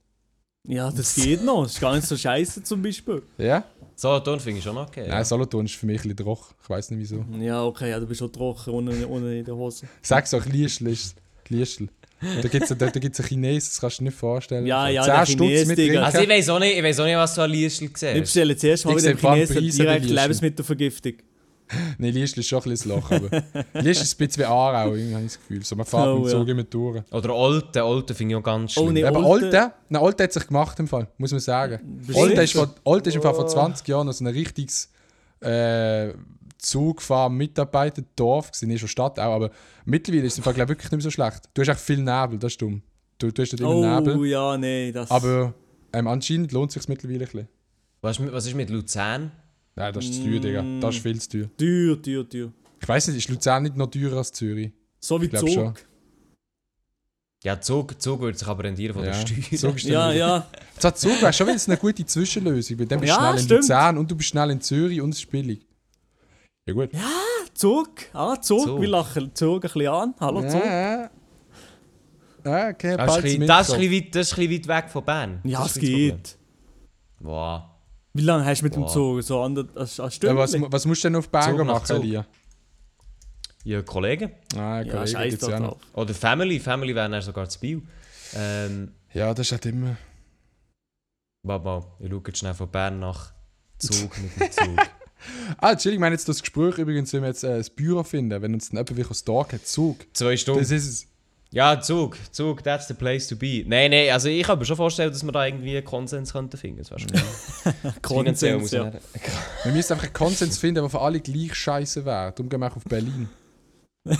ja, 0.64 0.90
das 0.90 1.14
geht 1.14 1.44
noch. 1.44 1.64
Das 1.64 1.72
ist 1.72 1.80
gar 1.80 1.94
nicht 1.94 2.06
so 2.06 2.16
scheiße 2.16 2.62
zum 2.62 2.82
Beispiel. 2.82 3.22
Ja? 3.38 3.64
Solothurn 3.94 4.40
finde 4.40 4.58
ich 4.58 4.64
schon 4.64 4.76
okay. 4.76 5.06
Nein, 5.08 5.24
Solothurn 5.24 5.66
ist 5.66 5.74
für 5.74 5.86
mich 5.86 6.00
ein 6.04 6.14
bisschen 6.14 6.16
trocken. 6.16 6.54
Ich 6.62 6.70
weiß 6.70 6.90
nicht 6.90 7.00
wieso. 7.00 7.24
Ja, 7.40 7.64
okay, 7.64 7.90
ja, 7.90 7.98
du 7.98 8.06
bist 8.06 8.18
schon 8.18 8.32
trocken 8.32 8.70
ohne, 8.70 9.08
ohne 9.08 9.38
in 9.38 9.44
der 9.44 9.56
Hose. 9.56 9.86
Sag's 10.02 10.34
auch, 10.34 10.44
Liestl 10.44 10.88
ist 10.88 11.16
Liestl. 11.48 11.88
Da 12.20 12.48
gibt 12.48 12.62
es 12.62 12.68
da, 12.70 12.74
da 12.74 12.98
gibt's 12.98 13.20
einen 13.20 13.28
Chines, 13.28 13.68
das 13.68 13.80
kannst 13.80 13.98
du 13.98 14.04
dir 14.04 14.08
nicht 14.10 14.18
vorstellen. 14.18 14.66
Ja, 14.66 14.88
ja, 14.88 15.04
der 15.04 15.24
Chines, 15.26 15.66
mit 15.68 15.76
Digga. 15.78 16.02
Also 16.02 16.20
ich 16.20 16.28
weiß 16.28 16.48
auch 16.48 16.58
nicht, 16.58 16.76
ich 16.76 16.82
weiß 16.82 17.00
auch 17.00 17.04
nicht 17.04 17.16
was 17.16 17.34
du 17.34 17.42
an 17.42 17.50
Liestl 17.50 17.84
Ich 17.84 17.96
siehst. 17.98 18.14
bestelle 18.20 18.56
zuerst 18.56 18.84
mal 18.86 18.96
Ich 18.96 19.04
mit 19.04 19.22
dem 19.22 19.46
Chinesen 19.48 19.84
direkt. 19.84 20.06
Lebensmittelvergiftung. 20.06 21.12
Nein, 21.98 22.12
Liestl 22.14 22.40
ist 22.40 22.46
schon 22.48 22.62
ein 22.62 22.70
bisschen 22.70 22.92
Loch, 22.92 23.10
aber 23.10 23.28
Liestl 23.74 24.04
ist 24.04 24.14
ein 24.20 24.26
bisschen 24.26 24.42
wie 24.42 24.44
Aarau, 24.46 24.94
irgendwie 24.94 25.14
habe 25.14 25.24
ich 25.26 25.32
das 25.32 25.40
Gefühl. 25.40 25.64
So, 25.64 25.76
man 25.76 25.84
fährt 25.84 26.06
Oh, 26.06 26.14
mit 26.20 26.24
dem 26.26 26.30
Zug 26.38 26.46
ja. 26.46 26.52
immer 26.54 26.62
durch. 26.62 27.02
Oder 27.12 27.34
Olten, 27.34 27.78
Olten 27.82 28.16
finde 28.16 28.34
ich 28.34 28.38
auch 28.38 28.42
ganz 28.44 28.72
schlimm. 28.72 28.86
Oh, 28.86 28.90
nee. 28.92 29.04
Aber 29.04 29.24
Olten- 29.26 29.70
nein, 29.88 30.02
Olten 30.02 30.22
hat 30.22 30.32
sich 30.32 30.46
gemacht 30.46 30.78
im 30.78 30.86
Fall, 30.88 31.08
muss 31.18 31.32
man 31.32 31.40
sagen. 31.40 31.80
Olten 32.14 32.38
ist, 32.40 32.52
vor, 32.52 32.72
Olten 32.84 33.08
ist 33.08 33.16
im 33.16 33.22
Fall 33.22 33.34
vor 33.34 33.46
20 33.48 33.86
Jahren 33.88 34.10
so 34.12 34.24
ein 34.24 34.28
richtiges 34.28 34.90
äh, 35.40 36.12
Zugfahren-Mitarbeiterdorf 36.58 38.50
gewesen, 38.52 38.68
nicht 38.68 38.80
schon 38.80 38.88
Stadt 38.88 39.18
auch, 39.18 39.34
aber 39.34 39.50
mittlerweile 39.84 40.24
ist 40.26 40.34
es 40.34 40.38
im 40.38 40.44
Fall 40.44 40.54
glaub, 40.54 40.66
ich, 40.66 40.70
wirklich 40.70 40.90
nicht 40.90 40.98
mehr 40.98 41.00
so 41.02 41.10
schlecht. 41.10 41.42
Du 41.54 41.62
hast 41.62 41.68
echt 41.68 41.80
viel 41.80 41.98
Nebel, 41.98 42.38
das 42.38 42.52
ist 42.52 42.62
dumm. 42.62 42.82
Du, 43.18 43.30
du 43.30 43.42
hast 43.42 43.52
dort 43.52 43.60
immer 43.60 43.70
Oh, 43.74 44.00
Nebel, 44.00 44.26
ja, 44.26 44.56
nee, 44.56 44.92
das... 44.92 45.10
aber 45.10 45.54
ähm, 45.92 46.06
anscheinend 46.06 46.52
lohnt 46.52 46.70
es 46.70 46.74
sich 46.74 46.88
mittlerweile 46.88 47.20
ein 47.20 47.24
bisschen. 47.24 47.48
Was, 48.02 48.16
ist 48.18 48.22
mit- 48.24 48.32
was 48.32 48.46
ist 48.46 48.54
mit 48.54 48.70
Luzern? 48.70 49.32
Nein, 49.74 49.92
das 49.92 50.04
ist 50.04 50.14
zu 50.14 50.22
teuer, 50.24 50.40
Digga. 50.40 50.64
Das 50.80 50.94
ist 50.96 51.02
viel 51.02 51.20
zu 51.20 51.28
teuer. 51.28 51.50
Teuer, 51.58 52.02
teuer, 52.02 52.28
teuer. 52.28 52.52
Ich 52.80 52.88
weiß 52.88 53.08
nicht, 53.08 53.16
ist 53.18 53.28
Luzern 53.28 53.62
nicht 53.62 53.76
noch 53.76 53.86
teurer 53.90 54.18
als 54.18 54.32
Zürich? 54.32 54.72
So 55.00 55.20
wie 55.20 55.28
glaub 55.28 55.42
Zug. 55.44 55.52
schon. 55.54 55.74
Ja, 57.44 57.60
Zug, 57.60 58.00
Zug 58.00 58.20
würde 58.20 58.36
sich 58.36 58.48
aber 58.48 58.64
rendieren 58.64 58.94
von 58.94 59.02
der 59.04 59.12
Ja, 59.12 59.26
Steuer. 59.26 59.58
Zug 59.58 59.76
ist 59.76 59.84
dann 59.86 59.92
Ja, 59.92 60.12
ja. 60.12 60.46
Zug 60.94 61.20
wäre 61.22 61.32
schon 61.32 61.46
wieder 61.46 61.60
eine 61.66 61.76
gute 61.76 62.04
Zwischenlösung, 62.04 62.78
weil 62.78 62.86
dann 62.86 63.00
bist 63.00 63.12
du 63.12 63.16
Ja, 63.16 63.28
schnell 63.28 63.38
in 63.40 63.44
stimmt. 63.44 63.60
Luzern 63.62 63.98
und 63.98 64.10
du 64.10 64.16
bist 64.16 64.28
schnell 64.30 64.50
in 64.50 64.60
Zürich 64.60 65.00
und 65.00 65.10
es 65.10 65.18
ist 65.18 65.30
billig. 65.30 65.66
Ja 66.66 66.74
gut. 66.74 66.90
Zug. 67.54 67.90
Ah, 68.12 68.40
Zug. 68.40 68.64
Zug. 68.64 68.80
Wir 68.80 68.88
lachen 68.88 69.32
Zug 69.34 69.64
ein 69.64 69.70
bisschen 69.70 69.86
an. 69.86 70.14
Hallo, 70.18 70.40
Zug. 70.48 70.64
Ja, 70.64 71.10
ja 72.44 72.68
okay, 72.70 72.96
Das 72.96 73.16
ist, 73.16 73.22
bisschen, 73.22 73.46
das, 73.46 73.68
ist 73.68 73.80
weit, 73.80 74.14
das 74.14 74.26
ist 74.26 74.38
ein 74.38 74.48
bisschen 74.48 74.68
weit 74.68 74.84
weg 74.84 74.90
von 74.90 75.04
Bern. 75.04 75.40
Ja, 75.44 75.62
Das 75.62 75.76
es 75.76 75.80
geht. 75.80 76.36
Wow. 77.20 77.62
Wie 78.14 78.22
lange 78.22 78.44
hast 78.44 78.62
du 78.62 78.64
mit 78.64 78.74
dem 78.74 78.82
Boah. 78.82 78.92
Zug? 78.92 79.22
So 79.22 79.42
an 79.42 79.54
der 79.54 79.66
als, 79.76 80.00
als 80.00 80.18
ja, 80.20 80.36
was, 80.36 80.54
was 80.58 80.86
musst 80.86 81.04
du 81.04 81.08
denn 81.08 81.16
auf 81.16 81.28
Bern 81.28 81.56
Zug 81.56 81.66
machen. 81.66 82.02
Elia? 82.02 82.26
Ja, 83.62 83.82
Kollegen. 83.82 84.32
Ah, 84.56 84.80
ja, 84.80 84.90
Kollege 84.90 85.06
scheiß 85.08 85.30
gibt's 85.30 85.46
ja 85.46 85.60
noch. 85.60 85.78
Oder 85.94 86.14
Family. 86.14 86.58
Family 86.58 86.94
wären 86.96 87.12
dann 87.12 87.22
sogar 87.22 87.48
zu 87.48 87.60
Biel. 87.60 87.82
Ähm, 88.34 88.92
Ja, 89.12 89.32
das 89.32 89.46
ist 89.46 89.52
halt 89.52 89.66
immer... 89.66 89.96
warte 91.44 91.64
mal, 91.64 91.84
ich 92.00 92.10
schaue 92.10 92.22
jetzt 92.26 92.38
schnell 92.38 92.54
von 92.54 92.68
Bern 92.68 92.98
nach 92.98 93.32
Zug 93.78 94.18
mit 94.18 94.40
dem 94.40 94.50
Zug. 94.50 94.86
Ah, 95.58 95.72
Entschuldigung, 95.72 95.98
ich 95.98 96.00
meine 96.00 96.14
jetzt 96.14 96.28
das 96.28 96.40
Gespräch 96.40 96.78
übrigens, 96.78 97.12
wenn 97.12 97.22
wir 97.22 97.28
jetzt 97.28 97.44
äh, 97.44 97.56
das 97.58 97.70
Büro 97.70 98.02
finden, 98.02 98.40
wenn 98.42 98.54
uns 98.54 98.68
dann 98.68 98.76
jemand 98.78 98.90
wirklich 98.90 99.10
aus 99.10 99.24
Tag 99.24 99.52
hat, 99.52 99.66
Zug. 99.66 100.06
Zwei 100.12 100.36
Stunden. 100.36 100.60
Das 100.60 100.70
ist 100.70 100.86
es. 100.88 101.06
Ja, 101.52 101.80
Zug. 101.80 102.16
Zug, 102.32 102.62
that's 102.64 102.88
the 102.88 102.94
place 102.94 103.28
to 103.28 103.36
be. 103.36 103.64
Nein, 103.66 103.90
nein, 103.92 104.10
also 104.10 104.28
ich 104.28 104.42
kann 104.42 104.58
mir 104.58 104.64
schon 104.64 104.76
vorstellen, 104.76 105.10
dass 105.12 105.22
wir 105.24 105.32
da 105.32 105.46
irgendwie 105.46 105.76
einen 105.76 105.84
Konsens 105.86 106.32
könnten 106.32 106.56
finden. 106.56 106.78
Das 106.78 106.90
wäre 106.90 107.00
schon 107.00 107.92
Konsens, 108.02 108.70
ja. 108.72 108.92
Wir 109.64 109.72
müssen 109.72 109.92
einfach 109.92 110.04
einen 110.06 110.12
Konsens 110.12 110.58
finden, 110.58 110.82
der 110.82 110.90
für 110.90 111.00
alle 111.00 111.20
gleich 111.20 111.54
scheiße 111.54 112.04
wäre. 112.04 112.32
Darum 112.32 112.48
gehen 112.48 112.60
wir 112.60 112.70
auch 112.70 112.76
auf 112.76 112.84
Berlin. 112.84 113.28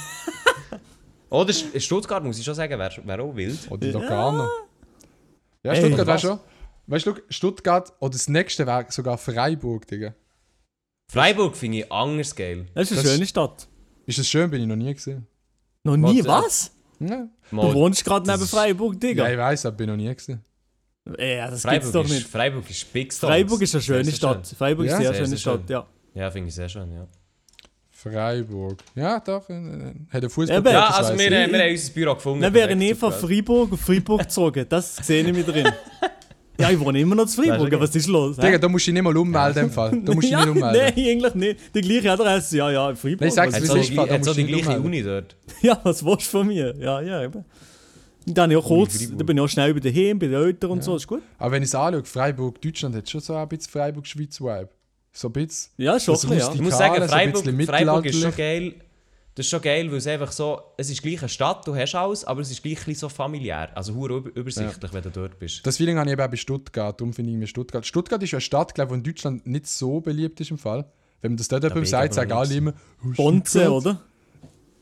Oder 1.30 1.52
St- 1.52 1.78
Stuttgart, 1.80 2.22
muss 2.24 2.38
ich 2.38 2.44
schon 2.44 2.54
sagen, 2.54 2.78
wäre 2.78 2.92
wär 3.04 3.20
auch 3.22 3.34
wild. 3.34 3.58
Oder 3.70 3.86
Ja. 3.88 3.92
Locarno. 3.98 4.48
Ja, 5.64 5.72
Ey, 5.72 5.78
Stuttgart 5.84 6.06
wäre 6.06 6.18
schon. 6.18 6.38
Weißt 6.86 7.06
du, 7.06 7.14
Stuttgart 7.28 7.92
oder 7.98 8.10
das 8.12 8.28
nächste 8.28 8.64
wäre 8.66 8.86
sogar 8.90 9.18
Freiburg, 9.18 9.88
Digga. 9.88 10.14
Freiburg 11.08 11.56
finde 11.56 11.78
ich 11.78 11.92
anders 11.92 12.34
geil. 12.34 12.66
Das 12.74 12.90
ist 12.90 12.92
eine 12.98 13.02
Das- 13.02 13.12
schöne 13.14 13.26
Stadt. 13.26 13.68
Ist 14.06 14.18
das 14.18 14.28
schön, 14.28 14.50
bin 14.50 14.60
ich 14.62 14.66
noch 14.66 14.76
nie 14.76 14.92
gesehen. 14.94 15.26
Noch 15.84 15.96
nie, 15.96 16.24
Warte, 16.24 16.46
was? 16.46 16.72
Ja, 16.98 17.28
Du 17.50 17.56
Mal, 17.56 17.74
wohnst 17.74 18.04
gerade 18.04 18.28
neben 18.30 18.46
Freiburg, 18.46 18.94
ja 18.94 18.98
Digga. 19.00 19.30
ich 19.30 19.38
weiß, 19.38 19.66
aber 19.66 19.76
bin 19.76 19.88
noch 19.90 19.96
nie 19.96 20.12
gesehen. 20.14 20.40
Ja, 21.18 21.48
das 21.50 21.62
gibt's 21.62 21.62
Freiburg, 21.62 21.92
doch 21.92 22.04
ist, 22.06 22.10
nicht. 22.10 22.26
Freiburg 22.26 22.70
ist 22.70 22.92
big 22.92 23.12
Freiburg 23.14 23.62
ist 23.62 23.74
eine 23.74 23.82
Sehr, 23.82 23.94
schöne 23.94 24.04
sehr 24.06 24.14
Stadt. 24.14 24.46
schön. 24.48 24.56
Freiburg 24.56 24.86
ist 24.86 24.90
Ja? 24.92 24.96
eine 24.96 25.04
sehr 25.04 25.12
Sehr, 25.14 25.24
schöne 25.24 25.28
sehr 25.28 25.38
Stadt, 25.38 25.60
schön. 25.60 25.68
ja. 25.68 25.86
Ja, 26.14 26.30
finde 26.30 26.48
ich 26.48 26.54
sehr 26.54 26.68
schön, 26.68 26.92
ja. 26.92 27.06
Freiburg. 27.90 28.78
Ja, 28.94 29.20
doch. 29.20 29.48
Äh, 29.48 29.54
äh, 29.54 29.94
hat 30.10 30.22
ein 30.24 30.30
Fußball. 30.30 30.58
Eben. 30.58 30.68
Ja, 30.68 30.88
also 30.88 31.16
wir, 31.18 31.26
äh, 31.32 31.50
wir 31.50 31.58
haben 31.64 31.70
unser 31.72 31.92
Büro 31.92 32.14
gefunden. 32.14 32.42
Dann 32.42 32.54
wäre 32.54 32.68
Perfekt, 32.68 32.90
ich 32.92 32.98
von 32.98 33.12
super. 33.12 33.26
Freiburg 33.28 33.72
auf 33.72 33.80
Freiburg 33.80 34.20
gezogen. 34.22 34.66
Das 34.68 34.96
sehe 34.96 35.24
ich 35.26 35.32
mich 35.32 35.44
drin. 35.46 35.66
Ja, 36.58 36.70
ich 36.70 36.80
wohne 36.80 37.00
immer 37.00 37.14
noch 37.14 37.26
zu 37.26 37.42
Freiburg. 37.42 37.72
Was 37.80 37.94
ist 37.94 38.06
los? 38.06 38.36
Digga, 38.36 38.58
da 38.58 38.68
musst 38.68 38.86
du 38.86 38.90
dich 38.90 38.94
nicht 38.94 39.02
mal 39.02 39.16
ummelden 39.16 39.64
im 39.64 39.70
Fall. 39.70 40.00
Da 40.02 40.14
musst 40.14 40.26
du 40.26 40.32
ja, 40.32 40.40
nicht 40.40 40.48
ummelden. 40.48 40.92
Nein, 40.96 41.06
eigentlich 41.08 41.34
nicht. 41.34 41.60
Die 41.74 41.80
gleiche 41.80 42.12
Adresse. 42.12 42.56
Ja, 42.56 42.70
ja, 42.70 42.90
in 42.90 42.96
Freiburg. 42.96 43.20
Nein, 43.20 43.28
ich 43.28 43.34
sag's, 43.34 43.62
wie 43.62 43.66
so 43.66 43.76
es 43.76 43.86
die, 43.86 43.94
ist, 43.94 43.98
da 43.98 44.02
hat 44.02 44.08
so 44.08 44.16
musst 44.16 44.28
du 44.28 44.34
die 44.34 44.44
nicht 44.44 44.64
gleiche 44.64 44.80
ummelden. 44.80 44.86
Uni 44.86 45.02
dort. 45.02 45.36
Ja, 45.62 45.80
was 45.82 46.04
willst 46.04 46.26
du 46.26 46.30
von 46.38 46.46
mir? 46.46 46.74
Ja, 46.78 47.00
ja, 47.00 47.24
eben. 47.24 47.44
Dann 48.26 48.54
auch 48.56 48.64
kurz, 48.64 49.08
da 49.16 49.24
bin 49.24 49.36
ich 49.36 49.42
auch 49.42 49.48
schnell 49.48 49.72
bei 49.72 49.80
daheim, 49.80 50.18
bei 50.18 50.26
den 50.26 50.42
Eltern 50.42 50.70
und 50.72 50.82
so, 50.82 50.94
das 50.94 51.02
ist 51.02 51.06
gut. 51.06 51.22
Aber 51.38 51.52
wenn 51.52 51.62
ich 51.62 51.68
es 51.68 51.74
anschaue, 51.74 52.04
Freiburg, 52.04 52.60
Deutschland 52.60 52.96
hat 52.96 53.08
schon 53.08 53.20
so 53.20 53.34
ein 53.34 53.46
bisschen 53.48 53.70
Freiburg-Schweiz-Vibe. 53.70 54.68
So 55.12 55.28
ein 55.28 55.32
bisschen. 55.32 55.72
Ja, 55.76 55.98
schon 56.00 56.16
ja. 56.36 56.52
Ich 56.52 56.60
muss 56.60 56.76
sagen, 56.76 57.00
so 57.02 57.08
Freiburg, 57.08 57.44
bisschen 57.44 57.66
Freiburg 57.66 58.06
ist 58.06 58.20
schon 58.20 58.34
geil. 58.36 58.74
Das 59.36 59.44
ist 59.46 59.50
schon 59.50 59.60
geil, 59.60 59.88
weil 59.90 59.98
es 59.98 60.06
einfach 60.06 60.32
so, 60.32 60.60
es 60.78 60.88
ist 60.90 61.02
gleich 61.02 61.20
eine 61.20 61.28
Stadt, 61.28 61.66
du 61.68 61.76
hast 61.76 61.94
alles, 61.94 62.24
aber 62.24 62.40
es 62.40 62.50
ist 62.50 62.62
gleich 62.62 62.78
ein 62.78 62.84
bisschen 62.86 62.94
so 63.00 63.08
familiär. 63.10 63.68
Also 63.76 63.94
hure 63.94 64.16
über- 64.16 64.34
übersichtlich, 64.34 64.92
wenn 64.94 65.02
du 65.02 65.10
dort 65.10 65.38
bist. 65.38 65.64
Das 65.66 65.76
Feeling 65.76 65.98
habe 65.98 66.08
ich 66.08 66.14
eben 66.14 66.22
auch 66.22 66.30
bei 66.30 66.36
Stuttgart. 66.36 66.98
Darum 66.98 67.12
finde 67.12 67.30
ich 67.32 67.36
mir 67.36 67.46
Stuttgart. 67.46 67.84
Stuttgart 67.86 68.22
ist 68.22 68.30
ja 68.32 68.36
eine 68.38 68.40
Stadt, 68.40 68.74
glaube 68.74 68.96
ich, 68.96 69.02
die 69.02 69.08
in 69.10 69.14
Deutschland 69.14 69.46
nicht 69.46 69.66
so 69.66 70.00
beliebt 70.00 70.40
ist 70.40 70.50
im 70.50 70.56
Fall. 70.58 70.90
Wenn 71.20 71.32
man 71.32 71.36
das 71.36 71.48
dort 71.48 71.62
jemandem 71.64 71.84
sagt, 71.86 72.14
sagen 72.14 72.32
alle 72.32 72.48
nicht. 72.48 72.56
immer, 72.58 72.72
oh, 73.04 73.08
Bonze, 73.14 73.70
oder? 73.70 74.00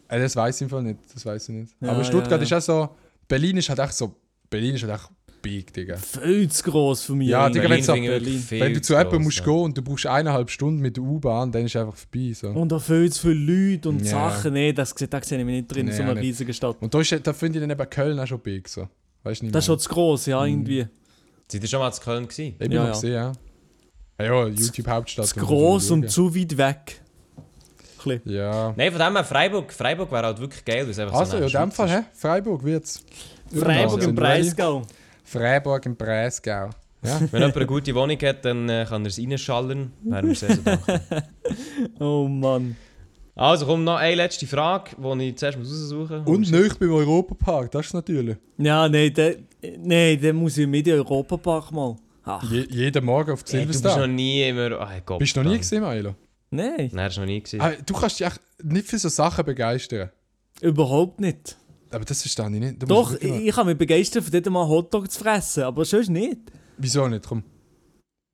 Äh, 0.09 0.21
das 0.21 0.37
weiß 0.37 0.55
ich 0.57 0.63
im 0.63 0.69
Fall 0.69 0.83
nicht. 0.85 1.01
Das 1.13 1.27
weiß 1.27 1.49
ich 1.49 1.55
nicht. 1.55 1.75
Ja, 1.81 1.89
Aber 1.89 1.99
ja, 1.99 2.05
Stuttgart 2.05 2.41
ja. 2.41 2.47
ist 2.47 2.53
auch 2.53 2.61
so. 2.89 2.97
Berlin 3.27 3.57
ist 3.57 3.69
halt 3.69 3.81
echt 3.81 3.95
so. 3.95 4.15
Berlin 4.51 4.77
ist 4.77 4.85
halt 4.85 4.95
echt 5.01 5.11
big, 5.45 5.73
Digga. 5.73 5.97
Viel 5.97 6.49
zu 6.51 6.63
gross 6.65 7.03
für 7.05 7.15
mich. 7.15 7.29
Ja. 7.29 7.49
Digga, 7.49 7.65
ich 7.75 7.87
wirklich 7.87 8.07
Berlin. 8.09 8.45
Wenn 8.51 8.75
du 8.75 8.81
zu 8.83 8.95
jemandem 8.95 9.23
musst 9.23 9.39
ja. 9.39 9.45
gehen 9.45 9.55
und 9.63 9.79
du 9.79 9.83
brauchst 9.83 10.07
eineinhalb 10.07 10.51
Stunden 10.51 10.81
mit 10.81 10.97
der 10.97 11.05
U-Bahn, 11.05 11.53
dann 11.53 11.65
ist 11.65 11.75
es 11.77 11.81
einfach 11.81 11.95
vorbei. 11.95 12.33
So. 12.35 12.49
Und 12.49 12.73
auch 12.73 12.83
viel 12.83 13.13
zu 13.13 13.29
viele 13.29 13.35
Leute 13.75 13.89
und 13.91 14.01
Ja. 14.01 14.31
Sachen. 14.31 14.55
Nee, 14.55 14.73
das, 14.73 14.93
da 14.95 15.23
sehe 15.23 15.39
ich 15.39 15.45
mich 15.45 15.55
nicht 15.57 15.69
drin, 15.73 15.87
in 15.87 15.93
so 15.95 16.03
Nee, 16.03 16.11
einer 16.11 16.21
riesigen 16.21 16.53
Stadt. 16.53 16.77
Und 16.81 16.93
da, 16.93 17.01
ist, 17.01 17.15
da 17.23 17.33
finde 17.33 17.59
ich 17.59 17.63
dann 17.63 17.71
eben 17.71 17.91
Köln 17.91 18.19
auch 18.19 18.27
schon 18.27 18.41
big. 18.41 18.69
So. 18.69 18.89
Weißt 19.23 19.41
du 19.43 19.45
nicht? 19.47 19.55
Das 19.55 19.63
ist 19.65 19.67
schon 19.67 19.79
zu 19.79 19.89
gross, 19.91 20.27
Mhm. 20.27 20.31
ja, 20.33 20.45
irgendwie. 20.45 20.87
Seid 21.47 21.63
ihr 21.63 21.69
schon 21.69 21.79
mal 21.81 21.93
zu 21.93 22.01
Köln 22.03 22.25
gewesen? 22.27 22.43
Ich 22.53 22.59
bin 22.59 22.73
Ja, 22.73 22.81
noch 22.81 22.87
ja. 22.89 22.93
gesehen, 22.95 23.13
ja. 23.13 23.33
Ja, 24.19 24.25
ja 24.25 24.47
YouTube-Hauptstadt. 24.49 25.27
Zu 25.27 25.35
da 25.37 25.43
gross 25.43 25.91
und 25.91 26.11
zu 26.11 26.35
weit 26.35 26.57
weg. 26.57 27.01
Ja. 28.27 28.75
Nein, 28.77 28.93
von 28.93 29.01
dem 29.01 29.15
her 29.15 29.25
Freiburg, 29.25 29.73
Freiburg 29.73 30.13
wäre 30.13 30.27
halt 30.27 30.39
wirklich 30.39 30.63
geil, 30.65 30.87
Also, 30.87 31.39
so 31.39 31.39
ja, 31.39 31.47
in 31.47 31.69
dem 31.69 31.73
Fall, 31.73 31.89
ist. 31.89 31.95
hä? 31.95 32.01
Freiburg 32.13 32.63
wird's. 32.63 33.03
Freiburg 33.51 34.03
Ja, 34.03 34.09
im 34.09 34.19
ready? 34.19 34.43
Breisgau. 34.43 34.83
Freiburg 35.25 35.85
im 35.87 35.97
Breisgau. 35.97 36.71
Ja. 37.03 37.21
Wenn 37.31 37.41
jemand 37.41 37.57
eine 37.57 37.67
gute 37.67 37.95
Wohnung 37.95 38.19
hat, 38.23 38.45
dann 38.45 38.69
äh, 38.69 38.87
kann 38.89 39.03
er 39.05 39.09
es 39.09 39.19
reinschallern. 39.19 39.93
Wären 40.05 40.29
wir 40.29 40.35
sehr, 40.35 40.55
sehr 40.55 40.63
dankbar. 40.65 41.01
Oh 42.01 42.27
Mann. 42.29 42.77
Also, 43.37 43.67
komm, 43.67 43.83
noch 43.85 43.97
eine 43.97 44.15
letzte 44.15 44.47
Frage, 44.47 44.91
die 44.97 45.29
ich 45.31 45.37
zuerst 45.37 45.59
muss 45.59 45.69
raussuchen 45.71 46.21
muss. 46.25 46.29
Und 46.29 46.51
nicht 46.53 46.79
beim 46.79 46.93
Europapark, 46.93 47.71
das 47.73 47.87
ist 47.87 47.93
natürlich. 47.95 48.37
Ja, 48.59 48.89
nein, 48.89 49.13
der, 49.13 49.37
nee, 49.79 50.33
muss 50.33 50.57
ich 50.57 50.67
mit 50.69 50.87
in 50.87 50.93
den 50.95 51.01
Europapark 51.01 51.73
mal. 51.73 51.97
Ach, 52.25 52.43
Je, 52.51 52.65
jeden 52.71 53.05
Morgen 53.05 53.33
auf 53.33 53.43
die 53.43 53.53
Hey, 53.57 53.63
du 53.63 53.67
bist 53.67 53.81
Silvester. 53.81 54.07
noch 54.07 54.15
nie 54.15 54.43
immer... 54.49 54.81
Oh, 54.81 54.87
Gott, 55.05 55.19
Bist 55.19 55.35
du 55.37 55.41
noch 55.41 55.47
nie 55.47 55.55
dann. 55.57 55.61
gesehen, 55.61 55.83
Milo? 55.83 56.15
nein, 56.51 56.75
Nein, 56.77 56.91
das 57.07 57.17
war 57.17 57.25
noch 57.25 57.33
nie. 57.33 57.41
Gewesen. 57.43 57.61
Ah, 57.61 57.73
du 57.85 57.93
kannst 57.93 58.21
dich 58.21 58.27
echt 58.27 58.41
nicht 58.63 58.87
für 58.87 58.99
so 58.99 59.09
Sachen 59.09 59.45
begeistern. 59.45 60.11
überhaupt 60.61 61.21
nicht. 61.21 61.57
Aber 61.95 62.05
das 62.05 62.21
verstehe 62.23 62.47
ich 62.47 62.51
nicht. 62.61 62.83
Du 62.83 62.87
Doch, 62.87 63.15
ich, 63.15 63.29
mal- 63.31 63.41
ich 63.41 63.55
kann 63.55 63.67
mich 63.67 63.79
begeistern, 63.79 64.23
von 64.23 64.33
dort 64.33 64.51
mal 64.51 64.67
Hotdog 64.67 65.11
zu 65.11 65.19
fressen, 65.21 65.63
aber 65.65 65.85
sonst 65.85 66.09
nicht. 66.11 66.39
Wieso 66.77 67.07
nicht? 67.09 67.25
Komm. 67.27 67.43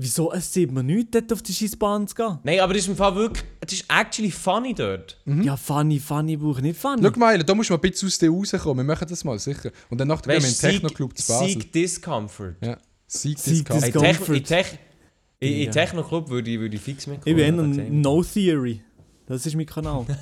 Wieso? 0.02 0.32
Es 0.32 0.50
sieht 0.50 0.72
mir 0.72 0.82
nichts, 0.82 1.10
dort 1.10 1.30
auf 1.30 1.42
die 1.42 1.52
Scheissbahn 1.52 2.08
zu 2.08 2.14
gehen. 2.14 2.38
Nein, 2.42 2.60
aber 2.60 2.72
das 2.72 2.84
ist 2.84 2.88
im 2.88 2.96
Fall 2.96 3.14
wirklich... 3.14 3.44
Es 3.60 3.72
ist 3.74 3.84
actually 3.90 4.30
funny 4.30 4.72
dort. 4.72 5.20
Ja, 5.26 5.58
funny, 5.58 5.98
funny, 5.98 6.38
brauche 6.38 6.60
ich 6.60 6.62
nicht 6.62 6.80
funny. 6.80 7.02
Schau, 7.02 7.18
Milo, 7.18 7.42
da 7.42 7.54
musst 7.54 7.68
du 7.68 7.74
mal 7.74 7.78
ein 7.78 7.82
bisschen 7.82 8.08
aus 8.08 8.18
dir 8.18 8.30
rauskommen. 8.30 8.86
Wir 8.86 8.94
machen 8.94 9.06
das 9.06 9.22
mal, 9.24 9.38
sicher. 9.38 9.70
Und 9.90 9.98
dann 10.00 10.08
nachher 10.08 10.22
gehen 10.32 10.42
wir 10.42 10.48
in 10.48 10.54
den 10.54 10.58
Techno-Club 10.58 11.18
zu 11.18 11.28
Basel. 11.30 11.48
Seek 11.50 11.70
Discomfort. 11.72 12.56
Ja. 12.62 12.78
Discount. 13.12 13.46
In 13.46 13.80
Discomfort. 13.80 13.92
Techno, 13.92 14.34
in 14.34 14.44
Tech, 14.44 14.78
in, 15.40 15.52
in 15.52 15.62
Ja. 15.64 15.70
Techno-Club 15.70 16.30
würde 16.30 16.50
ich, 16.50 16.58
würde 16.58 16.76
ich 16.76 16.82
fix 16.82 17.06
mitkommen. 17.06 17.38
ich 17.38 17.46
bin 17.46 17.74
eher. 17.78 17.90
No 17.90 18.22
Theory. 18.24 18.80
Das 19.26 19.44
ist 19.44 19.54
mein 19.54 19.66
Kanal. 19.66 20.06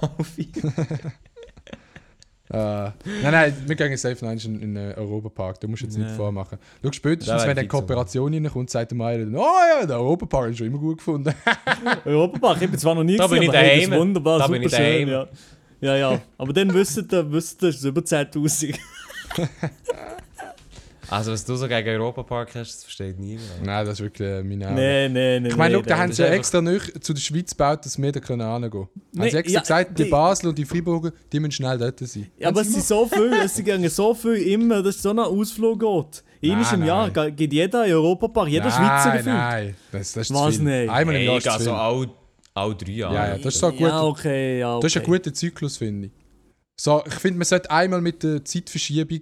Äh, 2.54 2.92
nein, 3.22 3.32
nein, 3.32 3.54
wir 3.66 3.76
gehen 3.76 3.96
safe 3.96 4.24
nein, 4.24 4.38
in 4.44 4.62
in 4.62 4.74
den 4.74 4.94
Europapark. 4.94 5.60
Du 5.60 5.68
musst 5.68 5.82
jetzt 5.82 5.96
nicht 5.98 6.08
Ja. 6.08 6.14
vormachen. 6.14 6.58
Schau, 6.82 6.88
Da 6.88 6.92
spätestens, 6.92 7.42
wenn 7.42 7.50
eine 7.50 7.62
so. 7.62 7.68
Kooperation 7.68 8.32
reinkommt, 8.32 8.70
sagt 8.70 8.90
der 8.92 8.98
Meiler 8.98 9.24
dann, 9.24 9.36
oh 9.36 9.42
ja, 9.80 9.86
der 9.86 9.96
Europapark 9.98 10.50
ist 10.50 10.58
schon 10.58 10.66
immer 10.68 10.78
gut 10.78 10.98
gefunden. 10.98 11.34
Europapark, 12.04 12.62
ich 12.62 12.70
bin 12.70 12.78
zwar 12.78 12.94
noch 12.94 13.04
nie 13.04 13.16
Da 13.16 13.26
bin 13.26 13.36
gewesen, 13.40 13.42
ich 13.52 13.58
aber 13.58 13.58
hey, 13.58 13.74
das 13.76 13.82
ist 13.84 13.90
daheim. 13.90 14.00
wunderbar, 14.00 14.38
Da 14.38 14.46
super 14.46 14.58
bin 14.58 14.68
ich 14.68 14.74
schön, 14.74 15.08
ja. 15.08 15.26
Ja, 15.80 15.96
ja. 15.96 16.20
Aber 16.38 16.52
dann 16.52 16.72
wisst 16.72 16.96
ihr, 17.12 17.32
wisst 17.32 17.62
ihr, 17.62 17.68
es 17.68 17.76
ist 17.76 17.84
über 17.84 18.00
10'000. 18.00 18.78
Also, 21.16 21.32
was 21.32 21.44
du 21.44 21.54
so 21.56 21.68
gegen 21.68 21.88
Europapark 21.88 22.54
hast, 22.54 22.74
das 22.76 22.82
versteht 22.84 23.18
niemand. 23.18 23.46
nein, 23.62 23.84
das 23.86 23.94
ist 23.94 24.00
wirklich 24.04 24.28
äh, 24.28 24.42
meine 24.42 24.66
Augen. 24.66 24.74
Nein, 24.76 25.12
nein, 25.12 25.42
nein. 25.42 25.46
Ich 25.50 25.56
meine, 25.56 25.76
nee, 25.76 25.82
da 25.82 25.98
haben 25.98 26.12
sie 26.12 26.24
extra 26.26 26.60
nicht 26.60 27.04
zu 27.04 27.12
der 27.14 27.20
Schweiz 27.20 27.50
gebaut, 27.50 27.84
dass 27.84 27.96
wir 28.00 28.12
da 28.12 28.20
können 28.20 28.40
hingehen 28.42 28.70
können. 28.70 28.82
Haben 28.84 28.90
Nee, 29.12 29.30
sie 29.30 29.36
extra 29.36 29.54
ja, 29.54 29.60
gesagt, 29.60 29.98
die 29.98 30.04
die- 30.04 30.10
Basel 30.10 30.48
und 30.48 30.58
die 30.58 30.64
Freiburger, 30.64 31.12
die 31.32 31.40
müssen 31.40 31.52
schnell 31.52 31.78
dort 31.78 31.98
sein. 32.00 32.26
Ja, 32.38 32.48
aber 32.48 32.60
es 32.62 32.72
sind 32.72 32.84
so 32.84 33.06
viel, 33.06 33.32
es 33.44 33.54
sind 33.54 33.90
so 33.90 34.14
viel 34.14 34.34
immer, 34.48 34.82
dass 34.82 35.00
so 35.02 35.10
ein 35.10 35.18
Ausflug 35.18 35.80
geht. 35.80 36.24
Einmal 36.52 36.74
im 36.74 36.84
Jahr 36.84 37.04
nein. 37.06 37.12
ge- 37.14 37.30
geht 37.32 37.52
jeder 37.54 37.84
in 37.84 37.90
den 37.90 37.96
Europapark, 37.96 38.48
jeder 38.48 38.70
Schweizer 38.70 39.08
nein, 39.08 39.16
gefühlt. 39.18 39.34
nein, 39.36 39.74
das, 39.92 40.12
das 40.12 40.30
ist 40.30 40.34
Was 40.36 40.54
zu 40.56 40.60
viel. 40.60 40.80
nicht? 40.80 40.90
Einmal 40.90 41.14
im 41.16 41.22
Jahr 41.22 41.36
ist 41.38 41.44
zu 41.44 41.48
gehe 41.50 41.56
viel. 41.58 41.64
so 41.66 41.72
all, 41.72 42.06
all 42.54 42.74
drei 42.76 42.90
Jahre. 42.92 43.14
Ja, 43.14 43.26
ja, 43.28 43.38
das 43.38 43.54
ist 43.54 43.60
so 43.60 43.70
gut. 43.70 43.80
Ja, 43.80 44.02
okay, 44.02 44.58
ja, 44.58 44.74
okay. 44.76 44.82
Das 44.82 44.92
ist 44.96 45.00
ein 45.00 45.06
guter 45.06 45.32
Zyklus, 45.32 45.76
finde 45.78 46.06
ich. 46.08 46.12
So, 46.76 47.02
ich 47.06 47.14
finde, 47.14 47.38
man 47.38 47.44
sollte 47.46 47.70
einmal 47.70 48.00
mit 48.00 48.22
der 48.22 48.44
Zeitverschiebung, 48.44 49.20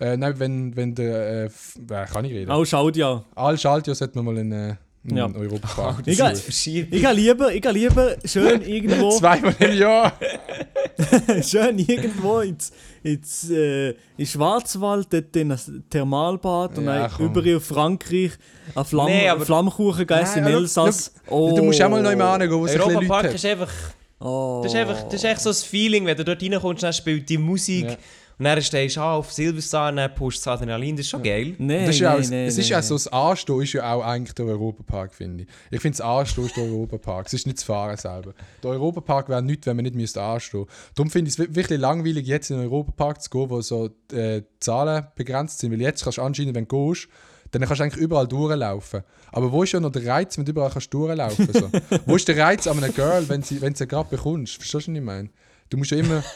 äh, 0.00 0.16
nein, 0.16 0.38
wenn, 0.38 0.76
wenn 0.76 0.94
der, 0.94 1.44
äh, 1.44 1.44
äh, 1.46 2.06
kann 2.06 2.24
ich 2.24 2.32
reden? 2.32 2.50
Auch 2.50 2.64
schaut 2.64 2.96
ja. 2.96 3.24
All 3.34 3.56
Schaltjahr 3.58 3.94
sollte 3.94 4.16
man 4.20 4.24
mal 4.34 4.38
in, 4.40 4.52
äh, 4.52 4.74
in 5.04 5.16
Ja. 5.16 5.26
Europapark. 5.32 6.02
Ich 6.06 6.18
gehe 6.18 6.32
ich 6.32 6.90
gehe 6.90 7.12
lieber, 7.12 7.52
ich 7.54 7.64
lieber 7.64 8.16
schön 8.24 8.60
irgendwo, 8.66 9.10
Zweimal 9.18 9.54
im 9.58 9.72
Jahr. 9.78 10.12
schön 11.42 11.78
irgendwo 11.78 12.40
ins, 12.40 12.72
ins 13.02 13.50
äh, 13.50 13.94
in 14.16 14.26
Schwarzwald, 14.26 15.08
dort 15.12 15.36
in 15.36 15.50
das 15.50 15.70
Thermalbad 15.90 16.78
und 16.78 16.84
Ja, 16.86 17.08
dann 17.08 17.20
über 17.26 17.56
auf 17.56 17.64
Frankreich, 17.64 18.32
an 18.74 18.84
Flamm, 18.84 19.06
Nee, 19.06 19.28
aber- 19.28 19.44
Flammkuchen 19.44 20.06
gegessen 20.06 20.38
in 20.40 20.46
Elsass. 20.46 21.12
Oh. 21.28 21.54
Du 21.56 21.62
musst 21.64 21.80
auch 21.82 21.88
mal 21.90 22.02
noch 22.02 22.14
mal 22.16 22.40
hingehen, 22.40 22.58
wo 22.58 22.66
es 22.66 22.72
ein 22.72 22.78
bisschen 22.78 22.96
Europapark 22.96 23.22
Leute 23.24 23.34
ist 23.36 23.44
einfach, 23.46 23.72
Oh. 24.18 24.60
das 24.64 24.72
ist 24.72 24.78
einfach, 24.78 25.02
das 25.04 25.14
ist 25.14 25.24
echt 25.24 25.40
so 25.40 25.50
das 25.50 25.62
Feeling, 25.62 26.06
wenn 26.06 26.16
du 26.16 26.24
dort 26.24 26.42
reinkommst, 26.42 26.82
dann 26.82 26.92
spielt 26.92 27.28
die 27.28 27.36
Musik 27.38 27.84
Ja. 27.90 27.96
Und 28.38 28.44
dann 28.44 28.60
stehst 28.60 28.96
du 28.96 29.00
auf 29.00 29.32
Silverstar 29.32 29.90
und 29.90 29.96
dann 29.96 30.14
pusht 30.14 30.40
das 30.40 30.48
Adrenalin, 30.48 30.94
das 30.94 31.06
ist 31.06 31.10
schon 31.10 31.22
geil. 31.22 31.54
Das 31.58 31.88
ist 31.88 32.00
ja 32.00 32.14
auch, 32.14 32.18
nee, 32.18 32.26
nee, 32.28 32.46
es 32.46 32.58
ist 32.58 32.68
ja 32.68 32.78
nee. 32.78 32.82
so, 32.82 32.94
das 32.94 33.08
Anstehen 33.08 33.62
ist 33.62 33.72
ja 33.72 33.94
auch 33.94 34.02
eigentlich 34.02 34.34
der 34.34 34.44
Europapark, 34.44 35.14
finde 35.14 35.44
ich. 35.44 35.48
Ich 35.70 35.80
finde, 35.80 35.96
das 35.96 36.06
Anstehen 36.06 36.44
ist 36.44 36.56
der 36.56 36.64
Europapark. 36.64 37.26
Es 37.26 37.32
ist 37.32 37.46
nicht 37.46 37.58
das 37.58 37.64
Fahren 37.64 37.96
selber. 37.96 38.34
Der 38.62 38.70
Europapark 38.70 39.30
wäre 39.30 39.40
nichts, 39.40 39.66
wenn 39.66 39.76
man 39.76 39.84
nicht 39.84 39.94
müsste 39.94 40.20
anstehen 40.20 40.60
müsste. 40.60 40.92
Darum 40.94 41.10
finde 41.10 41.30
ich 41.30 41.38
es 41.38 41.54
wirklich 41.54 41.80
langweilig, 41.80 42.26
jetzt 42.26 42.50
in 42.50 42.58
den 42.58 42.66
Europapark 42.66 43.22
zu 43.22 43.30
gehen, 43.30 43.48
wo 43.48 43.62
so 43.62 43.86
äh, 44.12 44.42
die 44.42 44.44
Zahlen 44.60 45.06
begrenzt 45.14 45.58
sind. 45.60 45.72
Weil 45.72 45.80
jetzt 45.80 46.04
kannst 46.04 46.18
du 46.18 46.22
anscheinend, 46.22 46.54
wenn 46.54 46.68
du 46.68 46.92
gehst, 46.92 47.08
dann 47.52 47.62
kannst 47.62 47.80
du 47.80 47.84
eigentlich 47.84 48.02
überall 48.02 48.28
durchlaufen. 48.28 49.02
Aber 49.32 49.50
wo 49.50 49.62
ist 49.62 49.72
ja 49.72 49.80
noch 49.80 49.92
der 49.92 50.06
Reiz, 50.06 50.36
wenn 50.36 50.44
du 50.44 50.50
überall 50.50 50.70
kannst 50.70 50.92
durchlaufen 50.92 51.48
so? 51.52 51.70
Wo 52.06 52.16
ist 52.16 52.28
der 52.28 52.36
Reiz 52.36 52.66
an 52.66 52.76
einer 52.76 52.90
Girl, 52.90 53.26
wenn 53.28 53.42
sie, 53.42 53.60
wenn 53.60 53.74
sie 53.74 53.86
gerade 53.86 54.10
bekommst? 54.10 54.56
Verstehst 54.56 54.88
du, 54.88 54.92
was 54.92 54.98
ich 54.98 55.02
meine? 55.02 55.30
Du 55.70 55.78
musst 55.78 55.90
ja 55.90 55.96
immer... 55.96 56.22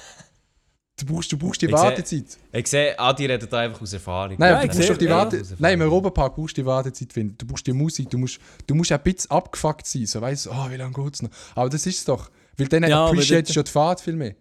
Du 1.00 1.06
brauchst, 1.06 1.32
du 1.32 1.38
brauchst 1.38 1.62
die 1.62 1.66
Ich 1.66 1.72
Wartezeit. 1.72 2.24
Ich 2.52 2.66
sehe, 2.66 2.98
Adi 2.98 3.24
redet 3.26 3.50
da 3.52 3.58
einfach 3.60 3.80
aus 3.80 3.92
Erfahrung. 3.92 4.36
Nein, 4.38 4.52
Ja, 4.52 4.66
du 4.66 4.86
doch 4.88 4.96
die. 4.98 5.08
Warte. 5.08 5.42
Nein, 5.58 5.74
im 5.74 5.80
Europapark 5.82 6.34
brauchst 6.36 6.56
du 6.58 6.62
die 6.62 6.66
Wartezeit 6.66 7.12
finden. 7.12 7.36
Du 7.38 7.46
brauchst 7.46 7.66
die 7.66 7.72
Musik, 7.72 8.10
du 8.10 8.18
musst, 8.18 8.38
du 8.66 8.74
musst 8.74 8.92
ein 8.92 9.00
bisschen 9.02 9.30
abgefuckt 9.30 9.86
sein. 9.86 10.04
So 10.06 10.20
weißt 10.20 10.46
du, 10.46 10.50
oh, 10.50 10.70
wie 10.70 10.76
lange 10.76 10.92
geht 10.92 11.14
es 11.14 11.22
noch? 11.22 11.30
Aber 11.54 11.70
das 11.70 11.86
ist 11.86 11.98
es 11.98 12.04
doch. 12.04 12.30
Weil 12.56 12.68
dann 12.68 12.82
Ja, 12.84 12.98
aber 13.00 13.10
appreciate 13.12 13.44
dort- 13.44 13.54
schon 13.54 13.64
die 13.64 13.70
Fahrt 13.70 14.00
viel 14.00 14.16
mehr. 14.16 14.34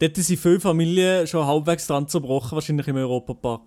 Dort 0.00 0.16
sind 0.16 0.38
viele 0.40 0.58
Familien 0.60 1.26
schon 1.26 1.46
halbwegs 1.46 1.86
dran 1.86 2.08
zerbrochen, 2.08 2.52
wahrscheinlich 2.56 2.88
im 2.88 2.96
Europapark. 2.96 3.62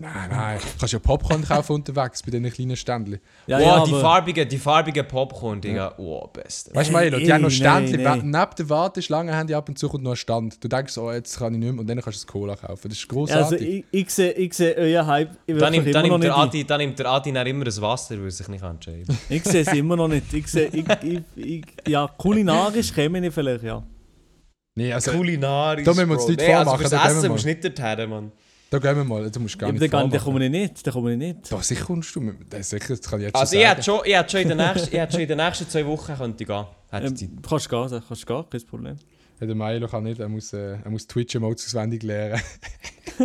Nein, 0.00 0.28
nein. 0.30 0.58
Du 0.58 0.78
kannst 0.80 0.92
ja 0.92 0.98
Popcorn 0.98 1.44
kaufen 1.48 1.72
unterwegs 1.74 2.22
bei 2.22 2.32
diesen 2.32 2.50
kleinen 2.50 2.76
Ständchen. 2.76 3.20
Ja, 3.46 3.58
wow, 3.58 3.64
ja, 3.66 3.84
die 3.84 3.92
farbigen, 3.92 4.48
die 4.48 4.58
farbigen 4.58 5.06
Popcorn, 5.06 5.60
Digga. 5.60 5.94
Oh, 5.98 6.26
beste. 6.26 6.74
Weißt 6.74 6.90
du, 6.90 6.96
Milo, 6.96 7.18
die 7.18 7.24
Ey, 7.24 7.30
haben 7.30 7.42
noch 7.42 7.48
nein, 7.48 7.56
Ständchen. 7.56 8.02
nein. 8.02 8.18
Neben 8.30 8.50
der 8.58 8.68
Warteschlange 8.70 9.36
haben 9.36 9.46
die 9.46 9.54
ab 9.54 9.68
und 9.68 9.78
zu 9.78 9.88
kommt 9.88 10.02
noch 10.02 10.12
ein 10.12 10.16
Stand. 10.16 10.62
Du 10.62 10.68
denkst, 10.68 10.98
oh, 10.98 11.12
jetzt 11.12 11.38
kann 11.38 11.54
ich 11.54 11.60
nicht 11.60 11.72
mehr. 11.72 11.80
Und 11.80 11.86
dann 11.86 12.00
kannst 12.00 12.22
du 12.22 12.26
das 12.26 12.32
Cola 12.32 12.56
kaufen. 12.56 12.88
Das 12.88 12.98
ist 12.98 13.04
Also 13.04 13.14
großartig. 13.14 13.68
ich, 13.68 13.84
ich 14.00 14.10
sehe 14.10 14.32
ich 14.32 14.54
seh 14.54 14.74
euer 14.76 15.06
Hype 15.06 15.30
Dann 15.46 15.56
wirklich 15.60 15.82
nimmt, 15.84 15.94
dann, 15.94 16.04
immer 16.04 16.18
noch 16.18 16.18
nimmt 16.18 16.24
der. 16.24 16.36
Adi, 16.38 16.64
dann 16.64 16.78
nimmt 16.80 16.98
der 16.98 17.06
Adi 17.06 17.32
dann 17.32 17.46
immer 17.46 17.64
das 17.64 17.80
Wasser, 17.80 18.16
weil 18.16 18.24
er 18.24 18.30
sich 18.30 18.48
nicht 18.48 18.64
entscheiden 18.64 19.18
Ich 19.28 19.44
sehe 19.44 19.62
es 19.62 19.72
immer 19.72 19.96
noch 19.96 20.08
nicht. 20.08 20.32
Ich 20.32 20.48
sehe, 20.48 20.68
ich, 20.72 20.84
ich, 21.02 21.20
ich, 21.36 21.64
ja, 21.86 22.08
kulinarisch 22.18 22.92
käme 22.92 23.24
ich 23.24 23.32
vielleicht, 23.32 23.62
ja. 23.62 23.82
nee, 24.74 24.92
also, 24.92 25.12
Kulinarisch. 25.12 25.84
Da 25.84 25.92
müssen 25.92 26.08
wir 26.08 26.16
uns 26.16 26.26
nicht 26.28 26.40
nee, 26.40 26.52
also 26.52 26.70
vormachen, 26.70 26.80
fürs 26.80 26.90
da 26.90 26.96
gehen 26.96 27.06
wir 27.06 27.18
Essen 27.18 27.30
musst 27.30 27.44
du 27.44 27.48
nicht 27.48 27.64
dorthin, 27.64 28.10
Mann. 28.10 28.32
Da 28.74 28.80
gehen 28.80 28.96
wir 28.96 29.04
mal. 29.04 29.30
Du 29.30 29.40
musst 29.40 29.58
gar 29.58 29.68
Aber 29.68 29.78
nicht 29.78 29.92
da 29.92 30.18
komme 30.18 30.44
ich 30.44 30.50
nicht. 30.50 30.86
Da 30.86 30.90
komme 30.90 31.12
ich 31.12 31.18
nicht. 31.18 31.52
Doch, 31.52 31.62
sicher 31.62 31.84
kommst 31.84 32.14
du. 32.16 32.32
Das, 32.50 32.70
sicher, 32.70 32.88
das 32.88 33.02
kann 33.02 33.20
ich 33.20 33.26
jetzt 33.26 33.36
Also 33.36 33.52
schon 33.52 33.60
ich 33.60 33.66
sagen. 33.66 33.76
hätte 33.76 33.82
schon, 33.84 34.00
ich 34.04 34.16
hätte 34.16 34.30
schon, 34.30 34.40
in 34.40 34.48
den 34.48 34.56
nächsten, 34.58 34.88
ich 34.92 34.98
hätte 35.00 35.12
schon 35.12 35.20
in 35.20 35.28
den 35.28 35.36
nächsten 35.38 35.68
zwei 35.68 35.86
Wochen 35.86 36.14
könnte 36.16 36.42
ich 36.42 36.48
gehen. 36.48 36.66
Ähm, 36.92 37.16
Zeit. 37.16 37.28
kannst 37.48 37.66
du 37.66 37.68
gehen, 37.88 38.02
kannst 38.08 38.22
du 38.22 38.26
gehen, 38.26 38.44
kein 38.50 38.66
Problem. 38.66 38.96
Ja, 39.40 39.46
der 39.46 39.56
Milo 39.56 39.88
kann 39.88 40.04
nicht, 40.04 40.20
er 40.20 40.28
muss, 40.28 40.52
äh, 40.52 40.78
er 40.84 40.90
muss 40.90 41.06
Twitch-Emotes 41.06 41.66
auswendig 41.66 42.02
lernen. 42.02 42.40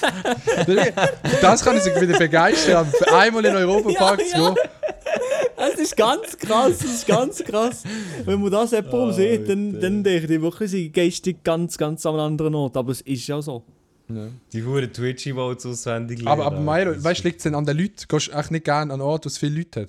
das 1.40 1.64
kann 1.64 1.76
ich 1.76 1.82
sich 1.82 2.00
wieder 2.00 2.18
begeistern, 2.18 2.92
einmal 3.12 3.44
in 3.44 3.54
Europapark 3.56 4.20
Ja, 4.20 4.26
zu 4.26 4.36
ja. 4.38 4.54
gehen. 4.54 4.64
Es 5.72 5.78
ist 5.78 5.96
ganz 5.96 6.38
krass, 6.38 6.70
es 6.70 6.84
ist 6.84 7.06
ganz 7.06 7.44
krass. 7.44 7.82
Wenn 8.24 8.40
man 8.40 8.50
das 8.50 8.70
jemandem 8.70 9.12
sieht, 9.12 9.48
dann, 9.48 9.66
Alter. 9.74 9.80
dann 9.80 10.04
denke 10.04 10.34
ich 10.34 10.40
wirklich, 10.40 10.70
sie 10.70 10.84
sind 10.84 10.94
geistig 10.94 11.44
ganz, 11.44 11.76
ganz 11.76 12.06
an 12.06 12.14
einem 12.14 12.22
anderen 12.24 12.54
Ort. 12.54 12.76
Aber 12.76 12.92
es 12.92 13.00
ist 13.02 13.26
ja 13.26 13.42
so. 13.42 13.62
Ja. 14.14 14.28
Die 14.52 14.64
Huren 14.64 14.92
Twitch-Emotes 14.92 15.66
auswendig 15.66 16.26
Aber, 16.26 16.46
aber. 16.46 16.60
Milo, 16.60 17.02
weißt 17.02 17.20
du, 17.20 17.28
liegt 17.28 17.38
es 17.38 17.42
denn 17.44 17.54
an 17.54 17.64
den 17.64 17.76
Leuten? 17.76 18.04
Gehst 18.08 18.28
du 18.28 18.32
echt 18.32 18.50
nicht 18.50 18.64
gerne 18.64 18.92
an 18.92 19.00
einen 19.00 19.08
Ort, 19.08 19.24
wo 19.24 19.28
es 19.28 19.38
viele 19.38 19.58
Leute 19.58 19.82
hat? 19.82 19.88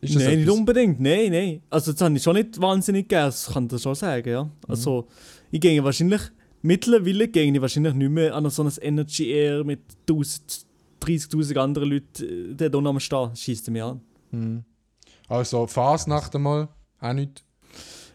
Ist 0.00 0.14
das 0.14 0.22
Nein, 0.22 0.36
nicht 0.36 0.42
etwas? 0.44 0.58
unbedingt. 0.58 1.00
Nein, 1.00 1.30
nein. 1.30 1.62
Also, 1.68 1.92
das 1.92 2.00
habe 2.00 2.16
ich 2.16 2.22
schon 2.22 2.36
nicht 2.36 2.60
wahnsinnig 2.60 3.08
gern, 3.08 3.26
das 3.26 3.50
kann 3.52 3.68
ich 3.70 3.82
schon 3.82 3.94
sagen, 3.94 4.28
ja. 4.28 4.44
Mhm. 4.44 4.50
Also, 4.66 5.08
ich 5.50 5.60
gehe 5.60 5.82
wahrscheinlich, 5.84 6.22
mittlerweile 6.62 7.28
gehe 7.28 7.52
ich 7.52 7.60
wahrscheinlich 7.60 7.94
nicht 7.94 8.10
mehr 8.10 8.34
an 8.34 8.48
so 8.48 8.62
ein 8.62 8.72
Energy 8.80 9.30
Air 9.30 9.64
mit 9.64 9.80
1000, 10.08 10.66
30.000 11.02 11.56
anderen 11.58 11.90
Leuten, 11.90 12.52
äh, 12.52 12.54
der 12.54 12.70
da 12.70 12.78
am 12.78 13.00
Stehen, 13.00 13.36
schießt 13.36 13.70
mich 13.70 13.82
an. 13.82 14.00
Hm. 14.30 14.64
Also 15.28 15.66
Fasnacht 15.66 16.34
einmal, 16.34 16.68
auch 17.00 17.12
nicht. 17.12 17.44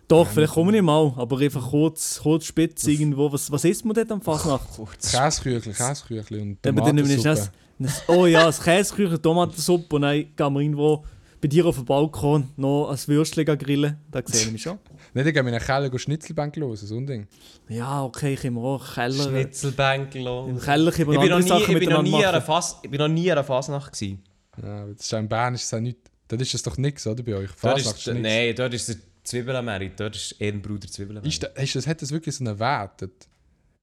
Doch, 0.07 0.27
vielleicht 0.27 0.53
komme 0.53 0.75
ich 0.75 0.83
mal, 0.83 1.13
aber 1.15 1.39
einfach 1.39 1.69
kurz, 1.69 2.19
kurz 2.21 2.45
spitz 2.45 2.85
irgendwo. 2.85 3.31
Was, 3.31 3.51
was 3.51 3.63
isst 3.65 3.83
man 3.85 3.95
dort 3.95 4.11
am 4.11 4.21
Fasnacht? 4.21 4.67
Kurz. 4.75 5.11
Käseküchli, 5.11 5.73
Käseküchli 5.73 6.41
und 6.41 6.57
dann 6.61 6.75
wir 6.75 6.83
Tomatensuppe. 6.83 7.23
das, 7.23 7.51
das, 7.79 8.03
oh 8.07 8.25
ja, 8.27 8.45
das 8.45 8.61
Käseküche, 8.61 9.19
Tomatensuppe 9.19 9.95
und 9.95 10.03
dann 10.03 10.25
gehen 10.35 10.53
wir 10.53 10.59
irgendwo 10.59 11.03
bei 11.41 11.47
dir 11.47 11.65
auf 11.65 11.75
dem 11.75 11.85
Balkon 11.85 12.49
noch 12.55 12.89
ein 12.89 13.07
Würstchen 13.07 13.45
grillen. 13.45 13.97
Da 14.11 14.21
sehe 14.25 14.45
ich 14.45 14.51
mich 14.51 14.61
schon. 14.61 14.79
Nicht, 15.13 15.27
ich 15.27 15.33
gehe 15.33 15.41
in 15.41 15.47
einen 15.47 15.59
Keller 15.59 15.89
go 15.89 15.97
Schnitzelbank 15.97 16.55
los, 16.55 16.81
so 16.81 16.97
ein 16.97 17.05
Ding. 17.05 17.27
Ja, 17.69 18.03
okay, 18.03 18.33
ich 18.33 18.41
kann 18.41 18.57
auch 18.57 18.93
Keller. 18.93 19.23
Schnitzelbänklo. 19.23 20.47
Im 20.49 20.59
Keller 20.59 20.97
wir 20.97 21.05
bin, 21.05 21.15
noch 21.15 21.21
andere 21.21 21.41
nie, 21.41 21.47
Sachen 21.49 21.61
ich, 21.61 21.67
bin 21.67 21.89
noch 21.89 22.01
miteinander 22.01 22.03
nie 22.03 22.15
an 22.15 22.29
einer 22.29 22.39
machen. 22.39 22.45
Fas 22.45 22.79
ich 22.83 22.89
bin 22.89 22.99
noch 22.99 23.07
nie 23.07 23.31
an 23.31 23.37
einer 23.37 23.43
Fasnacht 23.43 23.93
gewesen. 23.93 24.23
Ja, 24.61 24.85
das 24.85 25.05
ist 25.05 25.13
in 25.13 25.27
Bern 25.27 25.55
ist 25.55 25.63
es 25.63 25.73
auch 25.73 25.79
nicht. 25.79 25.97
Dort 26.27 26.41
ist 26.41 26.53
es 26.53 26.63
doch 26.63 26.77
nichts, 26.77 27.05
oder? 27.05 27.21
Bei 27.23 27.35
euch? 27.35 27.49
Dort 27.49 27.59
Fasnacht 27.59 27.97
ist, 27.97 28.07
ist 28.07 28.13
nichts. 28.13 28.29
nein, 28.29 28.55
dort 28.55 28.73
ist 28.73 28.89
der 28.89 28.95
Zwiebelmerit. 29.25 29.99
Dort 29.99 30.15
ist 30.15 30.39
Ehrenbruder 30.39 30.87
Zwiebelmerit. 30.87 31.27
Ist, 31.27 31.43
da, 31.43 31.47
ist 31.47 31.75
das, 31.75 31.87
hat 31.87 32.01
das 32.01 32.11
wirklich 32.11 32.35
so 32.35 32.45
einen 32.45 32.57
Wert? 32.57 33.09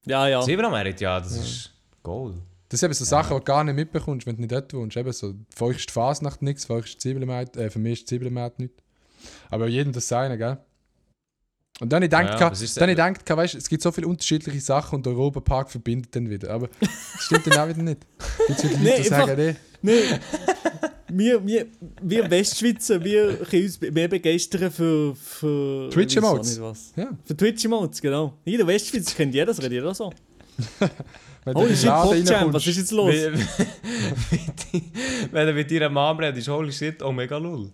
Ja, 0.06 0.26
ja. 0.26 0.40
Zwiebelmerit, 0.40 1.00
ja, 1.00 1.20
das 1.20 1.36
ist 1.36 1.70
Gold. 2.02 2.36
Das 2.68 2.80
sind 2.80 2.86
eben 2.86 2.94
so 2.94 3.04
Sachen, 3.04 3.34
die 3.34 3.40
du 3.40 3.44
gar 3.44 3.62
nicht 3.64 3.74
mitbekommst, 3.74 4.26
wenn 4.26 4.36
du 4.36 4.40
nicht 4.42 4.52
dort 4.52 4.72
wohnst. 4.72 4.96
Eben 4.96 5.12
so, 5.12 5.34
für 5.54 5.66
euch 5.66 5.76
ist 5.76 5.90
die 5.90 5.92
Fasnacht 5.92 6.40
nichts, 6.40 6.64
für 6.64 6.74
euch 6.74 6.86
ist 6.86 6.94
die 6.94 6.98
Zwiebelmarkt, 6.98 7.56
äh, 7.56 7.68
für 7.68 7.78
mich 7.78 7.92
ist 7.92 8.02
die 8.02 8.06
Zwiebelmarkt 8.06 8.58
nichts. 8.58 8.82
Aber 9.50 9.68
jedem 9.68 9.92
das 9.92 10.08
seine, 10.08 10.38
gell? 10.38 10.56
Und 11.80 11.92
dann 11.92 12.02
ich 12.02 12.10
denkt, 12.10 12.38
Ja, 12.38 12.52
ja, 12.52 12.68
dann 12.76 12.88
ich 12.88 12.96
denkt, 12.96 13.28
weißt, 13.28 13.54
es 13.56 13.68
gibt 13.68 13.82
so 13.82 13.90
viele 13.92 14.06
unterschiedliche 14.06 14.60
Sachen 14.60 14.96
und 14.96 15.06
der 15.06 15.12
Europapark 15.14 15.70
verbindet 15.70 16.14
dann 16.14 16.30
wieder. 16.30 16.50
Aber 16.50 16.68
das 16.80 16.90
stimmt 17.18 17.46
dann 17.46 17.58
auch 17.58 17.68
wieder 17.68 17.82
nicht. 17.82 18.06
Jetzt 18.48 18.64
Leute, 18.64 18.78
Nee, 18.78 18.96
die 18.98 19.02
sagen, 19.08 19.36
nee, 19.36 19.56
Nee. 19.82 20.02
Wir, 21.18 21.46
wir, 21.46 21.66
wir 22.02 22.30
Westschweizer, 22.30 23.02
wir 23.04 23.36
können 23.38 23.64
uns 23.64 23.80
mehr 23.80 24.08
begeistern 24.08 24.70
für. 24.70 25.14
für 25.14 25.88
Twitch 25.90 26.16
ich 26.16 26.22
weiß 26.22 26.28
auch 26.28 26.34
Emotes. 26.34 26.50
nicht 26.50 26.62
was. 26.62 26.92
ja. 26.96 27.10
Für 27.24 27.36
Twitch 27.36 27.64
Emotes, 27.64 28.00
genau. 28.00 28.34
Jeder 28.44 28.66
Westschweizer 28.66 29.14
kennt 29.14 29.34
jeder, 29.34 29.46
das 29.46 29.58
redet 29.58 29.72
jeder 29.72 29.94
so. 29.94 30.12
Wenn 31.44 31.56
Oh, 31.56 31.64
Laden 31.66 32.24
Popjam, 32.24 32.52
was 32.52 32.66
ist 32.68 32.76
jetzt 32.78 32.92
los? 32.92 33.12
Wenn- 33.14 33.46
Wenn 35.32 35.46
du 35.48 35.52
mit 35.54 35.70
deiner 35.70 35.88
Mom 35.88 36.18
redest, 36.18 36.48
holy 36.48 36.70
shit, 36.72 37.02
oh 37.02 37.10
mega 37.12 37.36
lull. 37.38 37.70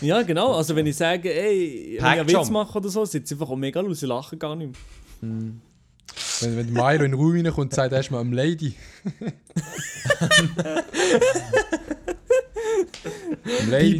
Ja, 0.00 0.22
genau. 0.22 0.52
Also, 0.54 0.74
wenn 0.76 0.86
ich 0.86 0.96
sage, 0.96 1.32
ey, 1.32 1.98
wenn 2.00 2.12
ich 2.12 2.20
einen 2.20 2.28
Witz 2.28 2.50
mache 2.50 2.76
oder 2.78 2.88
so, 2.90 3.04
sitzt 3.04 3.32
einfach 3.32 3.48
auch 3.50 3.56
mega 3.56 3.80
los, 3.80 4.00
sie 4.00 4.06
lachen 4.06 4.38
gar 4.38 4.54
nicht 4.56 4.72
mehr. 5.20 5.30
Wenn, 6.40 6.56
wenn 6.56 6.74
der 6.74 6.84
Milo 6.84 7.04
in 7.04 7.10
den 7.10 7.14
Raum 7.20 7.32
reinkommt 7.32 7.58
und 7.58 7.74
sagt 7.74 7.92
erstmal 7.92 8.20
am 8.20 8.32
Lady. 8.32 8.74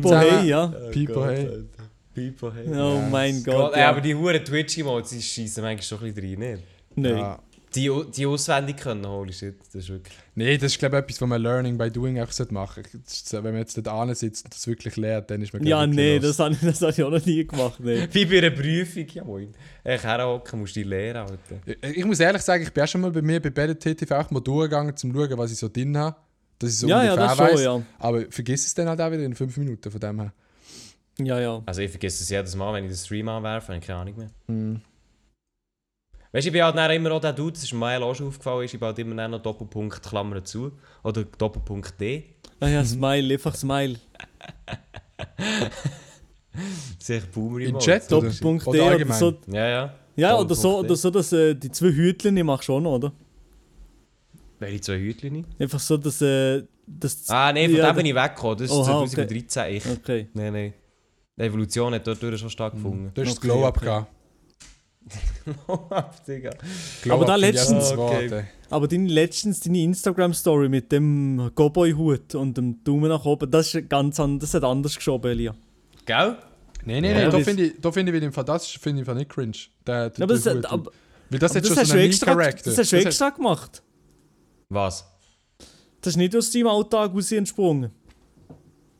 zusammen. 0.02 0.40
hey, 0.40 0.48
ja. 0.48 0.66
Pipo, 0.90 1.26
hey. 1.26 1.64
Pipo, 2.14 2.52
hey. 2.52 2.66
Oh 2.74 3.00
mein 3.10 3.42
Gott, 3.42 3.54
Gott. 3.54 3.76
Ja. 3.76 3.90
aber 3.90 4.00
die 4.00 4.14
Huren 4.14 4.44
Twitch-Emotes, 4.44 5.24
schießen 5.24 5.62
manchmal 5.62 5.82
schon 5.82 6.08
ein 6.08 6.14
bisschen 6.14 6.42
rein, 6.42 6.52
nicht? 6.52 6.62
Nein. 6.96 7.16
Ja. 7.16 7.38
Die, 7.74 7.90
die 8.16 8.24
auswendig 8.24 8.78
können, 8.78 9.06
holy 9.06 9.32
shit, 9.32 9.56
das 9.60 9.84
ist 9.84 9.88
wirklich... 9.90 10.14
Nee, 10.34 10.56
das 10.56 10.72
ist 10.72 10.78
glaube 10.78 10.96
ich 10.96 11.02
etwas, 11.02 11.20
was 11.20 11.28
man 11.28 11.42
Learning 11.42 11.76
by 11.76 11.90
Doing 11.90 12.18
auch 12.18 12.50
machen 12.50 12.82
sollte. 13.04 13.44
Wenn 13.44 13.52
man 13.52 13.60
jetzt 13.60 13.76
dort 13.76 14.16
sitzt 14.16 14.46
und 14.46 14.54
das 14.54 14.66
wirklich 14.66 14.96
lernt, 14.96 15.30
dann 15.30 15.42
ist 15.42 15.52
man 15.52 15.62
Ja, 15.66 15.84
ich, 15.84 15.90
wirklich 15.94 16.18
das 16.18 16.38
habe 16.38 16.54
ich, 16.54 16.60
das 16.60 16.80
hab 16.80 16.90
ich 16.90 17.04
auch 17.04 17.10
noch 17.10 17.24
nie 17.24 17.46
gemacht. 17.46 17.78
Nee. 17.78 18.08
Wie 18.12 18.24
bei 18.24 18.38
einer 18.38 18.50
Prüfung, 18.50 19.06
ja 19.12 19.22
moin. 19.22 19.54
Ey, 19.84 19.98
herhocken 19.98 20.60
musst 20.60 20.76
du 20.76 20.80
die 20.80 20.88
lernen, 20.88 21.28
Alter. 21.28 21.60
Ich, 21.66 21.98
ich 21.98 22.04
muss 22.06 22.20
ehrlich 22.20 22.40
sagen, 22.40 22.62
ich 22.62 22.72
bin 22.72 22.84
auch 22.84 22.88
schon 22.88 23.02
mal 23.02 23.10
bei 23.10 23.20
mir 23.20 23.40
bei 23.40 23.50
BDTTV 23.50 24.12
auch 24.12 24.30
mal 24.30 24.40
durchgegangen, 24.40 24.92
um 24.92 24.96
zu 24.96 25.12
schauen, 25.12 25.38
was 25.38 25.52
ich 25.52 25.58
so 25.58 25.68
drin 25.68 25.96
habe. 25.98 26.16
Dass 26.58 26.70
ich 26.70 26.78
so 26.78 26.88
ja, 26.88 27.04
ja, 27.04 27.14
ungefähr 27.14 27.28
das 27.28 27.36
schon, 27.36 27.46
weiss. 27.46 27.64
ja. 27.64 27.82
Aber 27.98 28.24
vergiss 28.30 28.66
es 28.66 28.74
dann 28.74 28.88
halt 28.88 29.00
auch 29.00 29.10
wieder 29.10 29.22
in 29.22 29.34
fünf 29.34 29.56
Minuten 29.56 29.90
von 29.90 30.00
dem 30.00 30.20
her. 30.20 30.32
Ja, 31.20 31.40
ja. 31.40 31.62
Also 31.66 31.80
ich 31.82 31.90
vergesse 31.90 32.22
es 32.22 32.30
jedes 32.30 32.54
Mal, 32.56 32.72
wenn 32.74 32.84
ich 32.84 32.90
den 32.90 32.96
Stream 32.96 33.28
anwerfe, 33.28 33.68
habe 33.68 33.78
ich 33.78 33.86
keine 33.86 34.00
Ahnung 34.00 34.16
mehr. 34.16 34.30
Hm. 34.46 34.80
Weißt 36.32 36.44
du, 36.44 36.48
ich 36.48 36.52
bin 36.52 36.62
halt 36.62 36.76
dann 36.76 36.90
immer 36.90 37.12
auch 37.12 37.20
der 37.20 37.32
Dude, 37.32 37.52
das 37.52 37.62
ist 37.62 37.72
mir 37.72 37.78
mal 37.78 38.02
auch 38.02 38.14
schon 38.14 38.28
aufgefallen, 38.28 38.64
ist, 38.64 38.74
ich 38.74 38.80
bin 38.80 38.86
halt 38.86 38.98
immer 38.98 39.28
noch 39.28 39.40
Doppelpunkt 39.40 40.02
Klammern 40.02 40.44
zu. 40.44 40.72
Oder 41.02 41.24
Doppelpunkt 41.24 41.98
D. 42.00 42.24
Ah 42.60 42.68
ja, 42.68 42.84
Smile, 42.84 43.34
einfach 43.34 43.54
Smile. 43.54 43.96
Das 46.98 47.08
ist 47.08 47.10
echt 47.10 47.32
boomer 47.32 47.60
Im 47.60 47.78
Chat 47.78 48.12
oder, 48.12 48.22
Doppelpunkt 48.22 48.66
D 48.66 48.70
oder 48.70 48.82
oder 48.82 48.90
allgemein? 48.90 49.18
so. 49.18 49.34
Ja, 49.46 49.68
ja. 49.68 49.94
Ja, 50.16 50.36
oder 50.36 50.54
so, 50.56 50.78
oder 50.78 50.96
so, 50.96 51.10
dass 51.10 51.32
äh, 51.32 51.54
die 51.54 51.70
zwei 51.70 51.92
Hütchen, 51.92 52.34
die 52.34 52.42
machst 52.42 52.68
du 52.68 52.74
auch 52.74 52.80
noch, 52.80 52.96
oder? 52.96 53.12
Welche 54.58 54.80
zwei 54.80 54.98
Hütchen 54.98 55.32
nicht? 55.34 55.48
Einfach 55.60 55.80
so, 55.80 55.96
dass. 55.96 56.20
Äh, 56.22 56.64
dass 56.86 57.28
Ah, 57.28 57.52
nein, 57.52 57.70
von 57.70 57.78
ja, 57.78 57.86
dem 57.92 57.96
bin 57.96 58.06
ich 58.06 58.14
weggekommen. 58.14 58.58
Das 58.58 58.66
ist 58.70 58.72
Oha, 58.76 59.00
okay. 59.00 59.08
2013 59.10 59.74
ich. 59.76 59.86
Okay. 59.86 60.28
Nein, 60.34 60.52
nein. 60.52 60.74
Die 61.36 61.42
Evolution 61.42 61.94
hat 61.94 62.06
dort 62.06 62.18
schon 62.38 62.50
stattgefunden. 62.50 63.10
Du 63.14 63.20
hast 63.22 63.28
das 63.32 63.40
Glow-Up 63.40 63.76
okay. 63.76 63.84
gehabt. 63.86 64.12
Digga. 66.28 66.50
Glow-Up 67.02 67.26
da 67.26 67.34
finde 67.34 67.48
ich 67.48 67.54
letztens- 67.54 67.92
auch 67.92 68.10
das 68.10 68.22
Okay. 68.22 68.44
Aber 68.70 68.88
deine 68.88 69.08
letztens 69.08 69.60
deine 69.60 69.78
Instagram-Story 69.82 70.68
mit 70.68 70.90
dem 70.92 71.50
Cowboy-Hut 71.54 72.34
und 72.34 72.56
dem 72.58 72.82
Daumen 72.84 73.08
nach 73.08 73.24
oben, 73.24 73.50
das 73.50 73.74
ist 73.74 73.88
ganz 73.88 74.18
anders, 74.20 74.50
das 74.50 74.62
hat 74.62 74.68
anders 74.68 74.96
geschoben, 74.96 75.30
Elia. 75.30 75.54
Gell? 76.04 76.36
Nein, 76.84 77.02
nein, 77.02 77.04
Ja, 77.04 77.12
nein, 77.12 77.30
da 77.30 77.36
das- 77.38 77.46
finde 77.46 77.62
ich, 77.66 77.72
da 77.80 77.92
finde 77.92 78.16
ich 78.16 78.34
Fall, 78.34 78.44
das 78.44 78.66
finde 78.66 78.98
ich 78.98 79.00
im 79.02 79.06
Fall 79.06 79.14
nicht 79.14 79.30
cringe. 79.30 79.52
Der, 79.86 80.10
der, 80.10 80.18
Ja, 80.18 80.24
aber 80.24 80.34
das, 80.34 80.42
der 80.44 80.52
hat- 80.54 80.58
Hut. 80.64 80.72
aber, 80.72 80.90
Weil 81.30 81.38
das 81.38 81.50
aber 81.52 81.60
das 81.60 81.76
hast 81.76 81.86
so 81.88 81.92
einen 81.94 82.02
extra, 82.04 82.34
das 82.34 82.78
hast 82.78 82.92
du 82.92 82.96
extra 82.96 83.30
gemacht. 83.30 83.82
Was? 84.68 85.04
Das 86.00 86.12
ist 86.12 86.16
nicht 86.16 86.34
aus 86.36 86.50
deinem 86.50 86.68
Alltag 86.68 87.12
raus 87.14 87.32
entsprungen. 87.32 87.90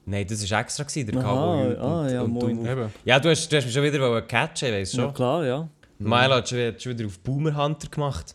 Nein, 0.07 0.27
das 0.27 0.51
war 0.51 0.61
extra, 0.61 0.85
gewesen, 0.85 1.07
der 1.13 1.21
Cowboy. 1.23 1.77
ah, 1.77 2.09
ja, 2.11 2.27
moin. 2.27 2.65
du- 2.65 2.71
Eben. 2.71 2.91
Ja, 3.05 3.21
du 3.21 3.29
hast, 3.29 3.49
du 3.53 3.57
hast 3.57 3.65
mich 3.67 3.75
schon 3.75 3.83
wieder 3.83 4.23
catchen, 4.23 4.73
weißt 4.73 4.95
du 4.95 4.97
Ja, 4.99 5.03
schon? 5.05 5.15
klar, 5.15 5.45
ja. 5.45 5.69
Milo 5.99 6.35
hat 6.35 6.49
schon, 6.49 6.59
hat 6.67 6.83
schon 6.83 6.93
wieder 6.97 7.07
auf 7.07 7.19
Boomer 7.21 7.55
Hunter 7.55 7.89
gemacht. 7.89 8.35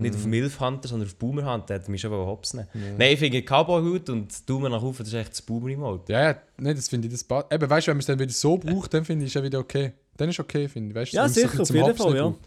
Nicht 0.00 0.14
Mhm. 0.14 0.20
auf 0.20 0.26
Milf 0.26 0.60
Hunter, 0.60 0.86
sondern 0.88 1.08
auf 1.08 1.16
Boomer 1.16 1.52
Hunter. 1.52 1.74
Er 1.74 1.80
hat 1.80 1.88
mich 1.88 2.00
schon 2.00 2.12
hops 2.12 2.54
nehmen. 2.54 2.68
Nein, 2.96 3.14
ich 3.14 3.18
finde 3.18 3.42
Cowboy-Hut 3.42 4.10
und 4.10 4.48
Daumen 4.48 4.70
nach 4.70 4.80
oben, 4.80 4.96
das 4.98 5.08
ist 5.08 5.14
echt 5.14 5.32
das 5.32 5.42
Boomer-Emote. 5.42 6.12
Ja, 6.12 6.22
ja, 6.30 6.36
nee, 6.58 6.72
das 6.72 6.88
finde 6.88 7.08
ich, 7.08 7.14
das 7.14 7.24
passt. 7.24 7.52
Eben, 7.52 7.68
weißt 7.68 7.88
du, 7.88 7.90
wenn 7.90 7.96
man 7.96 8.00
es 8.00 8.06
dann 8.06 8.18
wieder 8.20 8.30
so 8.32 8.56
braucht, 8.56 8.94
dann 8.94 9.04
finde 9.04 9.24
ich 9.24 9.30
es 9.30 9.34
ja 9.34 9.42
wieder 9.42 9.58
okay. 9.58 9.94
Dann 10.16 10.28
ist 10.28 10.38
okay, 10.38 10.68
finde 10.68 10.90
ich. 10.90 10.94
Weißt, 10.94 11.12
du, 11.12 11.16
Ja, 11.16 11.26
es 11.26 11.34
sicher, 11.34 11.60
auf 11.60 11.68
jeden 11.74 11.94
Fall, 11.96 12.14
ja. 12.14 12.22
braucht. 12.28 12.38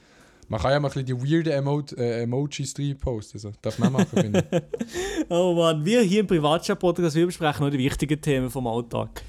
Man 0.52 0.60
kann 0.60 0.72
ja 0.74 0.82
mal 0.82 0.90
ein 0.90 1.06
bisschen 1.06 1.06
die 1.06 1.32
weirden 1.32 1.54
Emo 1.54 1.82
äh, 1.96 2.24
Emojis 2.24 2.74
drin 2.74 2.98
posten. 2.98 3.38
Also. 3.38 3.54
Darf 3.62 3.80
man 3.80 3.88
auch 3.88 4.00
machen, 4.00 4.08
finde 4.12 4.46
ich. 4.52 4.62
Oh 5.30 5.54
Mann, 5.54 5.86
wir 5.86 6.02
hier 6.02 6.20
im 6.20 6.28
Privatchat-Podcast, 6.28 7.16
wir 7.16 7.26
besprechen 7.26 7.62
nur 7.62 7.72
die 7.72 7.78
wichtigen 7.78 8.20
Themen 8.20 8.50
vom 8.50 8.68
Alltag. 8.68 9.24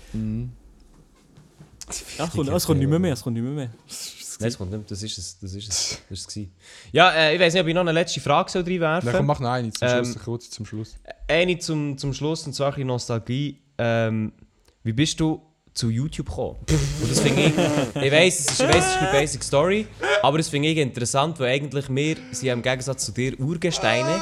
Ja, 2.18 2.24
es 2.24 2.30
kommt, 2.32 2.48
es 2.48 2.66
kommt 2.66 2.80
nicht 2.80 2.88
mehr 2.88 2.98
mehr, 2.98 3.12
es 3.12 3.22
kommt 3.22 3.34
nicht 3.34 3.44
mehr 3.44 3.52
mehr. 3.52 3.68
Nein, 3.68 4.48
das 4.48 4.58
kommt 4.58 4.72
nicht. 4.72 4.90
Das 4.90 5.00
ist 5.00 5.16
es. 5.16 5.38
Das 5.38 5.54
ist 5.54 5.68
es. 5.68 6.02
Das 6.08 6.18
ist 6.18 6.36
es 6.36 6.46
ja, 6.90 7.12
äh, 7.12 7.36
ich 7.36 7.40
weiß 7.40 7.52
nicht, 7.52 7.62
ob 7.62 7.68
ich 7.68 7.74
noch 7.74 7.82
eine 7.82 7.92
letzte 7.92 8.18
Frage 8.18 8.50
soll 8.50 8.62
reinwerfen 8.62 9.06
Dann 9.06 9.16
komm, 9.18 9.26
mach 9.26 9.38
noch 9.38 9.50
eine 9.50 9.70
zum 9.70 9.86
Ähm, 9.86 10.04
Schluss, 10.04 10.24
kurz 10.24 10.50
zum 10.50 10.66
Schluss. 10.66 10.96
Eine 11.28 11.56
zum, 11.56 11.98
zum 11.98 12.14
Schluss, 12.14 12.44
und 12.48 12.52
zwar 12.52 12.66
ein 12.66 12.72
bisschen 12.72 12.88
Nostalgie. 12.88 13.60
Ähm, 13.78 14.32
wie 14.82 14.92
bist 14.92 15.20
du 15.20 15.40
zu 15.74 15.90
YouTube 15.90 16.28
gekommen? 16.28 16.56
Und 17.00 17.10
das 17.10 17.20
finde 17.20 17.42
ich, 17.42 18.02
ich 18.02 18.12
weiss, 18.12 18.40
es 18.40 18.46
ist, 18.46 18.60
ich 18.60 18.68
weiss, 18.68 18.86
es 18.86 18.90
ist 18.90 18.98
eine 18.98 19.12
basic 19.12 19.42
Story, 19.42 19.86
aber 20.22 20.38
das 20.38 20.48
finde 20.48 20.68
ich 20.68 20.78
interessant, 20.78 21.38
weil 21.40 21.54
eigentlich 21.54 21.88
wir 21.88 22.16
sind 22.32 22.46
ja 22.46 22.52
im 22.52 22.62
Gegensatz 22.62 23.04
zu 23.06 23.12
dir 23.12 23.38
Urgesteine. 23.40 24.20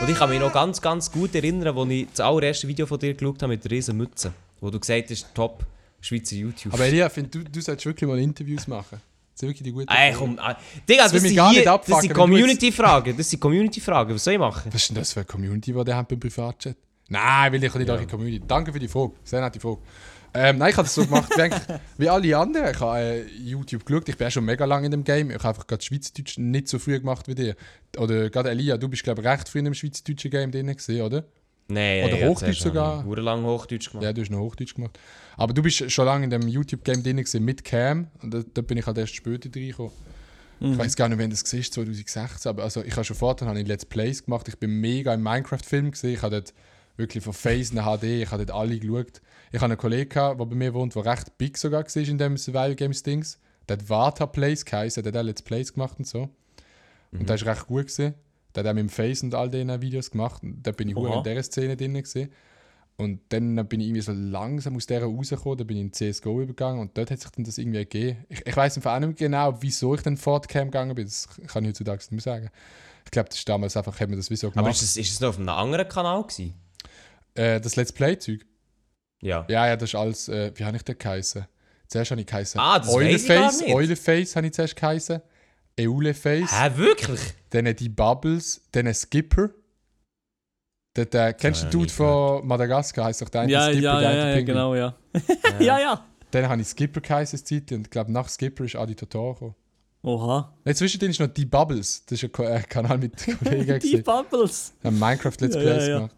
Und 0.00 0.08
ich 0.08 0.16
kann 0.16 0.30
mich 0.30 0.40
noch 0.40 0.52
ganz, 0.52 0.80
ganz 0.80 1.12
gut 1.12 1.34
erinnern, 1.34 1.76
als 1.76 1.90
ich 1.90 2.06
das 2.08 2.20
allererste 2.20 2.66
Video 2.66 2.86
von 2.86 2.98
dir 2.98 3.12
geschaut 3.12 3.42
habe 3.42 3.52
mit 3.52 3.62
der 3.64 3.70
riesen 3.70 3.96
Mütze, 3.96 4.32
wo 4.60 4.70
du 4.70 4.80
gesagt 4.80 5.10
hast, 5.10 5.34
top 5.34 5.66
Schweizer 6.00 6.36
YouTube. 6.36 6.72
Aber 6.72 6.86
Elia, 6.86 7.06
ich 7.06 7.12
finde, 7.12 7.30
du, 7.30 7.44
du 7.44 7.60
solltest 7.60 7.84
wirklich 7.84 8.08
mal 8.08 8.18
Interviews 8.18 8.66
machen. 8.66 9.00
Das 9.32 9.40
sind 9.40 9.48
wirklich 9.50 9.62
die 9.62 9.72
guten 9.72 9.88
Ey, 9.88 10.14
komm, 10.14 10.38
ah, 10.38 10.56
Digga, 10.88 11.06
das, 11.08 11.12
sind, 11.20 11.30
hier, 11.30 11.64
das 11.64 12.08
Community-Fragen. 12.08 13.16
Das 13.16 13.28
sind 13.28 13.40
Community-Fragen. 13.40 14.14
Was 14.14 14.24
soll 14.24 14.34
ich 14.34 14.38
machen? 14.38 14.70
Was 14.72 14.82
ist 14.82 14.88
denn 14.88 14.96
das 14.96 15.12
für 15.12 15.20
eine 15.20 15.26
Community, 15.26 15.72
die 15.72 15.78
ihr 15.78 15.96
habt 15.96 16.08
beim 16.08 16.20
Privatchat? 16.20 16.76
Nein, 17.08 17.52
will 17.52 17.64
ich 17.64 17.74
nicht 17.74 17.90
eure 17.90 18.06
Community. 18.06 18.42
Danke 18.46 18.72
für 18.72 18.78
die 18.78 18.88
Frage. 18.88 19.12
Sehr 19.24 19.40
nette 19.40 19.60
Frage. 19.60 19.78
Ähm, 20.32 20.58
nein, 20.58 20.70
ich 20.70 20.76
habe 20.76 20.86
das 20.86 20.94
so 20.94 21.04
gemacht, 21.04 21.30
wie, 21.98 22.08
alle 22.08 22.36
anderen. 22.36 22.70
Ich 22.70 22.80
habe 22.80 22.98
äh, 22.98 23.26
YouTube 23.36 23.84
geschaut. 23.84 24.08
Ich 24.08 24.16
bin 24.16 24.26
auch 24.26 24.30
schon 24.30 24.44
mega 24.44 24.64
lange 24.64 24.86
in 24.86 24.92
dem 24.92 25.04
Game. 25.04 25.30
Ich 25.30 25.38
habe 25.38 25.48
einfach 25.48 25.66
gerade 25.66 25.82
Schweizerdeutsch 25.82 26.38
nicht 26.38 26.68
so 26.68 26.78
früh 26.78 26.98
gemacht 26.98 27.26
wie 27.26 27.34
dir. 27.34 27.56
Oder 27.96 28.30
gerade 28.30 28.50
Elia, 28.50 28.76
du 28.76 28.88
bist, 28.88 29.02
glaube 29.02 29.22
ich, 29.22 29.26
recht 29.26 29.48
früh 29.48 29.58
in 29.58 29.64
dem 29.64 29.74
Schweizerdeutschen 29.74 30.30
Game 30.30 30.52
drin 30.52 30.68
gewesen, 30.68 31.02
oder? 31.02 31.24
Nein, 31.68 32.04
Oder 32.04 32.18
ja, 32.18 32.28
Hochdeutsch 32.28 32.60
sogar. 32.60 33.00
ich 33.00 33.06
Hure 33.06 33.20
lang 33.20 33.44
Hochdeutsch 33.44 33.90
gemacht. 33.90 34.04
Ja, 34.04 34.12
du 34.12 34.20
hast 34.20 34.30
noch 34.30 34.40
Hochdeutsch 34.40 34.74
gemacht. 34.74 34.98
Aber 35.36 35.54
du 35.54 35.62
bist 35.62 35.90
schon 35.90 36.04
lange 36.04 36.24
in 36.24 36.30
dem 36.30 36.46
YouTube-Game 36.46 37.02
drin 37.02 37.16
gewesen, 37.16 37.44
mit 37.44 37.64
Cam. 37.64 38.08
Und 38.22 38.34
da, 38.34 38.42
da 38.52 38.62
bin 38.62 38.78
ich 38.78 38.86
halt 38.86 38.98
erst 38.98 39.14
später 39.14 39.48
reingekommen. 39.54 39.92
Ich 40.62 40.76
weiß 40.76 40.94
gar 40.94 41.08
nicht, 41.08 41.18
wann 41.18 41.30
das 41.30 41.42
war, 41.42 41.62
2016. 41.62 42.50
Aber 42.50 42.64
also, 42.64 42.82
ich 42.82 42.92
habe 42.92 43.04
schon 43.04 43.16
vorher 43.16 43.48
habe 43.48 43.58
ich 43.58 43.66
Let's 43.66 43.86
Plays 43.86 44.24
gemacht. 44.24 44.46
Ich 44.46 44.58
bin 44.58 44.78
mega 44.80 45.14
im 45.14 45.22
Minecraft-Film 45.22 45.90
gesehen. 45.90 46.14
Ich 46.14 46.22
habe 46.22 46.36
dort 46.36 46.52
wirklich 47.00 47.24
von 47.24 47.32
Phase 47.32 47.74
nach 47.74 47.98
HD, 47.98 48.04
ich 48.04 48.30
habe 48.30 48.44
dort 48.44 48.58
alle 48.58 48.78
geschaut. 48.78 49.20
Ich 49.52 49.60
habe 49.60 49.72
einen 49.72 49.78
Kollegen, 49.78 50.14
der 50.14 50.34
bei 50.34 50.54
mir 50.54 50.74
wohnt, 50.74 50.94
der 50.94 51.04
recht 51.04 51.36
big 51.38 51.58
sogar 51.58 51.84
war 51.84 52.02
in 52.02 52.18
dem 52.18 52.36
Survival 52.36 52.76
Games 52.76 53.02
Dings. 53.02 53.38
Der 53.68 53.78
hat 53.78 53.88
Vata 53.88 54.26
Plays 54.26 54.64
geheißen, 54.64 55.02
der 55.02 55.12
hat 55.12 55.20
auch 55.20 55.24
Let's 55.24 55.42
Plays 55.42 55.72
gemacht 55.72 55.98
und 55.98 56.06
so. 56.06 56.28
Und 57.12 57.28
der 57.28 57.36
ist 57.36 57.46
recht 57.46 57.66
gut 57.66 57.88
gewesen. 57.88 58.14
Der 58.54 58.64
hat 58.64 58.70
auch 58.70 58.74
mit 58.74 58.82
dem 58.82 58.88
Face 58.88 59.22
und 59.22 59.34
all 59.34 59.50
diesen 59.50 59.82
Videos 59.82 60.10
gemacht. 60.10 60.42
Und 60.42 60.62
da 60.62 60.72
bin 60.72 60.88
ich 60.88 60.96
Oha. 60.96 61.18
in 61.18 61.24
dieser 61.24 61.42
Szene 61.42 61.76
drin 61.76 61.94
gewesen. 61.94 62.30
Und 62.96 63.20
dann 63.30 63.54
bin 63.66 63.80
ich 63.80 63.86
irgendwie 63.86 64.02
so 64.02 64.12
langsam 64.12 64.76
aus 64.76 64.86
dieser 64.86 65.04
rausgekommen, 65.04 65.56
dann 65.56 65.66
bin 65.66 65.76
ich 65.78 65.82
in 65.84 65.92
CSGO 66.12 66.42
übergegangen 66.42 66.80
und 66.80 66.98
dort 66.98 67.10
hat 67.10 67.18
sich 67.18 67.30
dann 67.30 67.44
das 67.44 67.56
irgendwie 67.56 67.78
ergeben. 67.78 68.26
Ich, 68.28 68.46
ich 68.46 68.54
weiß 68.54 68.76
einfach 68.76 68.94
auch 68.94 69.00
nicht 69.00 69.18
genau, 69.18 69.56
wieso 69.62 69.94
ich 69.94 70.02
dann 70.02 70.18
vor 70.18 70.42
die 70.42 70.48
Cam 70.48 70.66
gegangen 70.66 70.94
bin. 70.94 71.06
Das 71.06 71.26
kann 71.46 71.64
ich 71.64 71.70
heutzutage 71.70 71.98
nicht 71.98 72.12
mehr 72.12 72.20
sagen. 72.20 72.50
Ich 73.06 73.10
glaube, 73.10 73.30
das 73.30 73.38
ist 73.38 73.48
damals 73.48 73.74
einfach, 73.74 73.98
haben 73.98 74.10
wir 74.10 74.18
das 74.18 74.30
wieso 74.30 74.50
gemacht. 74.50 74.64
Aber 74.64 74.70
ist 74.70 74.82
es, 74.82 74.98
ist 74.98 75.12
es 75.12 75.20
noch 75.20 75.30
auf 75.30 75.38
einem 75.38 75.48
anderen 75.48 75.88
Kanal 75.88 76.22
gewesen? 76.24 76.52
Äh, 77.40 77.60
das 77.60 77.76
Let's 77.76 77.92
Play-Zeug? 77.92 78.44
Ja. 79.22 79.46
Ja, 79.48 79.66
ja, 79.66 79.76
das 79.76 79.90
ist 79.90 79.94
alles, 79.94 80.28
äh, 80.28 80.52
wie 80.54 80.64
habe 80.64 80.76
ich 80.76 80.82
das 80.82 80.96
geheißen? 80.98 81.46
Zuerst 81.88 82.10
habe 82.10 82.20
ich 82.20 82.26
geheißen 82.26 82.60
Ah, 82.60 82.78
das 82.78 82.88
Euleface. 82.88 83.62
Euleface 83.66 84.36
habe 84.36 84.46
ich 84.46 84.52
zuerst 84.52 84.76
geheißen. 84.76 85.20
Euleface, 85.78 86.50
Hä, 86.52 86.70
wirklich? 86.76 87.20
dann 87.50 87.74
die 87.74 87.88
Bubbles, 87.88 88.62
dann 88.72 88.92
Skipper. 88.94 89.50
Der, 90.96 91.06
der, 91.06 91.32
kennst 91.34 91.62
du 91.62 91.64
Ja, 91.66 91.70
den 91.70 91.78
Dude 91.80 91.92
von 91.92 92.46
Madagaskar? 92.46 93.04
Heißt 93.06 93.22
doch 93.22 93.28
der 93.28 93.42
eine 93.42 93.52
Ja, 93.52 93.66
Skipper, 93.66 93.80
ja, 93.82 94.00
der 94.00 94.10
ja, 94.10 94.16
ja, 94.16 94.24
Pinguin. 94.36 94.46
genau, 94.46 94.74
ja. 94.74 94.94
ja, 95.60 95.78
ja. 95.80 96.04
Dann 96.32 96.48
habe 96.48 96.60
ich 96.62 96.68
Skipper 96.68 97.00
geheißen, 97.00 97.44
Zeit, 97.44 97.72
und 97.72 97.82
ich 97.86 97.90
glaube, 97.90 98.12
nach 98.12 98.28
Skipper 98.28 98.64
ist 98.64 98.76
Adi 98.76 98.94
Totoro 98.94 99.32
gekommen. 99.34 99.54
Oha. 100.02 100.54
Nein, 100.64 100.74
zwischendrin 100.74 101.10
ist 101.10 101.20
noch 101.20 101.26
die 101.28 101.44
Bubbles. 101.44 102.04
Das 102.06 102.22
ist 102.22 102.38
ein 102.38 102.44
äh, 102.46 102.62
Kanal 102.62 102.98
mit 102.98 103.14
Kollegen. 103.38 103.78
Die. 103.80 103.96
Bubbles. 103.98 104.72
haben 104.82 104.98
Minecraft 104.98 105.32
Let's 105.40 105.54
Ja, 105.56 105.60
Plays 105.60 105.82
ja, 105.84 105.88
ja. 105.90 105.96
gemacht. 105.98 106.16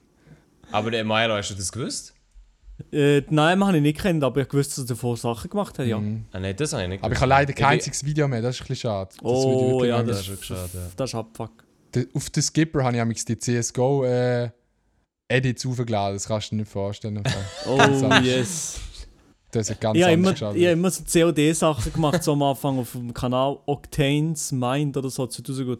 Aber 0.73 0.91
der 0.91 1.05
Milo, 1.05 1.35
hast 1.35 1.51
du 1.51 1.55
das 1.55 1.71
gewusst? 1.71 2.15
Äh, 2.91 3.21
die 3.23 3.35
Namen 3.35 3.65
habe 3.65 3.77
ich 3.77 3.83
nicht 3.83 4.01
kennt, 4.01 4.25
aber 4.25 4.41
ich 4.41 4.53
wusste, 4.53 4.81
dass 4.81 4.85
er 4.91 4.95
davor 4.95 5.17
Sachen 5.17 5.49
gemacht 5.51 5.79
hat, 5.79 5.87
ja. 5.87 5.99
Mhm. 5.99 6.25
Ah, 6.33 6.41
nein, 6.41 6.57
das 6.57 6.73
habe 6.73 6.83
ich 6.85 6.89
nicht 6.89 7.05
Aber 7.05 7.13
ich 7.13 7.19
gewusst. 7.19 7.33
habe 7.33 7.41
leider 7.41 7.53
kein 7.53 7.69
einziges 7.75 8.05
Video 8.05 8.27
mehr, 8.27 8.43
das 8.43 8.57
ist 8.57 8.63
ein 8.63 8.67
bisschen 8.69 8.89
schade. 8.91 9.11
Das 9.15 9.19
Oh, 9.23 9.71
wirklich 9.81 9.89
ja, 9.91 10.03
das, 10.03 10.17
das 10.19 10.29
ist 10.29 10.45
schade, 10.45 10.71
ja. 10.75 10.81
das 10.97 11.11
ist 11.11 11.15
Abfuck. 11.15 11.51
Auf 12.15 12.31
den 12.31 12.43
Skipper 12.43 12.83
habe 12.85 12.97
ich 12.97 13.03
amigs 13.03 13.25
die 13.25 13.39
CSGO 13.39 14.05
äh, 14.05 14.51
Edits 15.29 15.65
aufgeladen, 15.67 16.17
das 16.17 16.27
kannst 16.27 16.51
du 16.51 16.57
dir 16.57 16.63
nicht 16.63 16.73
vorstellen. 16.73 17.23
Oh, 17.67 17.79
yes. 18.23 18.81
Das 19.53 19.69
ist 19.69 19.79
ganz 19.81 19.97
Ich 19.99 20.03
habe 20.03 20.15
immer, 20.15 20.33
geschaut. 20.33 20.57
ich 20.57 20.65
hab 20.65 20.73
immer 20.73 20.91
so 20.91 21.03
COD-Sachen 21.05 21.93
gemacht, 21.93 22.23
so 22.25 22.33
am 22.33 22.43
Anfang 22.43 22.79
auf 22.79 22.93
dem 22.93 23.13
Kanal 23.13 23.59
Octanes 23.67 24.51
Mind 24.51 24.97
oder 24.97 25.11
so, 25.11 25.27
2012 25.27 25.79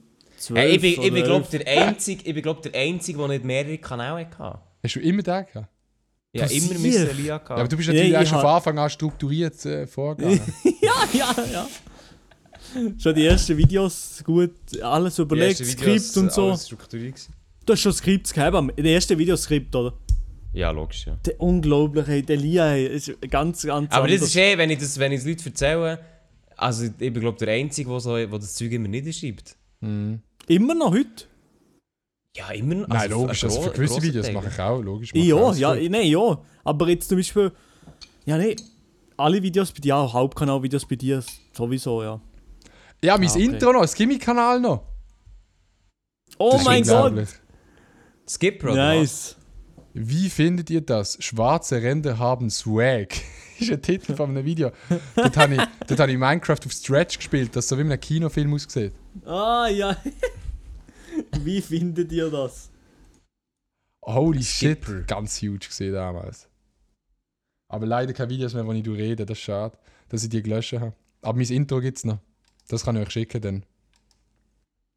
Hey, 0.55 0.77
ich 0.77 0.81
bin, 0.83 1.03
ich 1.03 1.13
bin 1.13 1.25
glaube 1.25 1.47
11. 1.51 1.65
der 1.65 1.89
Einzige, 1.89 2.43
glaub, 2.43 2.61
der 2.63 2.75
Einzige, 2.75 3.19
der 3.19 3.29
nicht 3.29 3.45
mehrere 3.45 3.79
Kanäle 3.79 4.29
hatte. 4.39 4.59
Hast 4.83 4.97
du 4.97 5.01
immer 5.01 5.23
den 5.23 5.47
gehabt? 5.47 5.69
Ja, 6.35 6.47
Du 6.47 6.55
immer. 6.55 6.79
Mr. 6.79 7.11
Elia 7.11 7.39
gehabt. 7.39 7.51
Ja, 7.51 7.57
aber 7.57 7.69
du 7.69 7.77
bist 7.77 7.89
natürlich 7.89 8.17
auch 8.17 8.23
ich 8.23 8.29
schon 8.29 8.41
von 8.41 8.51
Anfang 8.51 8.79
an 8.79 8.91
strukturiert 8.91 9.65
äh, 9.67 9.87
vorgegangen. 9.87 10.41
ja, 10.83 11.09
ja, 11.13 11.35
ja. 11.53 11.69
Schon 12.99 13.15
die 13.15 13.27
ersten 13.27 13.57
Videos 13.59 14.23
gut, 14.25 14.53
alles 14.83 15.19
überlegt, 15.19 15.59
Skript 15.65 16.17
und 16.17 16.33
so. 16.33 16.57
Du 17.67 17.73
hast 17.75 17.81
schon 17.81 17.93
Skripts 17.93 18.33
gehabt, 18.33 18.57
am- 18.57 18.71
in 18.71 18.77
den 18.77 18.87
ersten 18.95 19.19
Videoskript, 19.19 19.75
oder? 19.77 19.93
Ja, 20.55 20.71
logisch, 20.71 21.07
ja. 21.07 21.17
Der 21.25 21.39
unglaubliche, 21.41 22.07
hey, 22.09 22.23
der 22.23 22.37
Lia, 22.37 22.69
hey, 22.71 22.87
ist 22.87 23.09
ganz, 23.31 23.63
ganz 23.63 23.93
Aber 23.93 24.07
das 24.07 24.15
anders. 24.17 24.29
ist 24.31 24.37
eh, 24.37 24.57
wenn 24.59 24.71
ich 24.71 24.79
das, 24.79 24.99
wenn 24.99 25.13
ich 25.13 25.21
das 25.21 25.29
Leuten 25.29 25.47
erzähle, 25.49 25.99
also 26.57 26.85
ich 26.85 26.93
bin 26.97 27.21
glaube 27.21 27.39
der 27.39 27.55
Einzige, 27.55 27.91
der 27.91 28.01
so, 28.01 28.11
wo 28.13 28.39
das 28.39 28.55
Zeug 28.55 28.73
immer 28.73 28.89
niederschreibt. 28.89 29.55
Mhm. 29.81 30.21
Immer 30.49 30.75
noch 30.75 30.93
heute? 30.93 31.25
Ja, 32.37 32.51
immer 32.53 32.75
noch. 32.77 32.89
Nein, 32.89 33.11
logisch. 33.11 33.45
Also 33.45 33.63
für 33.63 33.71
gewisse 33.73 34.01
Videos 34.03 34.27
Teil. 34.27 34.35
mache 34.35 34.49
ich 34.49 34.59
auch, 34.59 34.81
logisch. 34.81 35.13
mache 35.13 35.23
ich 35.23 35.29
Ja, 35.29 35.37
auch. 35.37 35.55
ja, 35.55 35.75
nein, 35.75 36.07
ja. 36.07 36.39
Aber 36.65 36.89
jetzt 36.89 37.09
zum 37.09 37.19
Beispiel, 37.19 37.53
ja, 38.25 38.39
nee, 38.39 38.57
alle 39.19 39.43
Videos 39.43 39.71
bei 39.71 39.81
dir, 39.81 39.97
auch 39.97 40.13
Hauptkanal-Videos 40.15 40.87
bei 40.87 40.97
dir 40.97 41.23
sowieso, 41.53 42.03
ja. 42.03 42.21
Ja, 43.05 43.19
mein 43.19 43.29
Ah, 43.29 43.33
okay. 43.33 43.45
Intro 43.45 43.73
noch, 43.73 43.83
das 43.83 43.95
Gimmi-Kanal 43.95 44.61
noch. 44.61 44.83
Oh 46.39 46.53
Das 46.53 46.65
mein 46.65 46.83
Gott! 46.85 47.27
Skipper 48.29 48.73
oder? 48.73 48.95
Nice. 48.95 49.37
Wie 49.93 50.31
findet 50.31 50.71
ihr 50.71 50.81
das? 50.81 51.19
Schwarze 51.23 51.83
Ränder 51.83 52.19
haben 52.19 52.49
Swag. 52.49 53.09
ist 53.59 53.71
ein 53.71 53.83
Titel 53.83 54.17
von 54.17 54.31
einem 54.31 54.45
Video. 54.47 54.71
Dort 55.15 55.37
habe 55.37 55.55
ich, 55.57 55.61
dort 55.87 56.01
habe 56.01 56.13
ich 56.13 56.17
Minecraft 56.19 56.61
auf 56.65 56.73
Stretch 56.73 57.19
gespielt, 57.19 57.55
das 57.55 57.69
so 57.69 57.77
wie 57.77 57.83
in 57.83 57.89
einem 57.93 58.01
Kinofilm 58.01 58.55
aussieht. 58.55 58.95
Ah, 59.27 59.69
ja. 59.69 59.95
Wie 61.45 61.61
findet 61.61 62.13
ihr 62.13 62.31
das? 62.31 62.71
Holy 64.05 64.43
shit, 64.43 64.83
Skipper. 64.83 65.03
ganz 65.03 65.41
huge 65.41 65.67
gesehen 65.69 65.95
damals. 65.95 66.49
Aber 67.69 67.87
leider 67.87 68.13
keine 68.13 68.31
Videos 68.31 68.53
mehr, 68.55 68.67
wo 68.67 68.73
ich 68.73 68.83
du 68.83 68.93
rede, 68.93 69.25
das 69.25 69.39
ist 69.39 69.45
schade, 69.45 69.79
dass 70.09 70.23
ich 70.25 70.29
die 70.29 70.43
gelöscht 70.43 70.73
habe. 70.75 70.93
Aber 71.23 71.39
mein 71.39 71.47
Intro 71.49 71.81
gibt 71.81 71.99
es 71.99 72.05
noch. 72.05 72.19
Das 72.69 72.85
kann 72.85 72.97
ich 72.97 73.07
euch 73.07 73.13
schicken 73.13 73.41
dann. 73.41 73.67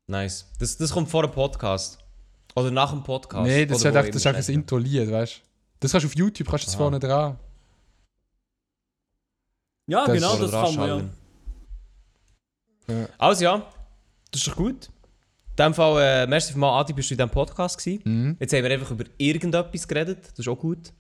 Nice. 0.08 0.52
Das, 0.60 0.78
das 0.78 0.92
kommt 0.92 1.10
vor 1.10 1.24
dem 1.24 1.32
Podcast. 1.32 2.00
Oder 2.56 2.72
nach 2.72 2.92
dem 2.92 3.04
Podcast. 3.04 3.46
Nee, 3.48 3.66
das 3.66 3.80
ist, 3.80 3.86
einfach, 3.86 4.10
das 4.10 4.26
ein 4.26 4.54
Intro-Lied, 4.56 5.12
weißt 5.12 5.38
du? 5.38 5.42
Das 5.80 5.92
kannst 5.92 6.06
du 6.06 6.08
auf 6.10 6.16
YouTube, 6.16 6.48
kannst 6.48 6.66
du 6.66 6.68
das 6.68 6.76
Aha. 6.76 6.84
vorne 6.84 7.00
dran. 7.00 7.40
Ja, 9.88 10.06
Das- 10.06 10.16
genau, 10.16 10.38
das 10.38 10.52
kann 10.52 10.76
man 10.76 10.90
ja. 12.88 12.96
Ja. 12.96 13.10
Also 13.18 13.44
ja, 13.44 13.72
das 14.32 14.42
ist 14.42 14.48
doch 14.48 14.56
gut. 14.56 14.90
In 15.58 15.64
dem 15.64 15.74
Fall, 15.74 16.02
äh, 16.04 16.28
merci 16.28 16.52
für 16.52 16.60
mal, 16.60 16.82
Adi, 16.82 16.92
bist 16.92 17.10
du 17.10 17.14
in 17.14 17.18
diesem 17.18 17.30
Podcast 17.30 17.78
gewesen. 17.78 18.02
Mhm. 18.04 18.38
Jetzt 18.42 18.54
haben 18.54 18.62
wir 18.62 18.72
einfach 18.72 18.92
über 18.92 19.06
irgendetwas 19.18 19.88
geredet, 19.88 20.20
das 20.32 20.40
ist 20.40 20.50
auch 20.50 20.60
gut. 20.60 20.92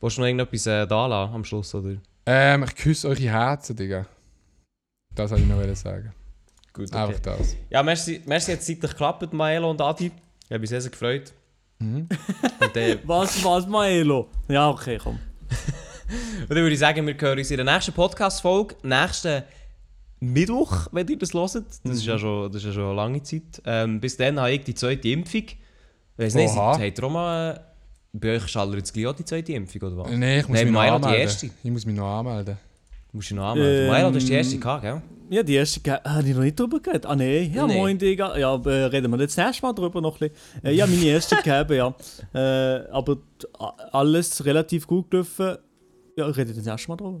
Willst 0.00 0.16
du 0.16 0.20
noch 0.20 0.28
irgendetwas 0.28 0.66
äh, 0.68 0.86
da 0.86 1.08
lassen 1.08 1.34
am 1.34 1.44
Schluss, 1.44 1.74
oder? 1.74 1.96
Ähm, 2.24 2.62
ich 2.62 2.76
küsse 2.76 3.08
eure 3.08 3.20
Herzen, 3.20 3.74
Digga. 3.74 4.06
Das 5.12 5.32
wollte 5.32 5.42
ich 5.42 5.48
noch 5.48 5.56
wollen 5.56 5.74
sagen. 5.74 6.12
Gut, 6.72 6.92
Einfach 6.92 7.18
das. 7.18 7.56
Ja, 7.68 7.82
merci, 7.82 8.22
merci 8.26 8.52
hat 8.52 8.60
es 8.60 8.66
zeitlich 8.66 8.92
geklappt, 8.92 9.32
Maelo 9.32 9.68
und 9.68 9.80
Adi. 9.80 10.12
Ich 10.44 10.50
habe 10.50 10.60
mich 10.60 10.70
sehr, 10.70 10.80
sehr 10.80 10.92
gefreut. 10.92 11.32
Mhm. 11.80 12.08
Und, 12.60 12.76
äh, 12.76 12.98
Was, 13.04 13.44
was, 13.44 13.66
Maelo? 13.66 14.28
Ja, 14.46 14.70
okay, 14.70 14.98
komm. 15.02 15.14
und 16.42 16.50
dann 16.50 16.58
würde 16.58 16.72
ich 16.72 16.78
sagen, 16.78 17.04
wir 17.04 17.16
hören 17.18 17.38
uns 17.38 17.50
in 17.50 17.56
der 17.56 17.64
nächsten 17.64 17.92
Podcast-Folge, 17.92 18.76
nächsten 18.84 19.42
Mittwoch, 20.32 20.88
wenn 20.92 21.06
ihr 21.08 21.18
das 21.18 21.32
hört. 21.34 21.54
Das, 21.54 21.66
ist, 21.84 22.06
ja 22.06 22.18
schon, 22.18 22.50
das 22.50 22.62
ist 22.62 22.66
ja 22.68 22.72
schon 22.72 22.84
eine 22.84 22.94
lange 22.94 23.22
Zeit. 23.22 23.60
Ähm, 23.64 24.00
bis 24.00 24.16
dann 24.16 24.38
habe 24.40 24.52
ich 24.52 24.64
die 24.64 24.74
zweite 24.74 25.08
Impfung. 25.08 25.42
Ich 25.46 25.56
weiß 26.16 26.34
nicht, 26.34 26.50
Oha. 26.54 26.78
habt 26.78 26.98
ihr 26.98 27.04
auch 27.04 27.10
mal... 27.10 27.54
Äh, 27.56 27.60
bei 28.16 28.36
euch 28.36 28.44
ist 28.44 28.56
alle 28.56 28.76
jetzt 28.76 28.92
gleich 28.94 29.08
auch 29.08 29.12
die 29.16 29.24
zweite 29.24 29.52
Impfung, 29.54 29.82
oder 29.82 29.96
was? 30.04 30.10
Nee, 30.12 30.38
ich 30.40 30.48
muss 30.48 30.56
Nein, 30.56 30.66
mich 30.66 30.72
noch 30.74 30.80
Milo 30.82 30.98
die 30.98 31.04
anmelden. 31.04 31.20
erste. 31.22 31.50
Ich 31.64 31.70
muss 31.70 31.84
mich 31.84 31.96
noch 31.96 32.18
anmelden. 32.20 32.56
Du 33.10 33.16
musst 33.18 33.30
dich 33.30 33.36
noch 33.36 33.44
anmelden. 33.46 33.82
Ähm, 33.86 33.90
Maelo, 33.90 34.10
du 34.10 34.16
hast 34.16 34.28
die 34.28 34.32
erste 34.32 34.58
gehabt, 34.58 34.82
gell? 34.82 35.02
Ja, 35.30 35.42
die 35.42 35.54
erste 35.54 35.80
ge- 35.80 35.98
habe 36.04 36.28
ich 36.28 36.34
noch 36.34 36.42
nicht 36.42 36.60
drüber 36.60 36.78
geredet. 36.80 37.06
Ah, 37.06 37.16
nein. 37.16 37.50
Ja, 37.52 37.66
Nee. 37.66 37.74
moin, 37.78 37.98
Digga. 37.98 38.36
Ja, 38.38 38.50
aber, 38.52 38.72
äh, 38.72 38.84
reden 38.84 39.10
wir 39.10 39.18
jetzt 39.20 39.36
das 39.36 39.44
nächste 39.46 39.66
Mal 39.66 39.72
drüber 39.72 40.00
noch 40.00 40.20
ein 40.20 40.30
bisschen. 40.30 40.64
Äh, 40.64 40.72
ja, 40.74 40.86
meine 40.86 41.04
erste 41.04 41.34
gegeben, 41.36 41.74
ja. 41.76 41.94
Äh, 42.34 42.86
aber 42.92 43.16
alles 43.92 44.44
relativ 44.44 44.86
gut 44.86 45.10
gelaufen. 45.10 45.56
Ja, 46.16 46.28
ich 46.28 46.36
rede 46.36 46.54
das 46.54 46.64
nächste 46.64 46.88
Mal 46.90 46.96
drüber. 46.96 47.20